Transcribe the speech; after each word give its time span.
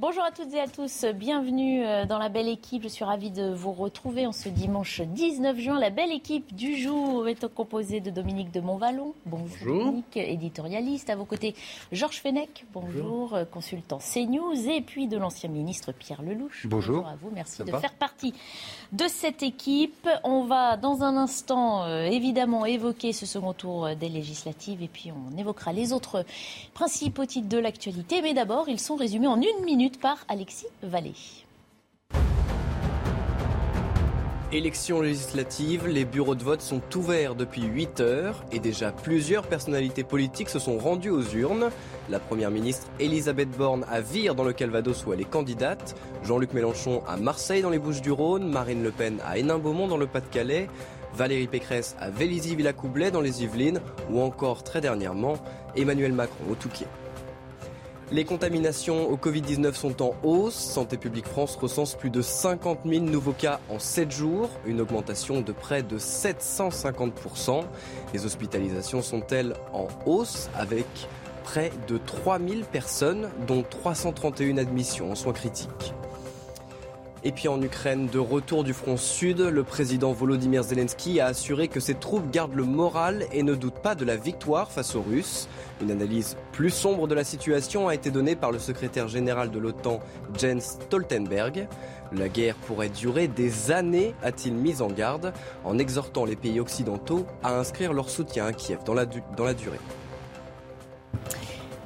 Bonjour 0.00 0.24
à 0.24 0.30
toutes 0.30 0.54
et 0.54 0.60
à 0.60 0.66
tous, 0.66 1.04
bienvenue 1.14 1.84
euh, 1.84 2.06
dans 2.06 2.18
la 2.18 2.30
belle 2.30 2.48
équipe. 2.48 2.84
Je 2.84 2.88
suis 2.88 3.04
ravie 3.04 3.30
de 3.30 3.52
vous 3.52 3.70
retrouver 3.70 4.26
en 4.26 4.32
ce 4.32 4.48
dimanche 4.48 5.02
19 5.02 5.58
juin. 5.58 5.78
La 5.78 5.90
belle 5.90 6.10
équipe 6.10 6.54
du 6.54 6.74
jour 6.74 7.28
est 7.28 7.46
composée 7.52 8.00
de 8.00 8.08
Dominique 8.08 8.50
de 8.50 8.60
Montvalon. 8.60 9.12
Bonjour, 9.26 9.84
Dominique, 9.84 10.16
éditorialiste. 10.16 11.10
À 11.10 11.16
vos 11.16 11.26
côtés, 11.26 11.54
Georges 11.92 12.22
Fenech. 12.22 12.64
Bonjour, 12.72 13.34
euh, 13.34 13.44
consultant 13.44 13.98
CNews. 13.98 14.70
Et 14.70 14.80
puis 14.80 15.06
de 15.06 15.18
l'ancien 15.18 15.50
ministre 15.50 15.92
Pierre 15.92 16.22
Lelouch. 16.22 16.66
Bonjour. 16.66 17.06
à 17.06 17.16
vous, 17.20 17.28
merci 17.34 17.62
de 17.62 17.70
faire 17.70 17.92
partie 17.92 18.32
de 18.92 19.06
cette 19.06 19.42
équipe. 19.42 20.08
On 20.24 20.44
va 20.44 20.78
dans 20.78 21.02
un 21.02 21.18
instant 21.18 21.84
euh, 21.84 22.04
évidemment 22.04 22.64
évoquer 22.64 23.12
ce 23.12 23.26
second 23.26 23.52
tour 23.52 23.94
des 23.96 24.08
législatives 24.08 24.82
et 24.82 24.88
puis 24.88 25.12
on 25.12 25.36
évoquera 25.36 25.74
les 25.74 25.92
autres 25.92 26.24
principaux 26.72 27.26
titres 27.26 27.50
de 27.50 27.58
l'actualité. 27.58 28.22
Mais 28.22 28.32
d'abord, 28.32 28.70
ils 28.70 28.80
sont 28.80 28.96
résumés 28.96 29.26
en 29.26 29.36
une 29.36 29.62
minute 29.66 29.89
par 29.98 30.24
Alexis 30.28 30.66
Vallée. 30.82 31.14
Élections 34.52 35.00
législatives, 35.00 35.86
les 35.86 36.04
bureaux 36.04 36.34
de 36.34 36.42
vote 36.42 36.60
sont 36.60 36.82
ouverts 36.96 37.36
depuis 37.36 37.62
8 37.62 38.00
heures 38.00 38.44
et 38.50 38.58
déjà 38.58 38.90
plusieurs 38.90 39.46
personnalités 39.46 40.02
politiques 40.02 40.48
se 40.48 40.58
sont 40.58 40.76
rendues 40.76 41.10
aux 41.10 41.22
urnes. 41.22 41.70
La 42.08 42.18
première 42.18 42.50
ministre 42.50 42.88
Elisabeth 42.98 43.50
Borne 43.56 43.86
à 43.88 44.00
Vire 44.00 44.34
dans 44.34 44.42
le 44.42 44.52
Calvados 44.52 45.06
où 45.06 45.12
elle 45.12 45.20
est 45.20 45.30
candidate, 45.30 45.94
Jean-Luc 46.24 46.52
Mélenchon 46.52 47.00
à 47.06 47.16
Marseille 47.16 47.62
dans 47.62 47.70
les 47.70 47.78
Bouches-du-Rhône, 47.78 48.50
Marine 48.50 48.82
Le 48.82 48.90
Pen 48.90 49.18
à 49.24 49.38
Hénin-Beaumont 49.38 49.86
dans 49.86 49.96
le 49.96 50.08
Pas-de-Calais, 50.08 50.68
Valérie 51.14 51.46
Pécresse 51.46 51.94
à 52.00 52.10
Vélizy-Villacoublay 52.10 53.12
dans 53.12 53.20
les 53.20 53.44
Yvelines 53.44 53.80
ou 54.10 54.20
encore 54.20 54.64
très 54.64 54.80
dernièrement 54.80 55.34
Emmanuel 55.76 56.12
Macron 56.12 56.44
au 56.50 56.56
Touquet. 56.56 56.86
Les 58.12 58.24
contaminations 58.24 59.08
au 59.08 59.16
Covid-19 59.16 59.72
sont 59.74 60.02
en 60.02 60.16
hausse. 60.24 60.56
Santé 60.56 60.96
publique 60.96 61.26
France 61.26 61.54
recense 61.54 61.94
plus 61.94 62.10
de 62.10 62.22
50 62.22 62.80
000 62.84 63.04
nouveaux 63.04 63.32
cas 63.32 63.60
en 63.68 63.78
7 63.78 64.10
jours, 64.10 64.50
une 64.66 64.80
augmentation 64.80 65.42
de 65.42 65.52
près 65.52 65.84
de 65.84 65.96
750%. 65.96 67.62
Les 68.12 68.26
hospitalisations 68.26 69.00
sont-elles 69.00 69.54
en 69.72 69.86
hausse 70.06 70.50
avec 70.56 70.86
près 71.44 71.70
de 71.86 71.98
3 71.98 72.40
000 72.40 72.62
personnes, 72.72 73.30
dont 73.46 73.62
331 73.62 74.58
admissions 74.58 75.12
en 75.12 75.14
soins 75.14 75.32
critiques? 75.32 75.94
Et 77.22 77.32
puis 77.32 77.48
en 77.48 77.60
Ukraine, 77.60 78.06
de 78.06 78.18
retour 78.18 78.64
du 78.64 78.72
front 78.72 78.96
sud, 78.96 79.40
le 79.40 79.62
président 79.62 80.12
Volodymyr 80.12 80.62
Zelensky 80.62 81.20
a 81.20 81.26
assuré 81.26 81.68
que 81.68 81.78
ses 81.78 81.94
troupes 81.94 82.30
gardent 82.30 82.54
le 82.54 82.64
moral 82.64 83.26
et 83.30 83.42
ne 83.42 83.54
doutent 83.54 83.82
pas 83.82 83.94
de 83.94 84.06
la 84.06 84.16
victoire 84.16 84.70
face 84.70 84.94
aux 84.94 85.02
Russes. 85.02 85.46
Une 85.82 85.90
analyse 85.90 86.38
plus 86.52 86.70
sombre 86.70 87.06
de 87.08 87.14
la 87.14 87.22
situation 87.22 87.88
a 87.88 87.94
été 87.94 88.10
donnée 88.10 88.36
par 88.36 88.52
le 88.52 88.58
secrétaire 88.58 89.06
général 89.06 89.50
de 89.50 89.58
l'OTAN, 89.58 90.00
Jens 90.38 90.78
Stoltenberg. 90.80 91.68
La 92.12 92.30
guerre 92.30 92.56
pourrait 92.56 92.88
durer 92.88 93.28
des 93.28 93.70
années, 93.70 94.14
a-t-il 94.22 94.54
mis 94.54 94.80
en 94.80 94.88
garde, 94.88 95.34
en 95.64 95.78
exhortant 95.78 96.24
les 96.24 96.36
pays 96.36 96.58
occidentaux 96.58 97.26
à 97.42 97.58
inscrire 97.58 97.92
leur 97.92 98.08
soutien 98.08 98.46
à 98.46 98.54
Kiev 98.54 98.80
dans 98.86 98.94
la, 98.94 99.04
dans 99.04 99.44
la 99.44 99.54
durée. 99.54 99.78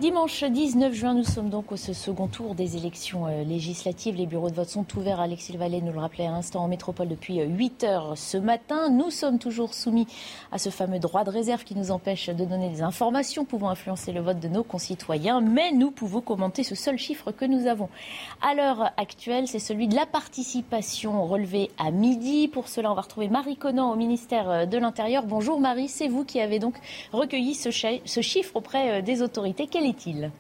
Dimanche 0.01 0.43
19 0.43 0.93
juin, 0.93 1.15
nous 1.15 1.23
sommes 1.23 1.51
donc 1.51 1.71
au 1.71 1.77
second 1.77 2.27
tour 2.27 2.57
des 2.57 2.77
élections 2.77 3.29
euh, 3.29 3.45
législatives. 3.45 4.17
Les 4.17 4.27
bureaux 4.27 4.51
de 4.51 4.57
vote 4.57 4.69
sont 4.69 4.85
ouverts. 4.97 5.21
Alexis 5.21 5.57
Vallée 5.57 5.81
nous 5.81 5.93
le 5.93 6.01
rappelait 6.01 6.27
à 6.27 6.33
l'instant 6.33 6.65
en 6.65 6.69
métropole 6.69 7.07
depuis 7.07 7.41
8 7.41 7.85
euh, 7.85 7.87
heures 7.87 8.19
ce 8.19 8.37
matin. 8.37 8.89
Nous 8.91 9.11
sommes 9.11 9.39
toujours 9.39 9.73
soumis 9.73 10.09
à 10.51 10.59
ce 10.59 10.71
fameux 10.71 10.99
droit 10.99 11.23
de 11.23 11.31
réserve 11.31 11.63
qui 11.63 11.77
nous 11.77 11.93
empêche 11.93 12.29
de 12.29 12.45
donner 12.45 12.71
des 12.71 12.83
informations 12.83 13.45
pouvant 13.45 13.71
influencer 13.71 14.11
le 14.11 14.21
vote 14.21 14.41
de 14.41 14.49
nos 14.49 14.65
concitoyens. 14.65 15.41
Mais 15.41 15.71
nous 15.71 15.93
pouvons 15.93 16.21
commenter 16.21 16.65
ce 16.65 16.75
seul 16.75 16.99
chiffre 16.99 17.31
que 17.31 17.45
nous 17.45 17.69
avons. 17.69 17.89
À 18.43 18.55
l'heure 18.55 18.91
actuelle, 18.97 19.47
c'est 19.47 19.61
celui 19.61 19.87
de 19.87 19.95
la 19.95 20.07
participation 20.07 21.25
relevée 21.25 21.71
à 21.79 21.93
midi. 21.93 22.49
Pour 22.49 22.67
cela, 22.67 22.91
on 22.91 22.95
va 22.95 23.03
retrouver 23.03 23.29
Marie 23.29 23.57
Conan 23.57 23.93
au 23.93 23.97
ministère 23.97 24.51
euh, 24.51 24.67
de 24.67 24.77
l'Intérieur. 24.77 25.25
Bonjour 25.25 25.61
Marie, 25.61 25.87
c'est 25.87 26.09
vous 26.09 26.25
qui 26.25 26.41
avez 26.41 26.59
donc 26.59 26.75
recueilli 27.13 27.55
ce, 27.55 27.71
chiffre 27.71 28.57
auprès 28.57 29.01
des 29.01 29.23
autorités 29.23 29.69
est-il 29.85 30.31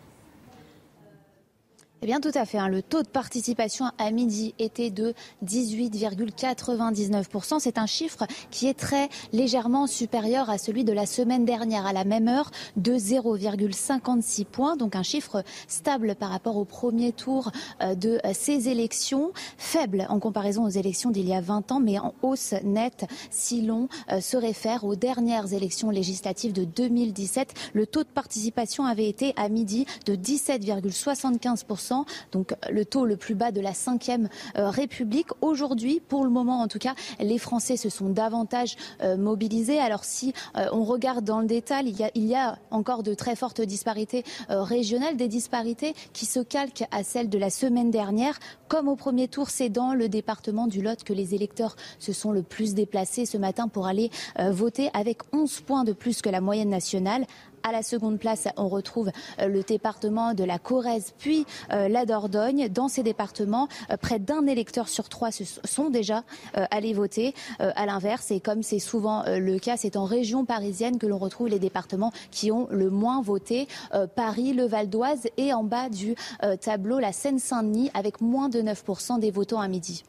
eh 2.03 2.07
bien, 2.07 2.21
tout 2.21 2.33
à 2.35 2.45
fait. 2.45 2.59
Hein. 2.59 2.69
Le 2.69 2.83
taux 2.83 3.03
de 3.03 3.09
participation 3.09 3.87
à 3.97 4.11
midi 4.11 4.55
était 4.59 4.91
de 4.91 5.15
18,99%. 5.43 7.61
C'est 7.61 7.79
un 7.79 7.87
chiffre 7.87 8.27
qui 8.51 8.67
est 8.67 8.79
très 8.79 9.09
légèrement 9.33 9.87
supérieur 9.87 10.51
à 10.51 10.59
celui 10.59 10.85
de 10.85 10.93
la 10.93 11.07
semaine 11.07 11.47
dernière, 11.47 11.87
à 11.87 11.95
la 11.95 12.05
même 12.05 12.29
heure, 12.29 12.51
de 12.77 12.93
0,56 12.93 14.45
points. 14.45 14.77
Donc 14.77 14.97
un 14.97 15.03
chiffre 15.03 15.43
stable 15.67 16.15
par 16.15 16.29
rapport 16.29 16.59
au 16.59 16.67
premier 16.67 17.13
tour 17.13 17.51
euh, 17.81 17.95
de 17.95 18.21
ces 18.35 18.69
élections. 18.69 19.33
Faible 19.57 20.05
en 20.11 20.19
comparaison 20.19 20.65
aux 20.65 20.69
élections 20.69 21.11
d'il 21.11 21.27
y 21.27 21.35
a 21.35 21.41
20 21.41 21.73
ans, 21.73 21.81
mais 21.81 21.99
en 21.99 22.13
hausse 22.21 22.53
nette 22.65 23.07
si 23.31 23.63
l'on 23.63 23.89
euh, 24.13 24.21
se 24.21 24.37
réfère 24.37 24.85
aux 24.85 24.95
dernières 24.95 25.55
élections 25.55 25.89
législatives 25.89 26.53
de 26.53 26.65
2017. 26.65 27.55
Le 27.73 27.87
taux 27.87 28.03
de 28.03 28.09
participation 28.09 28.85
avait 28.85 29.09
été 29.09 29.33
à 29.37 29.49
midi 29.49 29.87
de 30.05 30.17
17,75% 30.17 31.94
donc 32.33 32.55
le 32.71 32.85
taux 32.85 33.07
le 33.07 33.17
plus 33.17 33.35
bas 33.35 33.53
de 33.53 33.61
la 33.61 33.73
5e 33.73 34.29
euh, 34.57 34.71
République. 34.71 35.29
Aujourd'hui, 35.41 36.01
pour 36.01 36.25
le 36.25 36.31
moment 36.31 36.61
en 36.61 36.69
tout 36.69 36.79
cas, 36.79 36.95
les 37.21 37.39
Français 37.39 37.77
se 37.77 37.89
sont 37.89 38.09
davantage 38.09 38.77
euh, 39.03 39.17
mobilisés. 39.17 39.79
Alors 39.79 40.05
si 40.05 40.33
euh, 40.57 40.67
on 40.73 40.85
regarde 40.85 41.25
dans 41.25 41.41
le 41.41 41.47
détail, 41.47 41.89
il 41.89 41.99
y, 41.99 42.05
a, 42.05 42.11
il 42.15 42.25
y 42.25 42.35
a 42.35 42.59
encore 42.71 43.03
de 43.03 43.15
très 43.15 43.37
fortes 43.37 43.61
disparités 43.61 44.25
régionales, 44.49 45.17
des 45.17 45.29
disparités 45.29 45.95
qui 46.13 46.27
se 46.27 46.41
calquent 46.41 46.85
à 46.91 47.03
celles 47.03 47.29
de 47.29 47.39
la 47.39 47.51
semaine 47.51 47.91
dernière. 47.91 48.39
Comme 48.69 48.89
au 48.89 48.97
premier 48.97 49.29
tour, 49.29 49.51
c'est 49.51 49.69
dans 49.69 49.95
le 49.95 50.09
département 50.09 50.67
du 50.67 50.83
Lot 50.83 51.05
que 51.05 51.13
les 51.13 51.35
électeurs 51.35 51.77
se 51.99 52.13
sont 52.13 52.33
le 52.33 52.43
plus 52.43 52.75
déplacés 52.75 53.27
ce 53.27 53.37
matin 53.39 53.69
pour 53.69 53.87
aller 53.87 54.11
voter 54.51 54.91
avec 54.95 55.19
11 55.33 55.61
points 55.61 55.85
de 55.85 55.93
plus 55.93 56.23
que 56.23 56.29
la 56.29 56.41
moyenne 56.41 56.71
nationale. 56.71 57.27
À 57.67 57.73
la 57.73 57.83
seconde 57.83 58.19
place, 58.19 58.47
on 58.59 58.69
retrouve 58.69 59.11
euh, 59.41 59.47
le 59.47 59.63
département 59.63 60.35
de 60.35 60.45
la 60.45 60.59
Corrèze, 60.59 61.15
puis 61.17 61.47
euh, 61.73 61.89
la 61.89 62.05
Dordogne. 62.05 62.69
Dans 62.69 62.89
ces 62.89 63.03
départements, 63.03 63.69
euh, 63.91 63.97
près 63.97 64.19
d'un 64.19 64.47
électeur 64.47 64.87
sur 64.87 65.09
trois 65.09 65.31
sont 65.33 65.89
déjà 65.89 66.25
allés 66.71 66.93
voter. 66.93 67.35
À 67.59 67.87
l'inverse, 67.87 68.31
et 68.31 68.41
comme 68.41 68.63
c'est 68.63 68.79
souvent 68.79 69.25
le 69.27 69.59
cas, 69.59 69.77
c'est 69.77 69.97
en 69.97 70.05
région 70.05 70.45
parisienne 70.45 70.99
que 70.99 71.07
l'on 71.07 71.17
retrouve 71.17 71.49
les 71.49 71.59
départements 71.59 72.13
qui 72.31 72.53
ont 72.53 72.69
le 72.71 72.91
moins 72.91 73.23
voté. 73.23 73.67
Paris, 74.15 74.53
le 74.53 74.67
Val 74.67 74.91
d'Oise 74.91 75.29
et 75.37 75.53
en 75.53 75.65
bas 75.65 75.89
du 75.89 76.15
tableau, 76.61 76.99
la 76.99 77.13
Seine-Saint-Denis, 77.13 77.91
avec 77.95 78.21
moins 78.21 78.49
de 78.49 78.61
9% 78.61 79.19
des 79.21 79.31
votants 79.31 79.61
à 79.61 79.69
midi. 79.69 80.05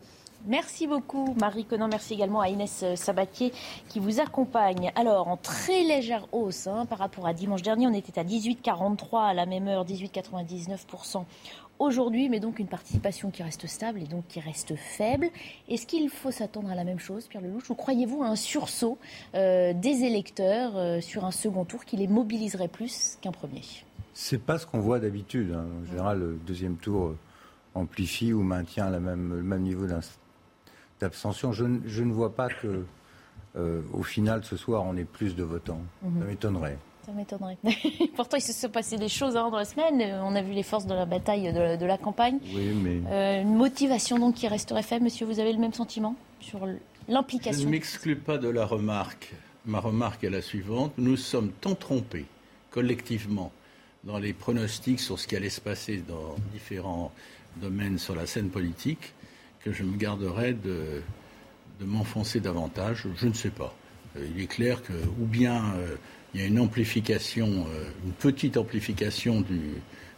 Merci 0.48 0.86
beaucoup 0.86 1.34
Marie 1.40 1.66
Conan, 1.66 1.88
merci 1.88 2.14
également 2.14 2.40
à 2.40 2.50
Inès 2.50 2.82
euh, 2.84 2.96
Sabatier 2.96 3.52
qui 3.90 4.00
vous 4.00 4.20
accompagne. 4.20 4.92
Alors 4.96 5.28
en 5.28 5.38
très 5.38 5.82
légère 5.84 6.28
hausse 6.34 6.68
hein, 6.68 6.86
par 6.86 7.00
rapport 7.00 7.26
à 7.26 7.34
dimanche 7.34 7.64
dernier, 7.64 7.88
on 7.88 7.94
était 7.94 8.20
à 8.20 8.24
18,43 8.24 9.30
à 9.30 9.34
la 9.34 9.48
même 9.48 9.68
heure, 9.68 9.86
18,99% 9.86 11.24
aujourd'hui, 11.80 12.30
mais 12.30 12.40
donc 12.40 12.60
une 12.60 12.68
participation 12.68 13.32
qui 13.32 13.42
reste 13.42 13.66
stable 13.66 14.04
et 14.04 14.06
donc 14.06 14.28
qui 14.28 14.40
reste 14.40 14.76
faible. 14.76 15.30
Est-ce 15.68 15.88
qu'il 15.88 16.10
faut 16.10 16.30
s'attendre 16.30 16.70
à 16.70 16.76
la 16.76 16.84
même 16.84 17.00
chose, 17.00 17.26
Pierre 17.28 17.42
Lelouch, 17.42 17.72
ou 17.72 17.76
croyez-vous 17.76 18.22
à 18.22 18.28
un 18.28 18.36
sursaut 18.36 19.00
euh, 19.34 19.74
des 19.74 20.04
électeurs 20.04 20.78
euh, 20.78 21.02
sur 21.02 21.26
un 21.26 21.32
second 21.32 21.66
tour 21.66 21.86
qui 21.86 21.98
les 21.98 22.08
mobiliserait 22.08 22.68
plus 22.68 23.18
qu'un 23.20 23.32
premier? 23.32 23.64
C'est 24.14 24.42
pas 24.42 24.60
ce 24.60 24.68
qu'on 24.68 24.80
voit 24.80 25.00
d'habitude. 25.00 25.54
Hein. 25.56 25.66
En 25.82 25.86
général, 25.86 26.20
le 26.20 26.40
deuxième 26.46 26.78
tour 26.78 27.16
amplifie 27.74 28.32
ou 28.32 28.44
maintient 28.44 28.92
le 28.92 29.00
même 29.00 29.62
niveau 29.64 29.88
d'abstention. 31.00 31.52
Je, 31.52 31.64
ne 31.64 32.14
vois 32.14 32.36
pas 32.36 32.50
que, 32.50 32.86
euh, 33.56 33.82
au 33.94 34.04
final, 34.04 34.44
ce 34.44 34.58
soir, 34.58 34.84
on 34.86 34.96
ait 34.96 35.06
plus 35.06 35.36
de 35.36 35.44
votants. 35.44 35.82
Mhm. 36.02 36.20
Ça 36.20 36.26
m'étonnerait. 36.26 36.78
Ça 37.06 37.12
m'étonnerait. 37.12 37.58
Pourtant, 38.16 38.38
il 38.38 38.42
se 38.42 38.54
sont 38.54 38.70
passé 38.70 38.98
des 38.98 39.10
choses 39.10 39.38
avant 39.38 39.52
dans 39.52 39.58
la 39.58 39.66
semaine. 39.66 40.02
On 40.24 40.36
a 40.36 40.42
vu 40.42 40.54
les 40.54 40.64
forces 40.64 40.88
de 40.88 40.94
la 40.94 41.06
bataille 41.06 41.54
de, 41.54 41.86
la 41.86 41.98
campagne. 41.98 42.40
Oui, 42.54 42.74
mais... 42.74 43.02
Euh, 43.08 43.42
une 43.42 43.56
motivation 43.56 44.18
donc 44.18 44.36
qui 44.36 44.48
resterait 44.48 44.84
faible. 44.84 45.04
Monsieur, 45.04 45.26
vous 45.26 45.40
avez 45.40 45.54
le 45.54 45.60
même 45.60 45.74
sentiment 45.74 46.16
sur 46.40 46.68
l'implication? 47.08 47.62
Je 47.62 47.68
ne 47.68 47.72
m'exclus 47.72 48.16
pas 48.16 48.38
de 48.38 48.50
la 48.50 48.66
remarque. 48.66 49.34
Ma 49.66 49.80
remarque 49.80 50.24
est 50.24 50.30
la 50.30 50.42
suivante. 50.42 50.94
Nous 50.98 51.18
sommes 51.18 51.52
tant 51.62 51.76
trompés, 51.76 52.26
collectivement, 52.72 53.52
dans 54.04 54.20
les 54.20 54.34
pronostics 54.34 55.00
sur 55.00 55.20
ce 55.20 55.28
qui 55.28 55.36
allait 55.36 55.50
se 55.50 55.62
passer 55.62 56.04
dans 56.08 56.36
différents 56.54 57.12
domaines 57.58 57.98
sur 57.98 58.16
la 58.16 58.26
scène 58.26 58.50
politique, 58.50 59.14
que 59.66 59.74
je 59.74 59.84
me 59.84 59.98
garderai 59.98 60.54
de, 60.54 61.02
de 61.80 61.86
m'enfoncer 61.86 62.40
davantage. 62.40 63.08
Je 63.18 63.28
ne 63.28 63.34
sais 63.34 63.50
pas. 63.50 63.76
Euh, 64.16 64.26
il 64.36 64.42
est 64.42 64.48
clair 64.48 64.84
que, 64.84 64.94
ou 64.94 65.26
bien 65.26 65.74
euh, 65.78 65.96
il 66.34 66.42
y 66.42 66.44
a 66.44 66.48
une 66.48 66.60
amplification, 66.60 67.48
euh, 67.48 67.90
une 68.06 68.12
petite 68.12 68.58
amplification 68.58 69.42
du 69.42 69.62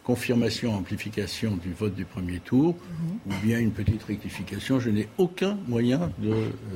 confirmation, 0.04 0.76
amplification 0.76 1.58
du 1.58 1.74
vote 1.74 1.96
du 1.96 2.06
premier 2.06 2.40
tour, 2.40 2.76
mhm. 2.76 3.34
ou 3.34 3.46
bien 3.46 3.60
une 3.60 3.72
petite 3.72 4.04
rectification. 4.04 4.80
Je 4.80 4.90
n'ai 4.90 5.08
aucun 5.18 5.58
moyen 5.68 6.12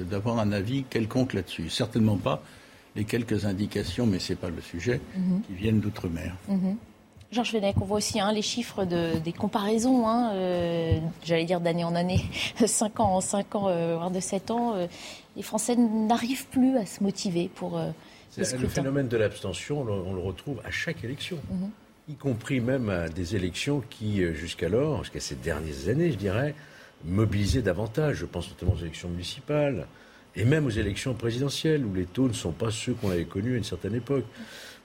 d'avoir 0.09 0.39
un 0.39 0.51
avis 0.51 0.83
quelconque 0.89 1.33
là-dessus. 1.33 1.69
Certainement 1.69 2.17
pas 2.17 2.43
les 2.95 3.05
quelques 3.05 3.45
indications, 3.45 4.05
mais 4.05 4.19
ce 4.19 4.33
n'est 4.33 4.37
pas 4.37 4.49
le 4.49 4.61
sujet, 4.61 4.99
mhm. 5.15 5.41
qui 5.43 5.53
viennent 5.53 5.79
d'outre-mer. 5.79 6.35
Mhm. 6.49 6.75
Georges 7.31 7.51
Fenech, 7.51 7.75
on 7.79 7.85
voit 7.85 7.97
aussi 7.97 8.19
hein, 8.19 8.31
les 8.33 8.41
chiffres 8.41 8.85
des 8.85 9.33
comparaisons, 9.33 10.07
hein, 10.07 10.31
euh, 10.33 10.99
j'allais 11.23 11.45
dire 11.45 11.61
d'année 11.61 11.83
en 11.83 11.95
année, 11.95 12.25
5 12.65 12.99
ans 12.99 13.15
en 13.15 13.21
5 13.21 13.55
ans, 13.55 13.61
voire 13.95 14.11
de 14.11 14.19
7 14.19 14.51
ans. 14.51 14.75
les 15.35 15.41
Français 15.43 15.75
n'arrivent 15.75 16.47
plus 16.47 16.77
à 16.77 16.85
se 16.85 17.01
motiver 17.01 17.49
pour 17.53 17.79
le 18.37 18.67
phénomène 18.67 19.07
de 19.07 19.17
l'abstention, 19.17 19.81
on 19.81 20.13
le 20.13 20.21
retrouve 20.21 20.61
à 20.63 20.71
chaque 20.71 21.03
élection, 21.03 21.37
mhm. 21.49 21.69
y 22.09 22.15
compris 22.15 22.61
même 22.61 22.89
à 22.89 23.09
des 23.09 23.35
élections 23.35 23.83
qui, 23.89 24.23
euh, 24.23 24.33
jusqu'alors, 24.33 25.03
jusqu'à 25.03 25.19
ces 25.19 25.35
dernières 25.35 25.89
années, 25.89 26.11
je 26.11 26.17
dirais, 26.17 26.55
mobilisaient 27.03 27.61
davantage. 27.61 28.17
Je 28.17 28.25
pense 28.25 28.49
notamment 28.49 28.73
aux 28.73 28.81
élections 28.81 29.09
municipales 29.09 29.87
et 30.35 30.45
même 30.45 30.65
aux 30.65 30.71
élections 30.71 31.13
présidentielles, 31.13 31.85
où 31.85 31.93
les 31.93 32.05
taux 32.05 32.29
ne 32.29 32.33
sont 32.33 32.53
pas 32.53 32.71
ceux 32.71 32.93
qu'on 32.93 33.11
avait 33.11 33.25
connus 33.25 33.55
à 33.55 33.57
une 33.57 33.65
certaine 33.65 33.95
époque. 33.95 34.25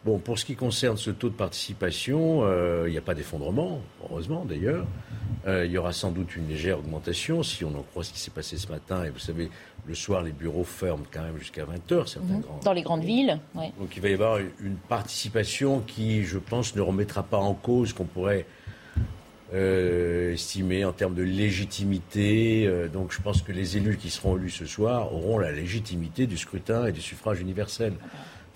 Bon, 0.06 0.18
pour 0.18 0.38
ce 0.38 0.44
qui 0.44 0.54
concerne 0.54 0.96
ce 0.96 1.10
taux 1.10 1.30
de 1.30 1.34
participation, 1.34 2.42
euh, 2.44 2.84
il 2.86 2.92
n'y 2.92 2.96
a 2.96 3.00
pas 3.00 3.14
d'effondrement, 3.14 3.80
heureusement 4.04 4.44
d'ailleurs. 4.44 4.86
Euh, 5.48 5.66
il 5.66 5.72
y 5.72 5.78
aura 5.78 5.92
sans 5.92 6.12
doute 6.12 6.36
une 6.36 6.46
légère 6.46 6.78
augmentation 6.78 7.42
si 7.42 7.64
on 7.64 7.76
en 7.76 7.82
croit 7.82 8.04
ce 8.04 8.12
qui 8.12 8.20
s'est 8.20 8.30
passé 8.30 8.56
ce 8.56 8.68
matin. 8.68 9.02
Et 9.02 9.10
vous 9.10 9.18
savez, 9.18 9.50
le 9.84 9.94
soir, 9.96 10.22
les 10.22 10.30
bureaux 10.30 10.62
ferment 10.62 11.02
quand 11.10 11.24
même 11.24 11.36
jusqu'à 11.38 11.64
20h. 11.64 12.06
Certains 12.06 12.34
mhm. 12.34 12.42
Dans 12.62 12.72
les 12.72 12.82
grandes 12.82 13.02
villes. 13.02 13.40
Donc 13.56 13.96
il 13.96 14.00
va 14.00 14.08
y 14.08 14.14
avoir 14.14 14.38
une 14.60 14.76
participation 14.76 15.80
qui, 15.80 16.22
je 16.22 16.38
pense, 16.38 16.76
ne 16.76 16.82
remettra 16.82 17.24
pas 17.24 17.38
en 17.38 17.54
cause 17.54 17.92
qu'on 17.92 18.04
pourrait 18.04 18.46
euh, 19.54 20.34
estimer 20.34 20.84
en 20.84 20.92
termes 20.92 21.16
de 21.16 21.24
légitimité. 21.24 22.70
donc 22.92 23.10
je 23.10 23.20
pense 23.20 23.42
que 23.42 23.50
les 23.50 23.76
élus 23.76 23.96
qui 23.96 24.10
seront 24.10 24.36
élus 24.36 24.50
ce 24.50 24.66
soir 24.66 25.12
auront 25.12 25.40
la 25.40 25.50
légitimité 25.50 26.28
du 26.28 26.36
scrutin 26.36 26.86
et 26.86 26.92
du 26.92 27.00
suffrage 27.00 27.40
universel. 27.40 27.94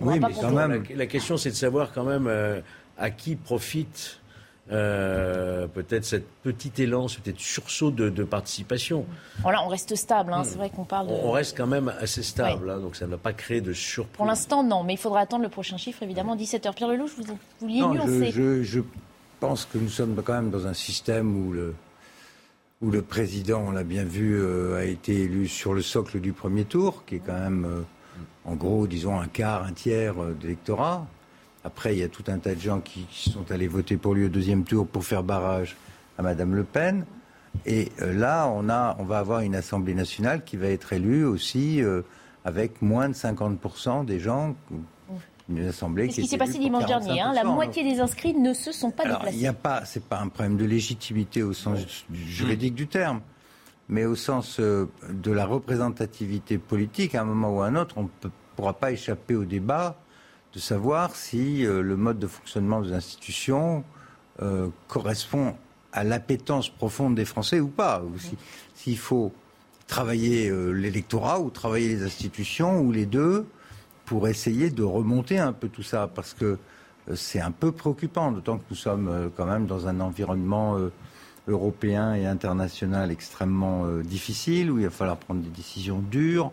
Oui, 0.00 0.18
mais 0.18 0.32
quand 0.40 0.50
même. 0.50 0.82
La, 0.94 1.06
question, 1.06 1.36
c'est 1.36 1.50
de 1.50 1.56
savoir 1.56 1.92
quand 1.92 2.04
même 2.04 2.26
euh, 2.26 2.60
à 2.98 3.10
qui 3.10 3.36
profite 3.36 4.20
euh, 4.72 5.66
peut-être 5.66 6.04
cette 6.04 6.28
petit 6.42 6.70
élan, 6.82 7.08
ce 7.08 7.18
petit 7.18 7.42
sursaut 7.42 7.90
de, 7.90 8.24
participation. 8.24 9.04
Voilà, 9.42 9.64
on 9.64 9.68
reste 9.68 9.96
stable, 9.96 10.32
hein, 10.32 10.44
c'est 10.44 10.58
vrai 10.58 10.70
qu'on 10.70 10.84
parle 10.84 11.08
de... 11.08 11.12
On 11.12 11.32
reste 11.32 11.56
quand 11.56 11.66
même 11.66 11.92
assez 12.00 12.22
stable, 12.22 12.70
hein, 12.70 12.78
donc 12.78 12.94
ça 12.94 13.06
ne 13.06 13.10
va 13.10 13.16
pas 13.16 13.32
créer 13.32 13.60
de 13.60 13.72
surprise. 13.72 14.16
Pour 14.16 14.26
l'instant, 14.26 14.62
non, 14.62 14.84
mais 14.84 14.94
il 14.94 14.98
faudra 14.98 15.20
attendre 15.20 15.42
le 15.42 15.48
prochain 15.48 15.76
chiffre, 15.76 16.02
évidemment, 16.02 16.36
17h. 16.36 16.72
Pierre 16.74 16.88
Lelouch, 16.88 17.10
vous 17.16 17.36
vouliez 17.60 17.80
non, 17.80 17.94
nuancer 17.94 18.30
je, 18.30 18.62
je, 18.62 18.80
pense 19.40 19.64
que 19.64 19.78
nous 19.78 19.88
sommes 19.88 20.20
quand 20.22 20.34
même 20.34 20.50
dans 20.50 20.66
un 20.66 20.74
système 20.74 21.34
où 21.34 21.52
le, 21.52 21.74
où 22.80 22.90
le 22.90 23.02
président, 23.02 23.64
on 23.66 23.70
l'a 23.72 23.84
bien 23.84 24.04
vu, 24.04 24.38
euh, 24.38 24.78
a 24.78 24.84
été 24.84 25.14
élu 25.22 25.48
sur 25.48 25.74
le 25.74 25.82
socle 25.82 26.20
du 26.20 26.32
premier 26.32 26.64
tour, 26.64 27.04
qui 27.06 27.16
est 27.16 27.22
quand 27.24 27.38
même 27.38 27.84
en 28.44 28.54
gros, 28.54 28.86
disons, 28.86 29.18
un 29.18 29.28
quart, 29.28 29.64
un 29.64 29.72
tiers 29.72 30.20
euh, 30.22 30.36
d'électorat. 30.40 31.06
Après, 31.64 31.94
il 31.94 32.00
y 32.00 32.02
a 32.02 32.08
tout 32.08 32.24
un 32.28 32.38
tas 32.38 32.54
de 32.54 32.60
gens 32.60 32.80
qui, 32.80 33.06
sont 33.10 33.50
allés 33.50 33.68
voter 33.68 33.96
pour 33.96 34.14
lui 34.14 34.24
au 34.24 34.28
deuxième 34.28 34.64
tour 34.64 34.86
pour 34.86 35.04
faire 35.04 35.22
barrage 35.22 35.76
à 36.18 36.22
Madame 36.22 36.54
Le 36.54 36.64
Pen. 36.64 37.04
Et 37.66 37.90
euh, 38.00 38.14
là, 38.14 38.48
on, 38.48 38.68
a, 38.68 38.96
on 38.98 39.04
va 39.04 39.18
avoir 39.18 39.40
une 39.40 39.54
Assemblée 39.54 39.94
nationale 39.94 40.44
qui 40.44 40.56
va 40.56 40.68
être 40.68 40.92
élue 40.92 41.24
aussi 41.24 41.82
euh, 41.82 42.02
avec 42.44 42.80
moins 42.80 43.08
de 43.08 43.14
50% 43.14 44.04
des 44.04 44.20
gens. 44.20 44.54
Une 45.48 45.66
assemblée 45.66 46.06
qui, 46.06 46.14
ce 46.14 46.20
qui 46.20 46.26
s'est 46.28 46.38
passé 46.38 46.60
dimanche 46.60 46.86
dernier. 46.86 47.20
Hein. 47.20 47.32
la 47.34 47.42
moitié 47.42 47.82
des 47.82 47.98
inscrits 47.98 48.34
ne 48.34 48.54
se 48.54 48.70
sont 48.70 48.92
pas 48.92 49.02
déplacés. 49.02 49.34
Il 49.34 49.40
n'y 49.40 49.48
a 49.48 49.52
pas, 49.52 49.84
c'est 49.84 50.04
pas 50.04 50.20
un 50.20 50.28
problème 50.28 50.56
de 50.56 50.64
légitimité 50.64 51.42
au 51.42 51.52
sens 51.52 51.80
juridique 52.12 52.76
du 52.76 52.86
terme 52.86 53.20
mais 53.90 54.04
au 54.04 54.14
sens 54.14 54.58
euh, 54.60 54.86
de 55.10 55.32
la 55.32 55.44
représentativité 55.44 56.58
politique, 56.58 57.14
à 57.16 57.22
un 57.22 57.24
moment 57.24 57.54
ou 57.54 57.60
à 57.60 57.66
un 57.66 57.76
autre, 57.76 57.96
on 57.98 58.04
ne 58.04 58.30
pourra 58.56 58.72
pas 58.72 58.92
échapper 58.92 59.34
au 59.34 59.44
débat 59.44 59.96
de 60.54 60.60
savoir 60.60 61.14
si 61.16 61.66
euh, 61.66 61.82
le 61.82 61.96
mode 61.96 62.18
de 62.20 62.28
fonctionnement 62.28 62.80
des 62.80 62.92
institutions 62.92 63.84
euh, 64.42 64.68
correspond 64.86 65.56
à 65.92 66.04
l'appétence 66.04 66.70
profonde 66.70 67.16
des 67.16 67.24
Français 67.24 67.58
ou 67.58 67.66
pas, 67.66 68.00
ou 68.00 68.12
s'il 68.76 68.96
faut 68.96 69.32
travailler 69.88 70.48
l'électorat 70.72 71.40
ou 71.40 71.50
travailler 71.50 71.88
les 71.88 72.04
institutions 72.04 72.80
ou 72.80 72.92
les 72.92 73.06
deux 73.06 73.44
pour 74.04 74.28
essayer 74.28 74.70
de 74.70 74.84
remonter 74.84 75.40
un 75.40 75.52
peu 75.52 75.68
tout 75.68 75.82
ça, 75.82 76.08
parce 76.14 76.32
que 76.32 76.58
c'est 77.16 77.40
un 77.40 77.50
peu 77.50 77.72
préoccupant, 77.72 78.30
d'autant 78.30 78.58
que 78.58 78.62
nous 78.70 78.76
sommes 78.76 79.32
quand 79.36 79.46
même 79.46 79.66
dans 79.66 79.88
un 79.88 79.98
environnement 79.98 80.78
européen 81.50 82.14
et 82.14 82.26
international 82.26 83.10
extrêmement 83.10 83.84
euh, 83.84 84.02
difficile, 84.02 84.70
où 84.70 84.78
il 84.78 84.84
va 84.84 84.90
falloir 84.90 85.16
prendre 85.16 85.42
des 85.42 85.50
décisions 85.50 85.98
dures. 85.98 86.52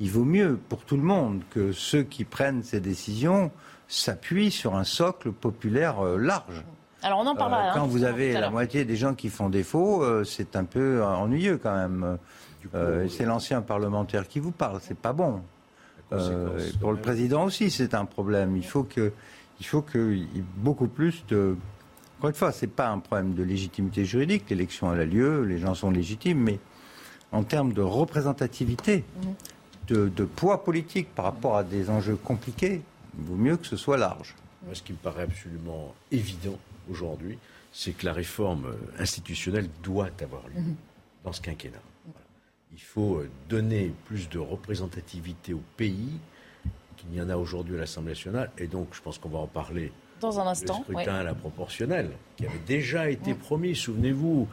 Il 0.00 0.10
vaut 0.10 0.24
mieux 0.24 0.58
pour 0.68 0.84
tout 0.84 0.96
le 0.96 1.02
monde 1.02 1.42
que 1.50 1.72
ceux 1.72 2.04
qui 2.04 2.24
prennent 2.24 2.62
ces 2.62 2.80
décisions 2.80 3.50
s'appuient 3.88 4.50
sur 4.50 4.76
un 4.76 4.84
socle 4.84 5.32
populaire 5.32 6.00
euh, 6.00 6.16
large. 6.16 6.64
Alors 7.02 7.20
on 7.20 7.26
en 7.26 7.34
parlera. 7.34 7.62
Euh, 7.62 7.70
hein, 7.70 7.72
quand 7.74 7.86
vous 7.86 8.04
avez 8.04 8.32
la 8.32 8.50
moitié 8.50 8.84
des 8.84 8.96
gens 8.96 9.14
qui 9.14 9.28
font 9.28 9.48
défaut, 9.48 10.04
c'est 10.24 10.56
un 10.56 10.64
peu 10.64 11.02
ennuyeux 11.04 11.58
quand 11.58 11.74
même. 11.74 12.18
c'est 13.08 13.24
l'ancien 13.24 13.62
parlementaire 13.62 14.26
qui 14.26 14.40
vous 14.40 14.50
parle, 14.50 14.80
c'est 14.82 14.98
pas 14.98 15.12
bon. 15.12 15.40
pour 16.80 16.92
le 16.92 16.98
président 16.98 17.44
aussi, 17.44 17.70
c'est 17.70 17.94
un 17.94 18.04
problème. 18.04 18.56
Il 18.56 18.66
faut 18.66 18.82
que, 18.82 19.12
il 19.60 19.66
faut 19.66 19.82
qu'il 19.82 20.18
y 20.18 20.38
ait 20.38 20.44
beaucoup 20.56 20.88
plus 20.88 21.24
de 21.28 21.56
encore 22.18 22.30
une 22.30 22.36
fois, 22.36 22.50
ce 22.50 22.64
n'est 22.64 22.72
pas 22.72 22.88
un 22.88 22.98
problème 22.98 23.34
de 23.34 23.44
légitimité 23.44 24.04
juridique. 24.04 24.50
L'élection 24.50 24.90
a 24.90 25.04
lieu, 25.04 25.44
les 25.44 25.58
gens 25.58 25.76
sont 25.76 25.92
légitimes, 25.92 26.40
mais 26.40 26.58
en 27.30 27.44
termes 27.44 27.72
de 27.72 27.80
représentativité, 27.80 29.04
de, 29.86 30.24
poids 30.24 30.64
politique 30.64 31.14
par 31.14 31.26
rapport 31.26 31.56
à 31.56 31.62
des 31.62 31.90
enjeux 31.90 32.16
compliqués, 32.16 32.82
il 33.16 33.24
vaut 33.24 33.36
mieux 33.36 33.56
que 33.56 33.68
ce 33.68 33.76
soit 33.76 33.96
large. 33.96 34.34
Moi, 34.64 34.74
ce 34.74 34.82
qui 34.82 34.92
me 34.92 34.98
paraît 34.98 35.22
absolument 35.22 35.94
évident 36.10 36.58
aujourd'hui, 36.90 37.38
c'est 37.72 37.92
que 37.92 38.04
la 38.04 38.12
réforme 38.12 38.66
institutionnelle 38.98 39.68
doit 39.84 40.08
avoir 40.20 40.42
lieu 40.48 40.60
mhm. 40.60 40.74
dans 41.24 41.32
ce 41.32 41.40
quinquennat. 41.40 41.78
Il 42.72 42.82
faut 42.82 43.18
euh, 43.18 43.30
donner 43.48 43.92
plus 44.06 44.28
de 44.28 44.40
représentativité 44.40 45.54
au 45.54 45.62
pays 45.76 46.18
qu'il 46.96 47.10
n'y 47.10 47.20
en 47.20 47.30
a 47.30 47.36
aujourd'hui 47.36 47.76
à 47.76 47.78
l'Assemblée 47.78 48.12
nationale, 48.12 48.50
et 48.58 48.66
donc 48.66 48.88
je 48.92 49.00
pense 49.00 49.18
qu'on 49.18 49.28
va 49.28 49.38
en 49.38 49.46
parler 49.46 49.92
dans 50.20 50.40
un 50.40 50.46
instant. 50.46 50.84
Le 50.88 50.94
scrutin 50.94 51.14
à 51.14 51.22
la 51.22 51.34
proportionnelle, 51.34 52.10
qui 52.36 52.46
avait 52.46 52.60
déjà 52.66 53.10
été 53.10 53.34
promis, 53.34 53.74
souvenez-vous, 53.74 54.48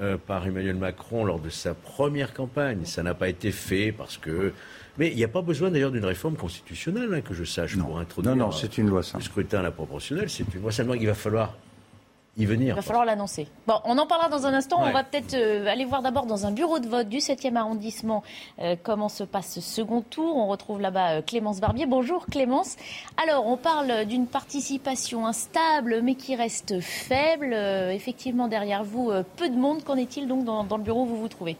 euh, 0.00 0.16
par 0.16 0.46
Emmanuel 0.46 0.76
Macron 0.76 1.24
lors 1.24 1.40
de 1.40 1.50
sa 1.50 1.74
première 1.74 2.32
campagne. 2.32 2.84
Ça 2.84 3.02
n'a 3.02 3.14
pas 3.14 3.28
été 3.28 3.50
fait 3.50 3.90
parce 3.90 4.16
que. 4.16 4.52
Mais 4.96 5.10
il 5.10 5.16
n'y 5.16 5.24
a 5.24 5.28
pas 5.28 5.42
besoin 5.42 5.70
d'ailleurs 5.70 5.90
d'une 5.90 6.04
réforme 6.04 6.36
constitutionnelle, 6.36 7.12
hein, 7.12 7.20
que 7.20 7.34
je 7.34 7.44
sache, 7.44 7.76
pour 7.76 7.98
introduire. 7.98 8.36
Non, 8.36 8.46
non, 8.46 8.52
c'est 8.52 8.78
une 8.78 8.88
loi 8.88 9.02
ça. 9.02 9.18
Le 9.18 9.24
scrutin 9.24 9.58
à 9.58 9.62
la 9.62 9.70
proportionnelle, 9.72 10.30
c'est 10.30 10.44
une 10.54 10.62
loi. 10.62 10.70
Seulement 10.70 10.94
qu'il 10.94 11.06
va 11.06 11.14
falloir 11.14 11.56
il 12.38 12.72
va 12.72 12.82
falloir 12.82 13.04
l'annoncer. 13.04 13.48
Bon, 13.66 13.80
on 13.84 13.98
en 13.98 14.06
parlera 14.06 14.28
dans 14.28 14.46
un 14.46 14.54
instant. 14.54 14.80
On 14.80 14.92
va 14.92 15.02
peut-être 15.02 15.34
euh, 15.34 15.66
aller 15.66 15.84
voir 15.84 16.02
d'abord 16.02 16.26
dans 16.26 16.46
un 16.46 16.52
bureau 16.52 16.78
de 16.78 16.86
vote 16.86 17.08
du 17.08 17.18
7e 17.18 17.56
arrondissement 17.56 18.22
euh, 18.60 18.76
comment 18.80 19.08
se 19.08 19.24
passe 19.24 19.54
ce 19.54 19.60
second 19.60 20.02
tour. 20.02 20.36
On 20.36 20.46
retrouve 20.46 20.80
là-bas 20.80 21.14
euh, 21.14 21.22
Clémence 21.22 21.60
Barbier. 21.60 21.86
Bonjour 21.86 22.26
Clémence. 22.26 22.76
Alors, 23.22 23.46
on 23.46 23.56
parle 23.56 24.04
d'une 24.04 24.26
participation 24.26 25.26
instable 25.26 26.00
mais 26.02 26.14
qui 26.14 26.36
reste 26.36 26.80
faible. 26.80 27.54
effectivement, 27.54 28.46
derrière 28.46 28.84
vous, 28.84 29.10
peu 29.36 29.48
de 29.48 29.56
monde. 29.56 29.82
Qu'en 29.82 29.96
est-il 29.96 30.28
donc 30.28 30.44
dans 30.44 30.76
le 30.76 30.82
bureau 30.82 31.02
où 31.02 31.06
vous 31.06 31.20
vous 31.20 31.28
trouvez? 31.28 31.56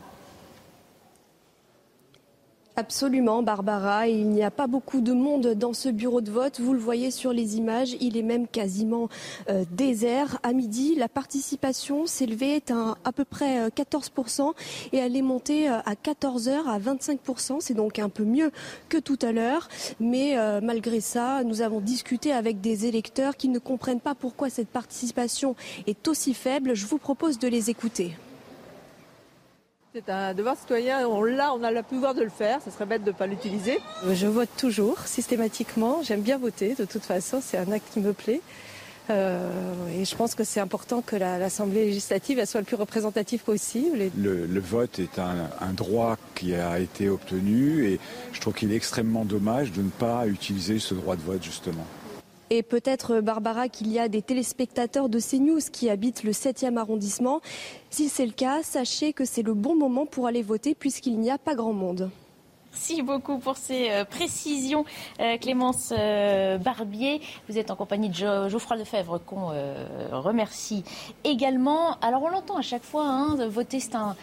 Absolument, 2.78 3.42
Barbara. 3.42 4.06
Il 4.06 4.28
n'y 4.28 4.44
a 4.44 4.52
pas 4.52 4.68
beaucoup 4.68 5.00
de 5.00 5.12
monde 5.12 5.54
dans 5.54 5.72
ce 5.72 5.88
bureau 5.88 6.20
de 6.20 6.30
vote. 6.30 6.60
Vous 6.60 6.74
le 6.74 6.78
voyez 6.78 7.10
sur 7.10 7.32
les 7.32 7.56
images, 7.56 7.96
il 8.00 8.16
est 8.16 8.22
même 8.22 8.46
quasiment 8.46 9.08
euh, 9.50 9.64
désert. 9.72 10.38
À 10.44 10.52
midi, 10.52 10.94
la 10.94 11.08
participation 11.08 12.06
s'élevait 12.06 12.62
à 12.70 12.96
à 13.04 13.10
peu 13.10 13.24
près 13.24 13.68
14% 13.70 14.42
euh, 14.42 14.52
et 14.92 14.98
elle 14.98 15.16
est 15.16 15.22
montée 15.22 15.68
euh, 15.68 15.80
à 15.86 15.96
14 15.96 16.46
heures 16.46 16.68
à 16.68 16.78
25%. 16.78 17.56
C'est 17.58 17.74
donc 17.74 17.98
un 17.98 18.10
peu 18.10 18.22
mieux 18.22 18.52
que 18.88 18.98
tout 18.98 19.18
à 19.22 19.32
l'heure. 19.32 19.66
Mais 19.98 20.36
malgré 20.62 21.00
ça, 21.00 21.42
nous 21.42 21.62
avons 21.62 21.80
discuté 21.80 22.30
avec 22.30 22.60
des 22.60 22.86
électeurs 22.86 23.36
qui 23.36 23.48
ne 23.48 23.58
comprennent 23.58 23.98
pas 23.98 24.14
pourquoi 24.14 24.50
cette 24.50 24.68
participation 24.68 25.56
est 25.88 26.06
aussi 26.06 26.32
faible. 26.32 26.74
Je 26.74 26.86
vous 26.86 26.98
propose 26.98 27.40
de 27.40 27.48
les 27.48 27.70
écouter. 27.70 28.14
C'est 30.06 30.12
un 30.12 30.32
devoir 30.32 30.56
citoyen, 30.56 31.08
on 31.08 31.24
l'a, 31.24 31.52
on 31.52 31.64
a 31.64 31.72
le 31.72 31.82
pouvoir 31.82 32.14
de 32.14 32.22
le 32.22 32.28
faire, 32.28 32.60
ça 32.62 32.70
serait 32.70 32.86
bête 32.86 33.02
de 33.02 33.10
ne 33.10 33.16
pas 33.16 33.26
l'utiliser. 33.26 33.80
Je 34.08 34.28
vote 34.28 34.48
toujours, 34.56 34.96
systématiquement, 35.06 36.02
j'aime 36.04 36.20
bien 36.20 36.38
voter, 36.38 36.76
de 36.76 36.84
toute 36.84 37.02
façon, 37.02 37.40
c'est 37.42 37.58
un 37.58 37.72
acte 37.72 37.92
qui 37.92 37.98
me 37.98 38.12
plaît. 38.12 38.40
Euh, 39.10 39.50
et 39.98 40.04
je 40.04 40.14
pense 40.14 40.36
que 40.36 40.44
c'est 40.44 40.60
important 40.60 41.02
que 41.02 41.16
l'Assemblée 41.16 41.86
législative 41.86 42.44
soit 42.44 42.60
le 42.60 42.66
plus 42.66 42.76
représentative 42.76 43.42
possible. 43.42 43.98
Le, 44.16 44.60
vote 44.60 45.00
est 45.00 45.18
un, 45.18 45.72
droit 45.72 46.16
qui 46.36 46.54
a 46.54 46.78
été 46.78 47.08
obtenu 47.08 47.86
et 47.86 47.98
je 48.32 48.40
trouve 48.40 48.54
qu'il 48.54 48.70
est 48.70 48.76
extrêmement 48.76 49.24
dommage 49.24 49.72
de 49.72 49.82
ne 49.82 49.90
pas 49.90 50.28
utiliser 50.28 50.78
ce 50.78 50.94
droit 50.94 51.16
de 51.16 51.22
vote 51.22 51.42
justement. 51.42 51.86
Et 52.50 52.62
peut-être, 52.62 53.20
Barbara, 53.20 53.68
qu'il 53.68 53.92
y 53.92 53.98
a 53.98 54.08
des 54.08 54.22
téléspectateurs 54.22 55.08
de 55.08 55.20
CNews 55.20 55.60
qui 55.70 55.90
habitent 55.90 56.24
le 56.24 56.32
7e 56.32 56.76
arrondissement. 56.76 57.40
Si 57.90 58.08
c'est 58.08 58.24
le 58.24 58.32
cas, 58.32 58.62
sachez 58.62 59.12
que 59.12 59.24
c'est 59.24 59.42
le 59.42 59.54
bon 59.54 59.76
moment 59.76 60.06
pour 60.06 60.26
aller 60.26 60.42
voter 60.42 60.74
puisqu'il 60.74 61.18
n'y 61.18 61.30
a 61.30 61.38
pas 61.38 61.54
grand 61.54 61.74
monde. 61.74 62.10
Merci 62.78 63.02
beaucoup 63.02 63.38
pour 63.38 63.56
ces 63.56 63.90
euh, 63.90 64.04
précisions, 64.04 64.84
euh, 65.18 65.36
Clémence 65.36 65.92
euh, 65.98 66.58
Barbier. 66.58 67.20
Vous 67.48 67.58
êtes 67.58 67.72
en 67.72 67.74
compagnie 67.74 68.08
de 68.08 68.14
Geoffroy 68.48 68.76
Lefebvre 68.76 69.18
qu'on 69.18 69.50
remercie 70.12 70.84
également. 71.24 71.98
Alors 72.00 72.22
on 72.22 72.28
l'entend 72.28 72.56
à 72.56 72.62
chaque 72.62 72.84
fois, 72.84 73.04
hein, 73.04 73.48
voter 73.48 73.80
c'est 73.80 73.96
un, 73.96 74.14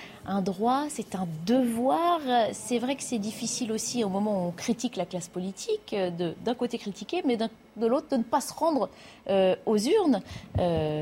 droit, 0.42 0.86
c'est 0.88 1.16
un 1.16 1.28
devoir. 1.46 2.22
C'est 2.54 2.80
vrai 2.80 2.96
que 2.96 3.04
c'est 3.04 3.20
difficile 3.20 3.74
aussi 3.74 4.06
au 4.06 4.10
moment 4.10 4.46
où 4.46 4.48
on 4.48 4.52
critique 4.52 4.96
la 4.96 5.06
classe 5.06 5.28
politique, 5.28 5.94
d'un 5.94 6.56
côté 6.56 6.78
critiquer, 6.78 7.24
mais 7.26 7.36
de 7.36 7.86
l'autre 7.86 8.08
de 8.12 8.16
ne 8.16 8.24
pas 8.24 8.40
se 8.40 8.54
rendre 8.54 8.90
aux 9.66 9.78
urnes. 9.78 10.22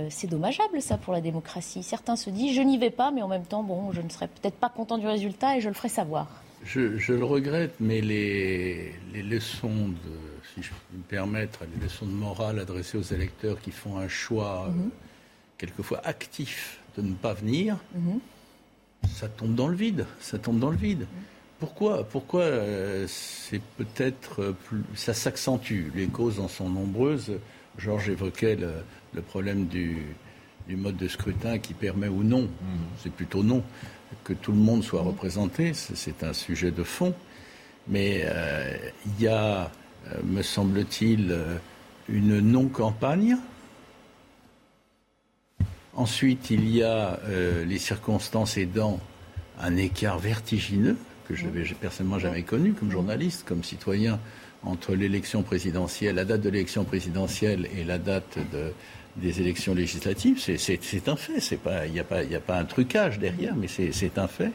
c'est 0.09 0.27
dommageable 0.27 0.81
ça 0.81 0.97
pour 0.97 1.13
la 1.13 1.21
démocratie. 1.21 1.83
Certains 1.83 2.15
se 2.15 2.31
disent 2.31 2.55
je 2.55 2.63
n'y 2.63 2.79
vais 2.79 2.89
pas, 2.89 3.11
mais 3.11 3.21
en 3.21 3.27
même 3.27 3.45
temps, 3.45 3.61
bon, 3.61 3.91
je 3.91 4.01
ne 4.01 4.09
serai 4.09 4.27
peut-être 4.27 4.57
pas 4.57 4.69
content 4.69 4.97
du 4.97 5.05
résultat 5.05 5.55
et 5.57 5.61
je 5.61 5.67
le 5.67 5.75
ferai 5.75 5.89
savoir. 5.89 6.42
Je, 6.65 7.13
le 7.13 7.25
regrette, 7.25 7.75
mais 7.79 8.01
les, 8.01 8.93
leçons 9.13 9.89
de, 9.89 9.95
si 10.53 10.63
je 10.63 10.69
puis 10.69 10.97
me 10.97 11.03
permettre, 11.03 11.59
les 11.75 11.83
leçons 11.83 12.05
de 12.05 12.11
morale 12.11 12.59
adressées 12.59 12.97
aux 12.97 13.13
électeurs 13.13 13.59
qui 13.61 13.71
font 13.71 13.97
un 13.97 14.07
choix 14.07 14.69
mhm. 14.69 14.89
quelquefois 15.57 16.01
actif 16.05 16.79
de 16.97 17.01
ne 17.01 17.13
pas 17.13 17.33
venir, 17.33 17.77
mhm. 17.95 18.19
ça 19.13 19.27
tombe 19.27 19.55
dans 19.55 19.67
le 19.67 19.75
vide. 19.75 20.05
Ça 20.21 20.39
tombe 20.39 20.59
dans 20.59 20.71
le 20.71 20.77
vide. 20.77 21.05
Pourquoi 21.59 22.03
Pourquoi 22.03 22.41
euh, 22.41 23.05
c'est 23.07 23.61
peut-être 23.77 24.55
plus, 24.65 24.83
ça 24.95 25.13
s'accentue? 25.13 25.91
Les 25.95 26.07
causes 26.07 26.39
en 26.39 26.47
sont 26.47 26.69
nombreuses. 26.69 27.33
Georges 27.77 28.09
évoquait 28.09 28.55
le, 28.55 29.21
problème 29.21 29.65
du, 29.67 30.15
mode 30.69 30.97
de 30.97 31.07
scrutin 31.07 31.59
qui 31.59 31.73
permet 31.73 32.07
ou 32.07 32.23
non, 32.23 32.41
mhm. 32.41 32.49
c'est 33.01 33.11
plutôt 33.11 33.43
non, 33.43 33.63
que 34.23 34.33
tout 34.33 34.51
le 34.51 34.57
monde 34.57 34.83
soit 34.83 35.01
représenté, 35.01 35.73
c'est 35.73 36.23
un 36.23 36.33
sujet 36.33 36.71
de 36.71 36.83
fond. 36.83 37.13
Mais 37.87 38.21
euh, 38.25 38.77
il 39.05 39.23
y 39.23 39.27
a, 39.27 39.71
euh, 40.07 40.15
me 40.23 40.41
semble-t-il, 40.41 41.31
euh, 41.31 41.57
une 42.09 42.39
non-campagne. 42.39 43.37
Ensuite, 45.95 46.49
il 46.49 46.69
y 46.69 46.81
a 46.81 47.19
les 47.67 47.77
circonstances 47.77 48.57
aidant 48.57 48.99
un 49.61 49.77
écart 49.77 50.17
vertigineux 50.17 50.97
que 51.27 51.35
je 51.35 51.45
n'avais 51.45 51.63
personnellement 51.79 52.17
jamais 52.17 52.41
connu 52.41 52.73
comme 52.73 52.89
journaliste, 52.89 53.45
comme 53.47 53.63
citoyen, 53.63 54.19
entre 54.63 54.95
l'élection 54.95 55.43
présidentielle, 55.43 56.15
la 56.15 56.25
date 56.25 56.41
de 56.41 56.49
l'élection 56.49 56.83
présidentielle 56.83 57.69
et 57.77 57.83
la 57.83 57.99
date 57.99 58.39
de, 58.51 58.73
des 59.15 59.41
élections 59.41 59.75
législatives, 59.75 60.39
c'est 60.39 61.07
un 61.07 61.15
fait. 61.15 61.57
Il 61.85 61.91
n'y 61.91 61.99
a, 61.99 62.03
pas, 62.03 62.19
a 62.19 62.39
pas 62.39 62.57
un 62.57 62.65
trucage 62.65 63.19
derrière, 63.19 63.55
mais 63.55 63.67
c'est 63.67 64.17
un 64.17 64.27
fait. 64.27 64.51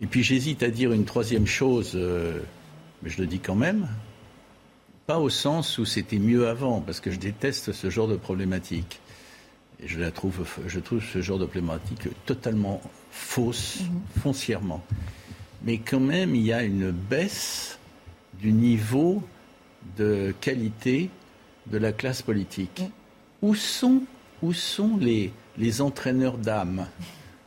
Et 0.00 0.06
puis 0.06 0.22
j'hésite 0.22 0.62
à 0.62 0.68
dire 0.68 0.92
une 0.92 1.04
troisième 1.04 1.46
chose, 1.46 1.92
euh, 1.94 2.38
mais 3.02 3.08
je 3.08 3.18
le 3.18 3.26
dis 3.26 3.38
quand 3.38 3.54
même, 3.54 3.88
pas 5.06 5.18
au 5.18 5.30
sens 5.30 5.78
où 5.78 5.84
c'était 5.84 6.18
mieux 6.18 6.48
avant, 6.48 6.80
parce 6.80 7.00
que 7.00 7.10
je 7.10 7.18
déteste 7.18 7.72
ce 7.72 7.90
genre 7.90 8.08
de 8.08 8.16
problématique. 8.16 9.00
Et 9.82 9.88
je 9.88 9.98
la 9.98 10.10
trouve, 10.10 10.46
je 10.66 10.80
trouve 10.80 11.02
ce 11.02 11.22
genre 11.22 11.38
de 11.38 11.46
problématique 11.46 12.08
totalement 12.26 12.80
fausse, 13.10 13.80
mhm. 13.80 14.20
foncièrement. 14.22 14.84
Mais 15.64 15.78
quand 15.78 16.00
même, 16.00 16.34
il 16.34 16.42
y 16.42 16.52
a 16.52 16.62
une 16.62 16.90
baisse 16.90 17.78
du 18.40 18.52
niveau 18.52 19.22
de 19.96 20.34
qualité 20.40 21.10
de 21.66 21.78
la 21.78 21.92
classe 21.92 22.22
politique. 22.22 22.82
Où 23.42 23.54
sont, 23.54 24.02
où 24.42 24.52
sont 24.52 24.96
les, 24.96 25.32
les 25.58 25.80
entraîneurs 25.80 26.38
d'âme? 26.38 26.86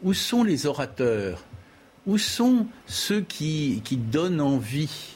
Où 0.04 0.14
sont 0.14 0.44
les 0.44 0.66
orateurs? 0.66 1.44
Où 2.08 2.18
sont 2.18 2.68
ceux 2.86 3.22
qui, 3.22 3.82
qui 3.84 3.98
donnent 3.98 4.42
envie? 4.42 5.16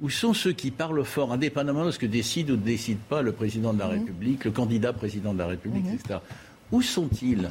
Où 0.00 0.08
sont 0.08 0.32
ceux 0.32 0.52
qui 0.52 0.70
parlent 0.70 1.04
fort, 1.04 1.32
indépendamment 1.32 1.84
de 1.84 1.90
ce 1.90 1.98
que 1.98 2.06
décide 2.06 2.50
ou 2.50 2.56
ne 2.56 2.62
décide 2.62 2.98
pas 2.98 3.22
le 3.22 3.32
président 3.32 3.74
de 3.74 3.78
la 3.78 3.86
mmh. 3.86 3.90
République, 3.90 4.44
le 4.44 4.50
candidat 4.50 4.92
président 4.92 5.34
de 5.34 5.38
la 5.38 5.46
République, 5.46 5.84
mmh. 5.84 5.94
etc. 5.94 6.18
Où 6.72 6.80
sont-ils? 6.80 7.50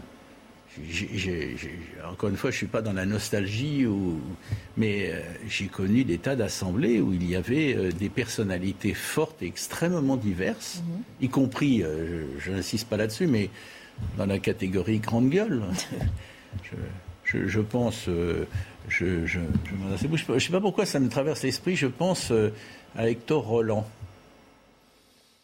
Encore 2.08 2.30
une 2.30 2.38
fois, 2.38 2.52
je 2.52 2.56
ne 2.56 2.58
suis 2.58 2.68
pas 2.68 2.82
dans 2.82 2.94
la 2.94 3.06
nostalgie, 3.06 3.86
mais 4.78 5.12
euh, 5.12 5.22
j'ai 5.48 5.68
connu 5.68 6.04
des 6.04 6.18
tas 6.18 6.36
d'assemblées 6.36 7.02
où 7.02 7.14
il 7.14 7.30
y 7.30 7.36
avait 7.36 7.76
euh, 7.76 7.92
des 7.92 8.10
personnalités 8.10 8.94
fortes 8.94 9.42
et 9.42 9.48
extrêmement 9.48 10.16
diverses, 10.16 10.82
mhm. 10.86 11.04
y 11.22 11.30
compris, 11.30 11.84
euh, 11.84 12.26
je, 12.40 12.52
n'insiste 12.52 12.88
pas 12.88 12.98
là-dessus, 12.98 13.28
mais 13.28 13.50
dans 14.18 14.26
la 14.26 14.40
catégorie 14.40 15.00
grande 15.00 15.30
gueule. 15.30 15.64
je, 17.26 17.60
pense, 17.60 18.08
je 18.88 19.06
ne 19.06 20.40
sais 20.40 20.52
pas 20.52 20.62
pourquoi 20.62 20.86
ça 20.86 21.00
me 21.00 21.10
traverse 21.10 21.44
l'esprit, 21.44 21.76
je 21.76 21.88
pense 21.88 22.32
à 22.96 23.10
Hector 23.10 23.46
Roland 23.46 23.88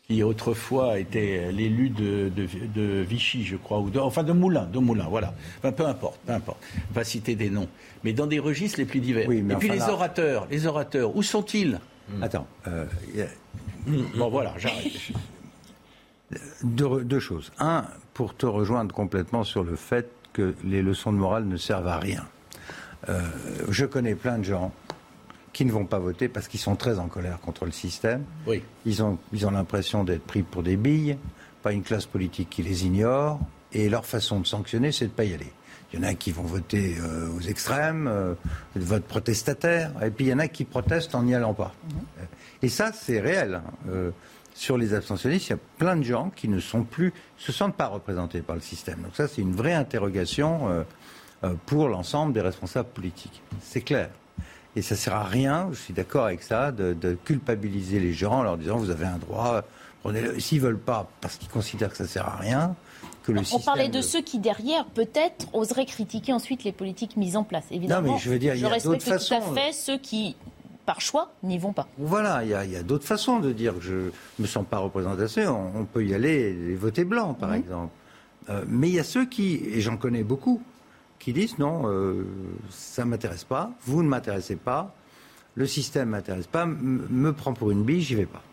qui 0.07 0.21
autrefois 0.21 0.99
était 0.99 1.51
l'élu 1.51 1.89
de, 1.89 2.29
de, 2.29 3.01
Vichy, 3.01 3.43
je 3.43 3.55
crois, 3.55 3.79
ou 3.79 3.89
de, 3.89 3.99
enfin 3.99 4.23
de 4.23 4.33
Moulin, 4.33 4.65
de 4.65 4.77
Moulin, 4.77 5.07
voilà. 5.09 5.33
Enfin, 5.57 5.71
peu 5.71 5.85
importe, 5.85 6.19
peu 6.25 6.33
importe. 6.33 6.59
On 6.91 6.93
va 6.93 7.03
citer 7.03 7.35
des 7.35 7.49
noms. 7.49 7.67
Mais 8.03 8.13
dans 8.13 8.27
des 8.27 8.39
registres 8.39 8.79
les 8.79 8.85
plus 8.85 8.99
divers. 8.99 9.29
Et 9.29 9.41
puis 9.55 9.69
les 9.69 9.81
orateurs, 9.81 10.47
les 10.51 10.67
orateurs, 10.67 11.15
où 11.15 11.23
sont-ils? 11.23 11.79
Hmm. 12.09 12.23
Attends. 12.23 12.47
Euh, 12.67 12.85
bon, 14.15 14.29
voilà, 14.29 14.53
j'arrête. 14.57 14.91
Deux, 16.63 17.19
choses. 17.19 17.51
Un, 17.59 17.85
pour 18.13 18.35
te 18.35 18.45
rejoindre 18.45 18.93
complètement 18.93 19.43
sur 19.43 19.63
le 19.63 19.75
fait 19.75 20.09
que 20.33 20.53
les 20.63 20.81
leçons 20.81 21.13
de 21.13 21.17
morale 21.17 21.45
ne 21.45 21.57
servent 21.57 21.87
à 21.87 21.97
rien. 21.97 22.25
Euh, 23.09 23.21
je 23.69 23.85
connais 23.85 24.15
plein 24.15 24.37
de 24.39 24.43
gens 24.43 24.71
qui 25.55 25.63
ne 25.63 25.71
vont 25.71 25.85
pas 25.85 25.99
voter 25.99 26.27
parce 26.27 26.49
qu'ils 26.49 26.59
sont 26.59 26.75
très 26.75 26.99
en 26.99 27.07
colère 27.07 27.39
contre 27.39 27.63
le 27.63 27.71
système. 27.71 28.25
Oui. 28.45 28.61
Ils 28.85 29.01
ont 29.01 29.17
ils 29.31 29.47
ont 29.47 29.51
l'impression 29.51 30.03
d'être 30.03 30.25
pris 30.25 30.43
pour 30.43 30.63
des 30.63 30.75
billes, 30.75 31.17
pas 31.63 31.71
une 31.71 31.81
classe 31.81 32.05
politique 32.05 32.49
qui 32.49 32.61
les 32.61 32.85
ignore, 32.85 33.39
et 33.71 33.87
leur 33.87 34.05
façon 34.05 34.41
de 34.41 34.45
sanctionner, 34.45 34.91
c'est 34.91 35.05
de 35.05 35.11
ne 35.11 35.15
pas 35.15 35.23
y 35.23 35.33
aller. 35.33 35.53
Il 35.93 35.99
y 35.99 36.03
en 36.03 36.07
a 36.07 36.13
qui 36.13 36.33
vont 36.33 36.43
voter 36.43 36.97
euh, 36.99 37.29
aux 37.37 37.39
extrêmes, 37.39 38.07
euh, 38.07 38.33
vote 38.75 39.05
protestataire, 39.05 39.91
et 40.03 40.11
puis 40.11 40.25
il 40.25 40.27
y 40.27 40.33
en 40.33 40.39
a 40.39 40.49
qui 40.49 40.65
protestent 40.65 41.15
en 41.15 41.23
n'y 41.23 41.33
allant 41.33 41.53
pas. 41.53 41.73
Et 42.61 42.67
ça, 42.67 42.91
c'est 42.91 43.21
réel. 43.21 43.55
Hein. 43.55 43.63
Euh, 43.89 44.11
sur 44.53 44.77
les 44.77 44.93
abstentionnistes, 44.93 45.47
il 45.47 45.51
y 45.51 45.55
a 45.55 45.59
plein 45.77 45.95
de 45.95 46.03
gens 46.03 46.31
qui 46.35 46.49
ne 46.49 46.59
sont 46.59 46.83
plus, 46.83 47.13
se 47.37 47.53
sentent 47.53 47.75
pas 47.75 47.87
représentés 47.87 48.41
par 48.41 48.57
le 48.57 48.61
système. 48.61 49.01
Donc 49.03 49.15
ça, 49.15 49.29
c'est 49.29 49.41
une 49.41 49.55
vraie 49.55 49.73
interrogation 49.73 50.83
euh, 51.43 51.53
pour 51.65 51.87
l'ensemble 51.87 52.33
des 52.33 52.41
responsables 52.41 52.89
politiques. 52.89 53.41
C'est 53.61 53.81
clair. 53.81 54.09
Et 54.75 54.81
ça 54.81 54.95
sert 54.95 55.15
à 55.15 55.23
rien, 55.23 55.69
je 55.71 55.79
suis 55.79 55.93
d'accord 55.93 56.25
avec 56.25 56.43
ça, 56.43 56.71
de, 56.71 57.17
culpabiliser 57.23 57.99
les 57.99 58.13
gens 58.13 58.39
en 58.39 58.43
leur 58.43 58.57
disant 58.57 58.77
vous 58.77 58.89
avez 58.89 59.05
un 59.05 59.17
droit, 59.17 59.63
prenez-le. 60.03 60.39
S'ils 60.39 60.59
veulent 60.59 60.79
pas, 60.79 61.09
parce 61.21 61.37
qu'ils 61.37 61.49
considèrent 61.49 61.91
que 61.91 61.97
ça 61.97 62.07
sert 62.07 62.27
à 62.27 62.35
rien, 62.35 62.75
que 63.23 63.31
le 63.31 63.41
On 63.53 63.59
parlait 63.59 63.89
de 63.89 64.01
ceux 64.01 64.21
qui 64.21 64.39
derrière 64.39 64.85
peut-être 64.85 65.47
oseraient 65.53 65.85
critiquer 65.85 66.33
ensuite 66.33 66.63
les 66.63 66.73
politiques 66.73 67.15
mises 67.15 67.37
en 67.37 67.43
place. 67.43 67.65
Évidemment, 67.71 68.07
non, 68.07 68.13
mais 68.13 68.19
je 68.19 68.29
veux 68.29 68.39
dire, 68.39 68.55
il 68.55 68.61
y 68.61 68.65
a 68.65 68.79
d'autres 68.79 69.01
façons. 69.01 69.39
tout 69.39 69.51
à 69.51 69.55
fait 69.55 69.71
ceux 69.71 69.97
qui 69.97 70.35
par 70.85 71.01
choix, 71.01 71.31
n'y 71.43 71.57
vont 71.57 71.73
pas. 71.73 71.87
Voilà, 71.97 72.43
il 72.43 72.49
y 72.49 72.75
a, 72.75 72.83
d'autres 72.83 73.05
façons 73.05 73.39
de 73.39 73.51
dire 73.51 73.73
que 73.75 73.81
je 73.81 73.93
ne 73.93 74.11
me 74.39 74.45
sens 74.47 74.65
pas 74.69 74.77
représenté. 74.77 75.47
On, 75.47 75.71
on, 75.75 75.85
peut 75.85 76.05
y 76.05 76.13
aller 76.13 76.55
et 76.69 76.75
voter 76.75 77.05
blanc, 77.05 77.33
par 77.33 77.49
mhm. 77.49 77.55
exemple. 77.55 77.93
Euh, 78.49 78.63
mais 78.67 78.89
il 78.89 78.93
y 78.93 78.99
a 78.99 79.03
ceux 79.03 79.25
qui, 79.25 79.55
et 79.65 79.81
j'en 79.81 79.97
connais 79.97 80.23
beaucoup, 80.23 80.61
qui 81.25 81.33
disent 81.33 81.57
non, 81.57 81.89
euh, 81.89 82.23
ça 82.69 83.03
ne 83.03 83.09
m'intéresse 83.09 83.45
pas, 83.45 83.71
vous 83.87 84.03
ne 84.03 84.07
m'intéressez 84.07 84.57
pas, 84.57 84.93
le 85.55 85.65
système 85.65 86.09
ne 86.09 86.11
m'intéresse 86.11 86.45
pas, 86.45 86.67
me 86.67 87.33
prend 87.33 87.53
pour 87.53 87.71
une 87.71 87.83
bille, 87.83 88.01
j'y 88.01 88.13
vais 88.13 88.27
pas. 88.27 88.43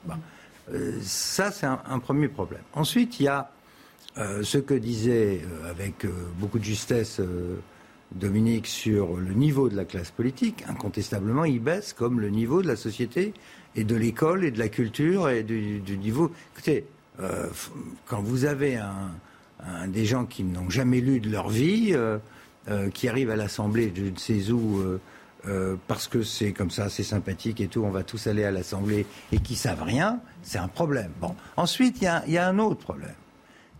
Euh, 0.73 0.99
ça, 1.03 1.51
c'est 1.51 1.67
un, 1.67 1.99
premier 1.99 2.29
problème. 2.29 2.63
Ensuite, 2.73 3.21
il 3.21 3.25
y 3.25 3.29
a 3.29 3.51
euh, 4.17 4.43
ce 4.43 4.57
que 4.57 4.73
disait 4.73 5.43
avec 5.69 6.07
beaucoup 6.39 6.59
de 6.59 6.65
justesse 6.65 7.21
Dominique 8.13 8.67
sur 8.67 9.17
le 9.19 9.35
niveau 9.35 9.69
de 9.69 9.77
la 9.77 9.85
classe 9.85 10.11
politique. 10.11 10.65
Incontestablement, 10.67 11.45
il 11.45 11.61
baisse 11.61 11.93
comme 11.93 12.21
le 12.21 12.31
niveau 12.31 12.63
de 12.63 12.69
la 12.69 12.77
société 12.77 13.35
et 13.77 13.85
de 13.85 13.97
l'école 13.97 14.47
et 14.47 14.51
de 14.51 14.59
la 14.59 14.71
culture 14.71 15.29
et 15.29 15.43
du, 15.43 15.83
niveau. 15.99 16.33
Écoutez, 16.55 16.87
quand 18.07 18.23
vous 18.23 18.47
avez 18.47 18.77
un, 18.77 19.89
des 19.89 20.07
gens 20.07 20.25
qui 20.25 20.43
n'ont 20.43 20.71
jamais 20.71 21.01
lu 21.01 21.21
de 21.21 21.29
leur 21.29 21.51
vie, 21.51 21.95
euh, 22.69 22.91
qui 22.91 23.09
arrivent 23.09 23.31
à 23.31 23.37
l'Assemblée, 23.37 23.93
je 23.95 24.03
ne 24.05 24.17
sais 24.17 24.51
où, 24.53 24.79
euh, 24.81 25.01
euh, 25.49 25.77
parce 25.89 26.07
que 26.09 26.23
c'est 26.23 26.53
comme 26.53 26.71
ça, 26.71 26.89
c'est 26.89 27.03
sympathique 27.03 27.61
et 27.61 27.67
tout, 27.69 27.83
on 27.83 27.91
va 27.91 28.05
tous 28.05 28.27
aller 28.29 28.45
à 28.45 28.51
l'Assemblée, 28.53 29.07
et 29.33 29.39
qui 29.41 29.57
savent 29.57 29.83
rien, 29.83 30.21
c'est 30.43 30.59
un 30.59 30.69
problème. 30.69 31.11
Bon. 31.21 31.35
Ensuite, 31.57 32.01
il 32.01 32.33
y, 32.33 32.39
a 32.39 32.47
un 32.49 32.59
autre 32.59 32.79
problème. 32.81 33.15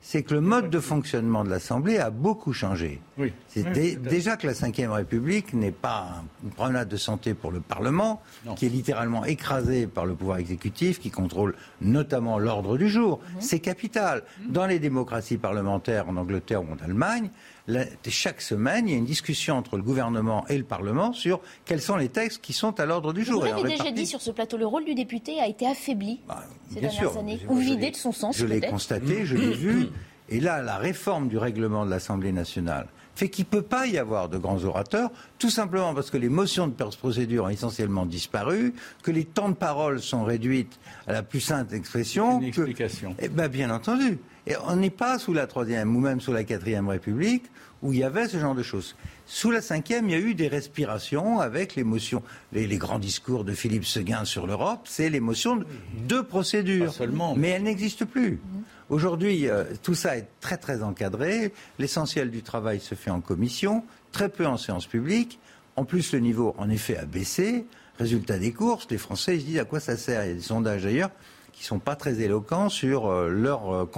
c'est 0.05 0.25
que 0.25 0.35
le 0.35 0.41
mode 0.41 0.69
de 0.69 0.81
fonctionnement 0.81 1.45
de 1.45 1.51
l'Assemblée 1.51 1.99
a 1.99 2.11
beaucoup 2.11 2.53
changé. 2.53 3.01
Oui. 3.19 3.33
C'est 3.47 3.63
dé- 3.73 3.95
déjà 3.95 4.37
que 4.37 4.49
la 4.49 4.53
Ve 4.53 4.91
République 4.91 5.55
n'est 5.55 5.71
pas 5.71 6.25
une 6.43 6.51
promenade 6.51 6.89
de 6.89 6.97
santé 6.97 7.35
pour 7.35 7.53
le 7.53 7.61
Parlement, 7.61 8.21
Non. 8.45 8.57
qui 8.57 8.67
est 8.67 8.69
littéralement 8.69 9.25
écrasé 9.25 9.87
par 9.87 10.05
le 10.05 10.15
pouvoir 10.17 10.39
exécutif, 10.39 10.99
qui 10.99 11.13
contrôle 11.13 11.55
notamment 11.81 12.41
l'ordre 12.41 12.77
du 12.79 12.89
jour. 12.89 13.21
C'est 13.39 13.61
capital. 13.61 14.25
Dans 14.49 14.67
les 14.67 14.81
démocraties 14.81 15.39
parlementaires 15.39 16.09
en 16.09 16.17
Angleterre 16.17 16.65
ou 16.65 16.73
en 16.73 16.85
Allemagne, 16.85 17.31
la- 17.73 17.85
chaque 18.09 18.41
semaine, 18.41 18.89
il 18.89 18.93
y 18.93 18.95
a 18.95 18.99
une 18.99 19.05
discussion 19.05 19.57
entre 19.57 19.77
le 19.77 19.83
gouvernement 19.83 20.45
et 20.49 20.59
le 20.59 20.65
Parlement 20.65 21.13
sur 21.13 21.41
quels 21.65 21.81
sont 21.81 21.97
les 21.97 22.09
textes 22.09 22.41
qui 22.43 22.53
sont 22.53 22.79
à 22.81 22.87
l'ordre 22.87 23.13
du 23.13 23.23
Vous 23.23 23.33
jour. 23.33 23.47
Et 23.47 23.51
l'avez 23.51 23.63
déjà 23.77 23.91
dit 23.91 24.07
sur 24.07 24.21
ce 24.21 24.31
plateau, 24.31 24.57
le 24.57 24.67
rôle 24.67 24.85
du 24.85 24.95
député 24.95 25.41
a 25.41 25.47
été 25.49 25.67
affaibli 25.67 26.21
Bah, 26.29 26.45
ces 26.73 26.81
dernières 26.81 26.93
sûr. 27.11 27.19
années, 27.19 27.39
Je- 27.43 27.49
ou 27.49 27.57
vidé 27.57 27.87
l'ai- 27.87 27.91
de 27.93 27.97
son 27.97 28.13
sens 28.13 28.37
Je 28.37 28.47
l'ai 28.47 28.61
constaté, 28.61 29.25
je 29.27 29.37
l'ai 29.37 29.53
vu. 29.55 29.89
Et 30.29 30.41
là, 30.41 30.63
la 30.63 30.77
réforme 30.79 31.29
du 31.29 31.37
règlement 31.37 31.85
de 31.85 31.91
l'Assemblée 31.91 32.33
nationale 32.33 32.87
fait 33.15 33.29
qu'il 33.29 33.45
ne 33.45 33.51
peut 33.51 33.63
pas 33.63 33.87
y 33.87 33.99
avoir 33.99 34.31
de 34.31 34.39
grands 34.39 34.65
orateurs, 34.65 35.11
tout 35.39 35.51
simplement 35.51 35.93
parce 35.93 36.11
que 36.11 36.17
les 36.17 36.31
motions 36.31 36.67
de 36.67 36.73
procédure 36.73 37.45
ont 37.45 37.49
essentiellement 37.51 38.07
disparu, 38.07 38.73
que 39.03 39.11
les 39.11 39.25
temps 39.27 39.51
de 39.51 39.55
parole 39.55 40.01
sont 40.01 40.25
réduits 40.25 40.67
à 41.07 41.13
la 41.13 41.23
plus 41.23 41.41
simple 41.41 41.75
expression. 41.75 42.41
Une 42.41 42.51
que- 42.51 42.63
explication. 42.63 43.15
Eh 43.19 43.29
ben, 43.29 43.49
bien 43.49 43.69
entendu. 43.69 44.19
Et 44.47 44.55
on 44.67 44.77
n'est 44.77 44.91
pas 44.91 45.19
sous 45.19 45.33
la 45.33 45.47
troisième 45.47 45.95
ou 45.95 46.01
même 46.01 46.21
sous 46.21 46.33
la 46.33 46.45
quatrième 46.45 46.89
République 46.89 47.45
où 47.83 47.93
il 47.93 48.01
y 48.01 48.05
avait 48.05 48.29
ce 48.29 48.39
genre 48.39 48.55
de 48.55 48.63
choses. 48.63 48.97
Sous 49.27 49.51
la 49.51 49.61
cinquième, 49.61 50.09
il 50.09 50.13
y 50.13 50.15
a 50.15 50.19
eu 50.19 50.35
des 50.35 50.49
respirations 50.49 51.41
avec 51.41 51.75
l'émotion, 51.75 52.23
les, 52.53 52.67
les 52.67 52.77
grands 52.77 52.99
discours 52.99 53.45
de 53.45 53.53
Philippe 53.53 53.85
Seguin 53.85 54.25
sur 54.25 54.47
l'Europe, 54.47 54.83
c'est 54.85 55.11
l'émotion 55.11 55.57
de, 55.57 55.67
de 56.07 56.21
procédure. 56.21 56.87
Pas 56.87 56.93
seulement. 56.93 57.35
Mais 57.37 57.49
elle 57.51 57.65
n'existe 57.65 58.05
plus. 58.05 58.41
Aujourd'hui, 58.89 59.49
euh, 59.49 59.65
tout 59.83 59.95
ça 59.95 60.17
est 60.17 60.29
très 60.41 60.59
très 60.59 60.83
encadré. 60.83 61.53
L'essentiel 61.79 62.31
du 62.31 62.43
travail 62.43 62.79
se 62.79 62.95
fait 62.95 63.11
en 63.11 63.21
commission, 63.21 63.85
très 64.13 64.29
peu 64.29 64.47
en 64.47 64.57
séance 64.57 64.87
publique. 64.87 65.41
En 65.75 65.85
plus, 65.85 66.13
le 66.13 66.21
niveau, 66.21 66.55
en 66.59 66.69
effet, 66.69 66.97
a 66.97 67.05
baissé. 67.05 67.65
Résultat 67.99 68.39
des 68.39 68.53
courses, 68.53 68.87
les 68.91 68.99
Français 68.99 69.37
ils 69.37 69.41
se 69.41 69.47
disent 69.47 69.59
à 69.59 69.65
quoi 69.65 69.79
ça 69.81 69.97
sert? 69.97 70.25
Il 70.25 70.29
y 70.29 70.33
a 70.33 70.35
des 70.35 70.41
sondages 70.41 70.83
d'ailleurs 70.83 71.11
qui 71.53 71.65
sont 71.65 71.79
pas 71.79 71.97
très 71.97 72.21
éloquents 72.21 72.69
sur 72.69 73.07
euh, 73.07 73.29
leur, 73.29 73.75
euh, 73.75 73.91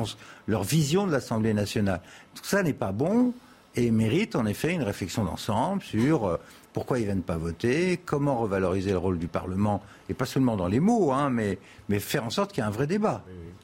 leur 0.47 0.63
vision 0.63 1.07
de 1.07 1.13
l'Assemblée 1.13 1.55
nationale. 1.55 2.01
Tout 2.35 2.45
ça 2.45 2.63
n'est 2.63 2.73
pas 2.73 2.93
bon 2.93 3.33
et 3.77 3.91
mérite 3.91 4.37
en 4.37 4.47
effet 4.47 4.73
une 4.73 4.83
réflexion 4.83 5.25
d'ensemble 5.25 5.83
sur 5.83 6.27
euh, 6.27 6.37
pourquoi 6.73 6.99
ils 6.99 7.05
viennent 7.05 7.23
pas 7.23 7.37
voter, 7.37 8.01
comment 8.05 8.37
revaloriser 8.37 8.91
le 8.91 8.99
rôle 8.99 9.19
du 9.19 9.29
Parlement, 9.29 9.81
et 10.09 10.15
pas 10.15 10.27
seulement 10.27 10.57
dans 10.57 10.67
les 10.67 10.81
mots, 10.81 11.13
hein, 11.13 11.31
mais, 11.31 11.59
mais 11.89 12.01
faire 12.01 12.25
en 12.25 12.31
sorte 12.31 12.53
qu'il 12.53 12.63
y 12.63 12.65
ait 12.65 12.69
un 12.69 12.73
vrai 12.73 12.89
débat. 12.89 13.23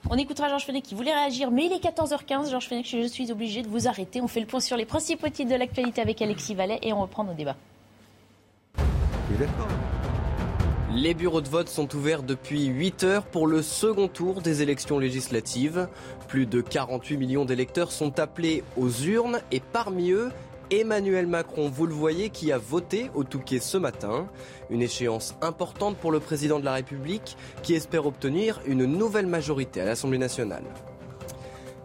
On 0.08 0.16
écoutera 0.16 0.48
Georges 0.48 0.64
Fenech 0.64 0.84
qui 0.84 0.94
voulait 0.94 1.12
réagir, 1.12 1.50
mais 1.50 1.66
il 1.66 1.72
est 1.72 1.84
14h15. 1.84 2.50
Georges 2.50 2.68
Fenech, 2.68 2.88
je 2.88 3.06
suis 3.08 3.30
obligé 3.32 3.62
de 3.62 3.68
vous 3.68 3.88
arrêter. 3.88 4.20
On 4.20 4.28
fait 4.28 4.40
le 4.40 4.46
point 4.46 4.60
sur 4.60 4.76
les 4.76 4.86
principaux 4.86 5.28
titres 5.28 5.50
de 5.50 5.56
l'actualité 5.56 6.00
avec 6.00 6.22
Alexis 6.22 6.54
Vallet 6.54 6.78
et 6.82 6.92
on 6.92 7.02
reprend 7.02 7.24
nos 7.24 7.34
débats. 7.34 7.56
Les 10.94 11.14
bureaux 11.14 11.40
de 11.40 11.48
vote 11.48 11.68
sont 11.68 11.94
ouverts 11.94 12.24
depuis 12.24 12.66
8 12.66 13.04
heures 13.04 13.24
pour 13.24 13.46
le 13.46 13.62
second 13.62 14.08
tour 14.08 14.42
des 14.42 14.60
élections 14.60 14.98
législatives. 14.98 15.88
Plus 16.26 16.46
de 16.46 16.60
48 16.60 17.16
millions 17.16 17.44
d'électeurs 17.44 17.92
sont 17.92 18.18
appelés 18.18 18.64
aux 18.76 18.90
urnes 18.90 19.40
et 19.52 19.60
parmi 19.60 20.10
eux, 20.10 20.30
Emmanuel 20.72 21.28
Macron, 21.28 21.68
vous 21.68 21.86
le 21.86 21.94
voyez, 21.94 22.30
qui 22.30 22.50
a 22.50 22.58
voté 22.58 23.08
au 23.14 23.22
Touquet 23.22 23.60
ce 23.60 23.78
matin. 23.78 24.26
Une 24.68 24.82
échéance 24.82 25.36
importante 25.42 25.96
pour 25.96 26.10
le 26.10 26.18
président 26.18 26.58
de 26.58 26.64
la 26.64 26.74
République 26.74 27.36
qui 27.62 27.74
espère 27.74 28.06
obtenir 28.06 28.60
une 28.66 28.84
nouvelle 28.84 29.26
majorité 29.26 29.80
à 29.80 29.84
l'Assemblée 29.84 30.18
nationale. 30.18 30.64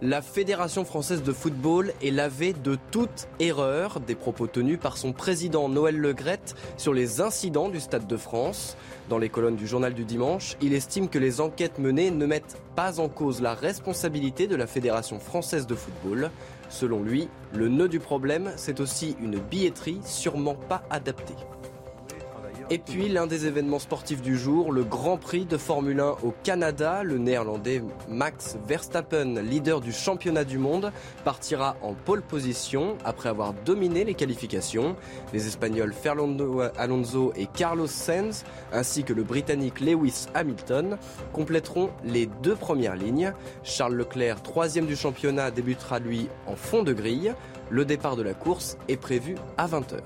La 0.02 0.22
Fédération 0.22 0.84
française 0.84 1.24
de 1.24 1.32
football 1.32 1.94
est 2.04 2.12
lavée 2.12 2.52
de 2.52 2.78
toute 2.92 3.30
erreur 3.40 4.02
des 4.02 4.16
propos 4.16 4.46
tenus 4.46 4.78
par 4.78 4.98
son 4.98 5.14
président 5.14 5.70
Noël 5.70 5.98
Legrette 5.98 6.54
sur 6.76 6.94
les 6.94 7.22
incidents 7.22 7.70
du 7.70 7.80
Stade 7.80 8.06
de 8.06 8.18
France. 8.18 8.76
Dans 9.08 9.20
les 9.20 9.30
colonnes 9.30 9.56
du 9.56 9.68
journal 9.68 9.94
du 9.94 10.04
dimanche, 10.04 10.58
il 10.62 10.74
estime 10.74 11.10
que 11.10 11.20
les 11.20 11.40
enquêtes 11.40 11.78
menées 11.78 12.10
ne 12.10 12.26
mettent 12.26 12.58
pas 12.76 13.00
en 13.00 13.08
cause 13.08 13.40
la 13.40 13.54
responsabilité 13.54 14.48
de 14.48 14.56
la 14.56 14.66
Fédération 14.66 15.20
française 15.20 15.68
de 15.68 15.76
football. 15.76 16.32
Selon 16.70 17.04
lui, 17.04 17.30
le 17.54 17.70
nœud 17.70 17.88
du 17.88 18.00
problème, 18.00 18.52
c'est 18.56 18.80
aussi 18.80 19.16
une 19.22 19.38
billetterie 19.38 20.00
sûrement 20.04 20.56
pas 20.56 20.84
adaptée. 20.90 21.36
Et 22.72 22.80
puis 22.80 23.10
l'un 23.10 23.28
des 23.28 23.46
événements 23.46 23.78
sportifs 23.78 24.24
du 24.24 24.40
jour, 24.40 24.72
le 24.72 24.84
Grand 24.84 25.18
Prix 25.18 25.46
de 25.46 25.56
Formule 25.56 26.00
1 26.00 26.16
au 26.24 26.34
Canada. 26.44 27.04
Le 27.04 27.20
néerlandais 27.20 27.84
Max 28.10 28.58
Verstappen, 28.68 29.40
leader 29.40 29.82
du 29.82 29.94
championnat 29.94 30.44
du 30.46 30.58
monde, 30.58 30.92
partira 31.24 31.78
en 31.84 31.94
pole 31.94 32.24
position 32.24 32.98
après 33.06 33.30
avoir 33.30 33.54
dominé 33.54 34.04
les 34.04 34.16
qualifications. 34.16 34.96
Les 35.32 35.46
Espagnols 35.46 35.94
Fernando 35.94 36.64
Alonso 36.76 37.34
et 37.36 37.46
Carlos 37.46 37.86
Sainz, 37.86 38.44
ainsi 38.74 39.04
que 39.04 39.14
le 39.14 39.22
Britannique 39.22 39.80
Lewis 39.80 40.26
Hamilton, 40.34 40.98
compléteront 41.34 41.92
les 42.04 42.26
deux 42.26 42.56
premières 42.56 42.96
lignes. 42.96 43.32
Charles 43.62 43.94
Leclerc, 43.94 44.42
troisième 44.42 44.88
du 44.88 44.96
championnat, 44.96 45.52
débutera 45.52 46.00
lui 46.00 46.30
en 46.48 46.56
fond 46.56 46.82
de 46.82 46.94
grille. 46.94 47.36
Le 47.70 47.86
départ 47.86 48.16
de 48.16 48.24
la 48.24 48.34
course 48.34 48.76
est 48.88 48.98
prévu 48.98 49.36
à 49.58 49.68
20h. 49.68 50.00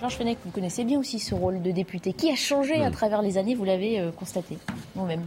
Georges 0.00 0.16
Fenech, 0.16 0.38
vous 0.44 0.50
connaissez 0.50 0.84
bien 0.84 0.98
aussi 0.98 1.18
ce 1.18 1.34
rôle 1.34 1.62
de 1.62 1.70
député 1.70 2.12
qui 2.12 2.30
a 2.30 2.36
changé 2.36 2.82
à 2.82 2.90
travers 2.90 3.22
les 3.22 3.38
années, 3.38 3.54
vous 3.54 3.64
l'avez 3.64 4.00
euh, 4.00 4.10
constaté 4.10 4.58
vous-même. 4.94 5.26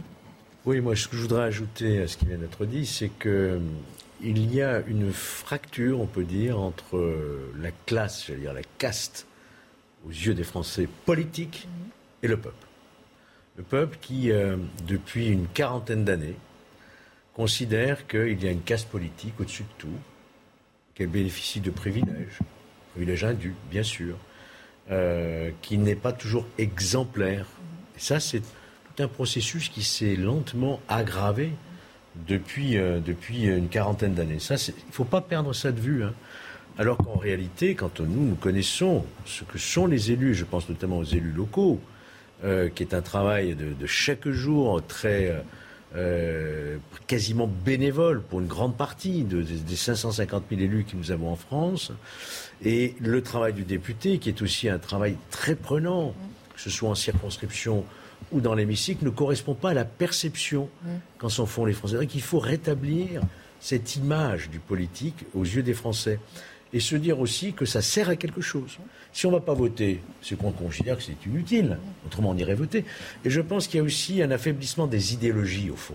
Oui, 0.66 0.80
moi, 0.80 0.94
ce 0.94 1.08
que 1.08 1.16
je 1.16 1.22
voudrais 1.22 1.44
ajouter 1.44 2.02
à 2.02 2.08
ce 2.08 2.16
qui 2.16 2.26
vient 2.26 2.36
d'être 2.36 2.66
dit, 2.66 2.84
c'est 2.84 3.08
que 3.08 3.28
euh, 3.28 3.58
il 4.20 4.52
y 4.52 4.60
a 4.60 4.80
une 4.86 5.12
fracture, 5.12 6.00
on 6.00 6.06
peut 6.06 6.24
dire, 6.24 6.60
entre 6.60 6.96
euh, 6.96 7.52
la 7.58 7.70
classe, 7.86 8.26
j'allais 8.26 8.40
dire 8.40 8.52
la 8.52 8.62
caste, 8.76 9.26
aux 10.06 10.10
yeux 10.10 10.34
des 10.34 10.44
Français 10.44 10.88
politiques, 11.06 11.68
et 12.22 12.28
le 12.28 12.36
peuple. 12.36 12.66
Le 13.56 13.62
peuple 13.62 13.98
qui, 14.00 14.30
euh, 14.30 14.56
depuis 14.86 15.28
une 15.28 15.46
quarantaine 15.46 16.04
d'années, 16.04 16.36
considère 17.34 18.06
qu'il 18.06 18.42
y 18.42 18.48
a 18.48 18.50
une 18.50 18.62
caste 18.62 18.88
politique 18.88 19.40
au-dessus 19.40 19.62
de 19.62 19.68
tout, 19.78 19.98
qu'elle 20.94 21.08
bénéficie 21.08 21.60
de 21.60 21.70
privilèges, 21.70 22.38
privilèges 22.92 23.24
indus, 23.24 23.54
bien 23.70 23.84
sûr, 23.84 24.16
euh, 24.90 25.50
qui 25.62 25.78
n'est 25.78 25.94
pas 25.94 26.12
toujours 26.12 26.46
exemplaire. 26.58 27.46
Et 27.96 28.00
ça, 28.00 28.20
c'est 28.20 28.40
tout 28.40 29.02
un 29.02 29.08
processus 29.08 29.68
qui 29.68 29.82
s'est 29.82 30.16
lentement 30.16 30.80
aggravé 30.88 31.52
depuis, 32.26 32.76
euh, 32.76 33.00
depuis 33.00 33.44
une 33.44 33.68
quarantaine 33.68 34.14
d'années. 34.14 34.38
Ça, 34.38 34.56
il 34.56 34.74
ne 34.88 34.92
faut 34.92 35.04
pas 35.04 35.20
perdre 35.20 35.52
ça 35.52 35.72
de 35.72 35.80
vue. 35.80 36.04
hein. 36.04 36.14
Alors 36.78 36.96
qu'en 36.98 37.16
réalité, 37.16 37.74
quand 37.74 38.00
nous, 38.00 38.24
nous 38.24 38.36
connaissons 38.36 39.04
ce 39.26 39.44
que 39.44 39.58
sont 39.58 39.86
les 39.86 40.12
élus, 40.12 40.34
je 40.34 40.44
pense 40.44 40.68
notamment 40.68 40.98
aux 40.98 41.04
élus 41.04 41.32
locaux, 41.32 41.80
euh, 42.44 42.68
qui 42.68 42.82
est 42.84 42.94
un 42.94 43.02
travail 43.02 43.56
de 43.56 43.86
chaque 43.86 44.28
jour 44.28 44.80
très 44.86 45.42
euh, 45.96 46.76
quasiment 47.06 47.46
bénévole 47.46 48.20
pour 48.22 48.40
une 48.40 48.46
grande 48.46 48.76
partie 48.76 49.22
de- 49.24 49.42
des- 49.42 49.54
des 49.60 49.76
550 49.76 50.44
000 50.50 50.60
élus 50.60 50.84
que 50.84 50.96
nous 50.96 51.10
avons 51.10 51.30
en 51.32 51.36
France, 51.36 51.92
et 52.62 52.94
le 53.00 53.22
travail 53.22 53.52
du 53.54 53.62
député, 53.64 54.18
qui 54.18 54.28
est 54.28 54.42
aussi 54.42 54.68
un 54.68 54.78
travail 54.78 55.16
très 55.30 55.54
prenant, 55.54 56.14
que 56.54 56.60
ce 56.60 56.70
soit 56.70 56.88
en 56.90 56.94
circonscription 56.94 57.84
ou 58.32 58.40
dans 58.40 58.54
l'hémicycle, 58.54 59.04
ne 59.04 59.10
correspond 59.10 59.54
pas 59.54 59.70
à 59.70 59.74
la 59.74 59.84
perception 59.84 60.68
qu'en 61.18 61.28
s'en 61.28 61.46
font 61.46 61.64
les 61.64 61.72
Français. 61.72 61.96
Donc 61.96 62.14
il 62.14 62.20
faut 62.22 62.40
rétablir 62.40 63.22
cette 63.60 63.96
image 63.96 64.50
du 64.50 64.58
politique 64.58 65.24
aux 65.34 65.44
yeux 65.44 65.62
des 65.62 65.74
Français 65.74 66.18
et 66.72 66.80
se 66.80 66.96
dire 66.96 67.20
aussi 67.20 67.52
que 67.52 67.64
ça 67.64 67.82
sert 67.82 68.08
à 68.08 68.16
quelque 68.16 68.40
chose. 68.40 68.78
Si 69.12 69.26
on 69.26 69.30
ne 69.30 69.36
va 69.36 69.40
pas 69.40 69.54
voter, 69.54 70.00
c'est 70.22 70.36
qu'on 70.36 70.52
considère 70.52 70.96
que 70.98 71.02
c'est 71.02 71.26
inutile. 71.26 71.78
Autrement, 72.06 72.30
on 72.30 72.36
irait 72.36 72.54
voter. 72.54 72.84
Et 73.24 73.30
je 73.30 73.40
pense 73.40 73.66
qu'il 73.66 73.78
y 73.78 73.80
a 73.80 73.84
aussi 73.84 74.22
un 74.22 74.30
affaiblissement 74.30 74.86
des 74.86 75.14
idéologies, 75.14 75.70
au 75.70 75.76
fond, 75.76 75.94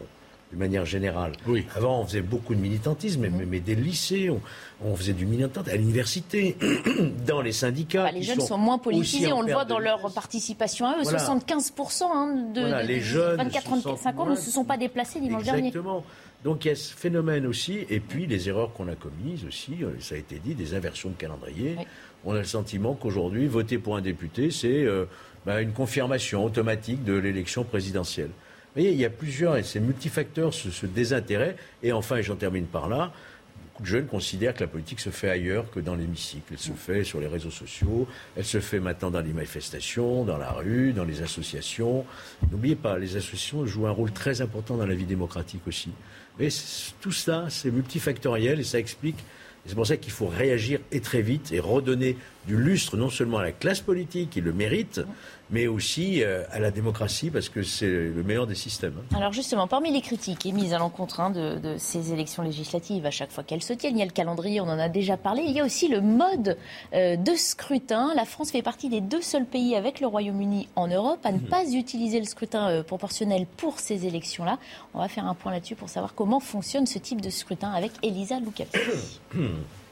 de 0.51 0.57
manière 0.57 0.85
générale. 0.85 1.33
Oui. 1.47 1.65
Avant, 1.75 2.01
on 2.01 2.05
faisait 2.05 2.21
beaucoup 2.21 2.55
de 2.55 2.59
militantisme, 2.59 3.21
mais, 3.21 3.45
mais 3.45 3.59
dès 3.59 3.75
le 3.75 3.83
lycée, 3.83 4.29
on, 4.31 4.41
on 4.83 4.95
faisait 4.95 5.13
du 5.13 5.25
militantisme 5.25 5.73
à 5.73 5.77
l'université, 5.77 6.57
dans 7.27 7.41
les 7.41 7.51
syndicats. 7.51 8.03
Bah, 8.03 8.11
les 8.11 8.23
jeunes 8.23 8.41
sont, 8.41 8.57
moins 8.57 8.79
politisés, 8.79 9.31
on 9.31 9.41
le 9.43 9.53
voit 9.53 9.65
dans 9.65 9.79
leur 9.79 10.11
participation 10.13 10.87
à 10.87 10.93
eux. 10.97 11.03
Voilà. 11.03 11.19
75% 11.19 12.03
hein, 12.03 12.35
de, 12.53 12.61
Voilà, 12.61 12.81
de- 12.83 12.87
les 12.87 12.97
de 12.97 13.03
jeunes 13.03 13.41
24-35 13.41 13.51
se 14.13 14.19
ans 14.19 14.25
ne 14.25 14.35
se 14.35 14.51
sont 14.51 14.65
pas 14.65 14.77
déplacés 14.77 15.19
dimanche 15.19 15.43
dernier. 15.43 15.67
Exactement. 15.67 16.03
Donc 16.43 16.65
il 16.65 16.67
y 16.67 16.71
a 16.71 16.75
ce 16.75 16.93
phénomène 16.93 17.45
aussi, 17.45 17.85
et 17.89 17.99
puis 17.99 18.25
les 18.25 18.49
erreurs 18.49 18.73
qu'on 18.73 18.87
a 18.89 18.95
commises 18.95 19.45
aussi, 19.45 19.77
euh, 19.81 19.91
ça 19.99 20.15
a 20.15 20.17
été 20.17 20.39
dit, 20.39 20.55
des 20.55 20.73
inversions 20.73 21.09
de 21.09 21.15
calendrier. 21.15 21.75
Oui. 21.77 21.85
On 22.25 22.33
a 22.33 22.39
le 22.39 22.43
sentiment 22.43 22.95
qu'aujourd'hui, 22.95 23.47
voter 23.47 23.77
pour 23.77 23.95
un 23.95 24.01
député, 24.01 24.51
c'est 24.51 24.83
euh, 24.83 25.05
bah, 25.45 25.61
une 25.61 25.71
confirmation 25.71 26.43
automatique 26.43 27.03
de 27.03 27.13
l'élection 27.13 27.63
présidentielle. 27.63 28.27
Vous 28.27 28.81
voyez, 28.81 28.91
il 28.91 28.99
y 28.99 29.05
a 29.05 29.09
plusieurs, 29.09 29.55
et 29.55 29.63
c'est 29.63 29.79
multifacteurs, 29.79 30.53
ce, 30.53 30.71
ce 30.71 30.85
désintérêt. 30.85 31.55
Et 31.81 31.91
enfin, 31.91 32.17
et 32.17 32.23
j'en 32.23 32.35
termine 32.35 32.65
par 32.65 32.89
là, 32.89 33.13
de 33.83 33.87
jeunes 33.87 34.07
considèrent 34.07 34.55
que 34.55 34.61
la 34.61 34.67
politique 34.67 34.99
se 34.99 35.11
fait 35.11 35.29
ailleurs 35.29 35.69
que 35.69 35.79
dans 35.79 35.95
l'hémicycle. 35.95 36.43
Elle 36.51 36.57
se 36.57 36.71
fait 36.71 37.03
sur 37.03 37.19
les 37.19 37.27
réseaux 37.27 37.51
sociaux, 37.51 38.07
elle 38.35 38.45
se 38.45 38.59
fait 38.59 38.79
maintenant 38.79 39.11
dans 39.11 39.21
les 39.21 39.33
manifestations, 39.33 40.23
dans 40.23 40.37
la 40.37 40.51
rue, 40.51 40.93
dans 40.93 41.03
les 41.03 41.21
associations. 41.21 42.05
N'oubliez 42.51 42.75
pas, 42.75 42.97
les 42.97 43.15
associations 43.15 43.65
jouent 43.65 43.87
un 43.87 43.91
rôle 43.91 44.11
très 44.11 44.41
important 44.41 44.77
dans 44.77 44.87
la 44.87 44.95
vie 44.95 45.05
démocratique 45.05 45.67
aussi. 45.67 45.91
Mais 46.39 46.49
tout 47.01 47.11
ça, 47.11 47.45
c'est 47.49 47.69
multifactoriel 47.69 48.59
et 48.59 48.63
ça 48.63 48.79
explique 48.79 49.17
c'est 49.65 49.75
pour 49.75 49.87
ça 49.87 49.97
qu'il 49.97 50.11
faut 50.11 50.27
réagir 50.27 50.79
et 50.91 50.99
très 50.99 51.21
vite 51.21 51.51
et 51.53 51.59
redonner 51.59 52.17
du 52.47 52.57
lustre 52.57 52.97
non 52.97 53.09
seulement 53.09 53.37
à 53.37 53.43
la 53.43 53.51
classe 53.51 53.81
politique 53.81 54.31
qui 54.31 54.41
le 54.41 54.53
mérite, 54.53 55.01
mais 55.49 55.67
aussi 55.67 56.23
euh, 56.23 56.43
à 56.51 56.59
la 56.59 56.71
démocratie 56.71 57.29
parce 57.29 57.49
que 57.49 57.63
c'est 57.63 57.85
le 57.85 58.23
meilleur 58.23 58.47
des 58.47 58.55
systèmes. 58.55 58.95
Hein. 58.99 59.15
Alors 59.15 59.33
justement, 59.33 59.67
parmi 59.67 59.91
les 59.91 60.01
critiques 60.01 60.45
émises 60.45 60.73
à 60.73 60.79
l'encontre 60.79 61.19
hein, 61.19 61.29
de, 61.29 61.75
ces 61.77 62.11
élections 62.11 62.43
législatives, 62.43 63.05
à 63.05 63.11
chaque 63.11 63.31
fois 63.31 63.43
qu'elles 63.43 63.61
se 63.61 63.73
tiennent, 63.73 63.95
il 63.95 63.99
y 63.99 64.03
a 64.03 64.05
le 64.05 64.11
calendrier, 64.11 64.61
on 64.61 64.65
en 64.65 64.79
a 64.79 64.89
déjà 64.89 65.15
parlé, 65.15 65.43
il 65.45 65.51
y 65.51 65.59
a 65.59 65.65
aussi 65.65 65.87
le 65.87 66.01
mode 66.01 66.57
euh, 66.93 67.15
de 67.15 67.35
scrutin. 67.35 68.13
La 68.15 68.25
France 68.25 68.51
fait 68.51 68.61
partie 68.61 68.89
des 68.89 69.01
deux 69.01 69.21
seuls 69.21 69.45
pays 69.45 69.75
avec 69.75 69.99
le 69.99 70.07
Royaume-Uni 70.07 70.69
en 70.75 70.87
Europe 70.87 71.19
à 71.23 71.31
ne 71.31 71.37
mhm. 71.37 71.45
pas 71.45 71.65
utiliser 71.71 72.19
le 72.19 72.25
scrutin 72.25 72.69
euh, 72.69 72.83
proportionnel 72.83 73.45
pour 73.57 73.79
ces 73.79 74.05
élections-là. 74.05 74.57
On 74.93 74.99
va 74.99 75.07
faire 75.07 75.25
un 75.27 75.35
point 75.35 75.51
là-dessus 75.51 75.75
pour 75.75 75.89
savoir 75.89 76.15
comment 76.15 76.39
fonctionne 76.39 76.85
ce 76.87 76.99
type 76.99 77.21
de 77.21 77.29
scrutin 77.29 77.71
avec 77.71 77.91
Elisa 78.01 78.39
Lukacs. 78.39 78.69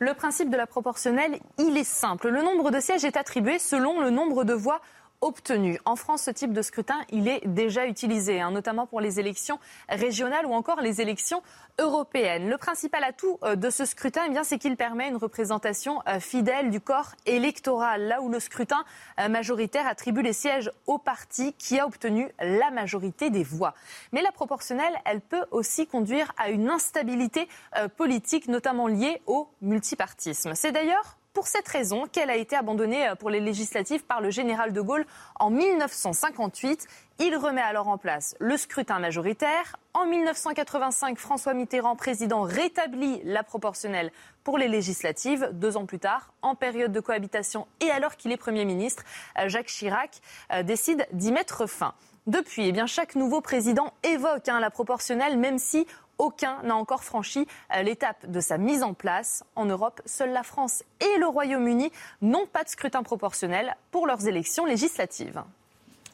Le 0.00 0.14
principe 0.14 0.48
de 0.48 0.56
la 0.56 0.68
proportionnelle, 0.68 1.40
il 1.58 1.76
est 1.76 1.82
simple. 1.82 2.28
Le 2.28 2.40
nombre 2.40 2.70
de 2.70 2.78
sièges 2.78 3.04
est 3.04 3.16
attribué 3.16 3.58
selon 3.58 4.00
le 4.00 4.10
nombre 4.10 4.44
de 4.44 4.52
voix 4.52 4.80
obtenu. 5.20 5.78
En 5.84 5.96
France, 5.96 6.22
ce 6.22 6.30
type 6.30 6.52
de 6.52 6.62
scrutin, 6.62 6.98
il 7.10 7.28
est 7.28 7.46
déjà 7.46 7.86
utilisé, 7.86 8.40
hein, 8.40 8.50
notamment 8.50 8.86
pour 8.86 9.00
les 9.00 9.20
élections 9.20 9.58
régionales 9.88 10.46
ou 10.46 10.52
encore 10.52 10.80
les 10.80 11.00
élections 11.00 11.42
européennes. 11.78 12.48
Le 12.48 12.56
principal 12.56 13.04
atout 13.04 13.38
euh, 13.42 13.56
de 13.56 13.70
ce 13.70 13.84
scrutin, 13.84 14.22
eh 14.30 14.44
c'est 14.44 14.58
qu'il 14.58 14.76
permet 14.76 15.08
une 15.08 15.16
représentation 15.16 16.02
euh, 16.08 16.20
fidèle 16.20 16.70
du 16.70 16.80
corps 16.80 17.12
électoral, 17.26 18.06
là 18.06 18.20
où 18.20 18.28
le 18.28 18.40
scrutin 18.40 18.84
euh, 19.18 19.28
majoritaire 19.28 19.86
attribue 19.86 20.22
les 20.22 20.32
sièges 20.32 20.70
au 20.86 20.98
parti 20.98 21.52
qui 21.54 21.78
a 21.78 21.86
obtenu 21.86 22.28
la 22.40 22.70
majorité 22.70 23.30
des 23.30 23.42
voix. 23.42 23.74
Mais 24.12 24.22
la 24.22 24.32
proportionnelle, 24.32 24.94
elle 25.04 25.20
peut 25.20 25.44
aussi 25.50 25.86
conduire 25.86 26.32
à 26.36 26.50
une 26.50 26.70
instabilité 26.70 27.48
politique, 27.96 28.48
notamment 28.48 28.86
liée 28.86 29.22
au 29.26 29.48
multipartisme. 29.60 30.52
C'est 30.54 30.72
d'ailleurs 30.72 31.17
pour 31.32 31.46
cette 31.46 31.68
raison 31.68 32.06
qu'elle 32.06 32.30
a 32.30 32.36
été 32.36 32.56
abandonnée 32.56 33.08
euh, 33.08 33.14
pour 33.14 33.30
les 33.30 33.40
législatives 33.40 34.04
par 34.04 34.20
le 34.20 34.30
général 34.30 34.72
de 34.72 34.80
Gaulle 34.80 35.06
en 35.38 35.50
1958. 35.50 36.86
Il 37.20 37.36
remet 37.36 37.60
alors 37.60 37.88
en 37.88 37.98
place 37.98 38.36
le 38.38 38.56
scrutin 38.56 38.98
majoritaire. 38.98 39.76
En 39.94 40.06
1985, 40.06 41.18
François 41.18 41.54
Mitterrand, 41.54 41.96
président, 41.96 42.42
rétablit 42.42 43.20
la 43.24 43.42
proportionnelle 43.42 44.12
pour 44.44 44.58
les 44.58 44.68
législatives. 44.68 45.50
Deux 45.52 45.76
ans 45.76 45.86
plus 45.86 45.98
tard, 45.98 46.32
en 46.42 46.54
période 46.54 46.92
de 46.92 47.00
cohabitation 47.00 47.66
et 47.80 47.90
alors 47.90 48.16
qu'il 48.16 48.32
est 48.32 48.36
Premier 48.36 48.64
ministre, 48.64 49.02
euh, 49.38 49.48
Jacques 49.48 49.66
Chirac 49.66 50.20
euh, 50.52 50.62
décide 50.62 51.06
d'y 51.12 51.32
mettre 51.32 51.66
fin. 51.66 51.94
Depuis, 52.28 52.68
eh 52.68 52.72
bien, 52.72 52.84
chaque 52.84 53.14
nouveau 53.14 53.40
président 53.40 53.94
évoque 54.04 54.50
hein, 54.50 54.60
la 54.60 54.68
proportionnelle, 54.68 55.38
même 55.38 55.58
si 55.58 55.86
aucun 56.18 56.62
n'a 56.62 56.76
encore 56.76 57.02
franchi 57.02 57.46
euh, 57.74 57.80
l'étape 57.82 58.30
de 58.30 58.40
sa 58.40 58.58
mise 58.58 58.82
en 58.82 58.92
place. 58.92 59.44
En 59.56 59.64
Europe, 59.64 60.02
seule 60.04 60.32
la 60.32 60.42
France 60.42 60.82
et 61.00 61.18
le 61.18 61.26
Royaume-Uni 61.26 61.90
n'ont 62.20 62.46
pas 62.46 62.64
de 62.64 62.68
scrutin 62.68 63.02
proportionnel 63.02 63.74
pour 63.90 64.06
leurs 64.06 64.28
élections 64.28 64.66
législatives. 64.66 65.42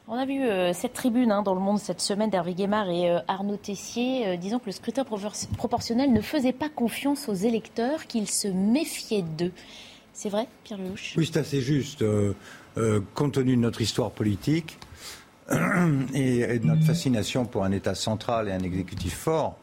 On 0.07 0.13
a 0.13 0.25
vu 0.25 0.41
euh, 0.41 0.71
cette 0.71 0.93
tribune 0.93 1.33
hein, 1.33 1.41
dans 1.41 1.53
le 1.53 1.59
monde 1.59 1.79
cette 1.79 1.99
semaine 1.99 2.29
d'Hervé 2.29 2.53
Guémard 2.53 2.89
et 2.89 3.11
euh, 3.11 3.19
Arnaud 3.27 3.57
Tessier 3.57 4.37
disant 4.37 4.59
que 4.59 4.67
le 4.67 4.71
scrutin 4.71 5.03
proportionnel 5.03 6.13
ne 6.13 6.21
faisait 6.21 6.53
pas 6.53 6.69
confiance 6.69 7.27
aux 7.27 7.33
électeurs, 7.33 8.07
qu'ils 8.07 8.29
se 8.29 8.47
méfiaient 8.47 9.23
d'eux. 9.23 9.51
C'est 10.13 10.29
vrai, 10.29 10.47
Pierre 10.63 10.79
Lelouch? 10.79 11.15
Oui, 11.17 11.29
c'est 11.29 11.39
assez 11.39 11.59
juste. 11.59 12.05
compte 13.15 13.33
tenu 13.33 13.57
de 13.57 13.61
notre 13.61 13.81
histoire 13.81 14.11
politique 14.11 14.77
et 16.13 16.59
de 16.59 16.65
notre 16.65 16.83
fascination 16.83 17.45
pour 17.45 17.63
un 17.63 17.71
État 17.71 17.95
central 17.95 18.47
et 18.47 18.51
un 18.51 18.59
exécutif 18.59 19.15
fort, 19.15 19.57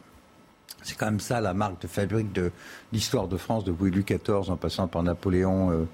c'est 0.83 0.97
quand 0.97 1.07
même 1.07 1.21
ça 1.21 1.41
la 1.41 1.55
marque 1.55 1.83
de 1.83 1.87
fabrique 1.87 2.33
de 2.33 2.51
l'histoire 2.93 3.29
de 3.29 3.37
France 3.37 3.65
depuis 3.65 3.91
Louis 3.91 4.05
XIV 4.05 4.51
en 4.51 4.57
passant 4.57 4.89
par 4.89 5.03
Napoléon 5.03 5.71
euh, 5.71 5.85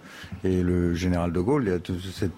et 0.45 0.63
le 0.63 0.95
général 0.95 1.33
de 1.33 1.41
Gaulle. 1.41 1.81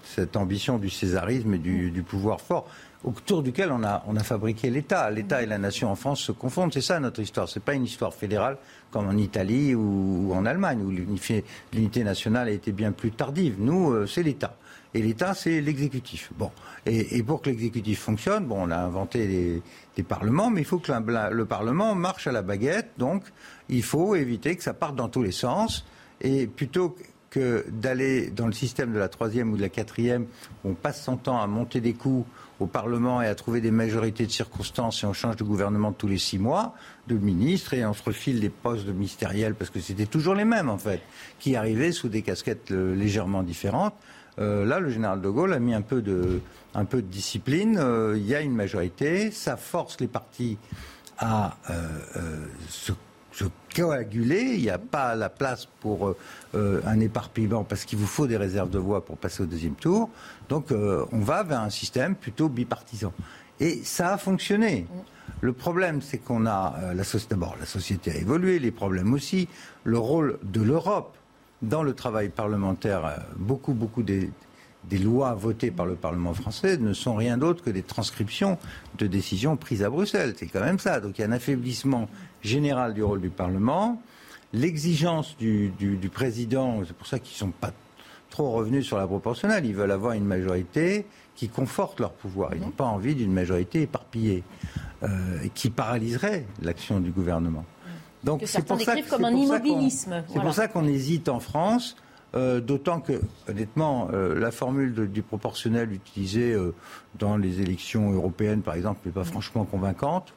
Cette, 0.03 0.35
ambition 0.35 0.77
du 0.77 0.89
césarisme 0.89 1.53
et 1.53 1.57
du, 1.57 2.03
pouvoir 2.03 2.41
fort 2.41 2.67
autour 3.03 3.41
duquel 3.41 3.71
on 3.71 3.83
a, 3.83 4.23
fabriqué 4.23 4.69
l'État. 4.69 5.09
L'État 5.09 5.41
et 5.41 5.45
la 5.45 5.57
nation 5.57 5.89
en 5.89 5.95
France 5.95 6.21
se 6.21 6.31
confondent. 6.31 6.73
C'est 6.73 6.81
ça 6.81 6.99
notre 6.99 7.21
histoire. 7.21 7.49
C'est 7.49 7.63
pas 7.63 7.73
une 7.73 7.85
histoire 7.85 8.13
fédérale 8.13 8.57
comme 8.91 9.07
en 9.07 9.17
Italie 9.17 9.73
ou, 9.73 10.31
en 10.33 10.45
Allemagne 10.45 10.81
où 10.81 10.91
l'unité 10.91 12.03
nationale 12.03 12.49
a 12.49 12.51
été 12.51 12.71
bien 12.71 12.91
plus 12.91 13.11
tardive. 13.11 13.55
Nous, 13.59 13.91
euh, 13.91 14.05
c'est 14.07 14.23
l'État. 14.23 14.55
Et 14.93 15.01
l'État, 15.01 15.33
c'est 15.33 15.61
l'exécutif. 15.61 16.31
Bon. 16.37 16.51
Et, 16.85 17.23
pour 17.23 17.41
que 17.41 17.49
l'exécutif 17.49 17.99
fonctionne, 17.99 18.45
bon, 18.45 18.67
on 18.67 18.71
a 18.71 18.77
inventé 18.77 19.61
des, 19.95 20.03
parlements, 20.03 20.49
mais 20.49 20.61
il 20.61 20.65
faut 20.65 20.79
que 20.79 20.91
le 20.91 21.45
Parlement 21.45 21.93
marche 21.93 22.25
à 22.25 22.31
la 22.31 22.41
baguette. 22.41 22.89
Donc, 22.97 23.23
il 23.69 23.83
faut 23.83 24.15
éviter 24.15 24.55
que 24.55 24.63
ça 24.63 24.73
parte 24.73 24.95
dans 24.95 25.09
tous 25.09 25.21
les 25.21 25.31
sens. 25.31 25.85
Et 26.21 26.47
plutôt 26.47 26.95
que 27.29 27.65
d'aller 27.69 28.29
dans 28.29 28.45
le 28.45 28.51
système 28.51 28.91
de 28.91 28.99
la 28.99 29.07
troisième 29.07 29.53
ou 29.53 29.57
de 29.57 29.61
la 29.61 29.69
quatrième, 29.69 30.25
où 30.63 30.71
on 30.71 30.73
passe 30.73 31.03
son 31.03 31.17
temps 31.17 31.39
à 31.39 31.47
monter 31.47 31.79
des 31.79 31.93
coups 31.93 32.25
au 32.59 32.67
Parlement 32.67 33.21
et 33.21 33.27
à 33.27 33.33
trouver 33.33 33.61
des 33.61 33.71
majorités 33.71 34.25
de 34.25 34.31
circonstances 34.31 35.03
et 35.03 35.07
on 35.07 35.13
change 35.13 35.37
de 35.37 35.43
gouvernement 35.43 35.93
tous 35.93 36.07
les 36.07 36.19
six 36.19 36.37
mois, 36.37 36.75
de 37.07 37.15
ministres, 37.15 37.73
et 37.73 37.85
on 37.85 37.93
se 37.93 38.03
refile 38.03 38.39
des 38.39 38.49
postes 38.49 38.85
de 38.85 38.91
ministériels, 38.91 39.55
parce 39.55 39.71
que 39.71 39.79
c'était 39.79 40.05
toujours 40.05 40.35
les 40.35 40.45
mêmes 40.45 40.69
en 40.69 40.77
fait, 40.77 41.01
qui 41.39 41.55
arrivaient 41.55 41.91
sous 41.91 42.09
des 42.09 42.21
casquettes 42.21 42.71
euh, 42.71 42.93
légèrement 42.95 43.43
différentes. 43.43 43.95
Euh, 44.39 44.65
là, 44.65 44.79
le 44.79 44.89
général 44.89 45.21
de 45.21 45.29
Gaulle 45.29 45.53
a 45.53 45.59
mis 45.59 45.73
un 45.73 45.81
peu 45.81 46.01
de, 46.01 46.41
discipline. 47.01 47.77
Euh, 47.77 48.15
il 48.17 48.25
y 48.25 48.35
a 48.35 48.41
une 48.41 48.55
majorité, 48.55 49.31
ça 49.31 49.57
force 49.57 49.99
les 49.99 50.07
partis 50.07 50.57
à 51.17 51.55
se, 52.69 52.93
coaguler. 53.75 54.55
Il 54.55 54.61
n'y 54.61 54.69
a 54.69 54.79
pas 54.79 55.15
la 55.15 55.29
place 55.29 55.67
pour 55.79 56.15
un 56.53 56.99
éparpillement 56.99 57.63
parce 57.63 57.85
qu'il 57.85 57.99
vous 57.99 58.07
faut 58.07 58.25
des 58.25 58.37
réserves 58.37 58.71
de 58.71 58.79
voix 58.79 59.05
pour 59.05 59.17
passer 59.17 59.43
au 59.43 59.45
deuxième 59.45 59.75
tour. 59.75 60.09
Donc, 60.49 60.71
on 60.71 61.19
va 61.19 61.43
vers 61.43 61.61
un 61.61 61.69
système 61.69 62.15
plutôt 62.15 62.49
bipartisan. 62.49 63.13
Et 63.59 63.81
ça 63.83 64.13
a 64.13 64.17
fonctionné. 64.17 64.87
Le 65.41 65.53
problème, 65.53 66.01
c'est 66.01 66.17
qu'on 66.17 66.47
a 66.47 66.73
la. 66.95 67.03
D'abord, 67.29 67.55
la 67.59 67.67
société 67.67 68.11
a 68.11 68.15
évolué, 68.15 68.57
les 68.57 68.71
problèmes 68.71 69.13
aussi. 69.13 69.47
Le 69.83 69.99
rôle 69.99 70.39
de 70.43 70.61
l'Europe 70.61 71.15
dans 71.61 71.83
le 71.83 71.93
travail 71.93 72.29
parlementaire, 72.29 73.05
euh, 73.05 73.17
beaucoup, 73.37 73.73
beaucoup 73.73 74.03
des, 74.03 74.31
lois 74.91 75.33
votées 75.35 75.71
par 75.71 75.85
le 75.85 75.95
Parlement 75.95 76.33
français 76.33 76.77
ne 76.77 76.93
sont 76.93 77.15
rien 77.15 77.37
d'autre 77.37 77.63
que 77.63 77.69
des 77.69 77.83
transcriptions 77.83 78.57
de 78.97 79.07
décisions 79.07 79.55
prises 79.55 79.83
à 79.83 79.89
Bruxelles. 79.89 80.33
C'est 80.37 80.47
quand 80.47 80.61
même 80.61 80.79
ça. 80.79 80.99
Donc 80.99 81.17
il 81.17 81.21
y 81.21 81.23
a 81.23 81.27
un 81.27 81.31
affaiblissement 81.31 82.09
général 82.41 82.93
du 82.93 83.03
rôle 83.03 83.21
du 83.21 83.29
Parlement. 83.29 84.01
L'exigence 84.53 85.37
du, 85.37 85.71
président, 86.11 86.81
c'est 86.85 86.95
pour 86.95 87.07
ça 87.07 87.19
qu'ils 87.19 87.35
ne 87.35 87.51
sont 87.51 87.51
pas 87.51 87.71
trop 88.29 88.51
revenus 88.51 88.85
sur 88.85 88.97
la 88.97 89.07
proportionnelle. 89.07 89.65
Ils 89.65 89.75
veulent 89.75 89.91
avoir 89.91 90.13
une 90.13 90.25
majorité 90.25 91.05
qui 91.35 91.47
conforte 91.47 91.99
leur 91.99 92.11
pouvoir. 92.11 92.53
Ils 92.53 92.61
n'ont 92.61 92.71
pas 92.71 92.85
envie 92.85 93.15
d'une 93.15 93.31
majorité 93.31 93.83
éparpillée 93.83 94.43
euh, 95.03 95.07
qui 95.53 95.69
paralyserait 95.69 96.45
l'action 96.61 96.99
du 96.99 97.11
gouvernement. 97.11 97.65
Donc 98.23 98.43
c'est 98.45 98.65
pour 98.65 98.81
ça 98.81 98.95
comme 99.09 99.25
un 99.25 99.35
immobilisme. 99.35 100.23
C'est 100.31 100.41
pour 100.41 100.53
ça 100.53 100.67
qu'on 100.67 100.87
hésite 100.87 101.29
en 101.29 101.39
France. 101.39 101.95
Euh, 102.33 102.61
d'autant 102.61 103.01
que, 103.01 103.19
honnêtement, 103.49 104.07
euh, 104.13 104.39
la 104.39 104.51
formule 104.51 105.11
du 105.11 105.21
proportionnel 105.21 105.91
utilisée 105.91 106.53
euh, 106.53 106.73
dans 107.19 107.35
les 107.35 107.59
élections 107.59 108.11
européennes, 108.11 108.61
par 108.61 108.75
exemple, 108.75 109.01
n'est 109.05 109.11
pas 109.11 109.25
franchement 109.25 109.65
convaincante. 109.65 110.33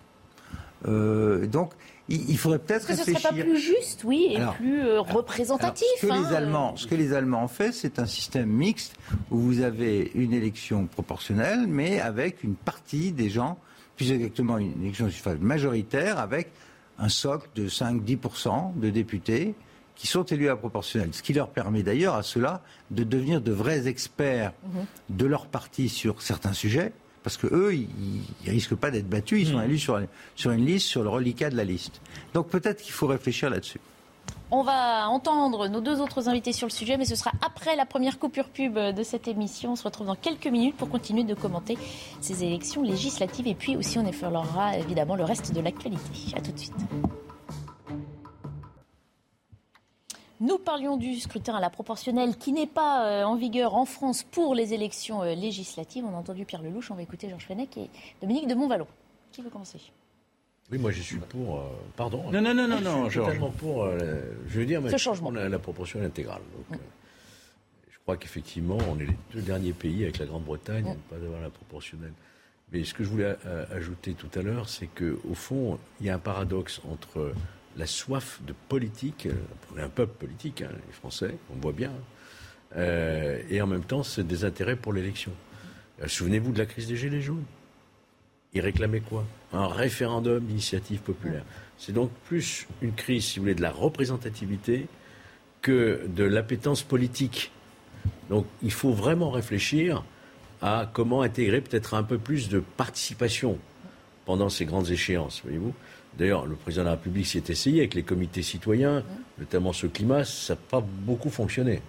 donc, 0.84 1.72
il, 2.08 2.36
faudrait 2.36 2.58
peut-être 2.58 2.88
réfléchir. 2.88 3.16
Ce 3.16 3.22
serait 3.22 3.38
pas 3.38 3.44
plus 3.44 3.58
juste, 3.58 4.02
oui, 4.04 4.36
et 4.36 4.40
plus 4.58 4.98
représentatif 4.98 5.86
ce, 5.98 6.06
que 6.06 6.12
les 6.12 6.18
hein, 6.18 6.34
Allemands, 6.34 6.76
ce 6.76 6.86
que 6.86 6.94
les 6.94 7.14
Allemands 7.14 7.44
ont 7.44 7.48
fait, 7.48 7.72
c'est 7.72 7.98
un 7.98 8.06
système 8.06 8.48
mixte 8.48 8.96
où 9.30 9.38
vous 9.38 9.62
avez 9.62 10.10
une 10.14 10.34
élection 10.34 10.86
proportionnelle, 10.86 11.66
mais 11.66 12.00
avec 12.00 12.44
une 12.44 12.56
partie 12.56 13.12
des 13.12 13.30
gens, 13.30 13.56
plus 13.96 14.10
exactement 14.12 14.58
une 14.58 14.82
élection 14.82 15.08
majoritaire, 15.40 16.18
avec 16.18 16.50
un 16.98 17.08
socle 17.08 17.48
de 17.54 17.68
5-10% 17.68 18.78
de 18.78 18.90
députés 18.90 19.54
qui 19.96 20.06
sont 20.06 20.24
élus 20.24 20.48
à 20.48 20.56
proportionnel. 20.56 21.10
Ce 21.12 21.22
qui 21.22 21.32
leur 21.32 21.50
permet 21.50 21.82
d'ailleurs 21.82 22.14
à 22.14 22.22
ceux-là 22.22 22.62
de 22.90 23.04
devenir 23.04 23.40
de 23.40 23.52
vrais 23.52 23.86
experts 23.86 24.52
mhm. 24.64 24.86
de 25.10 25.26
leur 25.26 25.46
parti 25.46 25.88
sur 25.88 26.20
certains 26.22 26.52
sujets, 26.52 26.92
parce 27.22 27.36
que 27.36 27.46
eux, 27.46 27.74
ils, 27.74 27.88
ne 28.44 28.50
risquent 28.50 28.74
pas 28.74 28.90
d'être 28.90 29.08
battus, 29.08 29.40
ils 29.40 29.48
sont 29.52 29.58
mhm. 29.58 29.64
élus 29.64 29.78
sur, 29.78 30.00
sur 30.34 30.50
une 30.50 30.66
liste, 30.66 30.86
sur 30.86 31.02
le 31.02 31.08
reliquat 31.08 31.50
de 31.50 31.56
la 31.56 31.64
liste. 31.64 32.00
Donc 32.34 32.48
peut-être 32.48 32.82
qu'il 32.82 32.92
faut 32.92 33.06
réfléchir 33.06 33.50
là-dessus. 33.50 33.80
On 34.56 34.62
va 34.62 35.08
entendre 35.08 35.66
nos 35.66 35.80
deux 35.80 36.00
autres 36.00 36.28
invités 36.28 36.52
sur 36.52 36.68
le 36.68 36.72
sujet, 36.72 36.96
mais 36.96 37.04
ce 37.04 37.16
sera 37.16 37.32
après 37.44 37.74
la 37.74 37.86
première 37.86 38.20
coupure 38.20 38.48
pub 38.48 38.78
de 38.78 39.02
cette 39.02 39.26
émission. 39.26 39.72
On 39.72 39.76
se 39.76 39.82
retrouve 39.82 40.06
dans 40.06 40.14
quelques 40.14 40.46
minutes 40.46 40.76
pour 40.76 40.88
continuer 40.88 41.24
de 41.24 41.34
commenter 41.34 41.76
ces 42.20 42.44
élections 42.44 42.82
législatives 42.82 43.48
et 43.48 43.56
puis 43.56 43.76
aussi 43.76 43.98
on 43.98 44.06
effleurera 44.06 44.78
évidemment 44.78 45.16
le 45.16 45.24
reste 45.24 45.52
de 45.52 45.60
l'actualité. 45.60 46.08
A 46.36 46.40
tout 46.40 46.52
de 46.52 46.58
suite. 46.60 46.72
Nous 50.38 50.58
parlions 50.58 50.98
du 50.98 51.18
scrutin 51.18 51.56
à 51.56 51.60
la 51.60 51.70
proportionnelle 51.70 52.36
qui 52.36 52.52
n'est 52.52 52.68
pas 52.68 53.08
euh, 53.08 53.24
en 53.24 53.34
vigueur 53.34 53.74
en 53.74 53.86
France 53.86 54.22
pour 54.22 54.54
les 54.54 54.72
élections 54.72 55.24
euh, 55.24 55.34
législatives. 55.34 56.04
On 56.08 56.14
a 56.14 56.18
entendu 56.18 56.44
Pierre 56.44 56.62
Lelouch, 56.62 56.92
on 56.92 56.94
va 56.94 57.02
écouter 57.02 57.28
Georges 57.28 57.46
Fenech 57.46 57.76
et 57.76 57.90
Dominique 58.20 58.46
de 58.46 58.54
Montvalon. 58.54 58.86
Qui 59.32 59.42
veut 59.42 59.50
commencer? 59.50 59.80
Oui, 60.72 60.78
moi 60.78 60.90
je 60.90 61.02
suis 61.02 61.16
pour. 61.16 61.60
Euh, 61.60 61.64
pardon. 61.96 62.30
Non, 62.30 62.40
non, 62.40 62.54
non, 62.54 62.66
non, 62.66 62.80
non. 62.80 63.04
Je 63.06 63.10
suis 63.10 63.20
totalement 63.20 63.50
pour. 63.50 63.84
Euh, 63.84 64.20
je 64.48 64.60
veux 64.60 64.66
dire, 64.66 64.80
Ce 64.90 64.96
changement. 64.96 65.30
La, 65.30 65.48
la 65.48 65.58
proportion 65.58 66.02
intégrale. 66.02 66.40
Donc, 66.56 66.78
euh, 66.78 66.82
je 67.90 67.98
crois 68.02 68.16
qu'effectivement, 68.16 68.78
on 68.90 68.98
est 68.98 69.06
les 69.06 69.16
deux 69.32 69.42
derniers 69.42 69.72
pays 69.72 70.02
avec 70.04 70.18
la 70.18 70.26
Grande-Bretagne 70.26 70.86
à 70.86 70.90
ne 70.90 71.18
pas 71.20 71.24
avoir 71.26 71.40
la 71.42 71.50
proportionnelle. 71.50 72.12
Mais 72.72 72.82
ce 72.84 72.94
que 72.94 73.04
je 73.04 73.08
voulais 73.10 73.36
ajouter 73.72 74.14
tout 74.14 74.30
à 74.38 74.42
l'heure, 74.42 74.68
c'est 74.68 74.88
qu'au 74.88 75.34
fond, 75.34 75.78
il 76.00 76.06
y 76.06 76.10
a 76.10 76.14
un 76.14 76.18
paradoxe 76.18 76.80
entre 76.90 77.32
la 77.76 77.86
soif 77.86 78.40
de 78.46 78.54
politique, 78.68 79.28
on 79.72 79.78
est 79.78 79.82
un 79.82 79.88
peuple 79.88 80.14
politique, 80.18 80.62
hein, 80.62 80.70
les 80.86 80.92
Français, 80.92 81.36
on 81.54 81.60
voit 81.60 81.72
bien, 81.72 81.92
et 82.76 83.60
en 83.60 83.66
même 83.66 83.84
temps, 83.84 84.02
c'est 84.02 84.26
des 84.26 84.44
intérêts 84.44 84.76
pour 84.76 84.92
l'élection. 84.92 85.30
Souvenez-vous 86.06 86.52
de 86.52 86.58
la 86.58 86.66
crise 86.66 86.88
des 86.88 86.96
Gilets 86.96 87.20
jaunes. 87.20 87.44
Ils 88.54 88.60
réclamaient 88.60 89.00
quoi? 89.00 89.24
Un 89.52 89.66
référendum 89.66 90.44
d'initiative 90.44 91.00
populaire. 91.00 91.44
C'est 91.78 91.92
donc 91.92 92.10
plus 92.26 92.66
une 92.82 92.92
crise, 92.92 93.24
si 93.24 93.38
vous 93.38 93.44
voulez, 93.44 93.54
de 93.54 93.62
la 93.62 93.72
représentativité 93.72 94.86
que 95.60 96.06
de 96.08 96.24
l'appétence 96.24 96.82
politique. 96.82 97.50
Donc 98.28 98.46
il 98.62 98.72
faut 98.72 98.92
vraiment 98.92 99.30
réfléchir 99.30 100.04
à 100.62 100.88
comment 100.92 101.22
intégrer 101.22 101.60
peut-être 101.60 101.94
un 101.94 102.02
peu 102.02 102.18
plus 102.18 102.48
de 102.48 102.60
participation 102.60 103.58
pendant 104.24 104.48
ces 104.48 104.64
grandes 104.64 104.90
échéances, 104.90 105.42
voyez-vous. 105.44 105.74
D'ailleurs, 106.16 106.46
le 106.46 106.54
président 106.54 106.84
de 106.84 106.88
la 106.88 106.92
République 106.92 107.26
s'y 107.26 107.38
est 107.38 107.50
essayé 107.50 107.80
avec 107.80 107.94
les 107.94 108.02
comités 108.02 108.42
citoyens, 108.42 109.02
notamment 109.38 109.72
ce 109.72 109.86
climat, 109.86 110.24
ça 110.24 110.54
n'a 110.54 110.60
pas 110.70 110.80
beaucoup 110.80 111.28
fonctionné, 111.28 111.82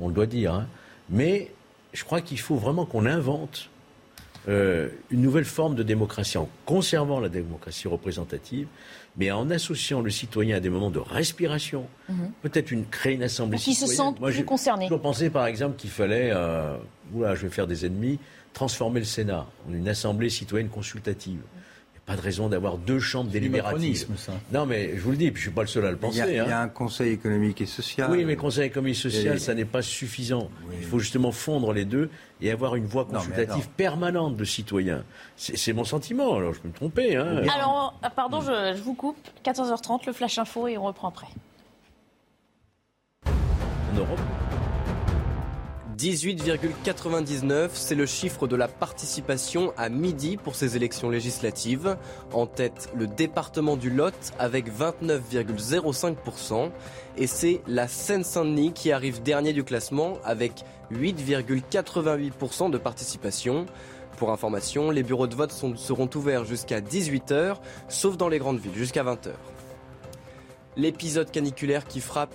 on 0.00 0.08
le 0.08 0.14
doit 0.14 0.26
dire. 0.26 0.54
Hein. 0.54 0.66
Mais 1.08 1.50
je 1.92 2.04
crois 2.04 2.20
qu'il 2.20 2.38
faut 2.40 2.56
vraiment 2.56 2.84
qu'on 2.84 3.06
invente 3.06 3.69
euh, 4.48 4.88
une 5.10 5.20
nouvelle 5.20 5.44
forme 5.44 5.74
de 5.74 5.82
démocratie 5.82 6.38
en 6.38 6.48
conservant 6.64 7.20
la 7.20 7.28
démocratie 7.28 7.88
représentative, 7.88 8.66
mais 9.16 9.30
en 9.30 9.50
associant 9.50 10.00
le 10.00 10.10
citoyen 10.10 10.56
à 10.56 10.60
des 10.60 10.70
moments 10.70 10.90
de 10.90 10.98
respiration, 10.98 11.86
mhm. 12.08 12.32
peut-être 12.42 12.70
une, 12.70 12.86
créer 12.86 13.14
une 13.14 13.22
assemblée 13.22 13.58
Qui 13.58 13.74
se 13.74 13.86
sentent 13.86 14.20
plus 14.20 14.44
concernés. 14.44 14.86
Je 14.88 14.94
pensais 14.94 15.30
par 15.30 15.46
exemple 15.46 15.76
qu'il 15.76 15.90
fallait, 15.90 16.30
euh, 16.32 16.76
oula, 17.14 17.34
je 17.34 17.42
vais 17.42 17.50
faire 17.50 17.66
des 17.66 17.84
ennemis, 17.84 18.18
transformer 18.52 19.00
le 19.00 19.06
Sénat 19.06 19.46
en 19.68 19.74
une 19.74 19.88
assemblée 19.88 20.30
citoyenne 20.30 20.68
consultative 20.68 21.40
pas 22.10 22.16
de 22.16 22.22
raison 22.22 22.48
d'avoir 22.48 22.76
deux 22.76 22.98
chambres 22.98 23.30
délibératives. 23.30 24.08
Ça. 24.16 24.32
Non, 24.52 24.66
mais 24.66 24.96
je 24.96 25.00
vous 25.00 25.12
le 25.12 25.16
dis, 25.16 25.30
puis 25.30 25.40
je 25.40 25.46
suis 25.46 25.54
pas 25.54 25.60
le 25.60 25.68
seul 25.68 25.86
à 25.86 25.92
le 25.92 25.96
penser. 25.96 26.18
Il 26.18 26.34
y, 26.34 26.40
a, 26.40 26.44
il 26.44 26.48
y 26.48 26.52
a 26.52 26.58
hein. 26.58 26.64
un 26.64 26.68
Conseil 26.68 27.12
économique 27.12 27.60
et 27.60 27.66
social. 27.66 28.10
Oui, 28.10 28.24
mais 28.24 28.34
Conseil 28.34 28.64
économique 28.66 28.96
et 28.96 29.10
social, 29.10 29.38
ça 29.38 29.54
n'est 29.54 29.64
pas 29.64 29.80
suffisant. 29.80 30.50
Il 30.76 30.84
faut 30.84 30.98
justement 30.98 31.30
fondre 31.30 31.72
les 31.72 31.84
deux 31.84 32.10
et 32.40 32.50
avoir 32.50 32.74
une 32.74 32.86
voix 32.86 33.04
consultative 33.04 33.68
permanente 33.76 34.36
de 34.36 34.44
citoyens. 34.44 35.04
C'est 35.36 35.72
mon 35.72 35.84
sentiment. 35.84 36.34
Alors, 36.34 36.52
je 36.52 36.58
peux 36.58 36.68
me 36.68 36.74
tromper. 36.74 37.14
Hein. 37.14 37.42
Alors, 37.54 37.96
ah, 38.02 38.10
pardon, 38.10 38.40
je, 38.40 38.74
je 38.76 38.82
vous 38.82 38.94
coupe. 38.94 39.16
14h30, 39.44 40.06
le 40.06 40.12
flash 40.12 40.36
info 40.38 40.66
et 40.66 40.76
on 40.76 40.86
reprend 40.86 41.10
après. 41.10 41.28
En 43.24 43.96
Europe 43.96 44.18
18,99, 46.00 47.68
c'est 47.74 47.94
le 47.94 48.06
chiffre 48.06 48.46
de 48.46 48.56
la 48.56 48.68
participation 48.68 49.74
à 49.76 49.90
midi 49.90 50.38
pour 50.38 50.54
ces 50.54 50.74
élections 50.74 51.10
législatives. 51.10 51.98
En 52.32 52.46
tête, 52.46 52.88
le 52.96 53.06
département 53.06 53.76
du 53.76 53.90
Lot 53.90 54.14
avec 54.38 54.72
29,05%. 54.72 56.70
Et 57.18 57.26
c'est 57.26 57.60
la 57.66 57.86
Seine-Saint-Denis 57.86 58.72
qui 58.72 58.92
arrive 58.92 59.22
dernier 59.22 59.52
du 59.52 59.62
classement 59.62 60.14
avec 60.24 60.64
8,88% 60.90 62.70
de 62.70 62.78
participation. 62.78 63.66
Pour 64.16 64.30
information, 64.32 64.90
les 64.90 65.02
bureaux 65.02 65.26
de 65.26 65.34
vote 65.34 65.52
seront 65.52 66.10
ouverts 66.14 66.46
jusqu'à 66.46 66.80
18h, 66.80 67.56
sauf 67.90 68.16
dans 68.16 68.30
les 68.30 68.38
grandes 68.38 68.58
villes, 68.58 68.74
jusqu'à 68.74 69.04
20h. 69.04 69.32
L'épisode 70.78 71.30
caniculaire 71.30 71.84
qui 71.84 72.00
frappe 72.00 72.34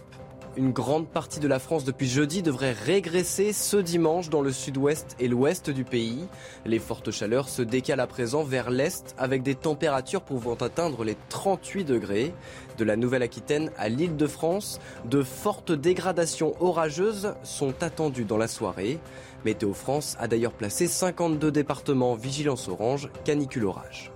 une 0.58 0.72
grande 0.72 1.08
partie 1.08 1.40
de 1.40 1.48
la 1.48 1.60
France 1.60 1.84
depuis 1.84 2.08
jeudi 2.08 2.42
devrait 2.42 2.72
régresser 2.72 3.54
ce 3.54 3.78
dimanche 3.78 4.30
dans 4.30 4.42
le 4.42 4.52
sud-ouest 4.52 5.16
et 5.20 5.28
l'ouest 5.28 5.70
du 5.70 5.84
pays. 5.84 6.28
Les 6.66 6.80
fortes 6.80 7.12
chaleurs 7.12 7.50
se 7.50 7.62
décalent 7.62 8.00
à 8.00 8.08
présent 8.08 8.44
vers 8.44 8.70
l'est 8.70 9.14
avec 9.18 9.44
des 9.44 9.56
températures 9.56 10.22
pouvant 10.22 10.56
atteindre 10.56 11.04
les 11.04 11.18
38 11.30 11.84
degrés. 11.84 12.34
De 12.78 12.84
la 12.84 12.96
Nouvelle-Aquitaine 12.96 13.72
à 13.78 13.90
l'île 13.90 14.18
de 14.18 14.28
France, 14.28 14.80
de 15.06 15.24
fortes 15.24 15.72
dégradations 15.72 16.54
orageuses 16.60 17.34
sont 17.44 17.84
attendues 17.84 18.26
dans 18.26 18.38
la 18.38 18.48
soirée. 18.48 19.00
Météo 19.44 19.74
France 19.74 20.16
a 20.20 20.28
d'ailleurs 20.28 20.54
placé 20.54 20.88
52 20.88 21.52
départements 21.52 22.14
en 22.14 22.16
vigilance 22.16 22.68
orange 22.68 23.10
canicule 23.24 23.66
orage. 23.66 24.15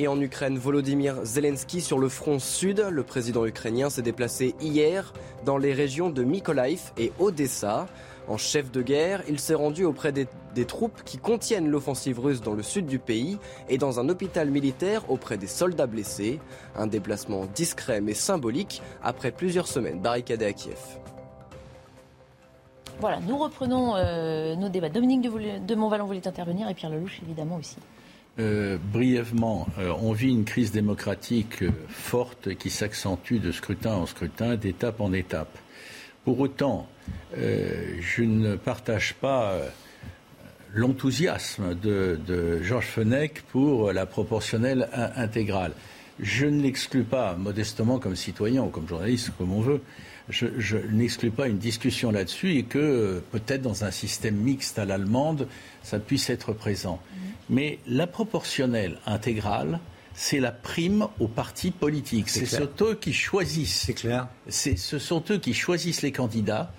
Et 0.00 0.06
en 0.06 0.20
Ukraine, 0.20 0.58
Volodymyr 0.58 1.24
Zelensky 1.24 1.80
sur 1.80 1.98
le 1.98 2.08
front 2.08 2.38
sud. 2.38 2.86
Le 2.88 3.02
président 3.02 3.44
ukrainien 3.44 3.90
s'est 3.90 4.02
déplacé 4.02 4.54
hier 4.60 5.12
dans 5.44 5.58
les 5.58 5.72
régions 5.72 6.08
de 6.08 6.22
Mykolaiv 6.22 6.92
et 6.96 7.12
Odessa. 7.18 7.88
En 8.28 8.36
chef 8.36 8.70
de 8.70 8.80
guerre, 8.80 9.24
il 9.28 9.40
s'est 9.40 9.54
rendu 9.54 9.84
auprès 9.84 10.12
des, 10.12 10.28
troupes 10.66 11.02
qui 11.04 11.18
contiennent 11.18 11.68
l'offensive 11.68 12.20
russe 12.20 12.42
dans 12.42 12.52
le 12.52 12.62
sud 12.62 12.86
du 12.86 13.00
pays 13.00 13.38
et 13.68 13.76
dans 13.76 13.98
un 13.98 14.08
hôpital 14.08 14.50
militaire 14.50 15.10
auprès 15.10 15.36
des 15.36 15.48
soldats 15.48 15.88
blessés. 15.88 16.38
Un 16.76 16.86
déplacement 16.86 17.46
discret 17.46 18.00
mais 18.00 18.14
symbolique 18.14 18.82
après 19.02 19.32
plusieurs 19.32 19.66
semaines 19.66 20.00
barricadées 20.00 20.46
à 20.46 20.52
Kiev. 20.52 20.78
Voilà, 23.00 23.18
nous 23.26 23.36
reprenons 23.36 23.96
euh, 23.96 24.54
nos 24.54 24.68
débats. 24.68 24.90
Dominique 24.90 25.22
de, 25.22 25.66
de 25.66 25.74
Montvalon 25.74 26.06
voulait 26.06 26.28
intervenir 26.28 26.68
et 26.68 26.74
Pierre 26.74 26.90
Lelouch 26.90 27.20
évidemment 27.24 27.56
aussi. 27.56 27.78
Euh, 28.40 28.78
brièvement, 28.92 29.66
euh, 29.80 29.92
on 30.00 30.12
vit 30.12 30.30
une 30.30 30.44
crise 30.44 30.70
démocratique 30.70 31.62
euh, 31.62 31.72
forte 31.88 32.54
qui 32.54 32.70
s'accentue 32.70 33.38
de 33.40 33.50
scrutin 33.50 33.94
en 33.94 34.06
scrutin, 34.06 34.54
d'étape 34.54 35.00
en 35.00 35.12
étape. 35.12 35.58
Pour 36.24 36.38
autant, 36.38 36.88
je 37.34 38.22
ne 38.22 38.56
partage 38.56 39.14
pas 39.14 39.56
l'enthousiasme 40.74 41.74
de, 41.74 42.62
Georges 42.62 42.88
Fenech 42.88 43.40
pour 43.50 43.92
la 43.92 44.04
proportionnelle 44.04 44.90
intégrale. 45.16 45.72
Je 46.20 46.44
ne 46.44 46.60
l'exclus 46.60 47.04
pas 47.04 47.34
modestement 47.34 47.98
comme 47.98 48.14
citoyen 48.14 48.62
ou 48.62 48.68
comme 48.68 48.86
journaliste, 48.86 49.32
comme 49.38 49.52
on 49.52 49.62
veut. 49.62 49.80
Je 50.28 50.76
n'exclus 50.76 51.30
pas 51.30 51.48
une 51.48 51.56
discussion 51.56 52.10
là-dessus 52.10 52.58
et 52.58 52.64
que 52.64 53.22
peut-être 53.32 53.62
dans 53.62 53.84
un 53.84 53.90
système 53.90 54.36
mixte 54.36 54.78
à 54.78 54.84
l'allemande, 54.84 55.48
ça 55.82 55.98
puisse 55.98 56.28
être 56.28 56.52
présent. 56.52 57.00
Mais 57.50 57.78
la 57.86 58.06
proportionnelle 58.06 58.98
intégrale, 59.06 59.80
c'est 60.14 60.40
la 60.40 60.52
prime 60.52 61.06
aux 61.20 61.28
partis 61.28 61.70
politiques. 61.70 62.28
C'est 62.28 62.82
eux 62.82 62.98
qui 63.00 63.12
choisissent. 63.12 63.84
C'est 63.86 63.94
clair. 63.94 64.28
Ce 64.48 64.98
sont 64.98 65.24
eux 65.30 65.38
qui 65.38 65.54
choisissent 65.54 66.02
les 66.02 66.12
candidats. 66.12 66.72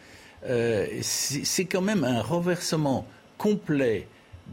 Euh, 0.45 0.87
c'est 1.01 1.65
quand 1.65 1.81
même 1.81 2.03
un 2.03 2.21
renversement 2.21 3.05
complet 3.37 4.07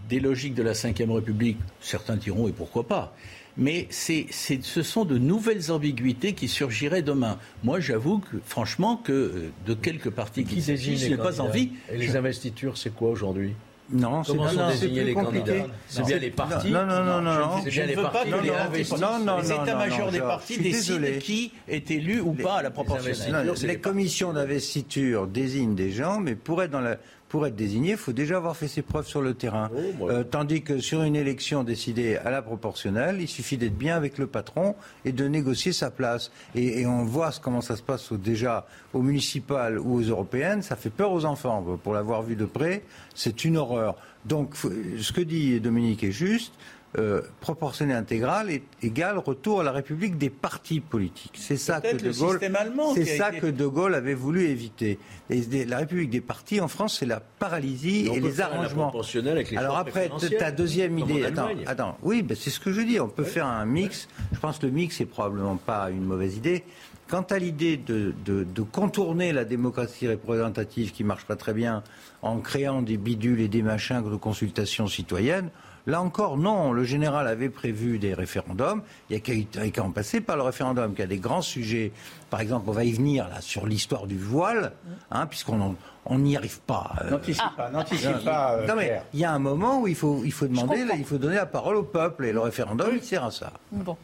des 0.08 0.20
logiques 0.20 0.54
de 0.54 0.62
la 0.62 0.72
Ve 0.72 1.10
République. 1.10 1.58
Certains 1.80 2.16
diront, 2.16 2.48
et 2.48 2.52
pourquoi 2.52 2.86
pas 2.86 3.14
mais 3.56 3.88
ce 3.90 4.82
sont 4.82 5.04
de 5.04 5.18
nouvelles 5.18 5.70
ambiguïtés 5.72 6.34
qui 6.34 6.48
surgiraient 6.48 7.02
demain. 7.02 7.38
Moi, 7.64 7.80
j'avoue 7.80 8.18
que, 8.18 8.36
franchement, 8.44 8.96
que 8.96 9.12
euh, 9.12 9.50
de 9.66 9.74
quelques 9.74 10.10
partis 10.10 10.44
qui, 10.44 10.56
qui 10.56 10.96
je 10.96 11.08
n'ai 11.08 11.16
pas 11.16 11.40
envie. 11.40 11.70
Et 11.90 11.96
les 11.96 12.16
investitures, 12.16 12.76
c'est 12.76 12.94
quoi 12.94 13.10
aujourd'hui? 13.10 13.54
Non, 13.90 14.24
c'est 14.24 14.32
Comment 14.32 14.48
sont 14.48 14.68
désignés 14.68 15.04
les 15.04 15.14
candidats 15.14 15.52
C'est 15.88 16.04
bien 16.04 16.18
les 16.18 16.30
partis. 16.30 16.70
Non, 16.70 16.86
non, 16.86 17.04
non, 17.04 17.20
non. 17.20 17.62
C'est 17.62 17.70
bien 17.70 17.86
les 17.86 17.94
partis 17.94 18.30
Les 19.42 19.52
états-majors 19.52 20.10
des 20.10 20.20
partis 20.20 20.58
décident 20.58 21.06
qui 21.20 21.52
est 21.68 21.90
élu 21.90 22.20
ou 22.20 22.32
pas 22.32 22.56
à 22.56 22.62
la 22.62 22.70
proportionnelle. 22.70 23.52
Les 23.62 23.78
commissions 23.78 24.32
d'investiture 24.32 25.26
désignent 25.26 25.74
des 25.74 25.92
gens, 25.92 26.20
mais 26.20 26.34
pour 26.34 26.62
être 26.62 26.70
dans 26.70 26.80
la 26.80 26.96
pour 27.28 27.46
être 27.46 27.56
désigné, 27.56 27.92
il 27.92 27.96
faut 27.96 28.12
déjà 28.12 28.36
avoir 28.36 28.56
fait 28.56 28.68
ses 28.68 28.82
preuves 28.82 29.06
sur 29.06 29.20
le 29.20 29.34
terrain. 29.34 29.70
Oh, 30.00 30.10
euh, 30.10 30.22
tandis 30.22 30.62
que 30.62 30.78
sur 30.78 31.02
une 31.02 31.16
élection 31.16 31.64
décidée 31.64 32.16
à 32.16 32.30
la 32.30 32.40
proportionnelle, 32.40 33.18
il 33.20 33.28
suffit 33.28 33.56
d'être 33.56 33.76
bien 33.76 33.96
avec 33.96 34.18
le 34.18 34.26
patron 34.26 34.76
et 35.04 35.12
de 35.12 35.26
négocier 35.26 35.72
sa 35.72 35.90
place. 35.90 36.30
Et, 36.54 36.86
on 36.86 37.04
voit 37.04 37.30
comment 37.42 37.60
ça 37.60 37.76
se 37.76 37.82
passe 37.82 38.12
déjà 38.12 38.66
aux 38.92 39.02
municipales 39.02 39.78
ou 39.78 39.94
aux 39.94 40.02
européennes. 40.02 40.62
Ça 40.62 40.76
fait 40.76 40.90
peur 40.90 41.12
aux 41.12 41.24
enfants. 41.24 41.78
Pour 41.82 41.94
l'avoir 41.94 42.22
vu 42.22 42.36
de 42.36 42.44
près, 42.44 42.82
c'est 43.14 43.44
une 43.44 43.56
horreur. 43.56 43.96
Donc, 44.24 44.54
ce 44.56 45.12
que 45.12 45.20
dit 45.20 45.60
Dominique 45.60 46.04
est 46.04 46.12
juste. 46.12 46.52
Euh, 46.98 47.20
proportionnée 47.40 47.92
intégrale 47.92 48.50
est 48.50 48.62
égal 48.82 49.18
retour 49.18 49.60
à 49.60 49.64
la 49.64 49.72
République 49.72 50.16
des 50.16 50.30
partis 50.30 50.80
politiques. 50.80 51.36
C'est 51.38 51.58
ça 51.58 51.82
que 51.82 51.94
De 51.94 52.10
Gaulle, 52.10 52.40
c'est 52.94 53.04
ça 53.04 53.32
que 53.32 53.46
De 53.46 53.66
Gaulle 53.66 53.94
avait 53.94 54.14
voulu 54.14 54.46
éviter. 54.46 54.98
la 55.28 55.78
République 55.78 56.08
des 56.08 56.22
partis 56.22 56.58
en 56.58 56.68
France, 56.68 56.96
c'est 56.98 57.06
la 57.06 57.20
paralysie 57.20 58.06
et, 58.06 58.18
les 58.18 58.40
arrangements. 58.40 58.94
Avec 59.14 59.50
les 59.50 59.58
Alors 59.58 59.76
après, 59.76 60.10
ta 60.38 60.50
deuxième 60.50 60.98
idée, 60.98 61.24
attends, 61.24 61.48
attends, 61.66 61.98
oui, 62.02 62.22
ben 62.22 62.34
c'est 62.34 62.50
ce 62.50 62.60
que 62.60 62.72
je 62.72 62.80
dis. 62.80 62.98
On 62.98 63.08
peut 63.08 63.24
faire 63.24 63.46
un 63.46 63.66
mix. 63.66 64.08
Je 64.32 64.38
pense 64.38 64.58
que 64.58 64.66
le 64.66 64.72
mix 64.72 64.98
est 65.00 65.06
probablement 65.06 65.56
pas 65.56 65.90
une 65.90 66.04
mauvaise 66.04 66.36
idée. 66.36 66.64
Quant 67.08 67.22
à 67.22 67.38
l'idée 67.38 67.76
de, 67.76 68.14
de, 68.24 68.62
contourner 68.62 69.32
la 69.32 69.44
démocratie 69.44 70.08
représentative 70.08 70.92
qui 70.92 71.04
marche 71.04 71.24
pas 71.24 71.36
très 71.36 71.52
bien 71.52 71.84
en 72.22 72.38
créant 72.38 72.82
des 72.82 72.96
bidules 72.96 73.40
et 73.40 73.48
des 73.48 73.62
machins 73.62 74.02
de 74.02 74.16
consultation 74.16 74.88
citoyenne, 74.88 75.50
Là 75.86 76.02
encore, 76.02 76.36
non. 76.36 76.72
Le 76.72 76.84
général 76.84 77.28
avait 77.28 77.48
prévu 77.48 77.98
des 77.98 78.12
référendums. 78.12 78.82
Il 79.08 79.20
n'y 79.20 79.46
a 79.56 79.70
qu'à 79.70 79.82
en 79.84 79.90
passer 79.90 80.20
par 80.20 80.36
le 80.36 80.42
référendum, 80.42 80.94
qui 80.94 81.02
a 81.02 81.06
des 81.06 81.18
grands 81.18 81.42
sujets. 81.42 81.92
Par 82.28 82.40
exemple, 82.40 82.64
on 82.68 82.72
va 82.72 82.84
y 82.84 82.92
venir 82.92 83.28
là 83.28 83.40
sur 83.40 83.66
l'histoire 83.66 84.06
du 84.06 84.18
voile, 84.18 84.72
hein, 85.10 85.26
puisqu'on 85.26 85.76
on 86.06 86.18
n'y 86.18 86.36
arrive 86.36 86.60
pas. 86.60 86.92
Euh. 87.04 87.10
N'anticipe 87.10 87.56
pas, 87.56 87.70
n'anticipe 87.70 88.24
pas. 88.24 88.66
non, 88.66 88.74
mais 88.76 89.00
il 89.14 89.20
y 89.20 89.24
a 89.24 89.32
un 89.32 89.38
moment 89.38 89.80
où 89.80 89.88
il 89.88 89.94
faut, 89.94 90.22
il 90.24 90.32
faut 90.32 90.46
demander, 90.46 90.84
il 90.96 91.04
faut 91.04 91.18
donner 91.18 91.36
la 91.36 91.46
parole 91.46 91.76
au 91.76 91.82
peuple, 91.82 92.26
et 92.26 92.32
le 92.32 92.40
référendum, 92.40 92.90
il 92.92 93.02
sert 93.02 93.24
à 93.24 93.30
ça. 93.30 93.52
Bon. 93.70 93.96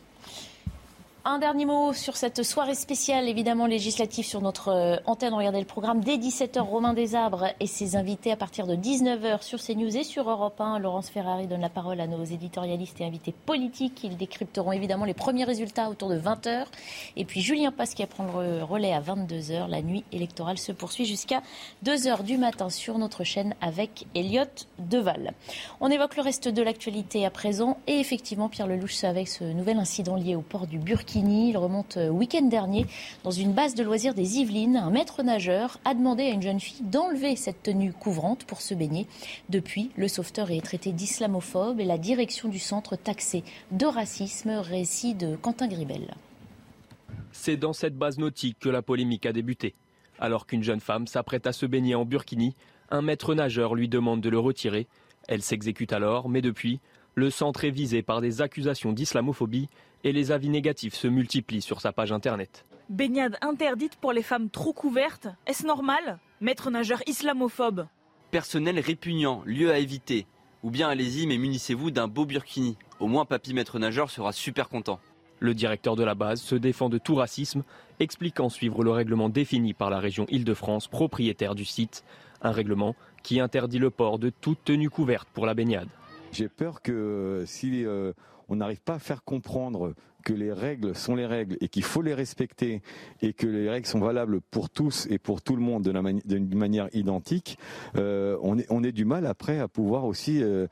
Un 1.24 1.38
dernier 1.38 1.66
mot 1.66 1.92
sur 1.92 2.16
cette 2.16 2.42
soirée 2.42 2.74
spéciale, 2.74 3.28
évidemment 3.28 3.66
législative, 3.66 4.24
sur 4.24 4.40
notre 4.40 4.70
euh, 4.70 4.96
antenne. 5.06 5.32
Regardez 5.32 5.61
le 5.61 5.66
programme 5.66 6.00
dès 6.00 6.16
17h. 6.16 6.58
Romain 6.58 6.94
Desarbres 6.94 7.46
et 7.61 7.68
ses 7.68 7.94
invités 7.94 8.32
à 8.32 8.37
partir 8.37 8.66
de 8.66 8.74
19h 8.74 9.40
sur 9.40 9.62
CNews 9.62 9.96
et 9.96 10.02
sur 10.02 10.28
Europe 10.28 10.61
1. 10.61 10.80
Laurence 10.80 11.11
Ferrari 11.11 11.46
donne 11.46 11.61
la 11.61 11.68
parole 11.68 12.00
à 12.00 12.08
nos 12.08 12.24
éditorialistes 12.24 13.00
et 13.00 13.04
invités 13.04 13.32
politiques. 13.46 14.00
Ils 14.02 14.16
décrypteront 14.16 14.72
évidemment 14.72 15.04
les 15.04 15.14
premiers 15.14 15.44
résultats 15.44 15.90
autour 15.90 16.08
de 16.08 16.18
20h. 16.18 16.64
Et 17.14 17.24
puis 17.24 17.40
Julien 17.40 17.70
Pasquier 17.70 18.06
prend 18.06 18.24
le 18.24 18.64
relais 18.64 18.92
à 18.92 19.00
22h. 19.00 19.68
La 19.68 19.80
nuit 19.80 20.02
électorale 20.11 20.58
se 20.58 20.72
poursuit 20.72 21.04
jusqu'à 21.04 21.40
2h 21.87 22.24
du 22.24 22.37
matin 22.37 22.68
sur 22.68 22.98
notre 22.98 23.22
chaîne 23.22 23.54
avec 23.61 24.06
Elliot 24.16 24.42
Deval. 24.80 25.35
On 25.80 25.88
évoque 25.88 26.16
le 26.16 26.22
reste 26.22 26.48
de 26.48 26.62
l'actualité 26.62 27.24
à 27.24 27.30
présent. 27.30 27.78
Et 27.87 28.00
effectivement, 28.00 28.48
Pierre 28.48 28.66
Lelouch 28.66 29.04
avec 29.04 29.28
ce 29.28 29.44
nouvel 29.44 29.78
incident 29.78 30.16
lié 30.16 30.35
au 30.35 30.40
port 30.40 30.66
du 30.66 30.78
Burkina 30.78 31.12
il 31.20 31.57
remonte 31.57 31.96
euh, 31.96 32.09
week-end 32.09 32.42
dernier 32.42 32.87
dans 33.25 33.31
une 33.31 33.53
base 33.53 33.75
de 33.75 33.83
loisirs 33.83 34.14
des 34.14 34.38
Yvelines. 34.38 34.77
Un 34.77 34.90
maître 34.90 35.22
nageur 35.22 35.79
a 35.85 35.94
demandé 35.94 36.25
à 36.25 36.31
une 36.31 36.42
jeune 36.42 36.61
fille 36.61 36.85
d'enlever 36.85 37.37
cette 37.37 37.62
tenue 37.62 37.92
couvrante 37.92 38.44
pour 38.44 38.61
se 38.61 38.75
baigner. 38.75 39.07
Depuis, 39.48 39.90
le 39.96 40.09
sauveteur 40.09 40.51
est 40.51 40.61
traité 40.61 40.92
d'islamophobe 40.92 41.81
et 41.81 41.85
la 41.85 41.98
direction 41.98 42.48
du 42.48 42.59
centre 42.59 42.96
taxé 42.96 43.44
de 43.70 43.87
racisme. 43.87 44.51
Récit 44.51 45.14
de 45.14 45.37
Quentin 45.37 45.68
Gribel. 45.68 46.14
C'est 47.33 47.57
dans 47.57 47.72
cette 47.72 47.96
base 47.96 48.18
nautique 48.18 48.59
que 48.59 48.68
la 48.68 48.83
polémique 48.83 49.27
a 49.27 49.33
débuté. 49.33 49.75
Alors 50.18 50.46
qu'une 50.46 50.62
jeune 50.62 50.81
femme 50.81 51.07
s'apprête 51.07 51.46
à 51.46 51.53
se 51.53 51.66
baigner 51.66 51.94
en 51.94 52.05
burkini, 52.05 52.55
un 52.90 53.03
maître 53.03 53.35
nageur 53.35 53.75
lui 53.75 53.88
demande 53.88 54.20
de 54.20 54.29
le 54.29 54.38
retirer. 54.38 54.87
Elle 55.29 55.42
s'exécute 55.42 55.92
alors, 55.92 56.29
mais 56.29 56.42
depuis, 56.42 56.81
le 57.14 57.31
centre 57.31 57.64
est 57.64 57.70
visé 57.70 58.03
par 58.03 58.20
des 58.20 58.40
accusations 58.40 58.92
d'islamophobie 58.92 59.68
et 60.04 60.12
les 60.12 60.32
avis 60.32 60.48
négatifs 60.48 60.94
se 60.94 61.06
multiplient 61.08 61.62
sur 61.62 61.80
sa 61.80 61.92
page 61.92 62.12
internet. 62.12 62.64
Baignade 62.88 63.36
interdite 63.40 63.96
pour 63.96 64.12
les 64.12 64.22
femmes 64.22 64.50
trop 64.50 64.72
couvertes, 64.72 65.28
est-ce 65.46 65.66
normal 65.66 66.18
Maître 66.40 66.70
nageur 66.70 67.02
islamophobe? 67.06 67.86
Personnel 68.30 68.78
répugnant, 68.80 69.42
lieu 69.46 69.70
à 69.70 69.78
éviter. 69.78 70.26
Ou 70.62 70.70
bien 70.70 70.88
allez-y 70.88 71.26
mais 71.26 71.38
munissez-vous 71.38 71.90
d'un 71.90 72.08
beau 72.08 72.24
burkini. 72.24 72.76
Au 73.00 73.06
moins 73.06 73.24
papy 73.24 73.54
maître 73.54 73.78
nageur 73.78 74.10
sera 74.10 74.32
super 74.32 74.68
content. 74.68 75.00
Le 75.38 75.54
directeur 75.54 75.96
de 75.96 76.04
la 76.04 76.14
base 76.14 76.40
se 76.40 76.54
défend 76.54 76.88
de 76.88 76.98
tout 76.98 77.16
racisme, 77.16 77.64
expliquant 77.98 78.48
suivre 78.48 78.84
le 78.84 78.92
règlement 78.92 79.28
défini 79.28 79.74
par 79.74 79.90
la 79.90 79.98
région 79.98 80.24
Île-de-France, 80.28 80.86
propriétaire 80.86 81.56
du 81.56 81.64
site. 81.64 82.04
Un 82.42 82.52
règlement 82.52 82.94
qui 83.22 83.40
interdit 83.40 83.78
le 83.78 83.90
port 83.90 84.18
de 84.18 84.30
toute 84.30 84.62
tenue 84.64 84.90
couverte 84.90 85.28
pour 85.32 85.46
la 85.46 85.54
baignade. 85.54 85.88
J'ai 86.30 86.48
peur 86.48 86.80
que 86.80 87.42
si 87.46 87.84
euh, 87.84 88.12
on 88.52 88.56
n'arrive 88.56 88.82
pas 88.82 88.94
à 88.94 88.98
faire 88.98 89.24
comprendre 89.24 89.94
que 90.22 90.34
les 90.34 90.52
règles 90.52 90.94
sont 90.94 91.16
les 91.16 91.24
règles 91.24 91.56
et 91.62 91.68
qu'il 91.68 91.82
faut 91.82 92.02
les 92.02 92.12
respecter 92.12 92.82
et 93.22 93.32
que 93.32 93.46
les 93.46 93.68
règles 93.70 93.86
sont 93.86 93.98
valables 93.98 94.42
pour 94.42 94.68
tous 94.68 95.06
et 95.10 95.18
pour 95.18 95.40
tout 95.40 95.56
le 95.56 95.62
monde 95.62 95.82
d'une 95.82 96.54
manière 96.54 96.88
identique, 96.92 97.58
euh, 97.96 98.36
on, 98.42 98.84
est, 98.84 98.92
du 98.92 99.06
mal 99.06 99.26
après 99.26 99.58
à 99.58 99.68
pouvoir 99.68 100.04
aussi 100.04 100.42
euh, 100.42 100.66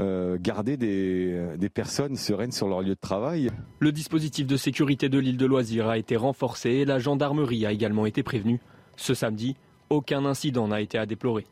euh, 0.00 0.38
garder 0.40 0.78
des, 0.78 1.56
des, 1.58 1.68
personnes 1.68 2.16
sereines 2.16 2.52
sur 2.52 2.68
leur 2.68 2.80
lieu 2.80 2.94
de 2.94 3.00
travail. 3.00 3.50
Le 3.80 3.92
dispositif 3.92 4.46
de 4.46 4.56
sécurité 4.56 5.10
de 5.10 5.18
l'île 5.18 5.36
de 5.36 5.46
Loisirs 5.46 5.88
a 5.88 5.98
été 5.98 6.16
renforcé 6.16 6.70
et 6.70 6.84
la 6.86 6.98
gendarmerie 6.98 7.66
a 7.66 7.72
également 7.72 8.06
été 8.06 8.22
prévenue. 8.22 8.60
Ce 8.96 9.12
samedi, 9.12 9.56
aucun 9.90 10.24
incident 10.24 10.68
n'a 10.68 10.80
été 10.80 10.96
à 10.96 11.04
déplorer. 11.04 11.44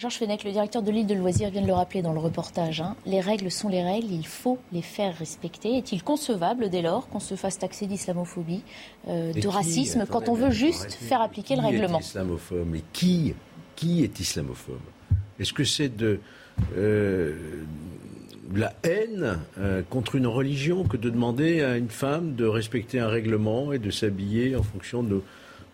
Georges 0.00 0.16
Fenech, 0.16 0.44
le 0.44 0.52
directeur 0.52 0.80
de 0.80 0.90
l'île 0.90 1.06
de 1.06 1.12
loisirs, 1.14 1.50
vient 1.50 1.60
de 1.60 1.66
le 1.66 1.74
rappeler 1.74 2.00
dans 2.00 2.14
le 2.14 2.20
reportage. 2.20 2.80
Hein. 2.80 2.96
Les 3.04 3.20
règles 3.20 3.50
sont 3.50 3.68
les 3.68 3.82
règles, 3.82 4.10
il 4.10 4.26
faut 4.26 4.58
les 4.72 4.80
faire 4.80 5.14
respecter. 5.14 5.76
Est-il 5.76 6.02
concevable 6.02 6.70
dès 6.70 6.80
lors 6.80 7.06
qu'on 7.10 7.20
se 7.20 7.34
fasse 7.34 7.58
taxer 7.58 7.86
d'islamophobie, 7.86 8.62
euh, 9.08 9.34
de 9.34 9.46
racisme, 9.46 10.06
quand 10.08 10.30
on 10.30 10.34
veut 10.34 10.52
juste 10.52 10.94
faire 10.94 11.20
appliquer 11.20 11.54
le 11.54 11.60
règlement 11.60 11.98
est 11.98 12.04
islamophobe? 12.04 12.66
Mais 12.66 12.80
qui, 12.94 13.34
qui 13.76 14.02
est 14.02 14.18
islamophobe? 14.18 14.80
Est-ce 15.38 15.52
que 15.52 15.64
c'est 15.64 15.94
de 15.94 16.18
euh, 16.78 17.62
la 18.54 18.72
haine 18.84 19.38
euh, 19.58 19.82
contre 19.90 20.14
une 20.14 20.26
religion 20.26 20.84
que 20.84 20.96
de 20.96 21.10
demander 21.10 21.60
à 21.60 21.76
une 21.76 21.90
femme 21.90 22.36
de 22.36 22.46
respecter 22.46 23.00
un 23.00 23.08
règlement 23.08 23.74
et 23.74 23.78
de 23.78 23.90
s'habiller 23.90 24.56
en 24.56 24.62
fonction 24.62 25.02
de 25.02 25.10
nos 25.10 25.24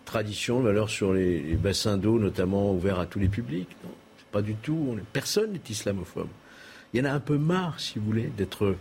traditions, 0.03 0.59
valeurs 0.59 0.89
sur 0.89 1.13
les, 1.13 1.39
les 1.39 1.55
bassins 1.55 1.95
d'eau, 1.95 2.19
notamment 2.19 2.73
ouverts 2.73 2.99
à 2.99 3.05
tous 3.05 3.19
les 3.19 3.29
publics? 3.29 3.69
Non 3.85 3.91
pas 4.31 4.41
du 4.41 4.55
tout. 4.55 4.97
Personne 5.13 5.53
n'est 5.53 5.61
islamophobe. 5.69 6.29
Il 6.93 6.99
y 6.99 7.01
en 7.01 7.09
a 7.09 7.13
un 7.13 7.19
peu 7.19 7.37
marre, 7.37 7.79
si 7.79 7.99
vous 7.99 8.05
voulez, 8.05 8.31
d'être 8.37 8.75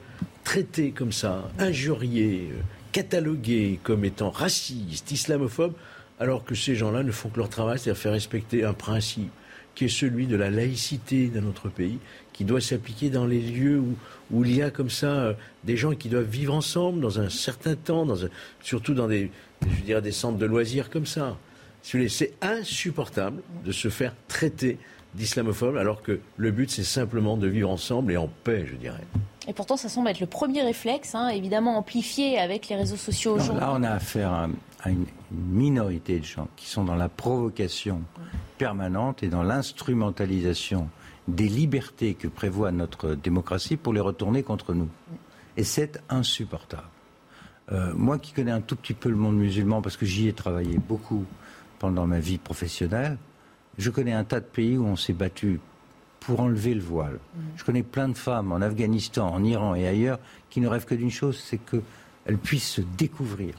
traité 0.45 0.93
comme 0.93 1.13
ça, 1.13 1.51
injurié, 1.59 2.51
euh, 2.53 2.61
catalogué 2.93 3.81
comme 3.83 4.05
étant 4.05 4.31
raciste, 4.31 5.11
islamophobe, 5.11 5.75
alors 6.21 6.45
que 6.45 6.55
ces 6.55 6.77
gens-là 6.77 7.03
ne 7.03 7.11
font 7.11 7.29
que 7.29 7.39
leur 7.39 7.49
travail, 7.49 7.79
c'est-à-dire 7.79 8.01
faire 8.01 8.13
respecter 8.13 8.65
un 8.65 8.73
principe 8.73 9.31
qui 9.75 9.85
est 9.85 9.89
celui 9.89 10.27
de 10.27 10.37
la 10.37 10.51
laïcité 10.51 11.29
dans 11.29 11.43
notre 11.43 11.69
pays, 11.69 11.99
qui 12.33 12.45
doit 12.45 12.61
s'appliquer 12.61 13.11
dans 13.11 13.27
les 13.27 13.41
lieux 13.41 13.83
où, 14.31 14.45
il 14.45 14.57
y 14.57 14.63
a 14.63 14.71
comme 14.71 14.91
ça 14.91 15.07
euh, 15.07 15.35
des 15.65 15.77
gens 15.77 15.93
qui 15.93 16.09
doivent 16.09 16.25
vivre 16.29 16.55
ensemble 16.55 17.01
dans 17.01 17.21
un 17.21 17.29
certain 17.29 17.75
temps, 17.75 18.07
surtout 18.63 18.95
dans 18.95 19.09
des, 19.09 19.31
je 19.63 19.83
dirais, 19.83 20.03
des 20.03 20.13
centres 20.13 20.39
de 20.39 20.47
loisirs 20.47 20.91
comme 20.91 21.07
ça. 21.07 21.37
C'est 21.83 22.33
insupportable 22.41 23.43
de 23.65 23.71
se 23.71 23.89
faire 23.89 24.15
traiter 24.27 24.79
d'islamophobe, 25.17 25.77
alors 25.77 26.03
que 26.03 26.21
le 26.37 26.51
but, 26.51 26.71
c'est 26.71 26.85
simplement 26.85 27.37
de 27.37 27.49
vivre 27.49 27.71
ensemble 27.71 28.13
et 28.13 28.17
en 28.17 28.29
paix, 28.29 28.67
je 28.67 28.77
dirais. 28.77 29.05
Et 29.49 29.53
pourtant, 29.53 29.77
ça 29.77 29.89
semble 29.89 30.09
être 30.09 30.21
le 30.21 30.27
premier 30.27 30.63
réflexe, 30.63 31.15
hein, 31.15 31.29
évidemment 31.29 31.79
amplifié 31.79 32.39
avec 32.39 32.69
les 32.69 32.77
réseaux 32.77 32.97
sociaux 32.97 33.35
aujourd'hui. 33.35 33.61
Là, 33.61 33.73
on 33.75 33.83
a 33.83 33.91
affaire 33.91 34.33
à, 34.33 34.49
une 34.89 35.07
minorité 35.31 36.19
de 36.21 36.25
gens 36.25 36.49
qui 36.57 36.67
sont 36.67 36.85
dans 36.85 36.95
la 36.95 37.09
provocation 37.09 38.03
permanente 38.59 39.23
et 39.23 39.29
dans 39.29 39.43
l'instrumentalisation 39.43 40.89
des 41.27 41.49
libertés 41.49 42.15
que 42.15 42.29
prévoit 42.29 42.71
notre 42.71 43.15
démocratie 43.15 43.77
pour 43.77 43.93
les 43.93 44.01
retourner 44.01 44.43
contre 44.43 44.75
nous. 44.75 44.89
Et 45.57 45.65
c'est 45.65 46.01
insupportable. 46.09 46.87
Euh, 47.73 47.93
moi 47.95 48.19
qui 48.19 48.33
connais 48.33 48.53
un 48.53 48.61
tout 48.61 48.77
petit 48.77 48.95
peu 48.95 49.09
le 49.09 49.17
monde 49.17 49.37
musulman, 49.37 49.83
parce 49.83 49.97
que 49.97 50.07
j'y 50.07 50.29
ai 50.29 50.33
travaillé 50.33 50.79
beaucoup 50.79 51.25
pendant 51.81 52.07
ma 52.07 52.21
vie 52.21 52.39
professionnelle, 52.39 53.19
je 53.79 53.91
connais 53.91 54.13
un 54.13 54.25
tas 54.25 54.41
de 54.41 54.47
pays 54.47 54.77
où 54.77 54.85
on 54.85 54.97
s'est 54.97 55.13
battu 55.13 55.61
pour 56.21 56.41
enlever 56.41 56.75
le 56.75 56.81
voile. 56.81 57.19
Mm. 57.35 57.41
Je 57.57 57.65
connais 57.65 57.83
plein 57.83 58.09
de 58.09 58.17
femmes 58.17 58.53
en 58.53 58.61
Afghanistan, 58.61 59.33
en 59.33 59.45
Iran 59.45 59.75
et 59.75 59.87
ailleurs 59.87 60.19
qui 60.51 60.61
ne 60.61 60.69
rêvent 60.69 60.87
que 60.87 60.95
d'une 60.95 61.11
chose, 61.11 61.39
c'est 61.39 61.59
qu'elles 61.59 62.39
puissent 62.39 62.71
se 62.71 62.81
découvrir. 62.81 63.55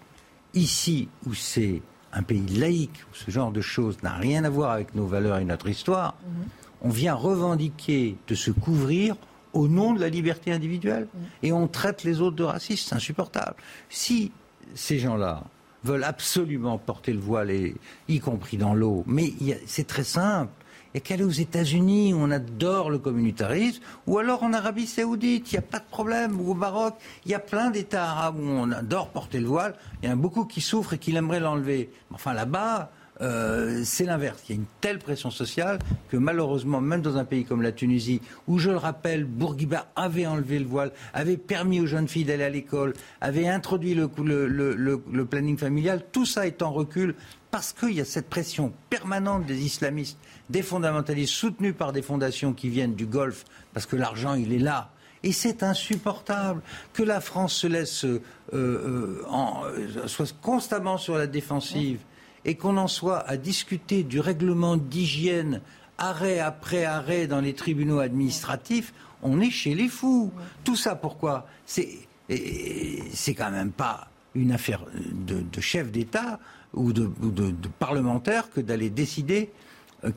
Ici, 0.54 1.08
où 1.26 1.34
c'est 1.34 1.82
un 2.14 2.24
pays 2.24 2.48
laïque, 2.48 3.04
où 3.12 3.16
ce 3.16 3.32
genre 3.32 3.52
de 3.52 3.62
choses 3.62 4.02
n'a 4.04 4.14
rien 4.14 4.44
à 4.44 4.50
voir 4.50 4.72
avec 4.72 4.96
nos 4.96 5.06
valeurs 5.06 5.38
et 5.38 5.46
notre 5.46 5.70
histoire, 5.70 6.14
mm-hmm. 6.14 6.48
on 6.82 6.90
vient 6.90 7.14
revendiquer 7.14 8.18
de 8.28 8.36
se 8.36 8.52
couvrir 8.52 9.16
au 9.54 9.68
nom 9.68 9.94
de 9.94 10.00
la 10.00 10.10
liberté 10.10 10.52
individuelle. 10.52 11.08
Mm. 11.14 11.20
Et 11.44 11.52
on 11.54 11.68
traite 11.68 12.04
les 12.04 12.22
autres 12.22 12.36
de 12.36 12.44
racistes, 12.44 12.90
c'est 12.90 12.96
insupportable. 12.96 13.56
Si 13.90 14.32
ces 14.74 15.00
gens-là 15.00 15.44
veulent 15.84 16.04
absolument 16.04 16.78
porter 16.78 17.14
le 17.14 17.20
voile, 17.20 17.52
y 18.08 18.20
compris 18.20 18.58
dans 18.58 18.74
l'eau. 18.74 19.04
Mais 19.08 19.34
c'est 19.66 19.88
très 19.88 20.04
simple. 20.04 20.52
Il 20.94 21.16
n'y 21.16 21.22
a 21.22 21.26
aux 21.26 21.30
États-Unis 21.30 22.14
où 22.14 22.18
on 22.18 22.32
adore 22.32 22.90
le 22.90 22.98
communautarisme, 22.98 23.82
ou 24.08 24.18
alors 24.18 24.42
en 24.42 24.54
Arabie 24.54 24.88
Saoudite, 24.88 25.52
il 25.52 25.56
n'y 25.56 25.60
a 25.60 25.62
pas 25.62 25.80
de 25.80 25.86
problème, 25.90 26.40
ou 26.42 26.52
au 26.52 26.54
Maroc, 26.56 26.96
il 27.26 27.32
y 27.32 27.36
a 27.36 27.40
plein 27.40 27.70
d'États 27.70 28.10
arabes 28.10 28.40
où 28.40 28.48
on 28.48 28.72
adore 28.72 29.10
porter 29.10 29.40
le 29.40 29.48
voile. 29.48 29.76
Il 30.02 30.08
y 30.08 30.10
en 30.10 30.14
a 30.14 30.16
beaucoup 30.16 30.46
qui 30.46 30.62
souffrent 30.62 30.94
et 30.94 30.98
qui 30.98 31.16
aimeraient 31.16 31.40
l'enlever. 31.40 31.92
Enfin, 32.12 32.34
là-bas, 32.34 32.92
euh, 33.22 33.82
c'est 33.84 34.06
l'inverse. 34.06 34.44
Il 34.48 34.52
y 34.52 34.58
a 34.58 34.62
une 34.62 34.68
telle 34.82 35.00
pression 35.00 35.32
sociale 35.32 35.80
que 36.10 36.18
malheureusement, 36.18 36.82
même 36.82 37.02
dans 37.02 37.18
un 37.18 37.26
pays 37.26 37.46
comme 37.46 37.62
la 37.62 37.72
Tunisie, 37.72 38.22
où 38.48 38.60
je 38.60 38.70
le 38.70 38.78
rappelle, 38.78 39.26
Bourguiba 39.26 39.88
avait 39.96 40.28
enlevé 40.28 40.60
le 40.60 40.66
voile, 40.66 40.92
avait 41.14 41.38
permis 41.38 41.80
aux 41.82 41.88
jeunes 41.88 42.08
filles 42.08 42.26
d'aller 42.26 42.44
à 42.44 42.50
l'école, 42.50 42.94
avait 43.22 43.48
introduit 43.48 43.96
le, 43.96 44.08
planning 45.30 45.58
familial, 45.58 46.04
tout 46.12 46.26
ça 46.26 46.46
est 46.46 46.62
en 46.62 46.72
recul 46.72 47.16
parce 47.50 47.74
qu'il 47.74 47.94
y 47.94 48.02
a 48.02 48.06
cette 48.06 48.30
pression 48.30 48.74
permanente 48.90 49.46
des 49.46 49.64
islamistes, 49.64 50.18
des 50.50 50.62
fondamentalistes 50.62 51.34
soutenus 51.34 51.74
par 51.76 51.94
des 51.94 52.02
fondations 52.02 52.54
qui 52.54 52.70
viennent 52.70 52.96
du 52.96 53.06
Golfe, 53.06 53.46
parce 53.74 53.86
que 53.86 53.96
l'argent, 53.96 54.36
il 54.36 54.54
est 54.54 54.60
là. 54.60 54.92
Et 55.24 55.32
c'est 55.32 55.64
insupportable 55.64 56.62
que 56.94 57.02
la 57.02 57.20
France 57.20 57.54
se 57.54 57.68
laisse, 57.68 58.06
euh, 58.06 58.22
euh, 58.54 59.24
en, 59.28 59.64
soit 60.06 60.32
constamment 60.40 60.98
sur 60.98 61.18
la 61.18 61.26
défensive 61.26 62.00
et 62.48 62.56
qu'on 62.56 62.78
en 62.78 62.88
soit 62.88 63.20
à 63.30 63.38
discuter 63.38 64.04
du 64.04 64.20
règlement 64.20 64.78
d'hygiène 64.78 65.62
arrêt 65.98 66.40
après 66.40 66.86
arrêt 66.86 67.28
dans 67.28 67.42
les 67.42 67.54
tribunaux 67.54 68.00
administratifs, 68.00 68.94
on 69.22 69.42
est 69.42 69.52
chez 69.52 69.76
les 69.76 69.90
fous. 69.90 70.32
Tout 70.64 70.76
ça 70.76 70.96
pourquoi? 70.96 71.46
C'est 71.66 71.90
c'est 72.30 73.34
quand 73.34 73.52
même 73.52 73.72
pas 73.72 74.10
une 74.36 74.52
affaire 74.52 74.84
de, 74.94 75.62
chef 75.62 75.92
d'État 75.92 76.40
ou 76.74 76.92
de, 76.92 77.10
de, 77.22 77.52
de 77.52 77.68
parlementaire 77.80 78.52
que 78.52 78.60
d'aller 78.60 78.90
décider 78.90 79.50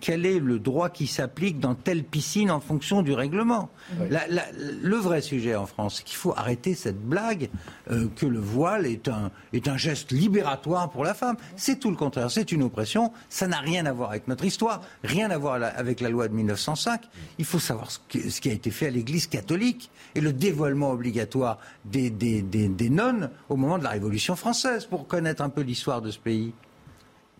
quel 0.00 0.26
est 0.26 0.38
le 0.38 0.58
droit 0.58 0.90
qui 0.90 1.06
s'applique 1.06 1.58
dans 1.58 1.74
telle 1.74 2.04
piscine 2.04 2.50
en 2.50 2.60
fonction 2.60 3.02
du 3.02 3.12
règlement. 3.12 3.70
le 3.98 4.96
vrai 4.96 5.20
sujet 5.20 5.54
en 5.54 5.66
France, 5.66 5.96
c'est 5.98 6.04
qu'il 6.04 6.16
faut 6.16 6.34
arrêter 6.36 6.74
cette 6.74 7.00
blague 7.00 7.50
euh, 7.90 8.08
que 8.16 8.26
le 8.26 8.38
voile 8.38 8.86
est 8.86 9.08
un, 9.08 9.30
est 9.52 9.68
un 9.68 9.76
geste 9.76 10.12
libératoire 10.12 10.90
pour 10.90 11.04
la 11.04 11.14
femme. 11.14 11.36
C'est 11.56 11.80
tout 11.80 11.90
le 11.90 11.96
contraire, 11.96 12.30
c'est 12.30 12.52
une 12.52 12.62
oppression, 12.62 13.12
ça 13.28 13.46
n'a 13.46 13.58
rien 13.58 13.86
à 13.86 13.92
voir 13.92 14.10
avec 14.10 14.28
notre 14.28 14.44
histoire, 14.44 14.82
rien 15.04 15.30
à 15.30 15.38
voir 15.38 15.62
avec 15.62 16.00
la 16.00 16.10
loi 16.10 16.28
de 16.28 16.34
1905. 16.34 17.02
Il 17.38 17.44
faut 17.44 17.58
savoir 17.58 17.90
ce, 17.90 17.98
qui 18.40 18.50
a 18.50 18.52
été 18.52 18.70
fait 18.70 18.88
à 18.88 18.90
l'Église 18.90 19.26
catholique 19.26 19.90
et 20.14 20.20
le 20.20 20.32
dévoilement 20.32 20.90
obligatoire 20.90 21.58
des, 21.84 22.10
des, 22.10 22.42
des 22.42 22.90
nonnes 22.90 23.30
au 23.48 23.56
moment 23.56 23.78
de 23.78 23.84
la 23.84 23.90
Révolution 23.90 24.36
française 24.36 24.84
pour 24.84 25.06
connaître 25.06 25.42
un 25.42 25.48
peu 25.48 25.62
l'histoire 25.62 26.02
de 26.02 26.10
ce 26.10 26.18
pays 26.18 26.52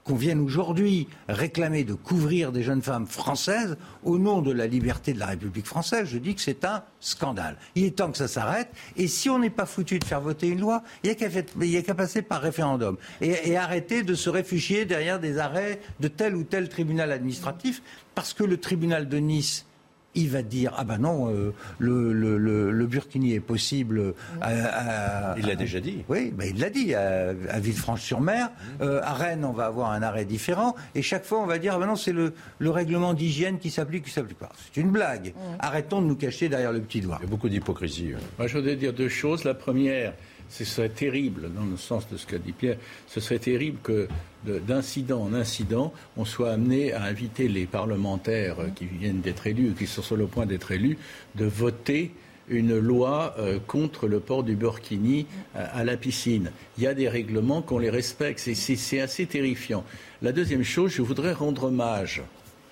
qu'on 0.05 0.15
vienne 0.15 0.41
aujourd'hui 0.41 1.09
réclamer 1.29 1.85
de 1.85 1.95
couvrir 1.95 2.53
des 2.53 2.63
jeunes 2.63 2.83
femmes 2.83 3.07
françaises 3.07 3.77
au 4.05 4.19
nom 4.19 4.43
de 4.43 4.53
la 4.53 4.67
liberté 4.67 5.13
de 5.13 5.19
la 5.19 5.27
République 5.27 5.67
française, 5.67 6.09
je 6.11 6.19
dis 6.19 6.35
que 6.35 6.41
c'est 6.41 6.65
un 6.65 6.83
scandale. 7.01 7.57
Il 7.75 7.85
est 7.85 7.97
temps 7.97 8.11
que 8.11 8.19
ça 8.19 8.29
s'arrête. 8.29 8.69
Et 8.97 9.09
si 9.09 9.31
on 9.31 9.39
n'est 9.39 9.51
pas 9.51 9.67
foutu 9.67 9.99
de 9.99 10.05
faire 10.05 10.21
voter 10.21 10.49
une 10.49 10.61
loi, 10.61 10.83
il 11.03 11.15
n'y 11.57 11.77
a 11.77 11.83
qu'à 11.83 11.95
passer 11.95 12.23
par 12.23 12.41
référendum. 12.41 12.97
Et, 13.21 13.51
et 13.51 13.57
arrêter 13.57 14.03
de 14.03 14.15
se 14.15 14.31
réfugier 14.31 14.85
derrière 14.85 15.21
des 15.21 15.39
arrêts 15.39 15.81
de 16.01 16.09
tel 16.09 16.35
ou 16.37 16.45
tel 16.45 16.69
tribunal 16.69 17.13
administratif, 17.13 17.83
parce 18.15 18.35
que 18.35 18.45
le 18.45 18.59
tribunal 18.59 19.09
de 19.09 19.19
Nice 19.19 19.67
il 20.15 20.29
va 20.29 20.43
dire 20.43 20.73
ah 20.77 20.85
ben 20.85 20.99
non 20.99 21.31
euh, 21.31 21.53
le, 21.79 22.13
le, 22.13 22.37
le, 22.71 22.87
burkini 22.87 23.35
est 23.35 23.41
possible 23.41 24.15
à, 24.41 25.35
il 25.39 25.47
l'a 25.47 25.55
déjà 25.55 25.81
dit. 25.81 26.05
Oui 26.09 26.33
ben 26.35 26.49
il 26.49 26.61
l'a 26.61 26.71
dit 26.71 26.95
à, 26.95 27.33
Villefranche-sur-Mer. 27.59 28.49
Mmh. 28.49 28.83
euh, 28.83 29.03
à 29.03 29.15
Rennes 29.15 29.45
on 29.45 29.53
va 29.53 29.67
avoir 29.67 29.91
un 29.93 30.03
arrêt 30.03 30.25
différent. 30.25 30.75
Et 30.95 31.03
chaque 31.03 31.25
fois 31.25 31.41
on 31.41 31.47
va 31.47 31.59
dire 31.59 31.75
ah 31.77 31.79
ben 31.79 31.87
non 31.87 31.97
c'est 31.97 32.13
le, 32.13 32.33
règlement 32.61 33.15
d'hygiène 33.15 33.59
qui 33.59 33.71
s'applique 33.71 34.05
qui 34.05 34.11
s'applique 34.11 34.39
pas. 34.39 34.51
C'est 34.73 34.81
une 34.81 34.91
blague. 34.91 35.29
Mmh. 35.29 35.57
arrêtons 35.61 36.03
de 36.03 36.07
nous 36.07 36.17
cacher 36.17 36.49
derrière 36.49 36.73
le 36.73 36.81
petit 36.81 37.01
doigt. 37.01 37.19
Il 37.21 37.25
y 37.25 37.27
a 37.27 37.31
beaucoup 37.31 37.49
d'hypocrisie 37.49 38.13
moi 38.39 38.47
je 38.47 38.57
voudrais 38.57 38.77
dire 38.77 38.93
deux 38.93 39.09
choses. 39.09 39.45
La 39.45 39.55
première 39.55 40.15
ce 40.51 40.65
serait 40.65 40.89
terrible, 40.89 41.53
dans 41.55 41.65
le 41.65 41.77
sens 41.77 42.09
de 42.09 42.17
ce 42.17 42.27
qu'a 42.27 42.39
dit 42.39 42.53
Pierre, 42.53 42.77
ce 43.07 43.21
serait 43.21 43.39
terrible 43.39 43.79
que 43.83 44.09
d'incident 44.45 45.23
en 45.23 45.33
incident, 45.33 45.93
on 46.17 46.25
soit 46.25 46.51
amené 46.51 46.93
à 46.93 47.05
inviter 47.05 47.49
les 47.49 47.67
parlementaires 47.67 48.57
qui 48.75 48.87
viennent 48.87 49.21
d'être 49.21 49.47
élus, 49.47 49.75
qui 49.79 49.87
sont 49.87 50.03
sur 50.03 50.17
le 50.17 50.27
point 50.27 50.47
d'être 50.47 50.73
élus, 50.73 50.99
de 51.37 51.45
voter 51.45 52.13
une 52.49 52.77
loi 52.77 53.37
euh, 53.39 53.61
contre 53.65 54.09
le 54.09 54.19
port 54.19 54.43
du 54.43 54.57
burkini 54.57 55.27
euh, 55.55 55.65
à, 55.73 55.85
la 55.85 55.97
piscine. 55.97 56.51
Il 56.79 56.83
y 56.83 56.89
a 56.89 56.95
des 56.95 57.09
règlements 57.09 57.63
qu'on 57.63 57.79
les 57.79 57.91
respecte. 57.91 58.41
C'est 58.41 59.01
assez 59.01 59.27
terrifiant. 59.27 59.85
La 60.21 60.33
deuxième 60.33 60.65
chose, 60.65 60.91
je 60.91 61.03
voudrais 61.03 61.33
rendre 61.33 61.65
hommage, 61.65 62.23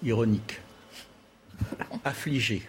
ironique, 0.02 0.60
affligé, 2.04 2.62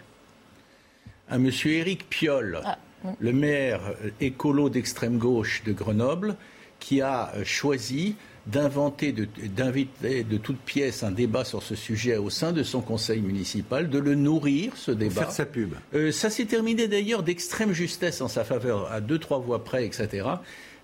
à 1.28 1.34
M. 1.34 1.50
Éric 1.64 2.08
Piolle. 2.08 2.60
Ah 2.64 2.78
le 3.18 3.32
maire 3.32 3.80
écolo 4.20 4.68
d'extrême 4.68 5.18
gauche 5.18 5.62
de 5.64 5.72
Grenoble, 5.72 6.36
qui 6.78 7.00
a 7.02 7.32
choisi 7.44 8.16
d'inventer, 8.46 9.12
d'inviter 9.12 10.24
de, 10.24 10.36
toutes 10.38 10.58
pièces 10.58 11.02
un 11.02 11.10
débat 11.10 11.44
sur 11.44 11.62
ce 11.62 11.74
sujet 11.74 12.16
au 12.16 12.30
sein 12.30 12.52
de 12.52 12.62
son 12.62 12.80
conseil 12.80 13.20
municipal, 13.20 13.90
de 13.90 13.98
le 13.98 14.14
nourrir, 14.14 14.72
ce 14.76 14.90
débat. 14.90 15.22
Faire 15.22 15.32
sa 15.32 15.46
pub. 15.46 15.74
Euh, 15.94 16.10
ça 16.10 16.30
s'est 16.30 16.46
terminé 16.46 16.88
d'ailleurs 16.88 17.22
d'extrême 17.22 17.72
justesse 17.72 18.20
en 18.20 18.28
sa 18.28 18.44
faveur, 18.44 18.90
à 18.90 19.00
deux, 19.00 19.18
trois 19.18 19.38
voix 19.38 19.62
près, 19.62 19.84
etc. 19.84 20.26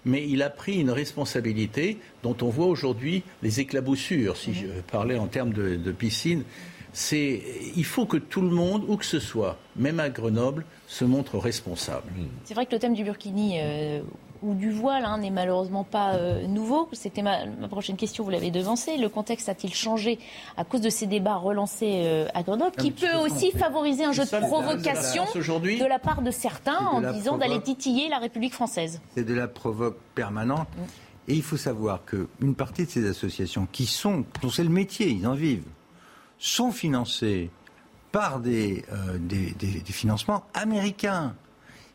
Mais 0.05 0.27
il 0.29 0.43
a 0.43 0.51
pris 0.51 0.79
une 0.79 0.91
responsabilité 0.91 1.99
dont 2.23 2.37
on 2.43 2.49
voit 2.49 2.67
aujourd'hui 2.67 3.25
les 3.43 3.61
éclaboussures, 3.61 4.37
si 4.37 4.55
je 4.55 4.67
parlais 4.93 5.19
en 5.19 5.27
termes 5.27 5.53
de, 5.53 5.77
de 5.77 5.93
piscine 5.93 6.45
c'est 6.97 7.43
il 7.77 7.85
faut 7.85 8.07
que 8.07 8.17
tout 8.17 8.41
le 8.41 8.49
monde, 8.49 8.83
où 8.89 8.97
que 8.97 9.05
ce 9.05 9.21
soit, 9.21 9.59
même 9.77 10.01
à 10.01 10.09
Grenoble, 10.09 10.65
se 10.87 11.05
montre 11.05 11.39
responsable. 11.39 12.13
C'est 12.45 12.55
vrai 12.55 12.67
que 12.67 12.73
le 12.73 12.79
thème 12.79 12.95
du 12.95 13.05
burkini 13.05 13.59
euh, 13.61 14.01
ou 14.43 14.55
du 14.55 14.71
voile 14.71 15.05
hein, 15.05 15.19
n'est 15.19 15.31
malheureusement 15.31 15.85
pas 15.85 16.15
euh, 16.15 16.47
nouveau. 16.47 16.89
C'était 16.93 17.23
ma, 17.23 17.47
prochaine 17.69 17.97
question, 17.97 18.25
vous 18.25 18.31
l'avez 18.31 18.51
devancé. 18.51 18.97
Le 18.97 19.09
contexte 19.09 19.49
a-t-il 19.49 19.75
changé 19.75 20.19
à 20.57 20.65
cause 20.65 20.81
de 20.81 20.91
ces 20.91 21.07
débats 21.07 21.37
relancés 21.37 22.03
euh, 22.05 22.29
à 22.35 22.43
Grenoble, 22.43 22.77
qui 22.77 22.93
peut 22.93 23.15
aussi 23.25 23.51
favoriser 23.53 24.05
un 24.05 24.13
jeu 24.13 24.25
de 24.25 24.47
provocation 24.47 25.25
de 25.35 25.89
la 25.89 25.99
part 25.99 26.23
de 26.23 26.31
certains 26.31 26.79
en 26.79 27.13
disant 27.13 27.39
d'aller 27.39 27.61
titiller 27.61 28.09
la 28.09 28.19
République 28.19 28.55
française 28.55 29.01
C'est 29.15 29.25
de 29.25 29.35
la 29.35 29.49
provoque 29.49 29.99
permanente. 30.15 30.69
Mm. 30.77 30.83
Et 31.29 31.35
il 31.35 31.43
faut 31.43 31.57
savoir 31.57 32.05
qu'une 32.05 32.55
partie 32.55 32.85
de 32.85 32.91
ces 32.91 33.09
associations 33.09 33.67
qui 33.73 33.87
sont, 33.87 34.25
dont 34.43 34.51
c'est 34.51 34.63
le 34.63 34.71
métier, 34.71 35.09
ils 35.09 35.27
en 35.27 35.35
vivent, 35.35 35.67
sont 36.39 36.71
financés 36.71 37.51
par 38.17 38.41
des, 38.41 38.83
euh, 38.95 39.19
des, 39.19 39.93
financements 39.93 40.45
américains. 40.55 41.35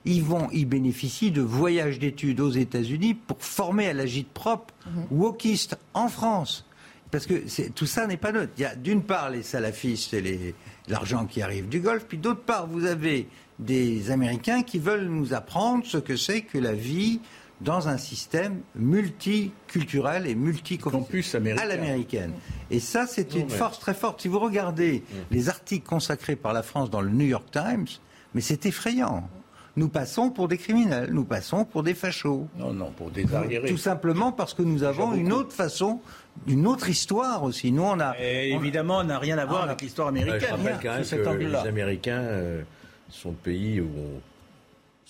Ils, 0.06 0.22
vont, 0.22 0.50
ils 0.52 0.68
bénéficient 0.68 1.32
de 1.32 1.42
voyages 1.42 1.98
d'études 1.98 2.42
aux 2.42 2.52
États-Unis 2.52 3.16
pour 3.16 3.42
former 3.42 3.88
à 3.88 3.94
l'agite 3.94 4.30
propre 4.30 4.72
mmh. 4.86 5.02
wokiste 5.10 5.80
en 5.96 6.10
France. 6.10 6.68
Parce 7.10 7.26
que 7.26 7.42
tout 7.70 7.88
ça 7.88 8.06
n'est 8.06 8.18
pas 8.18 8.32
neutre. 8.32 8.54
Il 8.58 8.62
y 8.62 8.66
a 8.66 8.76
d'une 8.76 9.02
part 9.02 9.32
les 9.32 9.42
salafistes 9.42 10.14
et 10.14 10.54
l'argent 10.88 11.26
qui 11.26 11.42
arrive 11.42 11.68
du 11.68 11.80
Golfe, 11.80 12.06
puis 12.08 12.20
d'autre 12.20 12.42
part 12.42 12.68
vous 12.68 12.86
avez 12.86 13.28
des 13.58 14.12
Américains 14.12 14.62
qui 14.62 14.78
veulent 14.78 15.08
nous 15.08 15.34
apprendre 15.34 15.88
ce 15.88 15.98
que 15.98 16.18
c'est 16.18 16.44
que 16.44 16.60
la 16.60 16.74
vie 16.74 17.20
dans 17.64 17.88
un 17.88 17.98
système 17.98 18.62
multiculturel 18.76 20.28
et 20.28 20.36
multiconfessionnel 20.36 21.60
à 21.60 21.66
l'américaine. 21.66 22.34
Et 22.70 22.80
ça, 22.80 23.06
c'est 23.08 23.36
une 23.36 23.50
force 23.50 23.80
très 23.80 23.94
forte. 23.94 24.22
Si 24.22 24.28
vous 24.28 24.40
regardez 24.40 25.04
les 25.30 25.50
articles 25.50 25.88
consacrés 25.88 26.36
par 26.36 26.54
la 26.54 26.64
France 26.64 26.90
dans 26.90 27.02
le 27.02 27.10
New 27.10 27.26
York 27.26 27.46
Times, 27.52 27.88
mais 28.34 28.42
c'est 28.42 28.66
effrayant. 28.66 29.30
Nous 29.78 29.88
passons 29.88 30.32
pour 30.32 30.50
des 30.50 30.58
criminels, 30.58 31.12
nous 31.14 31.24
passons 31.24 31.64
pour 31.64 31.82
des 31.82 31.94
fachos. 31.94 32.46
Non, 32.58 32.74
non, 32.74 32.92
pour 32.92 33.10
des 33.10 33.34
arriérés. 33.34 33.70
Tout 33.70 33.78
simplement 33.78 34.34
parce 34.34 34.54
que 34.54 34.64
nous 34.64 34.84
avons 34.84 35.14
une 35.14 35.32
autre 35.32 35.54
façon, 35.54 36.02
une 36.46 36.68
autre 36.68 36.90
histoire 36.90 37.44
aussi. 37.44 37.72
Nous, 37.72 37.84
on 37.84 38.00
a. 38.02 38.18
évidemment, 38.20 38.98
on 38.98 39.06
n'a 39.06 39.18
rien 39.18 39.38
à 39.38 39.46
voir 39.46 39.64
avec 39.64 39.82
l'histoire 39.82 40.10
américaine. 40.10 40.42
je 40.42 40.64
rappelle 40.64 40.80
quand 41.24 41.34
même 41.34 41.40
que 41.40 41.44
les 41.44 41.68
Américains 41.70 42.22
euh, 42.22 42.64
sont 43.10 43.30
le 43.30 43.36
pays 43.36 43.80
où 43.80 43.88
on 43.98 44.31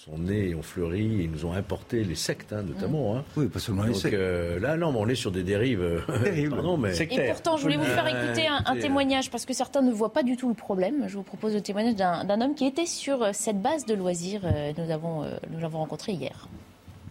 sont 0.06 0.18
nés 0.18 0.50
et 0.50 0.56
ont 0.56 0.64
fleuri 0.64 1.24
et 1.24 1.28
nous 1.28 1.46
ont 1.46 1.54
importé 1.54 2.04
les 2.04 2.16
sectes, 2.16 2.54
hein, 2.54 2.64
notamment. 2.64 3.16
Hein. 3.16 3.24
Oui, 3.38 3.48
pas 3.48 3.60
seulement 3.60 3.84
les 3.84 3.94
sectes. 3.94 4.16
Euh, 4.16 4.60
là, 4.60 4.76
non, 4.76 4.92
on 4.98 5.08
est 5.08 5.16
sur 5.16 5.32
des 5.32 5.44
dérives. 5.44 5.82
Euh, 5.82 6.02
mais... 6.80 7.02
Et 7.04 7.28
pourtant, 7.30 7.58
je 7.58 7.62
voulais 7.62 7.78
vous 7.78 7.84
faire 7.84 8.08
écouter 8.08 8.48
un, 8.48 8.76
témoignage 8.78 9.30
parce 9.30 9.46
que 9.46 9.54
certains 9.54 9.84
ne 9.84 9.92
voient 9.92 10.12
pas 10.12 10.24
du 10.24 10.38
tout 10.38 10.50
le 10.50 10.56
problème. 10.56 11.06
Je 11.08 11.18
vous 11.18 11.24
propose 11.24 11.54
le 11.54 11.62
témoignage 11.62 11.96
d'un 11.96 12.42
homme 12.42 12.56
qui 12.56 12.66
était 12.66 12.88
sur 12.88 13.22
euh, 13.22 13.30
cette 13.34 13.62
base 13.62 13.86
de 13.86 13.94
loisirs. 13.94 14.42
Nous 14.78 14.88
l'avons 14.88 15.24
nous 15.52 15.60
l'avons 15.60 15.80
rencontré 15.80 16.14
hier. 16.14 16.48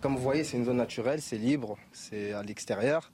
Comme 0.01 0.17
vous 0.17 0.23
voyez, 0.23 0.43
c'est 0.43 0.57
une 0.57 0.65
zone 0.65 0.79
naturelle, 0.79 1.21
c'est 1.21 1.39
libre, 1.39 1.77
c'est 1.93 2.33
à 2.33 2.43
l'extérieur. 2.43 3.13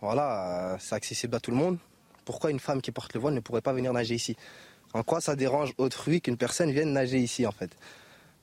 Voilà, 0.00 0.76
c'est 0.80 0.94
accessible 0.94 1.36
à 1.36 1.40
tout 1.40 1.50
le 1.50 1.56
monde. 1.58 1.76
Pourquoi 2.24 2.50
une 2.50 2.60
femme 2.60 2.80
qui 2.80 2.92
porte 2.92 3.12
le 3.12 3.20
voile 3.20 3.34
ne 3.34 3.40
pourrait 3.40 3.60
pas 3.60 3.72
venir 3.72 3.92
nager 3.92 4.14
ici? 4.14 4.36
En 4.94 5.02
quoi 5.02 5.20
ça 5.20 5.36
dérange 5.36 5.74
autrui 5.76 6.20
qu'une 6.20 6.36
personne 6.36 6.70
vienne 6.70 6.92
nager 6.92 7.18
ici, 7.18 7.46
en 7.46 7.52
fait? 7.52 7.76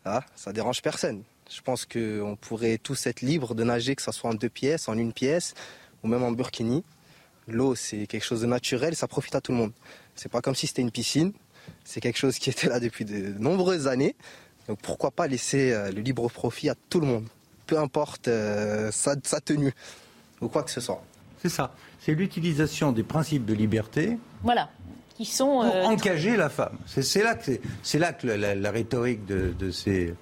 Ah, 0.06 0.24
ça 0.36 0.54
dérange 0.54 0.82
personne. 0.82 1.24
Je 1.50 1.62
pense 1.62 1.86
qu'on 1.86 2.38
pourrait 2.40 2.78
tous 2.78 3.08
être 3.08 3.22
libres 3.22 3.56
de 3.56 3.64
nager, 3.64 3.96
que 3.96 4.02
ce 4.02 4.12
soit 4.12 4.30
en 4.30 4.34
deux 4.34 4.50
pièces, 4.50 4.88
en 4.88 4.98
une 4.98 5.14
pièce, 5.14 5.56
ou 6.04 6.08
même 6.08 6.24
en 6.24 6.32
burkini. 6.32 6.84
L'eau, 7.48 7.76
c'est 7.76 8.06
quelque 8.06 8.24
chose 8.24 8.42
de 8.42 8.46
naturel, 8.46 8.96
ça 8.96 9.08
profite 9.08 9.36
à 9.36 9.42
tout 9.42 9.52
le 9.52 9.58
monde. 9.58 9.72
C'est 10.16 10.32
pas 10.32 10.42
comme 10.42 10.56
si 10.56 10.68
c'était 10.68 10.84
une 10.84 10.92
piscine. 10.92 11.34
C'est 11.84 12.02
quelque 12.02 12.18
chose 12.18 12.38
qui 12.38 12.50
était 12.50 12.70
là 12.70 12.80
depuis 12.80 13.06
de 13.06 13.34
nombreuses 13.40 13.88
années. 13.88 14.16
Donc 14.68 14.80
pourquoi 14.82 15.10
pas 15.10 15.28
laisser 15.28 15.72
euh, 15.72 15.92
le 15.92 16.02
libre 16.02 16.30
profit 16.30 16.70
à 16.70 16.76
tout 16.90 17.00
le 17.00 17.08
monde, 17.08 17.28
peu 17.66 17.80
importe 17.80 18.28
euh, 18.28 18.92
sa, 18.92 19.16
tenue 19.16 19.74
ou 20.42 20.48
quoi 20.48 20.62
que 20.62 20.70
ce 20.70 20.80
soit. 20.80 21.04
C'est 21.42 21.50
ça. 21.50 21.74
C'est 22.00 22.14
l'utilisation 22.14 22.92
des 22.92 23.04
principes 23.04 23.46
de 23.46 23.54
liberté. 23.56 24.20
Voilà 24.44 24.70
sont... 25.26 25.62
Pour 25.62 25.66
euh, 25.66 25.84
engager 25.84 26.36
la 26.38 26.50
femme. 26.50 26.78
C'est 26.86 27.24
là 27.24 27.36
que, 27.36 27.52
c'est 27.84 28.00
là 28.00 28.14
que 28.14 28.28
la, 28.28 28.72
rhétorique 28.72 29.26
de, 29.26 29.72
ces, 29.72 30.14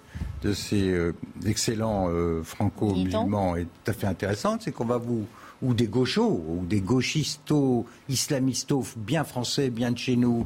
de 0.42 0.54
ces 0.54 0.90
euh, 0.90 1.14
excellents 1.46 2.08
euh, 2.10 2.44
franco-musulmans 2.44 3.56
est 3.56 3.64
tout 3.64 3.92
à 3.92 3.94
fait 3.94 4.08
intéressante. 4.08 4.62
C'est 4.64 4.72
qu'on 4.72 4.86
va 4.86 4.98
vous 4.98 5.26
ou 5.64 5.74
des 5.74 5.88
gauchos, 5.88 6.44
ou 6.48 6.66
des 6.68 6.82
gauchistos, 6.82 7.84
islamistos 8.10 8.94
bien 8.96 9.24
français, 9.24 9.72
bien 9.72 9.92
de 9.92 9.98
chez 9.98 10.16
nous, 10.16 10.46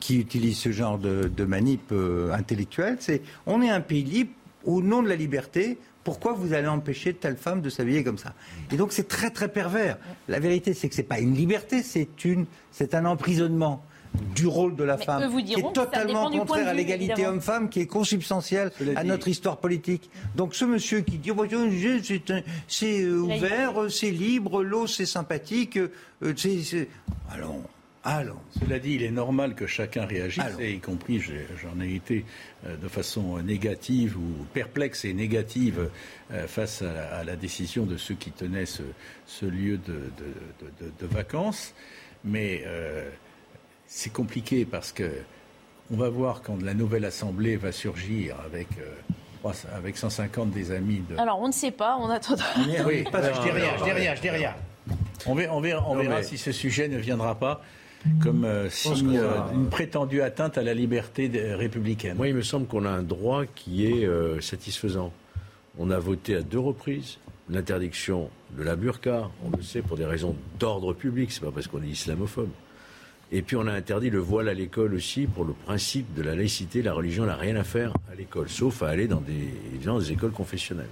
qui 0.00 0.18
utilisent 0.18 0.60
ce 0.60 0.72
genre 0.72 0.98
de, 0.98 1.30
de 1.36 1.44
manip 1.44 1.92
intellectuelle. 2.32 2.96
C'est, 3.00 3.20
on 3.44 3.60
est 3.60 3.68
un 3.68 3.82
pays 3.82 4.02
libre 4.02 4.30
au 4.64 4.82
nom 4.82 5.02
de 5.02 5.08
la 5.08 5.16
liberté, 5.16 5.78
pourquoi 6.04 6.32
vous 6.32 6.52
allez 6.54 6.66
empêcher 6.68 7.12
telle 7.14 7.36
femme 7.36 7.60
de 7.60 7.68
s'habiller 7.70 8.02
comme 8.04 8.18
ça? 8.18 8.32
Et 8.72 8.76
donc 8.76 8.92
c'est 8.92 9.08
très 9.08 9.30
très 9.30 9.48
pervers. 9.48 9.98
La 10.28 10.38
vérité, 10.40 10.72
c'est 10.74 10.88
que 10.88 10.94
c'est 10.94 11.02
pas 11.02 11.18
une 11.20 11.34
liberté, 11.34 11.82
c'est 11.82 12.24
une, 12.24 12.46
c'est 12.72 12.94
un 12.94 13.04
emprisonnement. 13.04 13.82
du 14.34 14.48
rôle 14.48 14.74
de 14.74 14.82
la 14.82 14.96
Mais 14.96 15.04
femme, 15.04 15.30
vous 15.30 15.38
qui 15.40 15.52
est 15.52 15.72
totalement 15.72 16.28
contraire 16.32 16.66
à 16.66 16.74
l'égalité 16.74 17.28
homme-femme, 17.28 17.68
qui 17.68 17.78
est 17.78 17.86
consubstantielle 17.86 18.72
à 18.96 19.04
dit- 19.04 19.08
notre 19.08 19.28
histoire 19.28 19.58
politique. 19.58 20.10
Donc 20.34 20.56
ce 20.56 20.64
monsieur 20.64 21.02
qui 21.02 21.16
dit, 21.18 21.30
Oh, 21.30 21.44
c'est 22.02 22.30
un- 22.32 22.42
c'est 22.66 23.02
euh, 23.02 23.18
ouvert, 23.20 23.72
c'est 23.88 24.10
libre, 24.10 24.64
l'eau 24.64 24.88
c'est 24.88 25.06
sympathique, 25.06 25.76
euh, 25.76 25.90
c'est- 26.36 26.60
c'est- 26.64 26.88
allons, 27.30 27.62
allons. 28.04 28.38
Cela 28.58 28.78
dit, 28.78 28.94
il 28.94 29.02
est 29.02 29.10
normal 29.10 29.54
que 29.54 29.66
chacun 29.66 30.06
réagisse, 30.06 30.42
et 30.58 30.72
y 30.72 30.80
compris, 30.80 31.20
j'en 31.20 31.80
ai 31.80 31.94
été 31.94 32.24
euh, 32.66 32.76
de 32.76 32.88
façon 32.88 33.38
négative 33.42 34.16
ou 34.18 34.44
perplexe 34.54 35.04
et 35.04 35.12
négative 35.12 35.90
euh, 36.32 36.46
face 36.46 36.82
à 36.82 36.92
la, 36.92 37.16
à 37.18 37.24
la 37.24 37.36
décision 37.36 37.84
de 37.86 37.96
ceux 37.96 38.14
qui 38.14 38.30
tenaient 38.30 38.66
ce, 38.66 38.82
ce 39.26 39.46
lieu 39.46 39.76
de, 39.78 39.92
de- 39.92 40.66
de- 40.66 40.86
de- 40.86 40.92
de 41.00 41.06
vacances. 41.06 41.74
Mais 42.24 42.62
euh, 42.66 43.08
c'est 43.86 44.12
compliqué 44.12 44.64
parce 44.64 44.92
que 44.92 45.10
on 45.92 45.96
va 45.96 46.08
voir 46.08 46.42
quand 46.42 46.62
la 46.62 46.72
nouvelle 46.74 47.04
assemblée 47.04 47.56
va 47.56 47.72
surgir 47.72 48.36
avec, 48.46 48.68
euh, 48.78 48.84
trois- 49.40 49.54
avec 49.74 49.96
150 49.96 50.50
des 50.52 50.70
amis 50.70 51.02
de. 51.10 51.16
Alors, 51.18 51.40
on 51.40 51.48
ne 51.48 51.52
sait 51.52 51.72
pas, 51.72 51.96
on 52.00 52.08
attendra. 52.08 52.46
Oui, 52.86 53.02
Pas- 53.10 53.32
je 53.34 53.40
dis 53.42 53.50
rien, 53.50 53.72
je 53.78 53.84
dis 53.84 53.90
rien, 53.92 54.14
je 54.14 54.20
dis 54.20 54.30
rien. 54.30 54.54
On 55.26 55.34
verra, 55.34 55.54
on 55.56 55.60
verra, 55.60 55.84
on 55.88 55.96
Non, 55.96 56.02
verra 56.02 56.16
mais- 56.18 56.22
si 56.22 56.38
ce 56.38 56.52
sujet 56.52 56.88
ne 56.88 56.96
viendra 56.98 57.34
pas 57.34 57.62
comme 58.22 58.44
euh, 58.44 58.68
signe 58.70 59.18
qu'on 59.18 59.24
euh, 59.24 59.50
d'une 59.52 59.68
prétendue 59.68 60.22
atteinte 60.22 60.58
à 60.58 60.62
la 60.62 60.74
liberté 60.74 61.28
de- 61.28 61.54
républicaine. 61.54 62.16
Moi, 62.16 62.28
il 62.28 62.34
me 62.34 62.42
semble 62.42 62.66
qu'on 62.66 62.84
a 62.84 62.90
un 62.90 63.02
droit 63.02 63.44
qui 63.54 63.86
est 63.86 64.06
euh, 64.06 64.40
satisfaisant. 64.40 65.12
On 65.78 65.90
a 65.90 65.98
voté 65.98 66.36
à 66.36 66.42
deux 66.42 66.58
reprises 66.58 67.18
l'interdiction 67.48 68.30
de 68.56 68.62
la 68.62 68.76
burqa, 68.76 69.28
on 69.44 69.56
le 69.56 69.62
sait 69.62 69.82
pour 69.82 69.96
des 69.96 70.04
raisons 70.04 70.36
d'ordre 70.60 70.92
public, 70.92 71.32
c'est 71.32 71.40
pas 71.40 71.50
parce 71.50 71.66
qu'on 71.66 71.82
est 71.82 71.88
islamophobe. 71.88 72.50
Et 73.32 73.42
puis 73.42 73.56
on 73.56 73.66
a 73.66 73.72
interdit 73.72 74.10
le 74.10 74.18
voile 74.18 74.48
à 74.48 74.54
l'école 74.54 74.94
aussi 74.94 75.26
pour 75.26 75.44
le 75.44 75.52
principe 75.52 76.14
de 76.14 76.22
la 76.22 76.34
laïcité, 76.34 76.80
la 76.82 76.92
religion 76.92 77.26
n'a 77.26 77.36
rien 77.36 77.56
à 77.56 77.64
faire 77.64 77.92
à 78.10 78.14
l'école, 78.14 78.48
sauf 78.48 78.82
à 78.82 78.88
aller 78.88 79.08
dans 79.08 79.20
des 79.20 80.12
écoles 80.12 80.30
confessionnelles. 80.32 80.86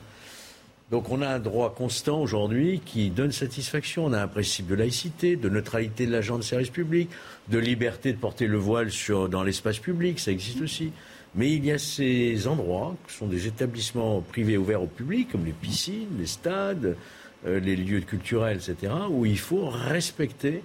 Donc 0.91 1.11
on 1.11 1.21
a 1.21 1.29
un 1.29 1.39
droit 1.39 1.75
constant 1.75 2.21
aujourd'hui 2.21 2.81
qui 2.85 3.11
donne 3.11 3.31
satisfaction. 3.31 4.07
On 4.07 4.13
a 4.15 4.23
un 4.23 4.29
principe 4.29 4.67
de 4.67 4.75
laïcité, 4.75 5.37
de 5.37 5.49
neutralité 5.51 6.07
de 6.07 6.13
l'agent 6.13 6.39
de 6.39 6.43
service 6.43 6.71
public, 6.71 7.11
de 7.49 7.59
liberté 7.59 8.13
de 8.13 8.19
porter 8.19 8.47
le 8.47 8.57
voile 8.57 8.91
sur, 8.91 9.29
dans 9.29 9.43
l'espace 9.43 9.79
public, 9.79 10.19
ça 10.19 10.31
existe 10.31 10.63
aussi. 10.63 10.93
Mais 11.35 11.53
il 11.53 11.65
y 11.65 11.73
a 11.73 11.79
ces 11.79 12.49
endroits, 12.49 12.97
qui 13.07 13.15
sont 13.15 13.27
des 13.27 13.47
établissements 13.47 14.23
privés 14.23 14.57
ouverts 14.57 14.83
au 14.83 14.87
public, 14.87 15.31
comme 15.31 15.45
les 15.45 15.53
piscines, 15.53 16.09
les 16.19 16.27
stades, 16.27 16.97
euh, 17.47 17.61
les 17.61 17.77
lieux 17.77 18.01
culturels, 18.01 18.57
etc., 18.57 18.93
où 19.11 19.27
il 19.27 19.39
faut 19.39 19.69
respecter 19.69 20.63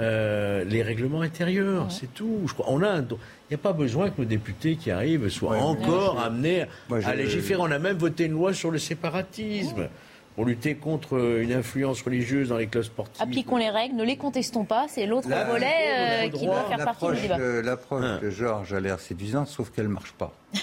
euh, 0.00 0.64
les 0.64 0.82
règlements 0.82 1.20
intérieurs, 1.20 1.90
c'est 1.92 2.12
tout. 2.14 2.40
Je 2.46 2.54
crois, 2.54 2.66
on 2.68 2.82
a, 2.82 2.88
un- 2.88 3.02
il 3.02 3.16
n'y 3.50 3.54
a 3.54 3.58
pas 3.58 3.72
besoin 3.72 4.10
que 4.10 4.20
nos 4.20 4.26
députés 4.26 4.76
qui 4.76 4.90
arrivent 4.90 5.28
soient 5.28 5.52
Ouais, 5.52 5.60
encore 5.60 6.18
amenés 6.20 6.64
Moi, 6.88 6.98
à 7.04 7.14
légiférer. 7.14 7.60
On 7.60 7.70
a 7.70 7.78
même 7.78 7.96
voté 7.98 8.24
une 8.24 8.32
loi 8.32 8.52
sur 8.54 8.70
le 8.70 8.78
séparatisme 8.78 9.88
pour 10.36 10.44
lutter 10.46 10.74
contre 10.76 11.16
euh, 11.18 11.42
une 11.42 11.52
influence 11.52 12.00
religieuse 12.02 12.48
dans 12.48 12.56
les 12.56 12.66
clubs 12.68 12.84
sportifs. 12.84 13.20
Appliquons 13.20 13.56
les 13.58 13.68
règles, 13.68 13.96
ne 13.96 14.04
les 14.04 14.16
contestons 14.16 14.64
pas, 14.64 14.86
c'est 14.88 15.06
l'autre 15.06 15.28
volet 15.28 15.66
euh, 16.26 16.28
qui 16.30 16.46
doit 16.46 16.64
faire 16.64 16.84
partie 16.84 17.06
du 17.08 17.22
débat. 17.22 17.38
L'approche 17.62 18.04
Hein. 18.04 18.20
de 18.22 18.30
Georges 18.30 18.72
a 18.72 18.80
l'air 18.80 19.00
séduisante, 19.00 19.48
sauf 19.48 19.70
qu'elle 19.70 19.88
ne 19.88 19.92
marche 19.92 20.12
pas. 20.12 20.32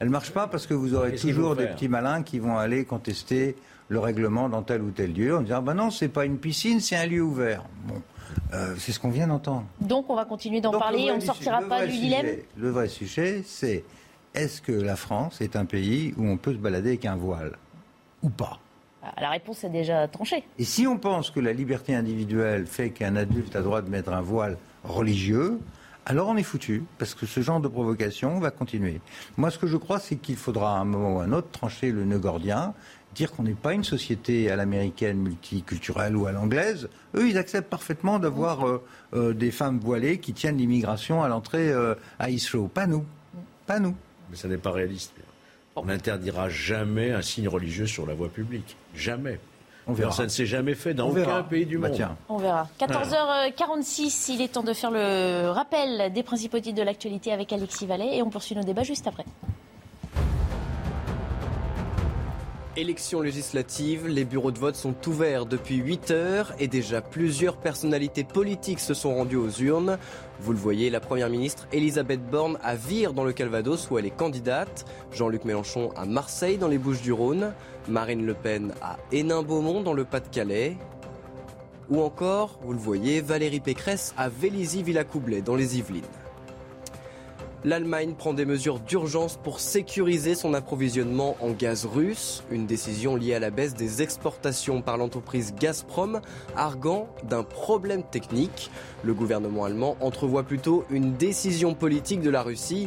Elle 0.00 0.08
ne 0.08 0.12
marche 0.12 0.32
pas 0.32 0.48
parce 0.48 0.66
que 0.66 0.74
vous 0.74 0.94
aurez 0.94 1.14
toujours 1.14 1.54
des 1.54 1.66
petits 1.66 1.88
malins 1.88 2.22
qui 2.24 2.38
vont 2.40 2.58
aller 2.58 2.84
contester 2.84 3.54
le 3.88 4.00
règlement 4.00 4.48
dans 4.48 4.62
tel 4.62 4.82
ou 4.82 4.90
tel 4.90 5.12
lieu 5.14 5.36
en 5.36 5.40
disant 5.42 5.62
ben 5.62 5.74
non, 5.74 5.90
c'est 5.90 6.08
pas 6.08 6.24
une 6.24 6.36
piscine, 6.38 6.80
c'est 6.80 6.96
un 6.96 7.06
lieu 7.06 7.22
ouvert. 7.22 7.62
Bon, 7.86 8.02
euh, 8.52 8.74
c'est 8.78 8.92
ce 8.92 9.00
qu'on 9.00 9.10
vient 9.10 9.26
d'entendre. 9.26 9.64
Donc 9.80 10.10
on 10.10 10.14
va 10.16 10.24
continuer 10.24 10.60
d'en 10.60 10.72
parler, 10.72 11.10
on 11.12 11.16
ne 11.16 11.20
sortira 11.20 11.60
pas 11.62 11.86
du 11.86 11.92
sujet- 11.92 12.02
dilemme. 12.02 12.26
Le 12.56 12.70
vrai 12.70 12.88
sujet, 12.88 13.42
c'est 13.46 13.84
est-ce 14.34 14.60
que 14.62 14.72
la 14.72 14.96
France 14.96 15.40
est 15.40 15.56
un 15.56 15.64
pays 15.64 16.14
où 16.16 16.26
on 16.26 16.36
peut 16.36 16.52
se 16.52 16.58
balader 16.58 16.90
avec 16.90 17.04
un 17.06 17.16
voile 17.16 17.56
ou 18.22 18.30
pas? 18.30 18.58
Ah, 19.02 19.12
La 19.20 19.30
réponse 19.30 19.62
est 19.64 19.68
déjà 19.70 20.08
tranchée. 20.08 20.44
Et 20.58 20.64
si 20.64 20.86
on 20.86 20.96
pense 20.98 21.30
que 21.30 21.40
la 21.40 21.52
liberté 21.52 21.94
individuelle 21.94 22.66
fait 22.66 22.90
qu'un 22.90 23.16
adulte 23.16 23.54
a 23.54 23.60
droit 23.62 23.82
de 23.82 23.90
mettre 23.90 24.12
un 24.12 24.22
voile 24.22 24.56
religieux, 24.82 25.58
alors 26.06 26.28
on 26.28 26.36
est 26.36 26.42
foutu, 26.42 26.84
parce 26.98 27.14
que 27.14 27.24
ce 27.26 27.40
genre 27.40 27.60
de 27.60 27.68
provocation 27.68 28.38
va 28.38 28.50
continuer. 28.50 29.00
Moi, 29.36 29.50
ce 29.50 29.58
que 29.58 29.66
je 29.66 29.76
crois, 29.76 29.98
c'est 30.00 30.16
qu'il 30.16 30.36
faudra 30.36 30.76
à 30.76 30.80
un 30.80 30.84
moment 30.84 31.16
ou 31.16 31.20
à 31.20 31.24
un 31.24 31.32
autre 31.32 31.50
trancher 31.50 31.92
le 31.92 32.04
nœud 32.04 32.18
gordien, 32.18 32.74
dire 33.14 33.32
qu'on 33.32 33.44
n'est 33.44 33.52
pas 33.52 33.72
une 33.72 33.84
société 33.84 34.50
à 34.50 34.56
l'américaine 34.56 35.18
multiculturelle 35.18 36.16
ou 36.16 36.26
à 36.26 36.32
l'anglaise. 36.32 36.88
Eux, 37.14 37.28
ils 37.28 37.38
acceptent 37.38 37.70
parfaitement 37.70 38.18
d'avoir 38.18 38.66
euh, 38.66 38.82
euh, 39.14 39.32
des 39.34 39.50
femmes 39.50 39.78
voilées 39.78 40.18
qui 40.18 40.32
tiennent 40.34 40.58
l'immigration 40.58 41.22
à 41.22 41.28
l'entrée 41.28 41.70
euh, 41.70 41.94
à 42.18 42.30
Heathrow. 42.30 42.68
Pas 42.68 42.86
nous. 42.86 43.04
Pas 43.66 43.78
nous. 43.78 43.94
Mais 44.30 44.36
ça 44.36 44.48
n'est 44.48 44.56
pas 44.58 44.72
réaliste. 44.72 45.12
On 45.76 45.86
n'interdira 45.86 46.48
jamais 46.48 47.12
un 47.12 47.22
signe 47.22 47.48
religieux 47.48 47.86
sur 47.86 48.06
la 48.06 48.14
voie 48.14 48.28
publique. 48.28 48.76
Jamais. 48.94 49.40
On 49.86 49.92
verra. 49.92 50.12
Ça 50.12 50.22
ne 50.24 50.28
s'est 50.28 50.46
jamais 50.46 50.74
fait 50.74 50.94
dans 50.94 51.08
On 51.08 51.10
aucun 51.10 51.20
verra. 51.20 51.42
pays 51.42 51.66
du 51.66 51.78
Bah, 51.78 51.88
monde. 51.88 51.96
tiens. 51.96 52.16
On 52.28 52.38
verra. 52.38 52.68
14h46, 52.78 54.32
il 54.32 54.40
est 54.40 54.48
temps 54.52 54.62
de 54.62 54.72
faire 54.72 54.90
le 54.90 55.50
rappel 55.50 56.12
des 56.12 56.22
principaux 56.22 56.58
titres 56.60 56.78
de 56.78 56.82
l'actualité 56.82 57.32
avec 57.32 57.52
Alexis 57.52 57.86
Vallet 57.86 58.16
et 58.16 58.22
on 58.22 58.30
poursuit 58.30 58.54
nos 58.54 58.62
débats 58.62 58.82
juste 58.82 59.06
après. 59.06 59.24
Élections 62.76 63.20
législatives, 63.20 64.08
les 64.08 64.24
bureaux 64.24 64.50
de 64.50 64.58
vote 64.58 64.74
sont 64.74 64.96
ouverts 65.06 65.46
depuis 65.46 65.76
8 65.76 66.10
heures 66.10 66.52
et 66.58 66.66
déjà 66.66 67.00
plusieurs 67.00 67.56
personnalités 67.56 68.24
politiques 68.24 68.80
se 68.80 68.94
sont 68.94 69.14
rendues 69.14 69.36
aux 69.36 69.50
urnes. 69.60 69.96
Vous 70.40 70.50
le 70.50 70.58
voyez, 70.58 70.90
la 70.90 70.98
première 70.98 71.30
ministre 71.30 71.68
Elisabeth 71.72 72.28
Borne 72.28 72.58
à 72.64 72.74
Vire 72.74 73.12
dans 73.12 73.22
le 73.22 73.32
Calvados 73.32 73.88
où 73.92 73.98
elle 73.98 74.06
est 74.06 74.16
candidate, 74.16 74.86
Jean-Luc 75.12 75.44
Mélenchon 75.44 75.90
à 75.94 76.04
Marseille 76.04 76.58
dans 76.58 76.66
les 76.66 76.78
Bouches-du-Rhône, 76.78 77.52
Marine 77.86 78.26
Le 78.26 78.34
Pen 78.34 78.74
à 78.82 78.96
Hénin-Beaumont 79.12 79.82
dans 79.82 79.94
le 79.94 80.04
Pas-de-Calais, 80.04 80.76
ou 81.90 82.02
encore, 82.02 82.58
vous 82.62 82.72
le 82.72 82.78
voyez, 82.78 83.20
Valérie 83.20 83.60
Pécresse 83.60 84.14
à 84.16 84.28
Vélizy-Villacoublay 84.28 85.42
dans 85.42 85.54
les 85.54 85.78
Yvelines. 85.78 86.02
L'Allemagne 87.66 88.12
prend 88.12 88.34
des 88.34 88.44
mesures 88.44 88.78
d'urgence 88.78 89.38
pour 89.42 89.58
sécuriser 89.58 90.34
son 90.34 90.52
approvisionnement 90.52 91.34
en 91.40 91.52
gaz 91.52 91.86
russe, 91.86 92.44
une 92.50 92.66
décision 92.66 93.16
liée 93.16 93.32
à 93.32 93.38
la 93.38 93.48
baisse 93.48 93.72
des 93.72 94.02
exportations 94.02 94.82
par 94.82 94.98
l'entreprise 94.98 95.54
Gazprom, 95.58 96.20
arguant 96.56 97.08
d'un 97.26 97.42
problème 97.42 98.02
technique. 98.02 98.70
Le 99.02 99.14
gouvernement 99.14 99.64
allemand 99.64 99.96
entrevoit 100.00 100.42
plutôt 100.42 100.84
une 100.90 101.14
décision 101.14 101.72
politique 101.72 102.20
de 102.20 102.28
la 102.28 102.42
Russie 102.42 102.86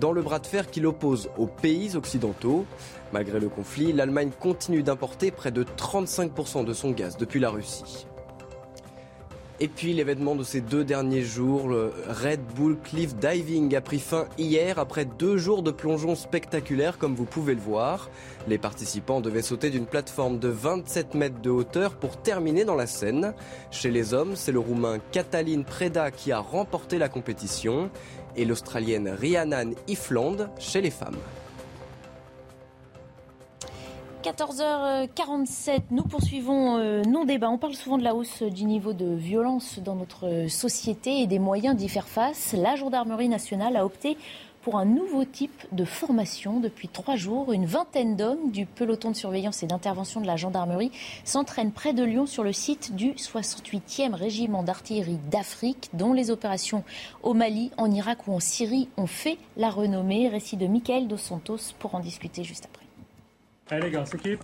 dans 0.00 0.10
le 0.10 0.22
bras 0.22 0.40
de 0.40 0.46
fer 0.48 0.68
qui 0.68 0.80
l'oppose 0.80 1.30
aux 1.38 1.46
pays 1.46 1.94
occidentaux. 1.94 2.66
Malgré 3.12 3.38
le 3.38 3.48
conflit, 3.48 3.92
l'Allemagne 3.92 4.30
continue 4.40 4.82
d'importer 4.82 5.30
près 5.30 5.52
de 5.52 5.62
35% 5.62 6.64
de 6.64 6.72
son 6.72 6.90
gaz 6.90 7.16
depuis 7.16 7.38
la 7.38 7.50
Russie. 7.50 8.08
Et 9.62 9.68
puis 9.68 9.92
l'événement 9.92 10.36
de 10.36 10.42
ces 10.42 10.62
deux 10.62 10.84
derniers 10.84 11.22
jours, 11.22 11.68
le 11.68 11.92
Red 12.08 12.40
Bull 12.56 12.78
Cliff 12.82 13.14
Diving 13.14 13.76
a 13.76 13.82
pris 13.82 13.98
fin 13.98 14.24
hier 14.38 14.78
après 14.78 15.04
deux 15.04 15.36
jours 15.36 15.62
de 15.62 15.70
plongeon 15.70 16.14
spectaculaire 16.14 16.96
comme 16.96 17.14
vous 17.14 17.26
pouvez 17.26 17.54
le 17.54 17.60
voir. 17.60 18.08
Les 18.48 18.56
participants 18.56 19.20
devaient 19.20 19.42
sauter 19.42 19.68
d'une 19.68 19.84
plateforme 19.84 20.38
de 20.38 20.48
27 20.48 21.12
mètres 21.12 21.42
de 21.42 21.50
hauteur 21.50 21.96
pour 21.96 22.16
terminer 22.16 22.64
dans 22.64 22.74
la 22.74 22.86
Seine. 22.86 23.34
Chez 23.70 23.90
les 23.90 24.14
hommes, 24.14 24.34
c'est 24.34 24.52
le 24.52 24.60
Roumain 24.60 24.98
Catalin 25.12 25.60
Preda 25.60 26.10
qui 26.10 26.32
a 26.32 26.38
remporté 26.38 26.96
la 26.96 27.10
compétition 27.10 27.90
et 28.36 28.46
l'Australienne 28.46 29.10
Rhiannon 29.10 29.74
Ifland 29.88 30.48
chez 30.58 30.80
les 30.80 30.90
femmes. 30.90 31.18
14h47, 34.22 35.80
nous 35.92 36.02
poursuivons 36.02 36.76
euh, 36.76 37.02
nos 37.04 37.24
débats. 37.24 37.48
On 37.48 37.56
parle 37.56 37.74
souvent 37.74 37.96
de 37.96 38.04
la 38.04 38.14
hausse 38.14 38.42
du 38.42 38.64
niveau 38.64 38.92
de 38.92 39.06
violence 39.06 39.78
dans 39.78 39.94
notre 39.94 40.46
société 40.48 41.20
et 41.20 41.26
des 41.26 41.38
moyens 41.38 41.74
d'y 41.74 41.88
faire 41.88 42.06
face. 42.06 42.54
La 42.56 42.76
gendarmerie 42.76 43.30
nationale 43.30 43.76
a 43.76 43.86
opté 43.86 44.18
pour 44.60 44.76
un 44.76 44.84
nouveau 44.84 45.24
type 45.24 45.66
de 45.72 45.86
formation. 45.86 46.60
Depuis 46.60 46.88
trois 46.88 47.16
jours, 47.16 47.54
une 47.54 47.64
vingtaine 47.64 48.14
d'hommes 48.14 48.50
du 48.50 48.66
peloton 48.66 49.10
de 49.10 49.16
surveillance 49.16 49.62
et 49.62 49.66
d'intervention 49.66 50.20
de 50.20 50.26
la 50.26 50.36
gendarmerie 50.36 50.92
s'entraînent 51.24 51.72
près 51.72 51.94
de 51.94 52.04
Lyon 52.04 52.26
sur 52.26 52.44
le 52.44 52.52
site 52.52 52.94
du 52.94 53.12
68e 53.12 54.12
régiment 54.12 54.62
d'artillerie 54.62 55.18
d'Afrique, 55.30 55.88
dont 55.94 56.12
les 56.12 56.30
opérations 56.30 56.84
au 57.22 57.32
Mali, 57.32 57.70
en 57.78 57.90
Irak 57.90 58.28
ou 58.28 58.34
en 58.34 58.40
Syrie 58.40 58.90
ont 58.98 59.06
fait 59.06 59.38
la 59.56 59.70
renommée. 59.70 60.28
Récit 60.28 60.58
de 60.58 60.66
Michael 60.66 61.08
Dos 61.08 61.16
Santos 61.16 61.72
pour 61.78 61.94
en 61.94 62.00
discuter 62.00 62.44
juste 62.44 62.66
après. 62.66 62.89
Allez 63.72 63.82
les 63.82 63.90
gars, 63.92 64.04
s'équipe. 64.04 64.42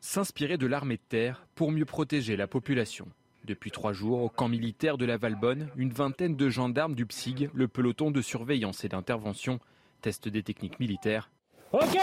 S'inspirer 0.00 0.56
de 0.56 0.68
l'armée 0.68 0.98
de 0.98 1.02
terre 1.08 1.44
pour 1.56 1.72
mieux 1.72 1.84
protéger 1.84 2.36
la 2.36 2.46
population. 2.46 3.08
Depuis 3.44 3.72
trois 3.72 3.92
jours, 3.92 4.22
au 4.22 4.28
camp 4.28 4.46
militaire 4.46 4.98
de 4.98 5.04
la 5.04 5.16
Valbonne, 5.16 5.66
une 5.74 5.90
vingtaine 5.90 6.36
de 6.36 6.48
gendarmes 6.48 6.94
du 6.94 7.04
PSIG, 7.04 7.50
le 7.52 7.66
peloton 7.66 8.12
de 8.12 8.22
surveillance 8.22 8.84
et 8.84 8.88
d'intervention, 8.88 9.58
testent 10.00 10.28
des 10.28 10.44
techniques 10.44 10.78
militaires. 10.78 11.28
Ok 11.72 11.98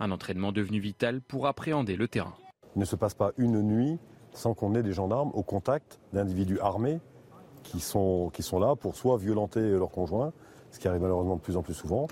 Un 0.00 0.10
entraînement 0.10 0.50
devenu 0.50 0.80
vital 0.80 1.20
pour 1.20 1.46
appréhender 1.46 1.94
le 1.94 2.08
terrain. 2.08 2.34
Il 2.74 2.80
ne 2.80 2.84
se 2.84 2.96
passe 2.96 3.14
pas 3.14 3.30
une 3.38 3.62
nuit 3.62 4.00
sans 4.32 4.52
qu'on 4.52 4.74
ait 4.74 4.82
des 4.82 4.92
gendarmes 4.92 5.30
au 5.32 5.44
contact 5.44 6.00
d'individus 6.12 6.58
armés 6.58 6.98
qui 7.62 7.78
sont, 7.78 8.30
qui 8.34 8.42
sont 8.42 8.58
là 8.58 8.74
pour 8.74 8.96
soit 8.96 9.16
violenter 9.16 9.60
leur 9.60 9.90
conjoint, 9.90 10.32
ce 10.72 10.80
qui 10.80 10.88
arrive 10.88 11.02
malheureusement 11.02 11.36
de 11.36 11.40
plus 11.40 11.56
en 11.56 11.62
plus 11.62 11.74
souvent, 11.74 12.08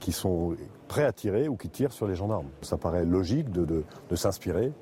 qui 0.00 0.12
sont 0.12 0.56
prêts 0.88 1.04
à 1.04 1.12
tirer 1.12 1.46
ou 1.46 1.56
qui 1.56 1.68
tirent 1.68 1.92
sur 1.92 2.08
les 2.08 2.16
gendarmes. 2.16 2.48
Ça 2.62 2.76
paraît 2.76 3.04
logique 3.04 3.50
de, 3.50 3.64
de, 3.64 4.16
s'inspirer 4.16 4.72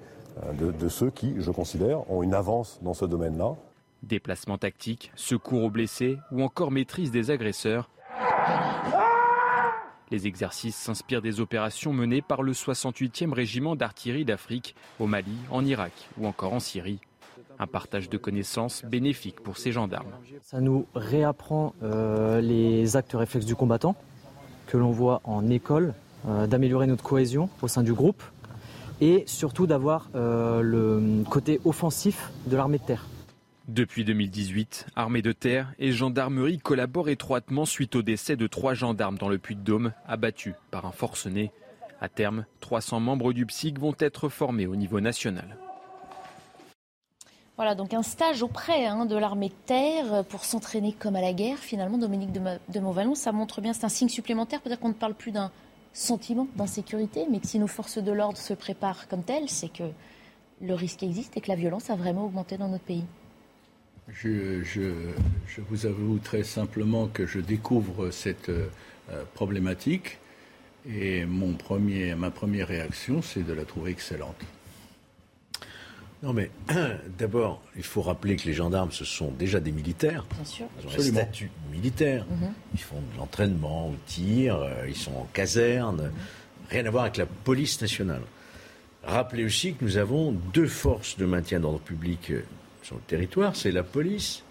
euh, 0.43 0.53
de, 0.53 0.73
de 0.73 0.89
ceux 0.89 1.11
qui, 1.11 1.35
je 1.39 1.51
considère, 1.51 2.11
ont 2.11 2.23
une 2.23 2.35
avance 2.35 2.79
dans 2.83 2.95
ce 2.95 3.05
domaine-là. 3.05 3.57
Déplacement 4.03 4.57
tactique, 4.57 5.13
secours 5.17 5.65
aux 5.65 5.71
blessés 5.71 6.17
ou 6.33 6.43
encore 6.43 6.71
maîtrise 6.71 7.11
des 7.11 7.31
agresseurs. 7.31 7.91
Les 10.11 10.27
exercices 10.27 10.77
s'inspirent 10.77 11.21
des 11.21 11.41
opérations 11.41 11.93
menées 11.93 12.23
par 12.23 12.43
le 12.43 12.53
68e 12.53 13.33
régiment 13.33 13.77
d'artillerie 13.77 14.25
d'Afrique 14.25 14.75
au 14.99 15.07
Mali, 15.07 15.37
en 15.51 15.65
Irak 15.65 15.93
ou 16.17 16.27
encore 16.27 16.55
en 16.55 16.61
Syrie. 16.61 17.01
Un 17.59 17.67
partage 17.67 18.09
de 18.09 18.17
connaissances 18.17 18.85
bénéfique 18.85 19.41
pour 19.41 19.59
ces 19.59 19.73
gendarmes. 19.73 20.13
Ça 20.43 20.61
nous 20.61 20.87
réapprend 20.95 21.75
euh, 21.83 22.41
les 22.41 22.97
actes 22.97 23.13
réflexes 23.13 23.47
du 23.47 23.57
combattant 23.57 23.97
que 24.69 24.77
l'on 24.77 24.91
voit 24.91 25.21
en 25.25 25.49
école, 25.51 25.95
euh, 26.29 26.47
d'améliorer 26.47 26.87
notre 26.87 27.03
cohésion 27.03 27.49
au 27.63 27.69
sein 27.69 27.83
du 27.83 27.93
groupe 27.93 28.23
et 29.01 29.25
surtout 29.27 29.67
d'avoir 29.67 30.09
euh, 30.15 30.61
le 30.61 31.25
côté 31.29 31.61
offensif 31.65 32.31
de 32.47 32.57
l'armée 32.57 32.79
de 32.79 32.85
terre. 32.85 33.07
Depuis 33.67 34.05
2018, 34.05 34.87
armée 34.97 35.23
de 35.23 35.33
terre 35.33 35.73
et 35.79 35.93
gendarmerie 35.93 36.59
collaborent 36.59 37.09
étroitement 37.11 37.67
suite 37.67 37.97
au 37.97 38.03
décès 38.03 38.37
de 38.37 38.47
trois 38.47 38.75
gendarmes 38.75 39.19
dans 39.19 39.29
le 39.29 39.39
Puy-de-Dôme, 39.39 39.93
abattus 40.07 40.55
par 40.71 40.87
un 40.87 40.93
forcené. 40.93 41.51
À 42.01 42.09
terme, 42.09 42.45
300 42.61 43.01
membres 43.01 43.33
du 43.33 43.45
PSIC 43.45 43.79
vont 43.79 43.95
être 43.99 44.29
formés 44.29 44.67
au 44.67 44.77
niveau 44.77 45.01
national. 45.01 45.59
Voilà, 47.59 47.75
donc 47.75 47.93
un 47.93 48.05
stage 48.05 48.45
auprès 48.45 48.87
hein, 48.87 49.05
de 49.05 49.17
l'armée 49.17 49.49
de 49.49 49.55
terre 49.67 50.25
pour 50.29 50.45
s'entraîner 50.45 50.93
comme 50.93 51.17
à 51.17 51.21
la 51.21 51.33
guerre. 51.33 51.59
Finalement, 51.59 51.99
Dominique 51.99 52.31
de, 52.31 52.41
de 52.69 52.79
Montvalon, 52.81 53.17
ça 53.17 53.33
montre 53.33 53.61
bien, 53.61 53.73
c'est 53.73 53.85
un 53.85 53.89
signe 53.89 54.09
supplémentaire. 54.09 54.61
Peut-être 54.61 54.79
qu'on 54.79 54.91
ne 54.91 54.95
parle 54.95 55.15
plus 55.15 55.33
d'un 55.33 55.51
sentiment 55.93 56.47
d'insécurité, 56.55 57.27
mais 57.29 57.41
que 57.41 57.49
si 57.49 57.59
nos 57.59 57.67
forces 57.67 57.99
de 57.99 58.13
l'ordre 58.13 58.39
se 58.39 58.55
préparent 58.55 59.09
comme 59.09 59.25
telles, 59.25 59.49
c'est 59.49 59.73
que 59.73 59.83
le 60.61 60.75
risque 60.75 61.03
existe 61.03 61.37
et 61.37 61.41
que 61.41 61.49
la 61.49 61.57
violence 61.57 61.91
a 61.91 61.97
vraiment 61.97 62.27
augmenté 62.27 62.57
dans 62.59 62.69
notre 62.69 62.85
pays. 62.85 63.05
Je, 64.07 64.63
vous 65.69 65.87
avoue 65.87 66.19
très 66.21 66.45
simplement 66.45 67.09
que 67.09 67.27
je 67.27 67.41
découvre 67.41 68.13
cette 68.13 68.51
euh, 68.51 68.69
problématique 69.35 70.19
et 70.89 71.27
mon 71.27 71.55
premier, 71.55 72.15
ma 72.15 72.31
première 72.31 72.69
réaction, 72.69 73.21
c'est 73.21 73.43
de 73.43 73.53
la 73.53 73.65
trouver 73.65 73.91
excellente. 73.91 74.45
Non, 76.23 76.33
mais 76.33 76.51
d'abord, 77.19 77.63
il 77.77 77.85
faut 77.85 78.03
rappeler 78.03 78.37
que 78.37 78.47
les 78.47 78.53
gendarmes, 78.53 78.91
ce 78.91 79.05
sont 79.05 79.31
déjà 79.31 79.61
des 79.61 79.71
militaires. 79.71 80.25
Bien 80.35 80.45
sûr. 80.45 80.67
Ils 80.83 80.89
ont 80.89 80.99
un 80.99 81.03
statut 81.03 81.51
militaire. 81.71 82.27
Mhm. 82.29 82.53
Ils 82.75 82.81
font 82.81 82.97
de 82.97 83.19
l'entraînement 83.19 83.91
au 83.91 83.95
tir, 84.07 84.57
euh, 84.57 84.85
ils 84.89 84.97
sont 84.97 85.15
en 85.15 85.29
caserne. 85.33 86.11
Rien 86.71 86.87
à 86.87 86.91
voir 86.91 87.05
avec 87.05 87.17
la 87.17 87.27
police 87.27 87.81
nationale. 87.81 88.23
Rappelez 89.05 89.45
aussi 89.45 89.75
que 89.75 89.85
nous 89.85 89.97
avons 89.97 90.33
deux 90.53 90.67
forces 90.67 91.17
de 91.17 91.25
maintien 91.25 91.61
d'ordre 91.61 91.79
public 91.79 92.31
euh, 92.31 92.43
sur 92.83 92.97
le 92.97 93.03
territoire, 93.03 93.55
c'est 93.55 93.71
la 93.71 93.83
police 93.83 94.43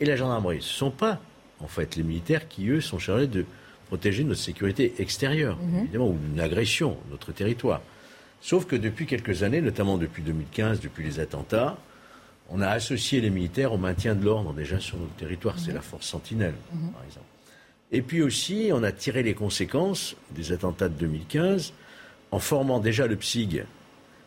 et 0.00 0.06
la 0.06 0.16
gendarmerie. 0.16 0.60
Ce 0.60 0.72
ne 0.72 0.78
sont 0.78 0.90
pas, 0.90 1.20
en 1.60 1.68
fait, 1.68 1.96
les 1.96 2.02
militaires 2.02 2.48
qui, 2.48 2.68
eux, 2.68 2.80
sont 2.80 2.98
chargés 2.98 3.26
de 3.26 3.44
protéger 3.86 4.24
notre 4.24 4.40
sécurité 4.40 4.94
extérieure, 4.98 5.56
mhm. 5.62 5.84
évidemment, 5.84 6.08
ou 6.08 6.18
une 6.32 6.40
agression, 6.40 6.96
notre 7.10 7.32
territoire. 7.32 7.80
Sauf 8.46 8.64
que 8.64 8.76
depuis 8.76 9.06
quelques 9.06 9.42
années, 9.42 9.60
notamment 9.60 9.98
depuis 9.98 10.22
2015, 10.22 10.78
depuis 10.78 11.02
les 11.02 11.18
attentats, 11.18 11.76
on 12.48 12.60
a 12.60 12.68
associé 12.68 13.20
les 13.20 13.28
militaires 13.28 13.72
au 13.72 13.76
maintien 13.76 14.14
de 14.14 14.24
l'ordre 14.24 14.52
déjà 14.52 14.78
sur 14.78 14.98
notre 14.98 15.14
territoire. 15.14 15.58
C'est 15.58 15.70
mhm. 15.70 15.74
la 15.74 15.80
force 15.80 16.06
Sentinelle, 16.06 16.54
mhm. 16.72 16.92
par 16.92 17.02
exemple. 17.02 17.26
Et 17.90 18.02
puis 18.02 18.22
aussi, 18.22 18.70
on 18.72 18.84
a 18.84 18.92
tiré 18.92 19.24
les 19.24 19.34
conséquences 19.34 20.14
des 20.30 20.52
attentats 20.52 20.88
de 20.88 20.94
2015 20.94 21.72
en 22.30 22.38
formant 22.38 22.78
déjà 22.78 23.08
le 23.08 23.16
PSIG 23.16 23.64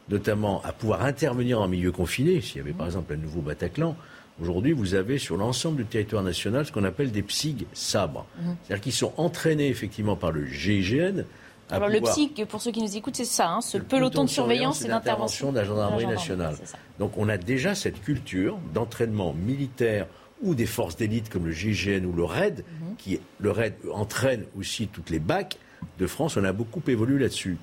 notamment 0.10 0.62
à 0.64 0.74
pouvoir 0.74 1.06
intervenir 1.06 1.62
en 1.62 1.70
milieu 1.70 1.94
confiné, 1.94 2.42
s'il 2.42 2.58
y 2.58 2.60
avait 2.60 2.74
par 2.74 2.88
exemple 2.88 3.14
un 3.14 3.18
nouveau 3.18 3.40
Bataclan, 3.40 3.96
aujourd'hui 4.42 4.74
vous 4.74 4.96
avez 4.96 5.18
sur 5.18 5.38
l'ensemble 5.38 5.78
du 5.78 5.86
territoire 5.86 6.24
national 6.24 6.66
ce 6.66 6.74
qu'on 6.74 6.84
appelle 6.84 7.12
des 7.12 7.22
PSIG 7.22 7.68
sabres. 7.72 8.26
Mhm. 8.38 8.58
C'est-à-dire 8.64 8.84
qu'ils 8.84 8.92
sont 8.92 9.14
entraînés 9.16 9.70
effectivement 9.70 10.18
par 10.18 10.34
le 10.34 10.46
GIGN. 10.46 11.24
Alors 11.72 11.90
le 11.90 12.02
PSIG, 12.02 12.46
pour 12.46 12.62
ceux 12.62 12.72
qui 12.72 12.82
nous 12.82 12.98
écoutent, 12.98 13.16
c'est 13.16 13.26
ça, 13.26 13.50
hein, 13.50 13.62
ce 13.62 13.78
peloton, 13.78 14.24
de 14.24 14.30
surveillance 14.30 14.84
et 14.84 14.88
d'intervention 14.88 15.52
de 15.52 15.58
la 15.58 15.66
gendarmerie, 15.66 16.08
nationale. 16.08 16.56
Donc 16.98 17.18
on 17.18 17.30
a 17.30 17.38
déjà 17.38 17.76
cette 17.76 18.02
culture 18.02 18.58
d'entraînement 18.74 19.34
militaire 19.34 20.08
ou 20.42 20.56
des 20.56 20.66
forces 20.66 20.96
d'élite 20.96 21.30
comme 21.30 21.46
le 21.46 21.52
GIGN 21.52 22.06
ou 22.06 22.14
le 22.14 22.24
RAID, 22.24 22.64
mhm. 22.66 22.96
qui 22.98 23.20
le 23.40 23.52
RAID 23.52 23.74
entraîne 23.92 24.46
aussi 24.58 24.88
toutes 24.88 25.10
les 25.10 25.20
BAC 25.20 25.58
de 26.00 26.08
France. 26.08 26.38
On 26.38 26.44
a 26.44 26.54
beaucoup 26.54 26.82
évolué 26.88 27.20
là-dessus. 27.20 27.58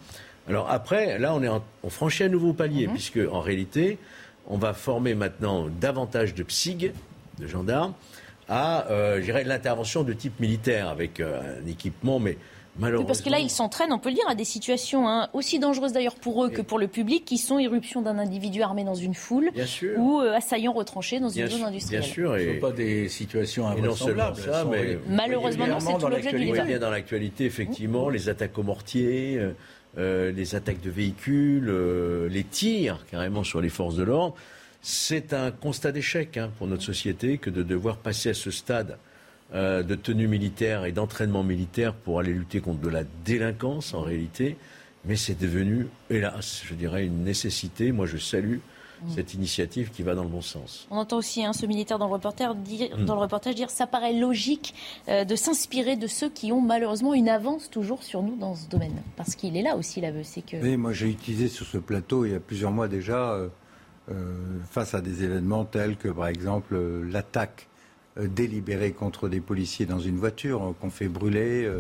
Alors 0.49 0.71
après, 0.71 1.19
là, 1.19 1.35
on, 1.35 1.43
est 1.43 1.49
on 1.49 1.91
franchit 1.91 2.25
un 2.25 2.29
nouveau 2.29 2.53
palier, 2.53 2.87
mhm. 2.87 2.93
puisque 2.93 3.19
en 3.31 3.41
réalité, 3.41 3.99
on 4.47 4.59
va 4.59 4.75
former 4.75 5.15
maintenant 5.15 5.69
davantage 5.81 6.35
de 6.35 6.43
PSIG, 6.43 6.93
de 7.39 7.47
gendarmes, 7.47 7.95
à, 8.49 8.87
euh, 8.91 9.21
l'intervention 9.45 10.05
de 10.05 10.13
type 10.13 10.39
militaire, 10.39 10.89
avec 10.89 11.19
euh, 11.19 11.61
un 11.63 11.67
équipement, 11.67 12.21
mais 12.21 12.39
Malheureusement. 12.79 13.07
Parce 13.07 13.23
que 13.23 13.31
là, 13.31 13.39
ils 13.39 13.51
s'entraînent, 13.51 13.93
on 13.93 13.99
peut 13.99 14.11
le 14.11 14.15
dire, 14.15 14.29
à 14.29 14.35
des 14.35 14.45
situations 14.45 15.09
hein, 15.09 15.29
aussi 15.33 15.59
dangereuses 15.59 15.93
d'ailleurs 15.93 16.17
pour 16.17 16.45
eux 16.45 16.51
que 16.51 16.63
pour 16.63 16.79
le 16.79 16.89
public, 16.89 17.25
qui 17.25 17.39
sont 17.39 17.59
irruption 17.59 18.03
d'un 18.03 18.19
individu 18.19 18.63
armé 18.63 18.85
dans 18.85 18.95
une 18.95 19.15
foule 19.15 19.51
ou 19.97 20.21
euh, 20.21 20.35
assaillant 20.35 20.73
retranché 20.73 21.21
dans 21.21 21.29
une 21.29 21.47
zone 21.49 21.65
industrielle. 21.65 22.03
Bien 22.03 22.11
sûr, 22.11 22.37
et... 22.37 22.45
ce 22.45 22.49
ne 22.49 22.55
sont 22.55 22.61
pas 22.61 22.73
des 22.73 23.09
situations 23.09 23.67
invraisemblables. 23.67 24.37
Ça, 24.37 24.65
mais... 24.71 24.99
Malheureusement, 25.09 25.67
non, 25.67 25.81
c'est 25.81 25.99
tout 25.99 26.09
l'objet 26.09 26.33
du 26.33 26.45
débat. 26.45 26.79
dans 26.79 26.91
l'actualité, 26.91 27.45
effectivement, 27.45 28.09
les 28.09 28.29
attaques 28.29 28.57
aux 28.59 28.63
mortiers, 28.63 29.41
euh, 29.99 30.31
les 30.31 30.55
attaques 30.55 30.83
de 30.83 30.91
véhicules, 30.91 31.69
euh, 31.71 32.29
les 32.29 32.45
tirs 32.45 33.07
carrément 33.11 33.45
sur 33.45 33.63
les 33.63 33.71
forces 33.71 33.97
de 33.97 34.03
l'ordre. 34.03 34.35
C'est 34.83 35.33
un 35.33 35.51
constat 35.51 35.91
d'échec 35.91 36.37
hein, 36.37 36.51
pour 36.59 36.67
notre 36.67 36.83
société 36.83 37.39
que 37.39 37.49
de 37.49 37.63
devoir 37.63 37.97
passer 37.97 38.29
à 38.29 38.35
ce 38.35 38.51
stade 38.51 38.99
euh, 39.55 39.83
de 39.83 39.95
tenue 39.95 40.29
militaire 40.29 40.85
et 40.85 40.93
d'entraînement 40.93 41.43
militaire 41.43 41.95
pour 41.95 42.21
aller 42.21 42.33
lutter 42.33 42.61
contre 42.61 42.81
de 42.81 42.89
la 42.89 43.05
délinquance 43.25 43.95
en 43.95 44.01
réalité. 44.01 44.57
Mais 45.05 45.17
c'est 45.17 45.39
devenu, 45.39 45.89
hélas, 46.11 46.63
je 46.65 46.75
dirais, 46.75 47.07
une 47.07 47.23
nécessité. 47.23 47.93
Moi, 47.93 48.07
je 48.07 48.17
salue 48.17 48.59
Mm. 49.03 49.11
cette 49.15 49.35
initiative 49.35 49.91
qui 49.91 50.03
va 50.03 50.15
dans 50.15 50.23
le 50.23 50.29
bon 50.29 50.41
sens. 50.41 50.87
On 50.91 50.97
entend 50.97 51.19
aussi 51.19 51.45
hein, 51.45 51.53
ce 51.53 51.67
militaire 51.67 51.99
dans 51.99 52.07
le, 52.07 52.13
reportage 52.13 52.57
dire, 52.57 52.97
mm. 52.97 53.05
dans 53.05 53.15
le 53.15 53.21
reportage 53.21 53.55
dire 53.55 53.69
ça 53.69 53.87
paraît 53.87 54.15
logique 54.15 54.75
euh, 55.09 55.25
de 55.25 55.37
s'inspirer 55.37 55.97
de 55.97 56.07
ceux 56.07 56.31
qui 56.31 56.51
ont 56.53 56.61
malheureusement 56.61 57.13
une 57.13 57.29
avance 57.29 57.69
toujours 57.69 58.03
sur 58.03 58.23
nous 58.23 58.37
dans 58.37 58.55
ce 58.55 58.69
domaine. 58.69 59.03
Parce 59.17 59.35
qu'il 59.35 59.57
est 59.57 59.63
là 59.63 59.77
aussi 59.77 60.01
l'aveu. 60.01 60.23
C'est 60.23 60.41
que... 60.41 60.57
Oui, 60.57 60.77
moi 60.77 60.93
j'ai 60.93 61.09
utilisé 61.09 61.49
sur 61.49 61.67
ce 61.67 61.79
plateau 61.79 62.25
il 62.25 62.33
y 62.33 62.35
a 62.35 62.41
plusieurs 62.41 62.71
mois 62.71 62.89
déjà, 62.89 63.33
euh, 63.33 63.49
euh, 64.11 64.59
face 64.71 64.95
à 64.95 65.01
des 65.01 65.25
événements 65.25 65.65
tels 65.65 65.97
que 65.97 66.09
par 66.09 66.29
exemple 66.29 66.79
l'attaque 67.11 67.69
délibérée 68.19 68.93
contre 68.93 69.29
des 69.29 69.41
policiers 69.41 69.87
dans 69.87 69.99
une 69.99 70.17
voiture 70.17 70.75
qu'on 70.81 70.91
fait 70.91 71.09
brûler, 71.09 71.71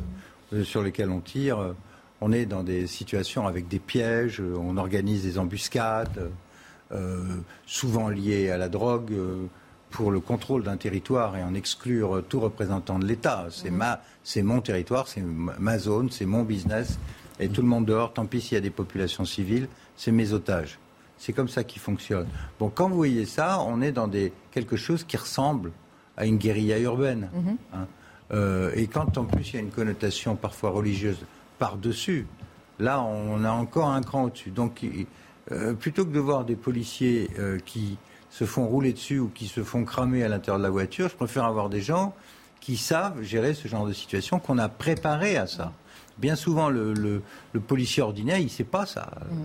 sur 0.64 0.82
lesquels 0.82 1.10
on 1.10 1.20
tire. 1.20 1.74
on 2.20 2.32
est 2.32 2.46
dans 2.46 2.62
des 2.62 2.86
situations 2.86 3.46
avec 3.46 3.68
des 3.68 3.78
pièges, 3.78 4.40
on 4.40 4.76
organise 4.76 5.22
des 5.22 5.38
embuscades. 5.38 6.30
Euh, 6.92 7.24
souvent 7.66 8.08
liés 8.08 8.48
à 8.50 8.56
la 8.56 8.68
drogue, 8.68 9.10
euh, 9.10 9.46
pour 9.90 10.12
le 10.12 10.20
contrôle 10.20 10.62
d'un 10.62 10.76
territoire 10.76 11.36
et 11.36 11.42
en 11.42 11.52
exclure 11.52 12.22
tout 12.28 12.38
représentant 12.38 13.00
de 13.00 13.04
l'État. 13.04 13.46
C'est 13.50 13.72
mhm. 13.72 13.76
ma, 13.76 14.00
c'est 14.22 14.42
mon 14.42 14.60
territoire, 14.60 15.08
c'est 15.08 15.22
ma 15.22 15.78
zone, 15.78 16.10
c'est 16.12 16.26
mon 16.26 16.44
business, 16.44 16.98
et 17.40 17.48
tout 17.48 17.60
le 17.60 17.66
monde 17.66 17.86
dehors. 17.86 18.12
Tant 18.12 18.26
pis 18.26 18.40
s'il 18.40 18.54
y 18.54 18.58
a 18.58 18.60
des 18.60 18.70
populations 18.70 19.24
civiles, 19.24 19.68
c'est 19.96 20.12
mes 20.12 20.32
otages. 20.32 20.78
C'est 21.18 21.32
comme 21.32 21.48
ça 21.48 21.64
qui 21.64 21.80
fonctionne. 21.80 22.28
Bon, 22.60 22.68
quand 22.68 22.88
vous 22.88 22.96
voyez 22.96 23.24
ça, 23.24 23.60
on 23.62 23.82
est 23.82 23.92
dans 23.92 24.06
des, 24.06 24.32
quelque 24.52 24.76
chose 24.76 25.02
qui 25.02 25.16
ressemble 25.16 25.72
à 26.16 26.26
une 26.26 26.38
guérilla 26.38 26.78
urbaine. 26.78 27.28
Mhm. 27.32 27.56
Hein. 27.74 27.86
Euh, 28.32 28.72
et 28.74 28.86
quand 28.86 29.18
en 29.18 29.24
plus 29.24 29.50
il 29.50 29.54
y 29.54 29.58
a 29.58 29.60
une 29.60 29.70
connotation 29.70 30.34
parfois 30.36 30.70
religieuse 30.70 31.18
par-dessus, 31.58 32.26
là 32.78 33.00
on 33.00 33.44
a 33.44 33.50
encore 33.50 33.88
un 33.88 34.02
cran 34.02 34.24
au-dessus. 34.24 34.50
Donc 34.50 34.84
euh, 35.52 35.74
plutôt 35.74 36.04
que 36.04 36.10
de 36.12 36.18
voir 36.18 36.44
des 36.44 36.56
policiers 36.56 37.30
euh, 37.38 37.58
qui 37.64 37.98
se 38.30 38.44
font 38.44 38.66
rouler 38.66 38.92
dessus 38.92 39.18
ou 39.18 39.28
qui 39.28 39.46
se 39.46 39.62
font 39.62 39.84
cramer 39.84 40.24
à 40.24 40.28
l'intérieur 40.28 40.58
de 40.58 40.64
la 40.64 40.70
voiture, 40.70 41.08
je 41.08 41.14
préfère 41.14 41.44
avoir 41.44 41.68
des 41.68 41.80
gens 41.80 42.14
qui 42.60 42.76
savent 42.76 43.22
gérer 43.22 43.54
ce 43.54 43.68
genre 43.68 43.86
de 43.86 43.92
situation, 43.92 44.40
qu'on 44.40 44.58
a 44.58 44.68
préparé 44.68 45.36
à 45.36 45.46
ça. 45.46 45.72
Bien 46.18 46.34
souvent, 46.34 46.68
le, 46.68 47.22
policier 47.66 48.02
ordinaire, 48.02 48.38
il 48.38 48.44
ne 48.44 48.50
sait 48.50 48.64
pas 48.64 48.86
ça. 48.86 49.12
Mm. 49.30 49.44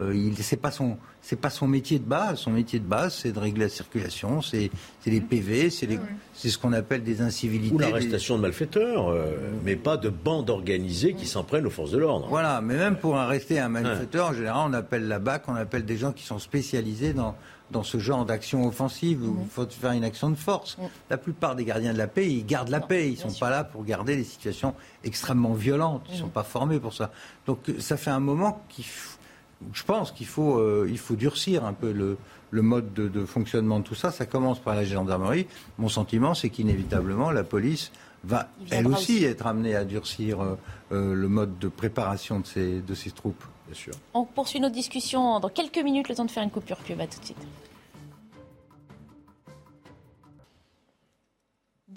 Euh, 0.00 0.14
il 0.14 0.36
c'est 0.36 0.56
pas 0.56 0.70
son 0.70 0.96
c'est 1.20 1.40
pas 1.40 1.50
son 1.50 1.66
métier 1.66 1.98
de 1.98 2.04
base. 2.04 2.38
Son 2.38 2.52
métier 2.52 2.78
de 2.78 2.84
base, 2.84 3.14
c'est 3.14 3.32
de 3.32 3.38
régler 3.38 3.64
la 3.64 3.68
circulation, 3.68 4.40
c'est 4.42 4.70
les 5.06 5.20
PV, 5.20 5.70
c'est 5.70 5.88
c'est 6.34 6.50
ce 6.50 6.58
qu'on 6.58 6.72
appelle 6.72 7.02
des 7.02 7.20
incivilités. 7.20 7.74
Ou 7.74 7.78
l'arrestation 7.78 8.36
de 8.36 8.42
malfaiteurs, 8.42 9.08
euh, 9.08 9.36
mais 9.64 9.74
pas 9.74 9.96
de 9.96 10.08
bandes 10.08 10.50
organisées 10.50 11.14
qui 11.14 11.26
s'en 11.26 11.42
prennent 11.42 11.66
aux 11.66 11.70
forces 11.70 11.90
de 11.90 11.98
l'ordre. 11.98 12.28
Voilà, 12.28 12.60
mais 12.60 12.76
même 12.76 12.96
pour 12.96 13.16
arrêter 13.16 13.58
un 13.58 13.68
malfaiteur, 13.68 14.28
en 14.28 14.34
général, 14.34 14.68
on 14.70 14.72
appelle 14.72 15.08
la 15.08 15.18
BAC, 15.18 15.48
on 15.48 15.56
appelle 15.56 15.84
des 15.84 15.96
gens 15.96 16.12
qui 16.12 16.24
sont 16.24 16.38
spécialisés 16.38 17.12
dans 17.12 17.34
dans 17.70 17.82
ce 17.82 17.98
genre 17.98 18.24
d'action 18.24 18.66
offensive 18.66 19.22
où 19.22 19.38
il 19.42 19.48
faut 19.48 19.66
faire 19.66 19.92
une 19.92 20.04
action 20.04 20.30
de 20.30 20.36
force. 20.36 20.78
La 21.10 21.18
plupart 21.18 21.54
des 21.54 21.64
gardiens 21.64 21.92
de 21.92 21.98
la 21.98 22.06
paix, 22.06 22.30
ils 22.30 22.46
gardent 22.46 22.70
la 22.70 22.80
paix. 22.80 23.08
Ils 23.08 23.22
ne 23.24 23.30
sont 23.30 23.38
pas 23.38 23.50
là 23.50 23.64
pour 23.64 23.84
garder 23.84 24.16
des 24.16 24.24
situations 24.24 24.74
extrêmement 25.04 25.52
violentes. 25.52 26.04
Ils 26.08 26.14
ne 26.14 26.20
sont 26.20 26.28
pas 26.28 26.44
formés 26.44 26.80
pour 26.80 26.94
ça. 26.94 27.10
Donc 27.46 27.58
ça 27.78 27.96
fait 27.96 28.10
un 28.10 28.20
moment 28.20 28.64
qu'il 28.68 28.84
je 29.72 29.82
pense 29.82 30.12
qu'il 30.12 30.26
faut, 30.26 30.58
euh, 30.58 30.86
il 30.88 30.98
faut 30.98 31.16
durcir 31.16 31.64
un 31.64 31.72
peu 31.72 31.92
le, 31.92 32.16
le 32.50 32.62
mode 32.62 32.92
de, 32.94 33.08
de, 33.08 33.24
fonctionnement 33.24 33.80
de 33.80 33.84
tout 33.84 33.94
ça. 33.94 34.10
Ça 34.10 34.26
commence 34.26 34.58
par 34.58 34.74
la 34.74 34.84
gendarmerie. 34.84 35.46
Mon 35.78 35.88
sentiment, 35.88 36.34
c'est 36.34 36.50
qu'inévitablement, 36.50 37.30
la 37.30 37.44
police 37.44 37.90
va, 38.24 38.48
elle 38.70 38.86
aussi, 38.86 39.24
être 39.24 39.46
amenée 39.46 39.74
à 39.74 39.84
durcir 39.84 40.40
euh, 40.40 40.56
euh, 40.92 41.14
le 41.14 41.28
mode 41.28 41.58
de 41.58 41.68
préparation 41.68 42.40
de 42.40 42.46
ces, 42.46 42.80
de 42.80 42.94
ces 42.94 43.10
troupes. 43.10 43.44
Bien 43.66 43.74
sûr. 43.74 43.92
On 44.14 44.24
poursuit 44.24 44.60
notre 44.60 44.74
discussion 44.74 45.40
dans 45.40 45.50
quelques 45.50 45.78
minutes, 45.78 46.08
le 46.08 46.14
temps 46.14 46.24
de 46.24 46.30
faire 46.30 46.42
une 46.42 46.50
coupure 46.50 46.78
pub. 46.78 47.00
À 47.00 47.06
tout 47.06 47.20
de 47.20 47.24
suite. 47.24 47.46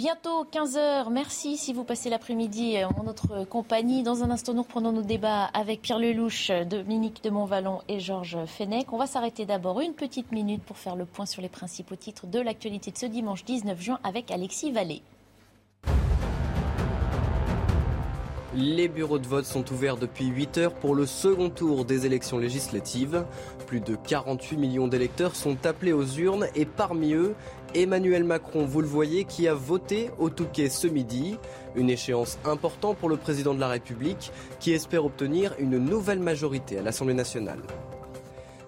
Bientôt 0.03 0.45
15h. 0.51 1.11
Merci 1.11 1.57
si 1.57 1.73
vous 1.73 1.83
passez 1.83 2.09
l'après-midi 2.09 2.75
en 2.83 3.03
notre 3.03 3.45
compagnie. 3.45 4.01
Dans 4.01 4.23
un 4.23 4.31
instant, 4.31 4.55
nous 4.55 4.63
reprenons 4.63 4.91
nos 4.91 5.03
débats 5.03 5.43
avec 5.53 5.83
Pierre 5.83 5.99
Lelouch, 5.99 6.49
Dominique 6.67 7.23
de 7.23 7.29
Montvalon 7.29 7.81
et 7.87 7.99
Georges 7.99 8.43
Fenech. 8.47 8.91
On 8.93 8.97
va 8.97 9.05
s'arrêter 9.05 9.45
d'abord 9.45 9.79
une 9.79 9.93
petite 9.93 10.31
minute 10.31 10.63
pour 10.63 10.77
faire 10.77 10.95
le 10.95 11.05
point 11.05 11.27
sur 11.27 11.43
les 11.43 11.49
principaux 11.49 11.95
titres 11.95 12.25
de 12.25 12.39
l'actualité 12.39 12.89
de 12.89 12.97
ce 12.97 13.05
dimanche 13.05 13.45
19 13.45 13.79
juin 13.79 13.99
avec 14.03 14.31
Alexis 14.31 14.71
Vallée. 14.71 15.03
Les 18.53 18.89
bureaux 18.89 19.17
de 19.17 19.27
vote 19.27 19.45
sont 19.45 19.71
ouverts 19.71 19.95
depuis 19.95 20.25
8 20.25 20.57
heures 20.57 20.73
pour 20.73 20.93
le 20.93 21.05
second 21.05 21.49
tour 21.49 21.85
des 21.85 22.05
élections 22.05 22.37
législatives. 22.37 23.23
Plus 23.65 23.79
de 23.79 23.95
48 23.95 24.57
millions 24.57 24.89
d'électeurs 24.89 25.37
sont 25.37 25.65
appelés 25.65 25.93
aux 25.93 26.05
urnes 26.05 26.47
et 26.53 26.65
parmi 26.65 27.13
eux, 27.13 27.33
Emmanuel 27.73 28.23
Macron, 28.23 28.65
vous 28.65 28.81
le 28.81 28.87
voyez, 28.87 29.23
qui 29.25 29.47
a 29.47 29.53
voté 29.53 30.09
au 30.19 30.29
Touquet 30.29 30.69
ce 30.69 30.87
midi. 30.87 31.37
Une 31.75 31.89
échéance 31.89 32.37
importante 32.45 32.97
pour 32.97 33.09
le 33.09 33.17
président 33.17 33.53
de 33.53 33.59
la 33.59 33.67
République 33.67 34.31
qui 34.59 34.73
espère 34.73 35.05
obtenir 35.05 35.53
une 35.59 35.77
nouvelle 35.77 36.19
majorité 36.19 36.77
à 36.77 36.81
l'Assemblée 36.81 37.13
nationale. 37.13 37.61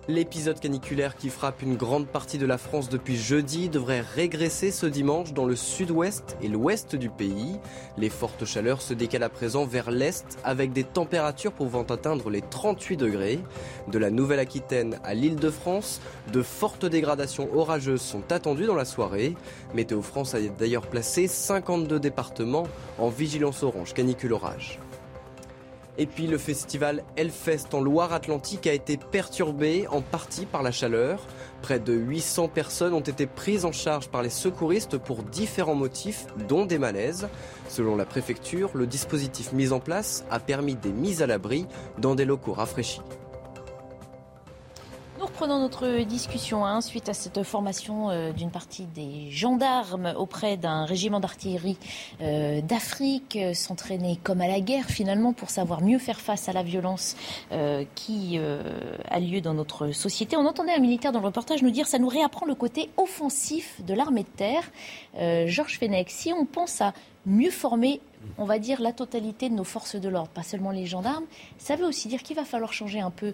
L'épisode 0.10 0.60
caniculaire 0.60 1.16
qui 1.16 1.30
frappe 1.30 1.62
une 1.62 1.78
grande 1.78 2.08
partie 2.08 2.38
de 2.38 2.46
la 2.46 2.58
France 2.58 2.90
depuis 2.90 3.16
jeudi 3.16 3.70
devrait 3.70 4.02
régresser 4.02 4.70
ce 4.70 4.86
dimanche 4.86 5.32
dans 5.32 5.46
le 5.46 5.56
sud-ouest 5.56 6.36
et 6.42 6.50
l'ouest 6.50 6.98
du 6.98 7.10
pays. 7.10 7.58
Les 7.98 8.10
fortes 8.10 8.44
chaleurs 8.44 8.82
se 8.82 8.94
décalent 8.94 9.24
à 9.24 9.30
présent 9.30 9.66
vers 9.66 9.92
l'est 9.92 10.38
avec 10.44 10.74
des 10.74 10.84
températures 10.84 11.54
pouvant 11.54 11.84
atteindre 11.84 12.30
les 12.30 12.42
38 12.42 12.98
degrés. 12.98 13.40
De 13.88 13.98
la 13.98 14.12
Nouvelle-Aquitaine 14.12 15.00
à 15.06 15.14
l'île 15.14 15.38
de 15.38 15.50
France, 15.50 16.02
de 16.34 16.42
fortes 16.42 16.86
dégradations 16.86 17.48
orageuses 17.56 18.02
sont 18.02 18.30
attendues 18.34 18.66
dans 18.66 18.76
la 18.76 18.84
soirée. 18.84 19.36
Météo 19.74 20.02
France 20.02 20.36
a 20.36 20.42
d'ailleurs 20.42 20.88
placé 20.88 21.30
52 21.30 21.98
départements 21.98 22.68
en 23.00 23.08
vigilance 23.08 23.64
orange 23.64 23.94
canicule 23.94 24.34
orage. 24.34 24.80
Et 25.98 26.08
puis 26.08 26.26
le 26.26 26.40
festival 26.40 27.04
Hellfest 27.16 27.74
en 27.74 27.82
Loire-Atlantique 27.82 28.66
a 28.66 28.74
été 28.74 28.98
perturbé 28.98 29.86
en 29.88 30.02
partie 30.02 30.48
par 30.48 30.64
la 30.64 30.72
chaleur. 30.72 31.22
Près 31.62 31.80
de 31.80 31.94
800 31.94 32.48
personnes 32.48 32.94
ont 32.94 33.00
été 33.00 33.28
prises 33.28 33.64
en 33.64 33.72
charge 33.72 34.10
par 34.10 34.24
les 34.24 34.32
secouristes 34.32 34.98
pour 34.98 35.22
différents 35.22 35.76
motifs, 35.76 36.26
dont 36.48 36.66
des 36.66 36.80
malaises. 36.80 37.28
Selon 37.70 37.96
la 37.96 38.06
préfecture, 38.06 38.72
le 38.74 38.88
dispositif 38.88 39.54
mis 39.54 39.72
en 39.72 39.80
place 39.80 40.26
a 40.32 40.40
permis 40.40 40.76
des 40.76 40.92
mises 40.92 41.22
à 41.22 41.28
l'abri 41.28 41.68
dans 42.00 42.16
des 42.16 42.26
locaux 42.26 42.54
rafraîchis. 42.54 43.02
Reprenons 45.34 45.58
notre 45.58 46.04
discussion 46.04 46.64
hein, 46.64 46.80
suite 46.80 47.10
à 47.10 47.16
cette 47.16 47.42
formation 47.42 48.12
euh, 48.12 48.32
d'une 48.34 48.52
partie 48.52 48.86
des 48.86 49.32
gendarmes 49.32 50.14
auprès 50.16 50.58
d'un 50.58 50.86
régiment 50.86 51.20
d'artillerie 51.20 51.80
euh, 52.22 52.62
d'Afrique, 52.62 53.36
euh, 53.38 53.56
s'entraîner 53.56 54.20
comme 54.24 54.42
à 54.42 54.48
la 54.48 54.60
guerre 54.60 54.86
finalement 54.86 55.34
pour 55.34 55.50
savoir 55.50 55.82
mieux 55.82 55.98
faire 55.98 56.22
face 56.22 56.50
à 56.50 56.54
la 56.54 56.62
violence 56.62 57.16
qui 57.96 58.38
a 59.10 59.20
lieu 59.20 59.42
dans 59.42 59.56
notre 59.56 59.92
société. 59.92 60.38
On 60.38 60.46
entendait 60.46 60.74
un 60.74 60.80
militaire 60.80 61.12
dans 61.12 61.20
le 61.20 61.26
reportage 61.26 61.64
nous 61.64 61.72
dire 61.72 61.88
ça 61.88 61.98
nous 61.98 62.10
réapprend 62.10 62.46
le 62.46 62.54
côté 62.54 62.92
offensif 62.98 63.82
de 63.84 63.96
l'armée 63.96 64.24
de 64.24 64.28
terre. 64.28 65.48
Georges 65.48 65.80
Fenech, 65.80 66.10
si 66.10 66.32
on 66.32 66.46
pense 66.46 66.82
à 66.82 66.94
mieux 67.26 67.52
former 67.52 68.02
on 68.38 68.46
va 68.46 68.60
dire, 68.60 68.82
la 68.82 68.94
totalité 68.94 69.50
de 69.50 69.54
nos 69.54 69.64
forces 69.64 69.96
de 69.96 70.10
l'ordre, 70.10 70.30
pas 70.30 70.44
seulement 70.44 70.72
les 70.72 70.86
gendarmes, 70.86 71.26
ça 71.58 71.76
veut 71.76 71.86
aussi 71.86 72.08
dire 72.08 72.24
qu'il 72.24 72.36
va 72.36 72.46
falloir 72.46 72.74
changer 72.74 73.00
un 73.00 73.12
peu 73.12 73.34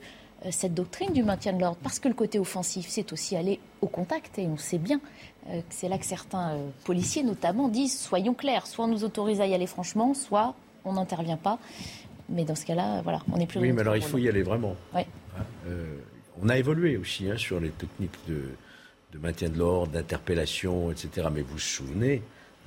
cette 0.51 0.73
doctrine 0.73 1.13
du 1.13 1.23
maintien 1.23 1.53
de 1.53 1.61
l'ordre, 1.61 1.77
parce 1.83 1.99
que 1.99 2.07
le 2.07 2.13
côté 2.13 2.39
offensif, 2.39 2.85
c'est 2.89 3.11
aussi 3.13 3.35
aller 3.35 3.59
au 3.81 3.87
contact, 3.87 4.39
et 4.39 4.47
on 4.47 4.57
sait 4.57 4.77
bien 4.77 4.99
euh, 5.49 5.59
que 5.59 5.65
c'est 5.69 5.89
là 5.89 5.97
que 5.97 6.05
certains 6.05 6.51
euh, 6.51 6.69
policiers, 6.85 7.23
notamment, 7.23 7.67
disent 7.67 7.99
soyons 7.99 8.33
clairs, 8.33 8.67
soit 8.67 8.85
on 8.85 8.87
nous 8.87 9.03
autorise 9.03 9.41
à 9.41 9.47
y 9.47 9.53
aller 9.53 9.67
franchement, 9.67 10.13
soit 10.13 10.55
on 10.85 10.93
n'intervient 10.93 11.37
pas. 11.37 11.59
Mais 12.29 12.45
dans 12.45 12.55
ce 12.55 12.65
cas-là, 12.65 13.01
voilà, 13.01 13.21
on 13.31 13.37
n'est 13.37 13.47
plus. 13.47 13.59
Oui, 13.59 13.71
mais 13.71 13.81
alors 13.81 13.95
il 13.95 14.03
faut 14.03 14.19
y 14.19 14.29
aller 14.29 14.43
vraiment. 14.43 14.75
Hein, 14.93 15.03
on 16.41 16.47
a 16.47 16.57
évolué 16.57 16.95
aussi 16.95 17.29
hein, 17.29 17.37
sur 17.37 17.59
les 17.59 17.69
techniques 17.69 18.19
de, 18.27 18.43
de 19.13 19.17
maintien 19.17 19.49
de 19.49 19.57
l'ordre, 19.57 19.91
d'interpellation, 19.91 20.91
etc. 20.91 21.27
Mais 21.33 21.41
vous 21.41 21.53
vous 21.53 21.59
souvenez, 21.59 22.21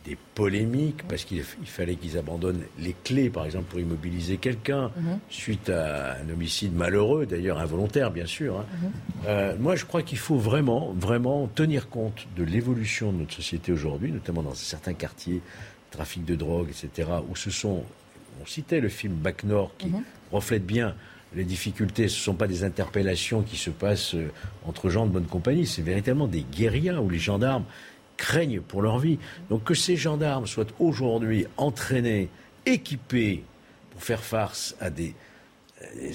des 0.04 0.16
polémiques 0.34 1.06
parce 1.08 1.24
qu'il 1.24 1.42
fallait 1.42 1.96
qu'ils 1.96 2.18
abandonnent 2.18 2.62
les 2.78 2.94
clés, 3.04 3.30
par 3.30 3.44
exemple, 3.44 3.66
pour 3.66 3.80
immobiliser 3.80 4.36
quelqu'un, 4.36 4.90
mhm. 4.96 5.18
suite 5.30 5.70
à 5.70 6.16
un 6.18 6.28
homicide 6.28 6.74
malheureux, 6.74 7.26
d'ailleurs 7.26 7.58
involontaire, 7.58 8.10
bien 8.10 8.26
sûr. 8.26 8.58
Hein. 8.58 8.66
Mhm. 8.72 8.92
Euh, 9.26 9.56
moi, 9.58 9.76
je 9.76 9.84
crois 9.84 10.02
qu'il 10.02 10.18
faut 10.18 10.38
vraiment, 10.38 10.92
vraiment 10.98 11.46
tenir 11.46 11.88
compte 11.88 12.26
de 12.36 12.42
l'évolution 12.42 13.12
de 13.12 13.18
notre 13.18 13.34
société 13.34 13.72
aujourd'hui, 13.72 14.10
notamment 14.10 14.42
dans 14.42 14.54
certains 14.54 14.94
quartiers, 14.94 15.40
trafic 15.90 16.24
de 16.24 16.34
drogue, 16.34 16.68
etc., 16.70 17.08
où 17.28 17.36
ce 17.36 17.50
sont, 17.50 17.84
on 18.42 18.46
citait 18.46 18.80
le 18.80 18.88
film 18.88 19.14
Bac 19.14 19.44
Nord 19.44 19.72
qui 19.78 19.88
mhm. 19.88 20.02
reflète 20.32 20.66
bien 20.66 20.94
les 21.34 21.44
difficultés, 21.44 22.08
ce 22.08 22.18
ne 22.18 22.24
sont 22.24 22.34
pas 22.34 22.46
des 22.46 22.64
interpellations 22.64 23.42
qui 23.42 23.56
se 23.56 23.70
passent 23.70 24.14
euh, 24.14 24.30
entre 24.66 24.90
gens 24.90 25.06
de 25.06 25.12
bonne 25.12 25.26
compagnie, 25.26 25.66
c'est 25.66 25.82
véritablement 25.82 26.26
des 26.26 26.42
guérillas 26.42 27.00
où 27.00 27.08
les 27.08 27.18
gendarmes 27.18 27.64
craignent 28.16 28.60
pour 28.60 28.82
leur 28.82 28.98
vie. 28.98 29.18
Donc 29.50 29.64
que 29.64 29.74
ces 29.74 29.96
gendarmes 29.96 30.46
soient 30.46 30.66
aujourd'hui 30.78 31.46
entraînés, 31.56 32.28
équipés 32.66 33.44
pour 33.90 34.02
faire 34.02 34.22
face 34.22 34.76
à 34.80 34.90
des, 34.90 35.14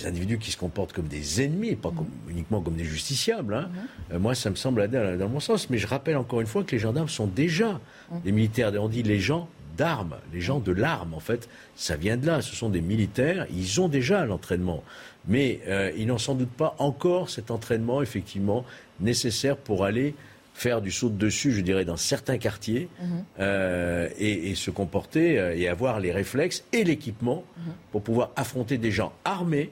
individus 0.05 0.37
qui 0.37 0.51
se 0.51 0.57
comportent 0.57 0.93
comme 0.93 1.07
des 1.07 1.43
ennemis, 1.43 1.75
pas 1.75 1.91
uniquement 2.29 2.61
comme 2.61 2.75
des 2.75 2.85
justiciables. 2.85 3.53
Hein. 3.53 3.69
Mhm. 3.69 3.87
Euh, 4.13 4.19
moi, 4.19 4.33
ça 4.33 4.49
me 4.49 4.55
semble 4.55 4.81
aller 4.81 4.93
dans 4.93 5.25
le 5.25 5.27
bon 5.27 5.41
sens. 5.41 5.69
Mais 5.69 5.77
je 5.77 5.87
rappelle 5.87 6.15
encore 6.17 6.41
une 6.41 6.47
fois 6.47 6.63
que 6.63 6.71
les 6.71 6.79
gendarmes 6.79 7.09
sont 7.09 7.27
déjà 7.27 7.79
mhm. 8.11 8.21
des 8.23 8.31
militaires. 8.31 8.71
On 8.79 8.87
dit 8.87 9.03
les 9.03 9.19
gens 9.19 9.49
d'armes, 9.77 10.15
les 10.33 10.41
gens 10.41 10.59
de 10.59 10.71
l'arme, 10.71 11.13
en 11.13 11.19
fait, 11.19 11.47
ça 11.75 11.95
vient 11.95 12.17
de 12.17 12.25
là. 12.25 12.41
Ce 12.41 12.55
sont 12.55 12.69
des 12.69 12.81
militaires, 12.81 13.45
ils 13.53 13.79
ont 13.79 13.87
déjà 13.87 14.25
l'entraînement. 14.25 14.83
Mais 15.27 15.61
euh, 15.67 15.91
ils 15.97 16.07
n'ont 16.07 16.17
sans 16.17 16.35
doute 16.35 16.49
pas 16.49 16.75
encore 16.79 17.29
cet 17.29 17.51
entraînement, 17.51 18.01
effectivement, 18.01 18.65
nécessaire 18.99 19.57
pour 19.57 19.85
aller 19.85 20.15
faire 20.57 20.81
du 20.81 20.89
saut 20.89 21.09
de 21.09 21.17
dessus, 21.17 21.51
je 21.51 21.61
dirais, 21.61 21.85
dans 21.85 21.97
certains 21.97 22.39
quartiers, 22.39 22.89
mhm. 22.99 23.23
euh, 23.39 24.09
et, 24.17 24.55
se 24.55 24.71
comporter 24.71 25.37
euh, 25.37 25.55
et 25.55 25.67
avoir 25.67 25.99
les 25.99 26.11
réflexes 26.11 26.63
et 26.73 26.83
l'équipement 26.83 27.43
mhm. 27.57 27.73
pour 27.91 28.01
pouvoir 28.01 28.31
affronter 28.35 28.79
des 28.79 28.89
gens 28.89 29.13
armés 29.23 29.69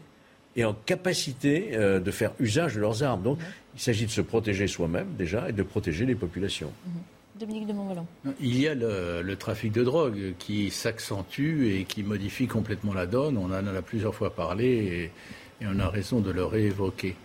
et 0.56 0.64
en 0.64 0.76
capacité 0.76 1.72
euh, 1.74 2.00
de 2.00 2.12
faire 2.12 2.34
usage 2.40 2.76
de 2.76 2.82
leurs 2.82 3.02
armes. 3.02 3.24
Donc, 3.24 3.40
mhm. 3.40 3.46
il 3.74 3.82
s'agit 3.82 4.06
de 4.06 4.12
se 4.12 4.22
protéger 4.22 4.68
soi-même 4.68 5.08
déjà 5.18 5.50
et 5.50 5.54
de 5.54 5.64
protéger 5.64 6.06
les 6.06 6.14
populations. 6.14 6.72
Dominique 7.40 7.66
de 7.66 7.74
Montvalon. 7.74 8.06
Il 8.40 8.62
y 8.62 8.68
a 8.68 8.76
le, 8.76 9.36
trafic 9.36 9.72
de 9.72 9.84
drogue 9.84 10.36
qui 10.38 10.70
s'accentue 10.70 11.66
et 11.66 11.86
qui 11.86 12.04
modifie 12.04 12.46
complètement 12.46 12.94
la 12.94 13.08
donne. 13.08 13.38
On 13.38 13.46
en 13.46 13.54
a 13.54 13.82
plusieurs 13.82 14.14
fois 14.14 14.34
parlé 14.36 14.68
et, 14.68 15.04
et 15.64 15.68
on 15.68 15.80
a 15.80 15.90
raison 15.90 16.20
de 16.20 16.32
le 16.32 16.46
réévoquer. 16.46 17.16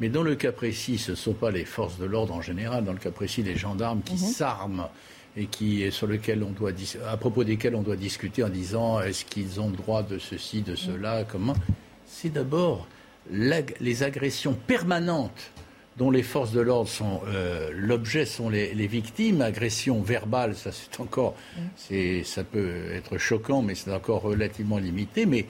Mais 0.00 0.08
dans 0.08 0.22
le 0.22 0.34
cas 0.34 0.52
précis, 0.52 0.98
ce 0.98 1.12
ne 1.12 1.16
sont 1.16 1.34
pas 1.34 1.50
les 1.50 1.64
forces 1.64 1.98
de 1.98 2.06
l'ordre 2.06 2.34
en 2.34 2.40
général. 2.40 2.84
Dans 2.84 2.92
le 2.92 2.98
cas 2.98 3.10
précis, 3.10 3.42
les 3.42 3.56
gendarmes 3.56 4.00
qui 4.02 4.14
mhm. 4.14 4.18
s'arment 4.18 4.88
et 5.36 5.46
qui, 5.46 5.90
sur 5.92 6.06
lequel 6.06 6.42
on 6.42 6.50
doit, 6.50 6.72
à 7.06 7.16
propos 7.16 7.44
desquels 7.44 7.74
on 7.74 7.82
doit 7.82 7.96
discuter 7.96 8.42
en 8.42 8.48
disant 8.48 9.00
est-ce 9.00 9.24
qu'ils 9.24 9.60
ont 9.60 9.70
le 9.70 9.76
droit 9.76 10.02
de 10.02 10.18
ceci, 10.18 10.62
de 10.62 10.74
cela, 10.74 11.24
comment? 11.30 11.54
C'est 12.06 12.32
d'abord 12.32 12.88
les 13.30 14.02
agressions 14.02 14.54
permanentes 14.54 15.52
dont 15.96 16.10
les 16.10 16.22
forces 16.22 16.52
de 16.52 16.60
l'ordre 16.60 16.88
sont 16.88 17.20
euh, 17.28 17.70
l'objet, 17.74 18.24
sont 18.24 18.48
les, 18.48 18.72
victimes. 18.86 19.42
Agressions 19.42 20.00
verbales, 20.00 20.56
ça 20.56 20.70
c'est 20.72 20.98
encore, 21.00 21.34
c'est, 21.76 22.24
ça 22.24 22.42
peut 22.42 22.90
être 22.92 23.18
choquant, 23.18 23.60
mais 23.60 23.74
c'est 23.74 23.92
encore 23.92 24.22
relativement 24.22 24.78
limité. 24.78 25.26
Mais 25.26 25.46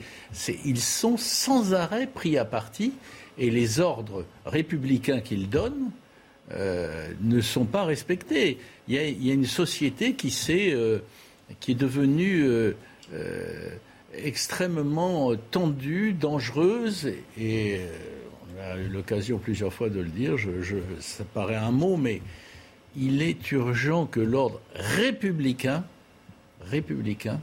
ils 0.65 0.81
sont 0.81 1.15
sans 1.17 1.73
arrêt 1.73 2.05
pris 2.05 2.37
à 2.37 2.45
partie 2.45 2.91
et 3.37 3.49
les 3.49 3.79
ordres 3.79 4.25
républicains 4.45 5.21
qu'il 5.21 5.49
donne 5.49 5.91
euh, 6.51 7.11
ne 7.21 7.41
sont 7.41 7.65
pas 7.65 7.85
respectés. 7.85 8.57
Il 8.87 8.95
y 8.95 9.31
a, 9.31 9.33
une 9.33 9.45
société 9.45 10.13
qui, 10.13 10.27
est, 10.49 10.75
qui 11.59 11.71
est 11.71 11.75
devenue 11.75 12.73
extrêmement 14.13 15.33
tendue, 15.51 16.13
dangereuse 16.13 17.13
et 17.39 17.79
on 18.53 18.61
a 18.61 18.77
eu 18.77 18.87
l'occasion 18.89 19.37
plusieurs 19.37 19.73
fois 19.73 19.89
de 19.89 19.99
le 19.99 20.09
dire, 20.09 20.35
ça 20.99 21.23
paraît 21.23 21.55
un 21.55 21.71
mot, 21.71 21.95
mais 21.95 22.21
il 22.97 23.21
est 23.21 23.51
urgent 23.51 24.05
que 24.05 24.19
l'ordre 24.19 24.59
républicain, 24.75 25.83
républicain 26.61 27.39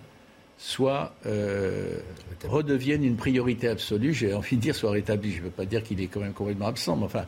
soit 0.59 1.15
euh, 1.25 2.01
redevienne 2.47 3.05
une 3.05 3.17
priorité 3.17 3.69
absolue. 3.69 4.13
J'ai 4.13 4.35
envie 4.35 4.57
de 4.57 4.61
dire 4.61 4.75
soit 4.75 4.91
rétabli. 4.91 5.33
Je 5.33 5.39
ne 5.39 5.45
veux 5.45 5.51
pas 5.51 5.65
dire 5.65 5.83
qu'il 5.83 6.01
est 6.01 6.09
quand 6.09 6.21
même 6.21 6.33
complètement 6.33 6.67
absent, 6.67 6.97
mais 6.97 7.05
enfin, 7.05 7.25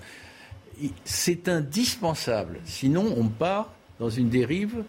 c'est 1.05 1.49
indispensable. 1.49 2.59
Sinon, 2.65 3.15
on 3.17 3.29
part 3.29 3.73
dans 4.01 4.11
une 4.11 4.29
dérive 4.29 4.83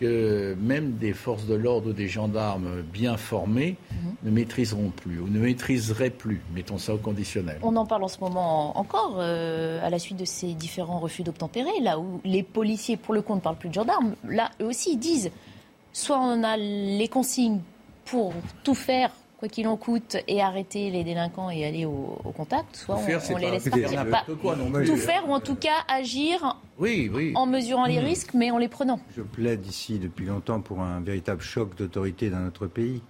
que 0.00 0.56
même 0.60 0.94
des 0.96 1.12
forces 1.12 1.46
de 1.46 1.54
l'ordre 1.54 1.90
ou 1.90 1.92
des 1.92 2.08
gendarmes 2.08 2.82
bien 2.82 3.16
formés 3.16 3.76
mhm. 3.92 4.14
ne 4.24 4.30
maîtriseront 4.32 4.90
plus 4.90 5.20
ou 5.20 5.28
ne 5.28 5.38
maîtriseraient 5.38 6.10
plus. 6.10 6.42
Mettons 6.52 6.78
ça 6.78 6.94
au 6.94 6.98
conditionnel. 6.98 7.58
On 7.62 7.76
en 7.76 7.86
parle 7.86 8.02
en 8.02 8.08
ce 8.08 8.18
moment 8.18 8.76
encore 8.76 9.18
euh, 9.18 9.86
à 9.86 9.90
la 9.90 10.00
suite 10.00 10.16
de 10.16 10.24
ces 10.24 10.54
différents 10.54 10.98
refus 10.98 11.22
d'obtempérer, 11.22 11.70
là 11.82 12.00
où 12.00 12.20
les 12.24 12.42
policiers, 12.42 12.96
pour 12.96 13.14
le 13.14 13.22
coup, 13.22 13.36
ne 13.36 13.40
parlent 13.40 13.58
plus 13.58 13.68
de 13.68 13.74
gendarmes. 13.74 14.16
Là, 14.28 14.50
eux 14.60 14.66
aussi, 14.66 14.94
ils 14.94 14.98
disent 14.98 15.30
soit 15.92 16.18
on 16.18 16.42
a 16.42 16.56
les 16.56 17.08
consignes 17.08 17.60
pour 18.04 18.32
tout 18.64 18.74
faire 18.74 19.10
quoi 19.42 19.48
qu'il 19.48 19.66
en 19.66 19.76
coûte, 19.76 20.18
et 20.28 20.40
arrêter 20.40 20.88
les 20.90 21.02
délinquants 21.02 21.50
et 21.50 21.64
aller 21.64 21.84
au, 21.84 22.16
contact, 22.36 22.76
soit 22.76 22.96
on, 22.96 23.36
les 23.38 23.50
laisse 23.50 23.68
partir. 23.68 24.06
tout 24.86 24.96
faire 24.96 25.28
ou 25.28 25.32
en 25.32 25.40
tout 25.40 25.56
cas 25.56 25.82
agir 25.88 26.56
en 27.34 27.46
mesurant 27.46 27.86
les 27.86 28.00
hmm. 28.00 28.04
risques, 28.04 28.34
mais 28.34 28.52
en 28.52 28.58
les 28.58 28.68
prenant. 28.68 29.00
Je 29.16 29.22
plaide 29.22 29.66
ici 29.66 29.98
depuis 29.98 30.26
longtemps 30.26 30.60
pour 30.60 30.80
un 30.80 31.00
véritable 31.00 31.42
choc 31.42 31.74
d'autorité 31.74 32.30
dans 32.30 32.38
notre 32.38 32.68
pays. 32.68 33.02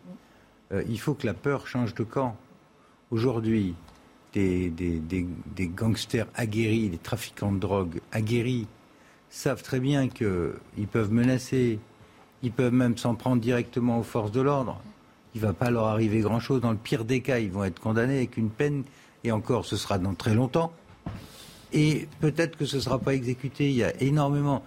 Euh, 0.73 0.83
il 0.89 0.99
faut 0.99 1.13
que 1.13 1.27
la 1.27 1.35
peur 1.35 1.67
change 1.67 1.95
de 1.95 2.03
camp. 2.03 2.35
Aujourd'hui, 3.11 3.75
des, 4.33 4.71
des, 4.71 5.67
gangsters 5.69 6.29
aguerris, 6.35 6.89
des 6.89 6.97
trafiquants 6.97 7.53
de 7.53 7.59
drogue 7.59 8.01
aguerris, 8.11 8.67
savent 9.29 9.63
très 9.63 9.81
bien 9.81 10.09
qu'ils 10.09 10.89
peuvent 10.91 11.13
menacer, 11.13 11.79
ils 12.43 12.53
peuvent 12.53 12.73
même 12.73 12.97
s'en 12.97 13.15
prendre 13.15 13.41
directement 13.41 13.99
aux 13.99 14.03
forces 14.03 14.33
de 14.33 14.41
l'ordre 14.41 14.81
il 15.35 15.41
ne 15.41 15.47
va 15.47 15.53
pas 15.53 15.71
leur 15.71 15.85
arriver 15.85 16.21
grand-chose. 16.21 16.61
Dans 16.61 16.71
le 16.71 16.77
pire 16.77 17.05
des 17.05 17.21
cas, 17.21 17.39
ils 17.39 17.51
vont 17.51 17.65
être 17.65 17.81
condamnés 17.81 18.17
avec 18.17 18.37
une 18.37 18.51
peine, 18.51 18.85
et 19.25 19.33
encore, 19.33 19.65
ce 19.65 19.77
sera 19.77 19.99
dans 19.99 20.15
très 20.15 20.35
longtemps. 20.35 20.73
Et 21.73 22.09
peut-être 22.21 22.57
que 22.57 22.67
ce 22.67 22.77
ne 22.77 22.81
sera 22.83 22.99
pas 22.99 23.15
exécuté. 23.15 23.71
Il 23.71 23.77
y 23.77 23.85
a 23.85 23.97
énormément. 24.03 24.63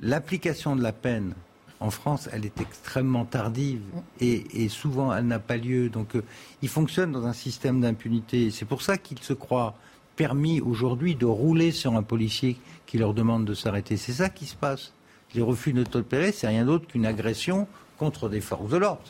L'application 0.00 0.74
de 0.74 0.82
la 0.82 0.92
peine 0.92 1.34
en 1.78 1.90
France, 1.90 2.28
elle 2.32 2.44
est 2.44 2.60
extrêmement 2.60 3.24
tardive 3.24 3.82
et, 4.20 4.68
souvent 4.68 5.14
elle 5.14 5.26
n'a 5.26 5.38
pas 5.38 5.56
lieu. 5.56 5.90
Donc 5.90 6.16
euh, 6.16 6.24
il 6.62 6.68
fonctionne 6.68 7.12
dans 7.12 7.26
un 7.26 7.32
système 7.32 7.80
d'impunité. 7.80 8.50
C'est 8.50 8.64
pour 8.64 8.82
ça 8.82 8.96
qu'il 8.96 9.20
se 9.20 9.32
croit 9.32 9.76
permis 10.16 10.60
aujourd'hui 10.60 11.14
de 11.14 11.26
rouler 11.26 11.70
sur 11.70 11.94
un 11.94 12.02
policier 12.02 12.56
qui 12.86 12.98
leur 12.98 13.14
demande 13.14 13.44
de 13.44 13.54
s'arrêter. 13.54 13.96
C'est 13.96 14.12
ça 14.12 14.30
qui 14.30 14.46
se 14.46 14.56
passe. 14.56 14.92
Les 15.34 15.42
refus 15.42 15.72
de 15.72 15.82
tolérer, 15.82 16.32
c'est 16.32 16.46
rien 16.46 16.64
d'autre 16.64 16.86
qu'une 16.86 17.06
agression 17.06 17.66
contre 17.98 18.28
des 18.28 18.40
forces 18.40 18.70
de 18.70 18.76
l'ordre. 18.76 19.02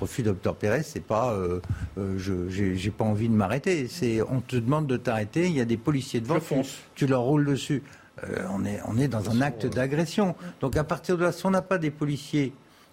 Refus 0.00 0.22
d'obtempérer, 0.22 0.82
c'est 0.82 1.00
pas 1.04 1.32
euh, 1.32 1.60
euh, 1.98 2.14
je 2.18 2.48
j'ai 2.48 2.90
pas 2.90 3.04
envie 3.04 3.28
de 3.28 3.34
m'arrêter. 3.34 3.88
C'est 3.88 4.22
on 4.22 4.40
te 4.40 4.56
demande 4.56 4.86
de 4.86 4.96
t'arrêter, 4.96 5.46
il 5.46 5.52
y 5.52 5.60
a 5.60 5.64
des 5.64 5.76
policiers 5.76 6.20
devant, 6.20 6.38
tu, 6.38 6.54
tu, 6.94 7.06
leur 7.06 7.22
roules 7.22 7.46
dessus. 7.46 7.82
Euh, 8.24 8.46
on, 8.52 8.64
est, 8.64 8.80
on 8.86 8.98
est 8.98 9.08
dans 9.08 9.30
un 9.30 9.40
acte 9.40 9.66
d'agression. 9.66 10.34
Donc 10.60 10.76
à 10.76 10.84
partir 10.84 11.16
de 11.16 11.24
là, 11.24 11.32
si 11.32 11.46
on 11.46 11.50
n'a 11.50 11.62
pas 11.62 11.78
des 11.78 11.90
policiers 11.90 12.52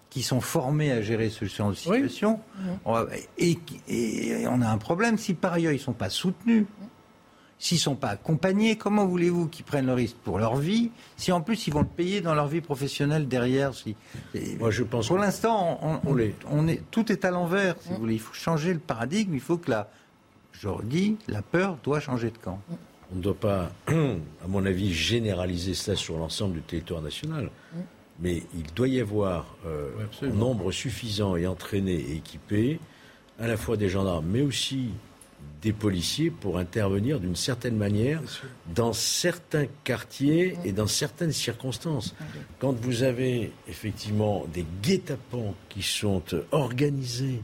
qui 0.09 0.21
sont 0.21 0.39
formés 0.39 0.91
à 0.91 1.01
gérer 1.01 1.29
ce 1.29 1.45
genre 1.45 1.71
de 1.71 1.75
situation, 1.75 2.39
et, 3.37 3.57
et, 3.87 4.47
on 4.47 4.61
a 4.61 4.69
un 4.69 4.77
problème 4.77 5.17
si 5.17 5.33
par 5.33 5.53
ailleurs 5.53 5.73
ils 5.73 5.77
ne 5.77 5.81
sont 5.81 5.93
pas 5.93 6.09
soutenus. 6.09 6.65
S'ils 7.65 7.77
ne 7.77 7.81
sont 7.81 7.95
pas 7.95 8.09
accompagnés, 8.09 8.75
comment 8.75 9.07
voulez-vous 9.07 9.47
qu'ils 9.47 9.65
prennent 9.65 9.87
le 9.87 9.93
risque 9.95 10.17
pour 10.23 10.37
leur 10.37 10.55
vie 10.55 10.91
Si 11.17 11.31
en 11.31 11.41
plus 11.41 11.65
ils 11.65 11.73
vont 11.73 11.79
le 11.79 11.87
payer 11.87 12.21
dans 12.21 12.35
leur 12.35 12.45
vie 12.45 12.61
professionnelle 12.61 13.27
derrière 13.27 13.73
si... 13.73 13.95
Moi, 14.59 14.69
je 14.69 14.83
pense 14.83 15.07
Pour 15.07 15.17
l'instant, 15.17 15.99
on, 16.05 16.67
est, 16.67 16.83
tout 16.91 17.11
est 17.11 17.25
à 17.25 17.31
l'envers. 17.31 17.73
Si 17.81 17.89
vous 17.89 17.95
voulez. 17.95 18.13
Il 18.13 18.19
faut 18.19 18.35
changer 18.35 18.71
le 18.71 18.77
paradigme. 18.77 19.33
Il 19.33 19.39
faut 19.39 19.57
que 19.57 19.71
la, 19.71 19.89
je 20.51 20.67
redis, 20.67 21.17
la 21.27 21.41
peur 21.41 21.79
doit 21.83 21.99
changer 21.99 22.29
de 22.29 22.37
camp. 22.37 22.61
On 23.11 23.15
ne 23.15 23.21
doit 23.23 23.33
pas, 23.33 23.71
à 23.87 24.47
mon 24.47 24.63
avis, 24.63 24.93
généraliser 24.93 25.73
cela 25.73 25.97
sur 25.97 26.19
l'ensemble 26.19 26.53
du 26.53 26.61
territoire 26.61 27.01
national. 27.01 27.49
Mais 28.19 28.43
il 28.53 28.71
doit 28.75 28.89
y 28.89 28.99
avoir 28.99 29.55
euh, 29.65 29.89
un 30.21 30.27
nombre 30.27 30.71
suffisant 30.71 31.35
et 31.35 31.47
entraîné 31.47 31.93
et 31.93 32.17
équipé, 32.17 32.79
à 33.39 33.47
la 33.47 33.57
fois 33.57 33.75
des 33.75 33.89
gendarmes, 33.89 34.27
mais 34.27 34.43
aussi 34.43 34.91
des 35.65 35.73
policiers 35.73 36.29
pour 36.29 36.59
intervenir 36.59 37.19
d'une 37.19 37.35
certaine 37.35 37.75
manière 37.75 38.21
dans 38.75 38.93
certains 38.93 39.65
quartiers 39.83 40.55
et 40.63 40.71
dans 40.71 40.85
certaines 40.85 41.31
circonstances. 41.31 42.13
Quand 42.59 42.79
vous 42.79 43.01
avez 43.01 43.51
effectivement 43.67 44.45
des 44.53 44.63
guet-apens 44.83 45.55
qui 45.69 45.81
sont 45.81 46.21
organisés, 46.51 47.41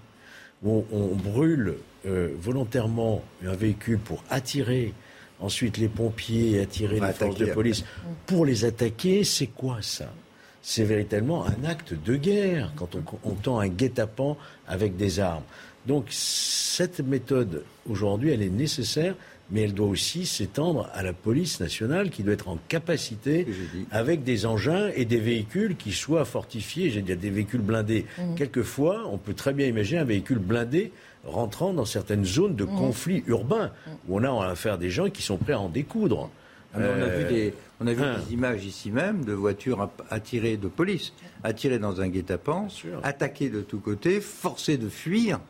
où 0.64 0.86
on, 0.92 1.16
brûle 1.16 1.78
euh, 2.06 2.30
volontairement 2.40 3.24
un 3.44 3.56
véhicule 3.56 3.98
pour 3.98 4.24
attirer 4.30 4.94
ensuite 5.40 5.78
les 5.78 5.88
pompiers 5.88 6.52
et 6.52 6.62
attirer 6.62 7.00
les 7.00 7.14
forces 7.14 7.40
de 7.40 7.48
police 7.48 7.84
pour 8.28 8.46
les 8.46 8.66
attaquer, 8.66 9.24
c'est 9.24 9.48
quoi 9.48 9.80
ça? 9.82 10.14
C'est 10.62 10.84
véritablement 10.84 11.48
un 11.48 11.64
acte 11.64 11.96
de 11.96 12.16
guerre 12.16 12.72
quand 12.76 12.94
on, 12.94 13.04
on 13.24 13.34
tend 13.34 13.60
un 13.60 13.68
guet-apens 13.68 14.38
avec 14.68 14.96
des 14.96 15.20
armes. 15.20 15.42
Donc 15.88 16.06
cette 16.10 17.00
méthode, 17.00 17.64
aujourd'hui, 17.90 18.30
elle 18.32 18.42
est 18.42 18.50
nécessaire, 18.50 19.16
mais 19.52 19.62
elle 19.62 19.74
doit 19.74 19.88
aussi 19.88 20.26
s'étendre 20.26 20.90
à 20.94 21.04
la 21.04 21.14
police 21.14 21.60
nationale 21.60 22.10
qui 22.10 22.24
doit 22.24 22.34
être 22.34 22.48
en 22.48 22.58
capacité, 22.70 23.46
avec 23.92 24.24
des 24.24 24.46
engins 24.46 24.90
et 24.96 25.06
des 25.06 25.20
véhicules 25.20 25.76
qui 25.76 25.92
soient 25.92 26.26
fortifiés, 26.26 26.90
j'ai 26.90 27.02
dit 27.02 27.16
des 27.16 27.30
véhicules 27.30 27.62
blindés. 27.62 28.06
Mmh. 28.18 28.36
Quelquefois, 28.36 29.04
on 29.12 29.18
peut 29.18 29.34
très 29.34 29.54
bien 29.54 29.68
imaginer 29.68 30.00
un 30.00 30.06
véhicule 30.06 30.40
blindé 30.40 30.92
rentrant 31.26 31.74
dans 31.74 31.86
certaines 31.86 32.26
zones 32.26 32.56
de 32.56 32.64
mmh. 32.64 32.76
conflit 32.78 33.24
urbain, 33.28 33.68
mmh. 33.68 33.92
où 34.08 34.20
on 34.20 34.24
a 34.24 34.50
affaire 34.50 34.78
des 34.78 34.90
gens 34.90 35.10
qui 35.10 35.22
sont 35.22 35.38
prêts 35.38 35.54
à 35.54 35.60
en 35.60 35.70
découdre. 35.70 36.30
Ah, 36.74 36.78
on 36.80 37.02
a 37.02 37.08
vu, 37.08 37.26
des, 37.26 37.54
on 37.82 37.88
a 37.88 37.94
vu 37.94 38.02
hein. 38.02 38.16
des 38.26 38.34
images 38.34 38.64
ici 38.64 38.92
même 38.92 39.26
de 39.26 39.34
voitures 39.34 39.90
attirées 40.10 40.56
de 40.56 40.70
police, 40.70 41.12
attirées 41.44 41.80
dans 41.80 42.00
un 42.00 42.08
guet-apens, 42.08 42.70
attaquées 43.04 43.50
de 43.50 43.60
tous 43.60 43.80
côtés, 43.80 44.22
forcées 44.22 44.78
de 44.78 44.88
fuir 44.88 45.42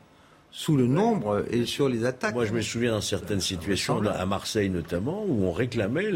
sous 0.52 0.76
le 0.76 0.88
nombre 0.88 1.46
et 1.50 1.66
sur 1.66 1.90
les 1.90 2.06
attaques. 2.06 2.36
Moi, 2.36 2.46
je 2.46 2.54
me 2.54 2.62
souviens 2.62 2.92
dans 2.92 3.02
certaines 3.02 3.42
situations, 3.42 4.02
à 4.06 4.26
Marseille 4.26 4.70
notamment, 4.70 5.24
où 5.28 5.46
on 5.46 5.52
réclamait 5.52 6.12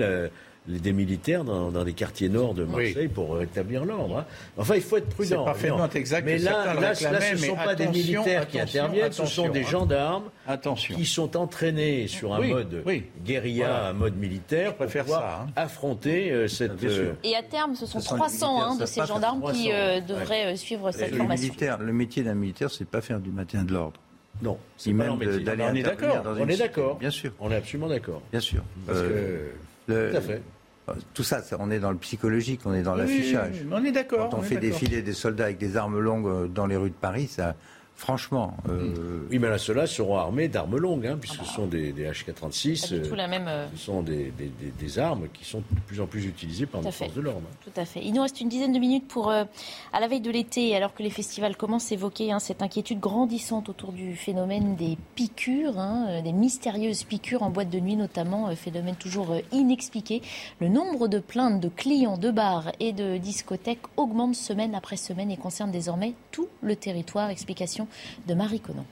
des 0.67 0.93
militaires 0.93 1.43
dans, 1.43 1.83
des 1.83 1.93
quartiers 1.93 2.29
nord 2.29 2.53
de 2.53 2.63
Marseille 2.63 3.07
pour 3.07 3.35
rétablir 3.35 3.85
l'ordre. 3.85 4.19
Hein. 4.19 4.25
Enfin, 4.57 4.75
il 4.75 4.81
faut 4.81 4.97
être 4.97 5.09
prudent. 5.09 5.39
C'est 5.41 5.45
parfaitement 5.45 5.89
exact. 5.89 6.25
Mais 6.25 6.37
là, 6.39 6.73
là, 6.73 6.95
ce 6.95 7.33
ne 7.33 7.37
sont 7.37 7.55
pas 7.55 7.75
des 7.75 7.87
militaires 7.87 8.47
qui 8.47 8.59
interviennent, 8.59 9.11
ce 9.11 9.25
sont 9.25 9.49
des 9.49 9.63
gendarmes 9.63 10.29
qui 10.75 11.05
sont 11.05 11.37
entraînés 11.37 12.07
sur 12.07 12.33
un 12.33 12.47
mode 12.47 12.83
guérilla, 13.23 13.87
un 13.87 13.93
mode 13.93 14.17
militaire, 14.17 14.75
pour 14.75 14.87
pouvoir 14.87 15.41
hein. 15.41 15.47
affronter 15.55 16.31
euh, 16.31 16.47
cette... 16.47 16.83
Euh, 16.83 17.13
et 17.23 17.35
à 17.35 17.43
terme, 17.43 17.75
ce 17.75 17.85
sont 17.85 17.99
300 17.99 18.61
hein, 18.61 18.75
de 18.77 18.85
ces 18.85 19.05
gendarmes 19.05 19.51
qui 19.51 19.71
euh, 19.71 20.01
devraient 20.01 20.55
suivre 20.55 20.91
cette 20.91 21.15
formation. 21.15 21.53
le 21.79 21.93
métier 21.93 22.23
d'un 22.23 22.35
militaire, 22.35 22.71
c'est 22.71 22.87
pas 22.87 23.01
faire 23.01 23.19
du 23.19 23.31
maintien 23.31 23.63
de 23.63 23.73
l'ordre. 23.73 23.99
Non, 24.41 24.57
c'est 24.77 24.93
pas 24.93 25.09
On 25.09 25.19
est 25.19 25.83
d'accord. 25.83 26.23
On 26.37 26.47
est 26.47 26.57
d'accord. 26.57 26.97
Bien 26.97 27.09
sûr. 27.09 27.31
On 27.39 27.51
est 27.51 27.55
absolument 27.55 27.87
d'accord. 27.87 28.21
Bien 28.31 28.41
sûr. 28.41 28.63
Parce 28.85 29.01
que... 29.01 29.51
Tout 29.87 30.17
à 30.17 30.21
fait. 30.21 30.41
Euh, 30.89 30.93
tout 31.13 31.23
ça, 31.23 31.41
on 31.59 31.71
est 31.71 31.79
dans 31.79 31.91
le 31.91 31.97
psychologique, 31.97 32.61
on 32.65 32.73
est 32.73 32.83
dans 32.83 32.95
l'affichage. 32.95 33.65
on 33.71 33.83
est 33.83 33.91
d'accord. 33.91 34.29
Quand 34.29 34.37
on, 34.37 34.41
fait 34.41 34.57
défiler 34.57 35.01
des 35.01 35.13
soldats 35.13 35.45
avec 35.45 35.57
des 35.57 35.77
armes 35.77 35.99
longues 35.99 36.27
euh, 36.27 36.47
dans 36.47 36.67
les 36.67 36.75
rues 36.75 36.91
de 36.91 36.95
Paris, 36.95 37.27
ça, 37.27 37.55
Franchement. 37.97 38.57
Euh, 38.67 39.25
oui, 39.31 39.39
mais 39.39 39.49
là, 39.49 39.57
ceux-là 39.57 39.87
seront 39.87 40.17
armés 40.17 40.49
d'armes 40.49 40.77
longues, 40.77 41.07
hein, 41.07 41.17
puisque 41.19 41.45
ce 41.45 41.53
sont 41.53 41.65
des, 41.65 41.93
des 41.93 42.05
HK-36. 42.05 42.93
Euh, 42.93 43.15
la 43.15 43.27
même... 43.27 43.49
Ce 43.73 43.85
sont 43.85 44.01
des, 44.01 44.33
des, 44.77 44.99
armes 44.99 45.27
qui 45.33 45.45
sont 45.45 45.59
de 45.59 45.79
plus 45.87 46.01
en 46.01 46.05
plus 46.05 46.25
utilisées 46.25 46.65
par 46.65 46.81
nos 46.81 46.91
forces 46.91 47.13
de 47.13 47.21
l'ordre. 47.21 47.47
Tout 47.63 47.79
à 47.79 47.85
fait. 47.85 48.01
Il 48.03 48.13
nous 48.13 48.21
reste 48.21 48.41
une 48.41 48.49
dizaine 48.49 48.73
de 48.73 48.79
minutes 48.79 49.07
pour, 49.07 49.31
euh, 49.31 49.45
à 49.93 50.01
la 50.01 50.09
veille 50.09 50.19
de 50.19 50.29
l'été, 50.29 50.75
alors 50.75 50.93
que 50.93 51.03
les 51.03 51.09
festivals 51.09 51.55
commencent, 51.55 51.93
évoquer 51.93 52.33
hein, 52.33 52.39
cette 52.39 52.61
inquiétude 52.61 52.99
grandissante 52.99 53.69
autour 53.69 53.93
du 53.93 54.13
phénomène 54.17 54.75
des 54.75 54.97
piqûres, 55.15 55.79
hein, 55.79 56.21
des 56.21 56.33
mystérieuses 56.33 57.05
piqûres 57.05 57.43
en 57.43 57.49
boîte 57.49 57.69
de 57.69 57.79
nuit 57.79 57.95
notamment, 57.95 58.53
phénomène 58.57 58.95
toujours 58.95 59.37
inexpliqué. 59.53 60.21
Le 60.59 60.67
nombre 60.67 61.07
de 61.07 61.19
plaintes 61.19 61.61
de 61.61 61.69
clients 61.69 62.17
de 62.17 62.29
bars 62.29 62.73
et 62.81 62.91
de 62.91 63.17
discothèques 63.17 63.83
augmente 63.95 64.35
semaine 64.35 64.75
après 64.75 64.97
semaine 64.97 65.31
et 65.31 65.37
concerne 65.37 65.71
désormais 65.71 66.13
tout 66.31 66.49
le 66.61 66.75
territoire. 66.75 67.29
Explication 67.29 67.84
de 68.27 68.33
Marie 68.33 68.59
Conan. 68.59 68.85